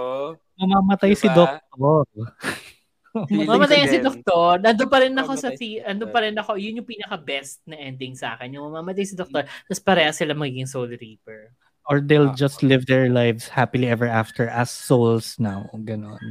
Mamamatay 0.60 1.16
si 1.16 1.28
Diba? 1.32 1.56
Doktor. 1.56 2.04
Feeling 2.14 2.78
Mamatay 3.28 3.90
si. 3.90 4.00
Doktor. 4.00 4.64
Nandun 4.64 4.88
pa 4.88 5.04
rin 5.04 5.16
ako 5.18 5.32
sa 5.36 5.52
Mamatay 5.52 5.60
the, 5.60 5.84
andun 5.84 6.10
pa 6.14 6.20
rin 6.24 6.36
ako. 6.40 6.56
Yun 6.56 6.80
yung 6.80 6.88
pinaka-best 6.88 7.66
na 7.68 7.76
ending 7.76 8.16
sa 8.16 8.40
akin. 8.40 8.56
Yung 8.56 8.72
mamamatay 8.72 9.04
si 9.04 9.20
Doktor. 9.20 9.44
Tapos 9.44 9.82
pareha 9.84 10.16
sila 10.16 10.38
magiging 10.38 10.70
Soul 10.70 10.94
Reaper. 10.96 11.52
Or 11.90 12.00
they'll 12.00 12.38
just 12.38 12.62
live 12.62 12.86
their 12.86 13.10
lives 13.10 13.50
happily 13.50 13.90
ever 13.90 14.06
after 14.06 14.46
as 14.46 14.70
souls 14.70 15.36
now. 15.42 15.66
Ganon. 15.74 16.22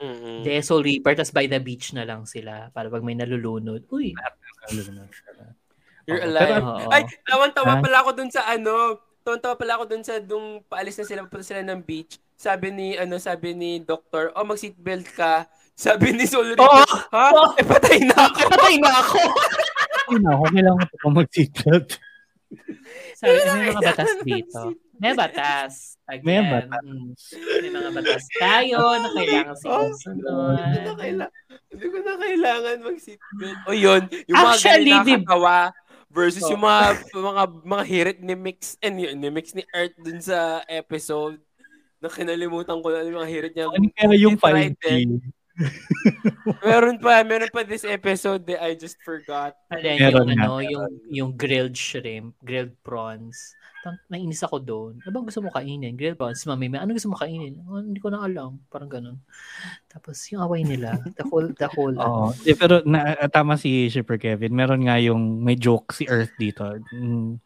Mm-mm. 0.00 0.40
De 0.40 0.58
Soul 0.64 0.82
Reaper. 0.82 1.12
Tapos 1.12 1.36
by 1.36 1.44
the 1.44 1.60
beach 1.60 1.92
na 1.92 2.08
lang 2.08 2.24
sila. 2.24 2.72
Para 2.72 2.88
pag 2.88 3.04
may 3.04 3.12
nalulunod. 3.12 3.84
Uy. 3.92 4.16
You're 6.06 6.22
alive. 6.22 6.62
Oo. 6.64 6.88
Ay, 6.88 7.04
tawan-tawa 7.26 7.82
pala 7.82 7.98
ako 8.00 8.10
dun 8.14 8.30
sa 8.32 8.46
ano. 8.48 9.02
Tawan-tawa 9.26 9.54
pala 9.58 9.72
ako 9.74 9.84
dun 9.90 10.04
sa 10.06 10.22
dung 10.22 10.62
paalis 10.70 11.02
na 11.02 11.06
sila, 11.06 11.26
papunta 11.26 11.42
sila 11.42 11.66
ng 11.66 11.82
beach. 11.82 12.22
Sabi 12.38 12.70
ni, 12.70 12.94
ano, 12.94 13.18
sabi 13.18 13.58
ni 13.58 13.82
doctor, 13.82 14.30
oh, 14.38 14.46
mag-seatbelt 14.46 15.08
ka. 15.18 15.50
Sabi 15.76 16.16
ni 16.16 16.24
Soul 16.24 16.56
Reaper, 16.56 16.64
Oo. 16.64 16.84
ha? 17.12 17.52
Eh, 17.54 17.64
patay 17.64 18.00
na 18.00 18.16
ako. 18.26 18.38
Patay 18.48 18.74
na 18.80 18.90
ako! 18.96 19.20
Ay 20.06 20.16
na, 20.16 20.28
ako 20.32 20.44
kailangan 20.48 20.86
ko 20.86 20.94
pa 20.96 21.08
mag-seatbelt. 21.12 21.88
Sabi, 23.12 23.32
may 23.36 23.68
mga 23.68 23.82
batas 23.82 24.12
dito. 24.22 24.60
May 24.96 25.12
batas. 25.12 25.72
Again. 26.06 26.24
May 26.24 26.40
batas. 26.40 26.80
Mm. 26.80 27.08
May 27.60 27.70
mga 27.74 27.90
batas 27.92 28.24
tayo 28.32 28.78
na 28.94 29.08
kailangan 29.12 29.54
Oh, 29.66 29.92
sinusunod. 29.92 30.56
Hindi 30.56 30.78
ko 30.78 30.86
na 30.86 30.96
kailangan, 30.96 31.32
hindi 31.68 31.86
ko 31.86 31.98
na 31.98 32.14
kailangan 32.16 32.76
mag-seatbelt. 32.80 33.58
O 33.66 33.72
yun, 33.74 34.02
yung 34.24 34.38
mga 34.38 34.48
Actually, 34.48 34.72
ganyan 34.86 35.04
di- 35.04 35.12
nakakatawa 35.20 35.56
versus 36.08 36.44
Oh. 36.46 36.50
yung 36.54 36.62
mga 36.62 36.80
mga 37.12 37.42
mga 37.66 37.84
hirit 37.84 38.18
ni 38.22 38.34
Mix 38.34 38.58
and 38.80 38.96
yun, 38.96 39.16
ni 39.20 39.28
Mix 39.28 39.52
ni 39.52 39.64
Earth 39.68 39.96
dun 40.00 40.20
sa 40.22 40.38
episode 40.64 41.36
na 42.00 42.08
kinalimutan 42.08 42.80
ko 42.80 42.88
na 42.88 43.04
yung 43.04 43.18
mga 43.18 43.28
hirit 43.28 43.52
niya. 43.52 43.68
Ano 43.68 43.90
kaya 43.90 44.16
yung 44.16 44.36
He 44.36 44.40
tried 44.40 44.72
5G? 44.80 44.88
meron 46.66 47.00
pa, 47.00 47.24
meron 47.24 47.52
pa 47.52 47.64
this 47.64 47.84
episode 47.84 48.44
that 48.46 48.60
I 48.60 48.76
just 48.76 49.00
forgot. 49.00 49.56
Alin, 49.72 49.96
Meron 49.98 50.28
yung, 50.28 50.36
nga. 50.36 50.44
ano, 50.46 50.56
yung, 50.60 50.86
yung 51.08 51.30
grilled 51.32 51.76
shrimp, 51.76 52.36
grilled 52.44 52.76
prawns. 52.84 53.56
Tang- 53.80 54.02
Nainis 54.10 54.42
ako 54.44 54.60
doon. 54.60 54.92
Ano 55.04 55.10
bang 55.14 55.26
gusto 55.30 55.40
mo 55.40 55.48
kainin? 55.48 55.96
Grilled 55.96 56.18
prawns. 56.18 56.44
Mami, 56.44 56.68
may 56.68 56.82
ano 56.82 56.92
gusto 56.92 57.08
mo 57.08 57.16
kainin? 57.16 57.62
Oh, 57.64 57.80
hindi 57.80 58.02
ko 58.02 58.12
na 58.12 58.24
alam. 58.24 58.60
Parang 58.68 58.90
ganun. 58.90 59.16
Tapos 59.88 60.20
yung 60.28 60.42
away 60.44 60.66
nila. 60.66 60.98
The 61.16 61.24
whole, 61.24 61.48
the 61.54 61.68
whole. 61.72 61.94
Oo. 61.96 62.34
Eh, 62.44 62.58
pero 62.58 62.82
na, 62.84 63.16
tama 63.32 63.56
si 63.56 63.88
Shipper 63.88 64.20
Kevin. 64.20 64.52
Meron 64.52 64.84
nga 64.84 65.00
yung 65.00 65.40
may 65.40 65.56
joke 65.56 65.96
si 65.96 66.04
Earth 66.10 66.34
dito. 66.36 66.66
Mm, 66.92 67.40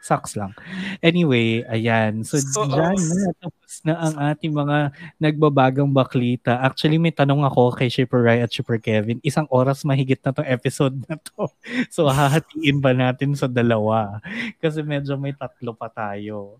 sucks 0.00 0.32
lang. 0.32 0.56
Anyway, 0.98 1.60
ayan. 1.64 2.20
So, 2.22 2.36
So, 2.36 2.64
dyan 2.64 2.96
na. 2.96 3.30
Tapos 3.38 3.74
na 3.80 3.94
ang 3.96 4.14
ating 4.26 4.50
mga 4.50 4.76
nagbabagang 5.16 5.88
baklita. 5.88 6.58
Actually, 6.58 6.96
may 6.96 7.10
tanong 7.10 7.40
ako 7.42 7.70
kay 7.70 7.86
Shipper 7.86 8.18
Rai 8.18 8.40
at 8.40 8.48
Shipper 8.48 8.76
Kevin. 8.76 9.20
Isang 9.20 9.44
oras 9.46 9.82
mahigit 9.82 10.18
na 10.18 10.32
tong 10.32 10.46
episode 10.46 10.96
na 11.04 11.16
to. 11.16 11.46
So, 11.88 12.06
hahatiin 12.06 12.78
ba 12.78 12.90
natin 12.90 13.32
sa 13.32 13.44
dalawa? 13.44 14.18
Kasi 14.56 14.80
medyo 14.80 15.14
may 15.14 15.32
tatlo 15.32 15.72
pa 15.72 15.86
tayo. 15.86 16.58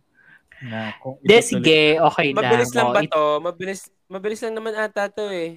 Na 0.61 0.93
kung 0.95 1.17
De, 1.21 1.41
sige, 1.41 1.97
okay 1.99 2.31
lang. 2.31 2.45
Mabilis 2.45 2.71
lang 2.71 2.87
Oh, 2.87 2.93
ba 2.93 3.01
it- 3.01 3.09
to? 3.09 3.25
Mabilis, 3.41 3.81
mabilis 4.07 4.41
lang 4.41 4.55
naman 4.55 4.75
ata 4.75 5.09
to 5.09 5.27
eh. 5.27 5.57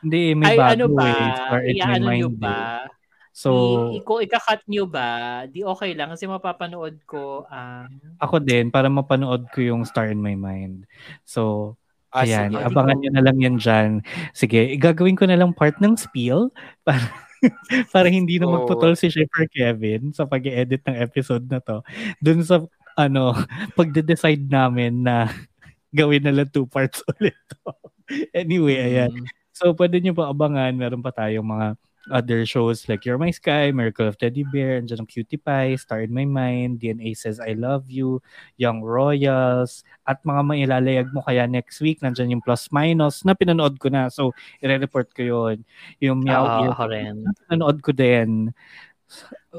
Hindi, 0.00 0.32
may 0.32 0.46
Ay, 0.46 0.56
bago 0.56 0.70
ano 0.72 0.86
ba? 0.92 1.04
eh. 1.04 1.28
Start 1.36 1.60
in 1.60 1.66
my 1.66 1.74
Iyaano 1.74 2.06
nyo 2.08 2.28
mind. 2.28 2.38
ba? 2.38 2.54
eh. 2.54 2.99
So, 3.30 3.50
I, 3.94 4.02
kung 4.02 4.20
ikakat 4.20 4.66
nyo 4.66 4.84
ba, 4.90 5.44
di 5.46 5.62
okay 5.62 5.94
lang 5.94 6.10
kasi 6.10 6.26
mapapanood 6.26 6.98
ko 7.06 7.46
ang 7.46 7.88
Ako 8.18 8.42
din, 8.42 8.74
para 8.74 8.90
mapanood 8.90 9.46
ko 9.54 9.62
yung 9.62 9.86
Star 9.86 10.10
in 10.10 10.18
My 10.18 10.34
Mind. 10.34 10.84
So, 11.22 11.74
Ah, 12.10 12.26
ayan, 12.26 12.50
sige. 12.50 12.66
abangan 12.66 12.98
nyo 12.98 13.10
na 13.14 13.22
lang 13.22 13.38
yan 13.38 13.56
dyan. 13.62 13.90
Sige, 14.34 14.74
gagawin 14.82 15.14
ko 15.14 15.30
na 15.30 15.38
lang 15.38 15.54
part 15.54 15.78
ng 15.78 15.94
spiel 15.94 16.50
para, 16.86 17.06
para 17.94 18.10
hindi 18.10 18.42
na 18.42 18.50
Oo. 18.50 18.54
magputol 18.58 18.98
si 18.98 19.06
Shipper 19.14 19.46
Kevin 19.46 20.10
sa 20.10 20.26
pag 20.26 20.42
edit 20.42 20.82
ng 20.90 20.98
episode 20.98 21.46
na 21.46 21.62
to. 21.62 21.86
Dun 22.18 22.42
sa, 22.42 22.66
ano, 22.98 23.38
pagde-decide 23.78 24.42
namin 24.50 25.06
na 25.06 25.30
gawin 25.94 26.26
na 26.26 26.34
lang 26.34 26.50
two 26.50 26.66
parts 26.66 26.98
ulit 27.14 27.38
to. 27.46 27.70
anyway, 28.34 28.90
ayan. 28.90 29.14
Mm. 29.14 29.26
So, 29.54 29.70
pwede 29.78 30.02
nyo 30.02 30.10
pa 30.10 30.34
abangan. 30.34 30.74
Meron 30.74 31.06
pa 31.06 31.14
tayong 31.14 31.46
mga 31.46 31.78
other 32.08 32.46
shows 32.48 32.88
like 32.88 33.04
You're 33.04 33.20
My 33.20 33.30
Sky, 33.30 33.70
Miracle 33.70 34.08
of 34.08 34.16
Teddy 34.16 34.46
Bear, 34.48 34.80
andyan 34.80 35.04
ang 35.04 35.10
Cutie 35.10 35.36
Pie, 35.36 35.76
Star 35.76 36.00
in 36.00 36.14
My 36.14 36.24
Mind, 36.24 36.80
DNA 36.80 37.12
Says 37.12 37.36
I 37.36 37.52
Love 37.52 37.92
You, 37.92 38.24
Young 38.56 38.80
Royals, 38.80 39.84
at 40.08 40.24
mga 40.24 40.40
mailalayag 40.40 41.12
mo 41.12 41.20
kaya 41.20 41.44
next 41.44 41.84
week, 41.84 42.00
nandyan 42.00 42.32
yung 42.32 42.44
Plus 42.44 42.72
Minus 42.72 43.20
na 43.28 43.36
pinanood 43.36 43.76
ko 43.76 43.92
na. 43.92 44.08
So, 44.08 44.32
i-report 44.64 45.12
ko 45.12 45.22
yun. 45.22 45.56
Yung 46.00 46.24
Meow 46.24 46.72
Oo, 46.72 46.72
Ear, 46.72 47.20
pinanood 47.44 47.84
ko 47.84 47.92
din. 47.92 48.56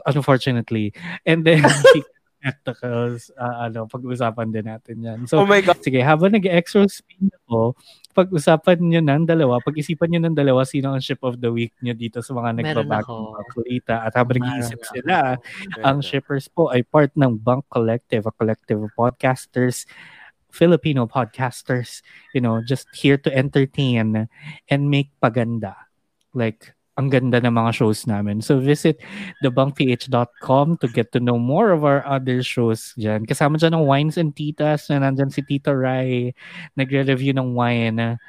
Unfortunately. 0.09 0.95
And 1.25 1.45
then, 1.45 1.61
spectacles, 2.41 3.29
ah, 3.37 3.69
ano, 3.69 3.85
pag-usapan 3.85 4.49
din 4.49 4.65
natin 4.65 4.97
yan. 4.97 5.19
So, 5.29 5.37
Oh 5.37 5.45
my 5.45 5.61
God. 5.61 5.77
Sige, 5.85 6.01
habang 6.01 6.33
nag-extra 6.33 6.89
spin 6.89 7.29
ako, 7.45 7.77
pag-usapan 8.17 8.81
nyo 8.81 9.01
ng 9.05 9.29
dalawa, 9.29 9.61
pag-isipan 9.61 10.09
nyo 10.09 10.25
ng 10.25 10.33
dalawa 10.33 10.65
sino 10.65 10.89
ang 10.89 10.99
ship 11.05 11.21
of 11.21 11.37
the 11.37 11.53
week 11.53 11.69
nyo 11.85 11.93
dito 11.93 12.25
sa 12.25 12.33
mga 12.33 12.49
Meron 12.57 12.89
nagbabagong 12.89 13.25
ako. 13.29 13.37
baklita. 13.37 13.95
At 14.01 14.17
habang 14.17 14.41
Meron 14.41 14.57
nag-iisip 14.57 14.81
ako. 14.81 14.91
sila, 14.97 15.17
ang 15.85 15.97
shippers 16.01 16.49
po 16.49 16.73
ay 16.73 16.81
part 16.81 17.13
ng 17.13 17.37
Bunk 17.37 17.69
Collective, 17.69 18.25
a 18.25 18.33
collective 18.33 18.81
of 18.81 18.89
podcasters, 18.97 19.85
Filipino 20.49 21.05
podcasters, 21.05 22.01
you 22.33 22.41
know, 22.41 22.59
just 22.65 22.89
here 22.91 23.21
to 23.21 23.29
entertain 23.31 24.27
and 24.67 24.81
make 24.89 25.13
paganda. 25.21 25.77
Like, 26.33 26.73
ang 27.01 27.09
ganda 27.09 27.41
ng 27.41 27.49
mga 27.49 27.73
shows 27.73 28.05
namin. 28.05 28.45
So 28.45 28.61
visit 28.61 29.01
thebunkph.com 29.41 30.77
to 30.77 30.87
get 30.93 31.09
to 31.17 31.19
know 31.19 31.41
more 31.41 31.73
of 31.73 31.81
our 31.81 32.05
other 32.05 32.45
shows 32.45 32.93
dyan. 32.93 33.25
Kasama 33.25 33.57
dyan 33.57 33.73
ng 33.73 33.85
Wines 33.89 34.21
and 34.21 34.37
Titas 34.37 34.85
na 34.93 35.01
nandyan 35.01 35.33
si 35.33 35.41
Tita 35.41 35.73
Rai 35.73 36.37
nagre-review 36.77 37.33
ng 37.33 37.57
wine. 37.57 38.21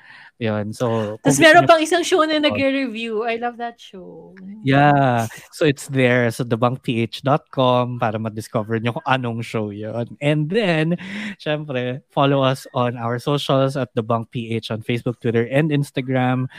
Yun. 0.43 0.75
So, 0.75 1.21
Tapos 1.23 1.39
meron 1.39 1.71
pang 1.71 1.79
isang 1.79 2.03
show 2.03 2.19
na 2.27 2.43
nagre-review. 2.43 3.23
I 3.23 3.39
love 3.39 3.63
that 3.63 3.79
show. 3.79 4.35
Yeah. 4.67 5.31
So 5.55 5.63
it's 5.63 5.87
there 5.87 6.27
sa 6.35 6.43
thebunkph.com 6.43 8.03
para 8.03 8.19
ma-discover 8.19 8.83
nyo 8.83 8.99
kung 8.99 9.07
anong 9.07 9.47
show 9.47 9.71
yun. 9.71 10.19
And 10.19 10.51
then, 10.51 10.99
syempre, 11.39 12.03
follow 12.11 12.43
us 12.43 12.67
on 12.75 12.99
our 12.99 13.23
socials 13.23 13.79
at 13.79 13.95
thebunkph 13.95 14.67
on 14.75 14.83
Facebook, 14.83 15.23
Twitter, 15.23 15.47
and 15.47 15.71
Instagram. 15.71 16.51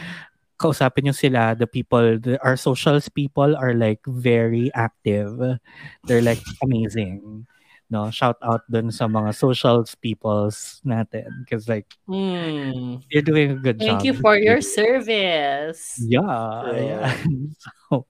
Kausapin 0.57 1.09
nyo 1.09 1.15
sila, 1.15 1.55
the 1.57 1.67
people, 1.67 2.19
the, 2.19 2.39
our 2.45 2.55
socials 2.55 3.09
people 3.09 3.55
are 3.57 3.73
like 3.73 3.99
very 4.05 4.69
active. 4.73 5.35
They're 6.05 6.23
like 6.23 6.41
amazing. 6.61 7.45
No, 7.93 8.09
shout 8.09 8.41
out 8.41 8.65
dun 8.71 8.89
sa 8.89 9.05
mga 9.05 9.37
socials 9.37 9.93
peoples 9.93 10.81
natin 10.81 11.29
because 11.45 11.69
like 11.69 11.85
Hmm. 12.09 12.97
they're 13.11 13.21
doing 13.21 13.53
a 13.53 13.59
good 13.59 13.77
job. 13.77 14.01
Thank 14.01 14.09
you 14.09 14.17
for 14.17 14.33
your 14.33 14.65
service. 14.65 16.01
Yeah. 16.01 16.25
ayan. 16.73 17.53
So, 17.61 18.09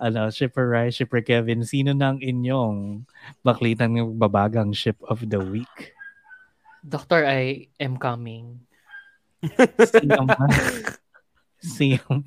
ano, 0.00 0.32
Shipper 0.32 0.66
Rai, 0.66 0.88
Shipper 0.88 1.20
Kevin, 1.20 1.68
sino 1.68 1.92
nang 1.92 2.24
inyong 2.24 3.04
baklitan 3.44 3.92
ng 3.92 4.16
babagang 4.16 4.72
ship 4.72 4.96
of 5.04 5.20
the 5.20 5.38
week? 5.38 5.92
Doctor, 6.80 7.28
I 7.28 7.68
am 7.76 8.00
coming. 8.00 8.64
Sino 9.84 10.24
man? 10.24 10.48
Sino? 11.64 12.20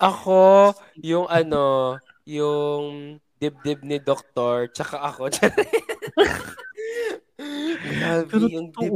Ako, 0.00 0.72
yung 1.04 1.28
ano, 1.28 1.96
yung 2.24 3.16
dibdib 3.36 3.84
ni 3.84 4.00
Doktor, 4.00 4.72
tsaka 4.72 4.96
ako. 5.00 5.28
Grabe, 7.40 8.28
Pero 8.28 8.44
yung 8.52 8.68
dibdib. 8.72 8.92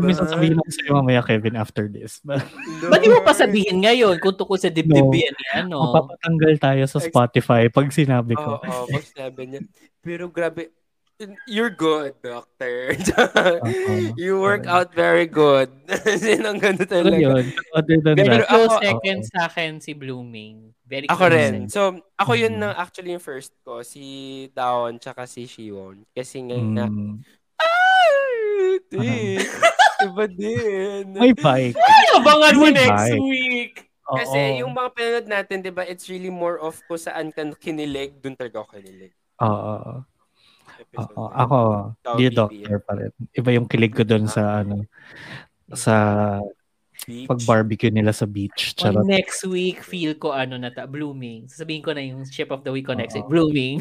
may 0.00 0.16
ah. 0.16 0.20
sasabihin 0.24 0.56
ako 0.60 0.70
sa'yo 0.72 0.92
mamaya, 0.96 1.20
Kevin, 1.20 1.56
after 1.56 1.84
this. 1.88 2.20
Ba't 2.92 3.00
di 3.00 3.08
mo 3.12 3.20
pa 3.20 3.36
sabihin 3.36 3.84
ngayon 3.84 4.16
kung 4.20 4.36
tungkol 4.36 4.56
sa 4.56 4.72
dibdib 4.72 5.08
No. 5.08 5.12
yan 5.12 5.36
yan, 5.52 5.64
no? 5.68 5.92
Mapapatanggal 5.92 6.52
tayo 6.56 6.84
sa 6.88 7.00
Spotify 7.00 7.68
pag 7.68 7.88
sinabi 7.92 8.32
Oo, 8.36 8.44
ko. 8.44 8.52
oh, 8.64 8.86
pag 8.88 9.04
sinabi 9.04 9.40
niya. 9.44 9.60
Pero 10.00 10.32
grabe, 10.32 10.72
you're 11.46 11.70
good, 11.70 12.12
doctor. 12.20 12.92
you 14.20 14.38
work 14.38 14.66
out 14.66 14.92
very 14.92 15.24
good. 15.24 15.72
Sin 16.20 16.44
ang 16.44 16.60
ganda 16.60 16.84
Pero 16.84 17.08
talaga. 17.08 17.16
yun, 17.16 17.44
other 17.72 17.98
than 18.00 18.14
Pero 18.14 18.32
that, 18.36 18.48
Close 18.48 18.72
ako- 18.72 18.82
second 18.84 19.20
sa 19.24 19.38
akin 19.46 19.72
si 19.80 19.92
Blooming. 19.92 20.76
Very 20.86 21.08
Ako 21.10 21.26
close 21.26 21.34
rin. 21.34 21.54
So, 21.66 21.80
ako 22.14 22.32
yun 22.38 22.56
Mm. 22.56 22.62
na 22.62 22.68
actually 22.78 23.10
yung 23.10 23.24
first 23.24 23.50
ko. 23.60 23.82
Si 23.82 24.02
Daon 24.52 25.02
tsaka 25.02 25.26
si 25.26 25.44
Shiwon. 25.44 26.06
Kasi 26.12 26.46
nga, 26.46 26.54
mm, 26.54 26.72
na, 26.72 26.84
ah, 27.58 28.74
di, 28.86 29.34
iba 30.06 30.24
din. 30.30 31.04
may 31.10 31.34
bike. 31.34 31.74
Abangan 32.14 32.54
mo 32.54 32.66
next 32.70 33.10
bike. 33.10 33.18
week. 33.20 33.74
Kasi 34.06 34.38
Oo. 34.54 34.58
yung 34.62 34.70
mga 34.70 34.88
pinanood 34.94 35.26
natin, 35.26 35.56
di 35.58 35.74
ba, 35.74 35.82
it's 35.82 36.06
really 36.06 36.30
more 36.30 36.62
of 36.62 36.78
kung 36.86 37.00
saan 37.00 37.34
ka 37.34 37.42
kinilig, 37.58 38.14
dun 38.22 38.38
talaga 38.38 38.62
ako 38.62 38.78
kinilig. 38.78 39.10
Oo. 39.42 40.06
Episode 40.78 41.14
Oo. 41.14 41.28
Ako, 41.28 41.58
BB. 42.14 42.32
doctor 42.32 42.76
pa 42.80 42.92
rin. 42.94 43.10
Iba 43.32 43.50
yung 43.52 43.66
kilig 43.66 43.92
ko 43.92 44.02
doon 44.02 44.26
sa 44.26 44.60
ano 44.60 44.84
sa 45.68 45.94
Beach. 46.98 47.26
pag-barbecue 47.26 47.88
nila 47.88 48.10
sa 48.10 48.24
beach. 48.24 48.74
On 48.78 48.90
Charot. 48.92 49.04
next 49.04 49.44
week, 49.44 49.78
feel 49.80 50.14
ko 50.14 50.30
ano 50.30 50.56
na 50.56 50.68
ta, 50.68 50.84
Blooming. 50.84 51.46
Sasabihin 51.46 51.78
ko 51.80 51.90
na 51.90 52.00
yung 52.00 52.24
ship 52.24 52.50
of 52.50 52.60
the 52.60 52.70
week 52.70 52.84
ko 52.84 52.94
next 52.94 53.14
week. 53.14 53.26
Blooming. 53.26 53.78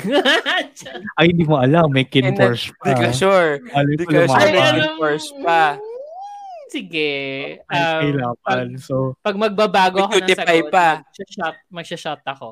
Ay, 1.18 1.32
hindi 1.32 1.44
mo 1.44 1.58
alam. 1.58 1.90
May 1.90 2.06
kin 2.06 2.32
Porsche 2.32 2.70
Di 2.76 2.92
ka 2.92 3.10
pa. 3.10 3.12
sure. 3.12 3.64
Di 3.64 3.98
ko 3.98 4.06
ka 4.06 4.14
sure. 4.14 4.26
lumaban. 4.26 4.46
Ay, 4.46 4.52
alam- 4.54 4.76
ano, 4.76 5.00
first 5.00 5.32
pa. 5.42 5.64
Sige. 6.68 7.12
Ay, 7.64 7.80
Um, 7.80 8.02
kailangan. 8.04 8.36
pag, 8.42 8.60
So, 8.78 8.96
pag 9.20 9.36
magbabago 9.38 9.98
May 9.98 10.06
ako 10.06 10.16
ng 10.18 10.30
sagot, 10.36 10.66
pa. 10.70 10.88
magsha-shot, 11.02 11.56
magsha-shot 11.72 12.22
ako. 12.26 12.48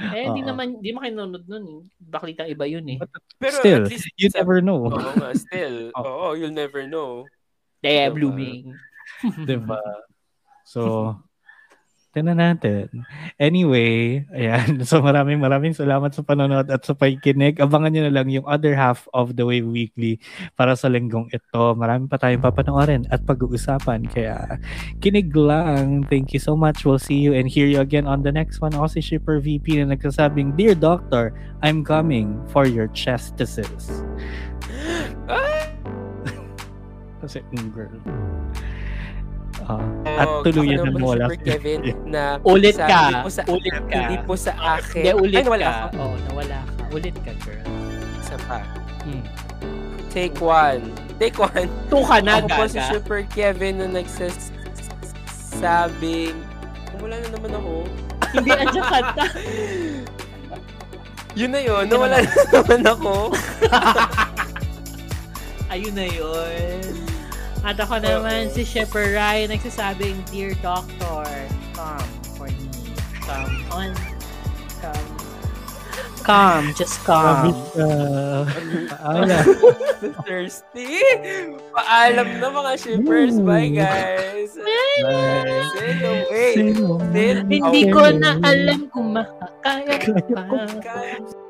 Eh, 0.00 0.24
di 0.32 0.40
Oo. 0.40 0.48
naman, 0.48 0.80
di 0.80 0.88
mo 0.88 1.04
kayo 1.04 1.12
nanonood 1.12 1.44
nun 1.44 1.64
eh. 1.68 1.80
Baklitang 2.00 2.48
iba 2.48 2.64
yun 2.64 2.84
eh. 2.88 2.98
Pero 3.36 3.56
still, 3.60 3.84
at 3.84 3.92
least, 3.92 4.08
you 4.16 4.32
never 4.32 4.64
know. 4.64 4.88
Oo 4.88 5.12
nga, 5.20 5.36
still. 5.36 5.92
Oo. 6.00 6.08
Oo, 6.08 6.28
you'll 6.32 6.54
never 6.54 6.88
know. 6.88 7.28
Eh, 7.84 8.08
Diba? 8.08 8.14
Blooming. 8.16 8.72
diba? 9.44 9.82
So, 10.62 11.18
tingnan 12.12 12.38
natin. 12.38 12.86
Anyway, 13.40 14.22
ayan. 14.30 14.78
So, 14.92 15.00
maraming 15.00 15.40
maraming 15.40 15.72
salamat 15.72 16.12
sa 16.12 16.20
panonood 16.20 16.68
at 16.68 16.84
sa 16.84 16.92
pakikinig. 16.92 17.56
Abangan 17.58 17.96
nyo 17.96 18.02
na 18.04 18.14
lang 18.20 18.28
yung 18.28 18.44
other 18.44 18.76
half 18.76 19.08
of 19.16 19.40
The 19.40 19.48
Wave 19.48 19.64
Weekly 19.64 20.20
para 20.52 20.76
sa 20.76 20.92
linggong 20.92 21.32
ito. 21.32 21.72
Marami 21.72 22.12
pa 22.12 22.20
tayong 22.20 22.44
papanoorin 22.44 23.08
at 23.08 23.24
pag-uusapan. 23.24 24.04
Kaya, 24.12 24.60
kinig 25.00 25.32
lang. 25.32 26.04
Thank 26.12 26.36
you 26.36 26.42
so 26.42 26.52
much. 26.52 26.84
We'll 26.84 27.00
see 27.00 27.24
you 27.24 27.32
and 27.32 27.48
hear 27.48 27.64
you 27.64 27.80
again 27.80 28.04
on 28.04 28.20
the 28.20 28.32
next 28.32 28.60
one. 28.60 28.76
Ako 28.76 28.92
si 28.92 29.00
Shipper 29.00 29.40
VP 29.40 29.80
na 29.80 29.96
nagsasabing, 29.96 30.60
Dear 30.60 30.76
Doctor, 30.76 31.32
I'm 31.64 31.80
coming 31.80 32.36
for 32.52 32.68
your 32.68 32.92
chestises. 32.92 34.04
Ah! 35.30 35.62
Kasi, 37.22 37.38
mm, 37.54 37.70
girl. 37.70 37.94
Ah, 39.68 39.78
at 40.18 40.26
Oh, 40.28 40.42
tuluyan 40.42 40.90
mawala. 40.94 41.30
Super 41.30 41.38
Kevin 41.46 41.80
na 42.06 42.38
Ulit 42.42 42.74
ka. 42.76 43.02
Hindi 43.08 43.22
po 43.22 43.30
sa, 43.30 43.42
Ulit 43.46 43.78
ka. 43.86 43.98
Hindi 43.98 44.16
po 44.26 44.34
sa 44.34 44.52
akin. 44.78 45.02
Hindi, 45.02 45.12
ulit 45.18 45.36
Ay, 45.38 45.44
nawala 45.46 45.66
ka. 45.70 45.86
Oo, 45.98 46.14
nawala 46.30 46.58
ka. 46.66 46.82
Ulit 46.92 47.16
ka, 47.22 47.32
girl. 47.46 47.66
Isa 48.18 48.36
pa. 48.46 48.58
Hmm. 49.06 49.22
Take 50.10 50.36
one. 50.42 50.82
Take 51.16 51.38
one. 51.38 51.70
Two 51.88 52.02
ka 52.04 52.18
na, 52.20 52.42
Ako 52.42 52.48
po 52.52 52.64
si. 52.68 52.80
Super 52.90 53.22
Kevin 53.30 53.78
na 53.80 53.88
nagsasabing 54.02 54.52
wala 57.02 57.18
na 57.18 57.28
naman 57.34 57.50
ako. 57.58 57.72
Hindi, 58.38 58.50
andyan 58.54 58.84
ka 58.86 58.98
ta. 59.12 59.26
Yun 61.34 61.50
na 61.50 61.60
yun. 61.60 61.84
Nawala 61.90 62.16
na 62.22 62.30
naman 62.54 62.82
ako. 62.86 63.12
Ayun 65.74 65.94
na 65.98 66.06
yun. 66.06 66.80
At 67.62 67.78
ako 67.78 68.02
naman 68.02 68.50
si 68.50 68.66
Shepard 68.66 69.14
Ryan 69.14 69.54
nagsasabing, 69.54 70.18
Dear 70.34 70.58
Doctor, 70.58 71.22
come 71.78 72.10
for 72.34 72.50
me. 72.50 72.66
Come 73.22 73.54
on. 73.70 73.90
Come. 74.82 75.06
Come, 76.22 76.66
just 76.78 77.02
come. 77.02 77.50
Uh, 77.74 78.46
paalam. 78.94 79.46
Thirsty. 80.26 81.02
Paalam 81.74 82.38
na 82.38 82.46
mga 82.50 82.72
shippers. 82.78 83.38
Bye, 83.42 83.74
guys. 83.74 84.54
Bye. 84.54 85.66
Sino? 85.74 86.10
Sail 86.30 87.42
Hindi 87.50 87.82
ko 87.90 88.02
na 88.14 88.38
alam 88.38 88.86
kung 88.90 89.18
makakaya 89.18 89.98
pa. 90.30 90.42
Kaya- 90.78 91.41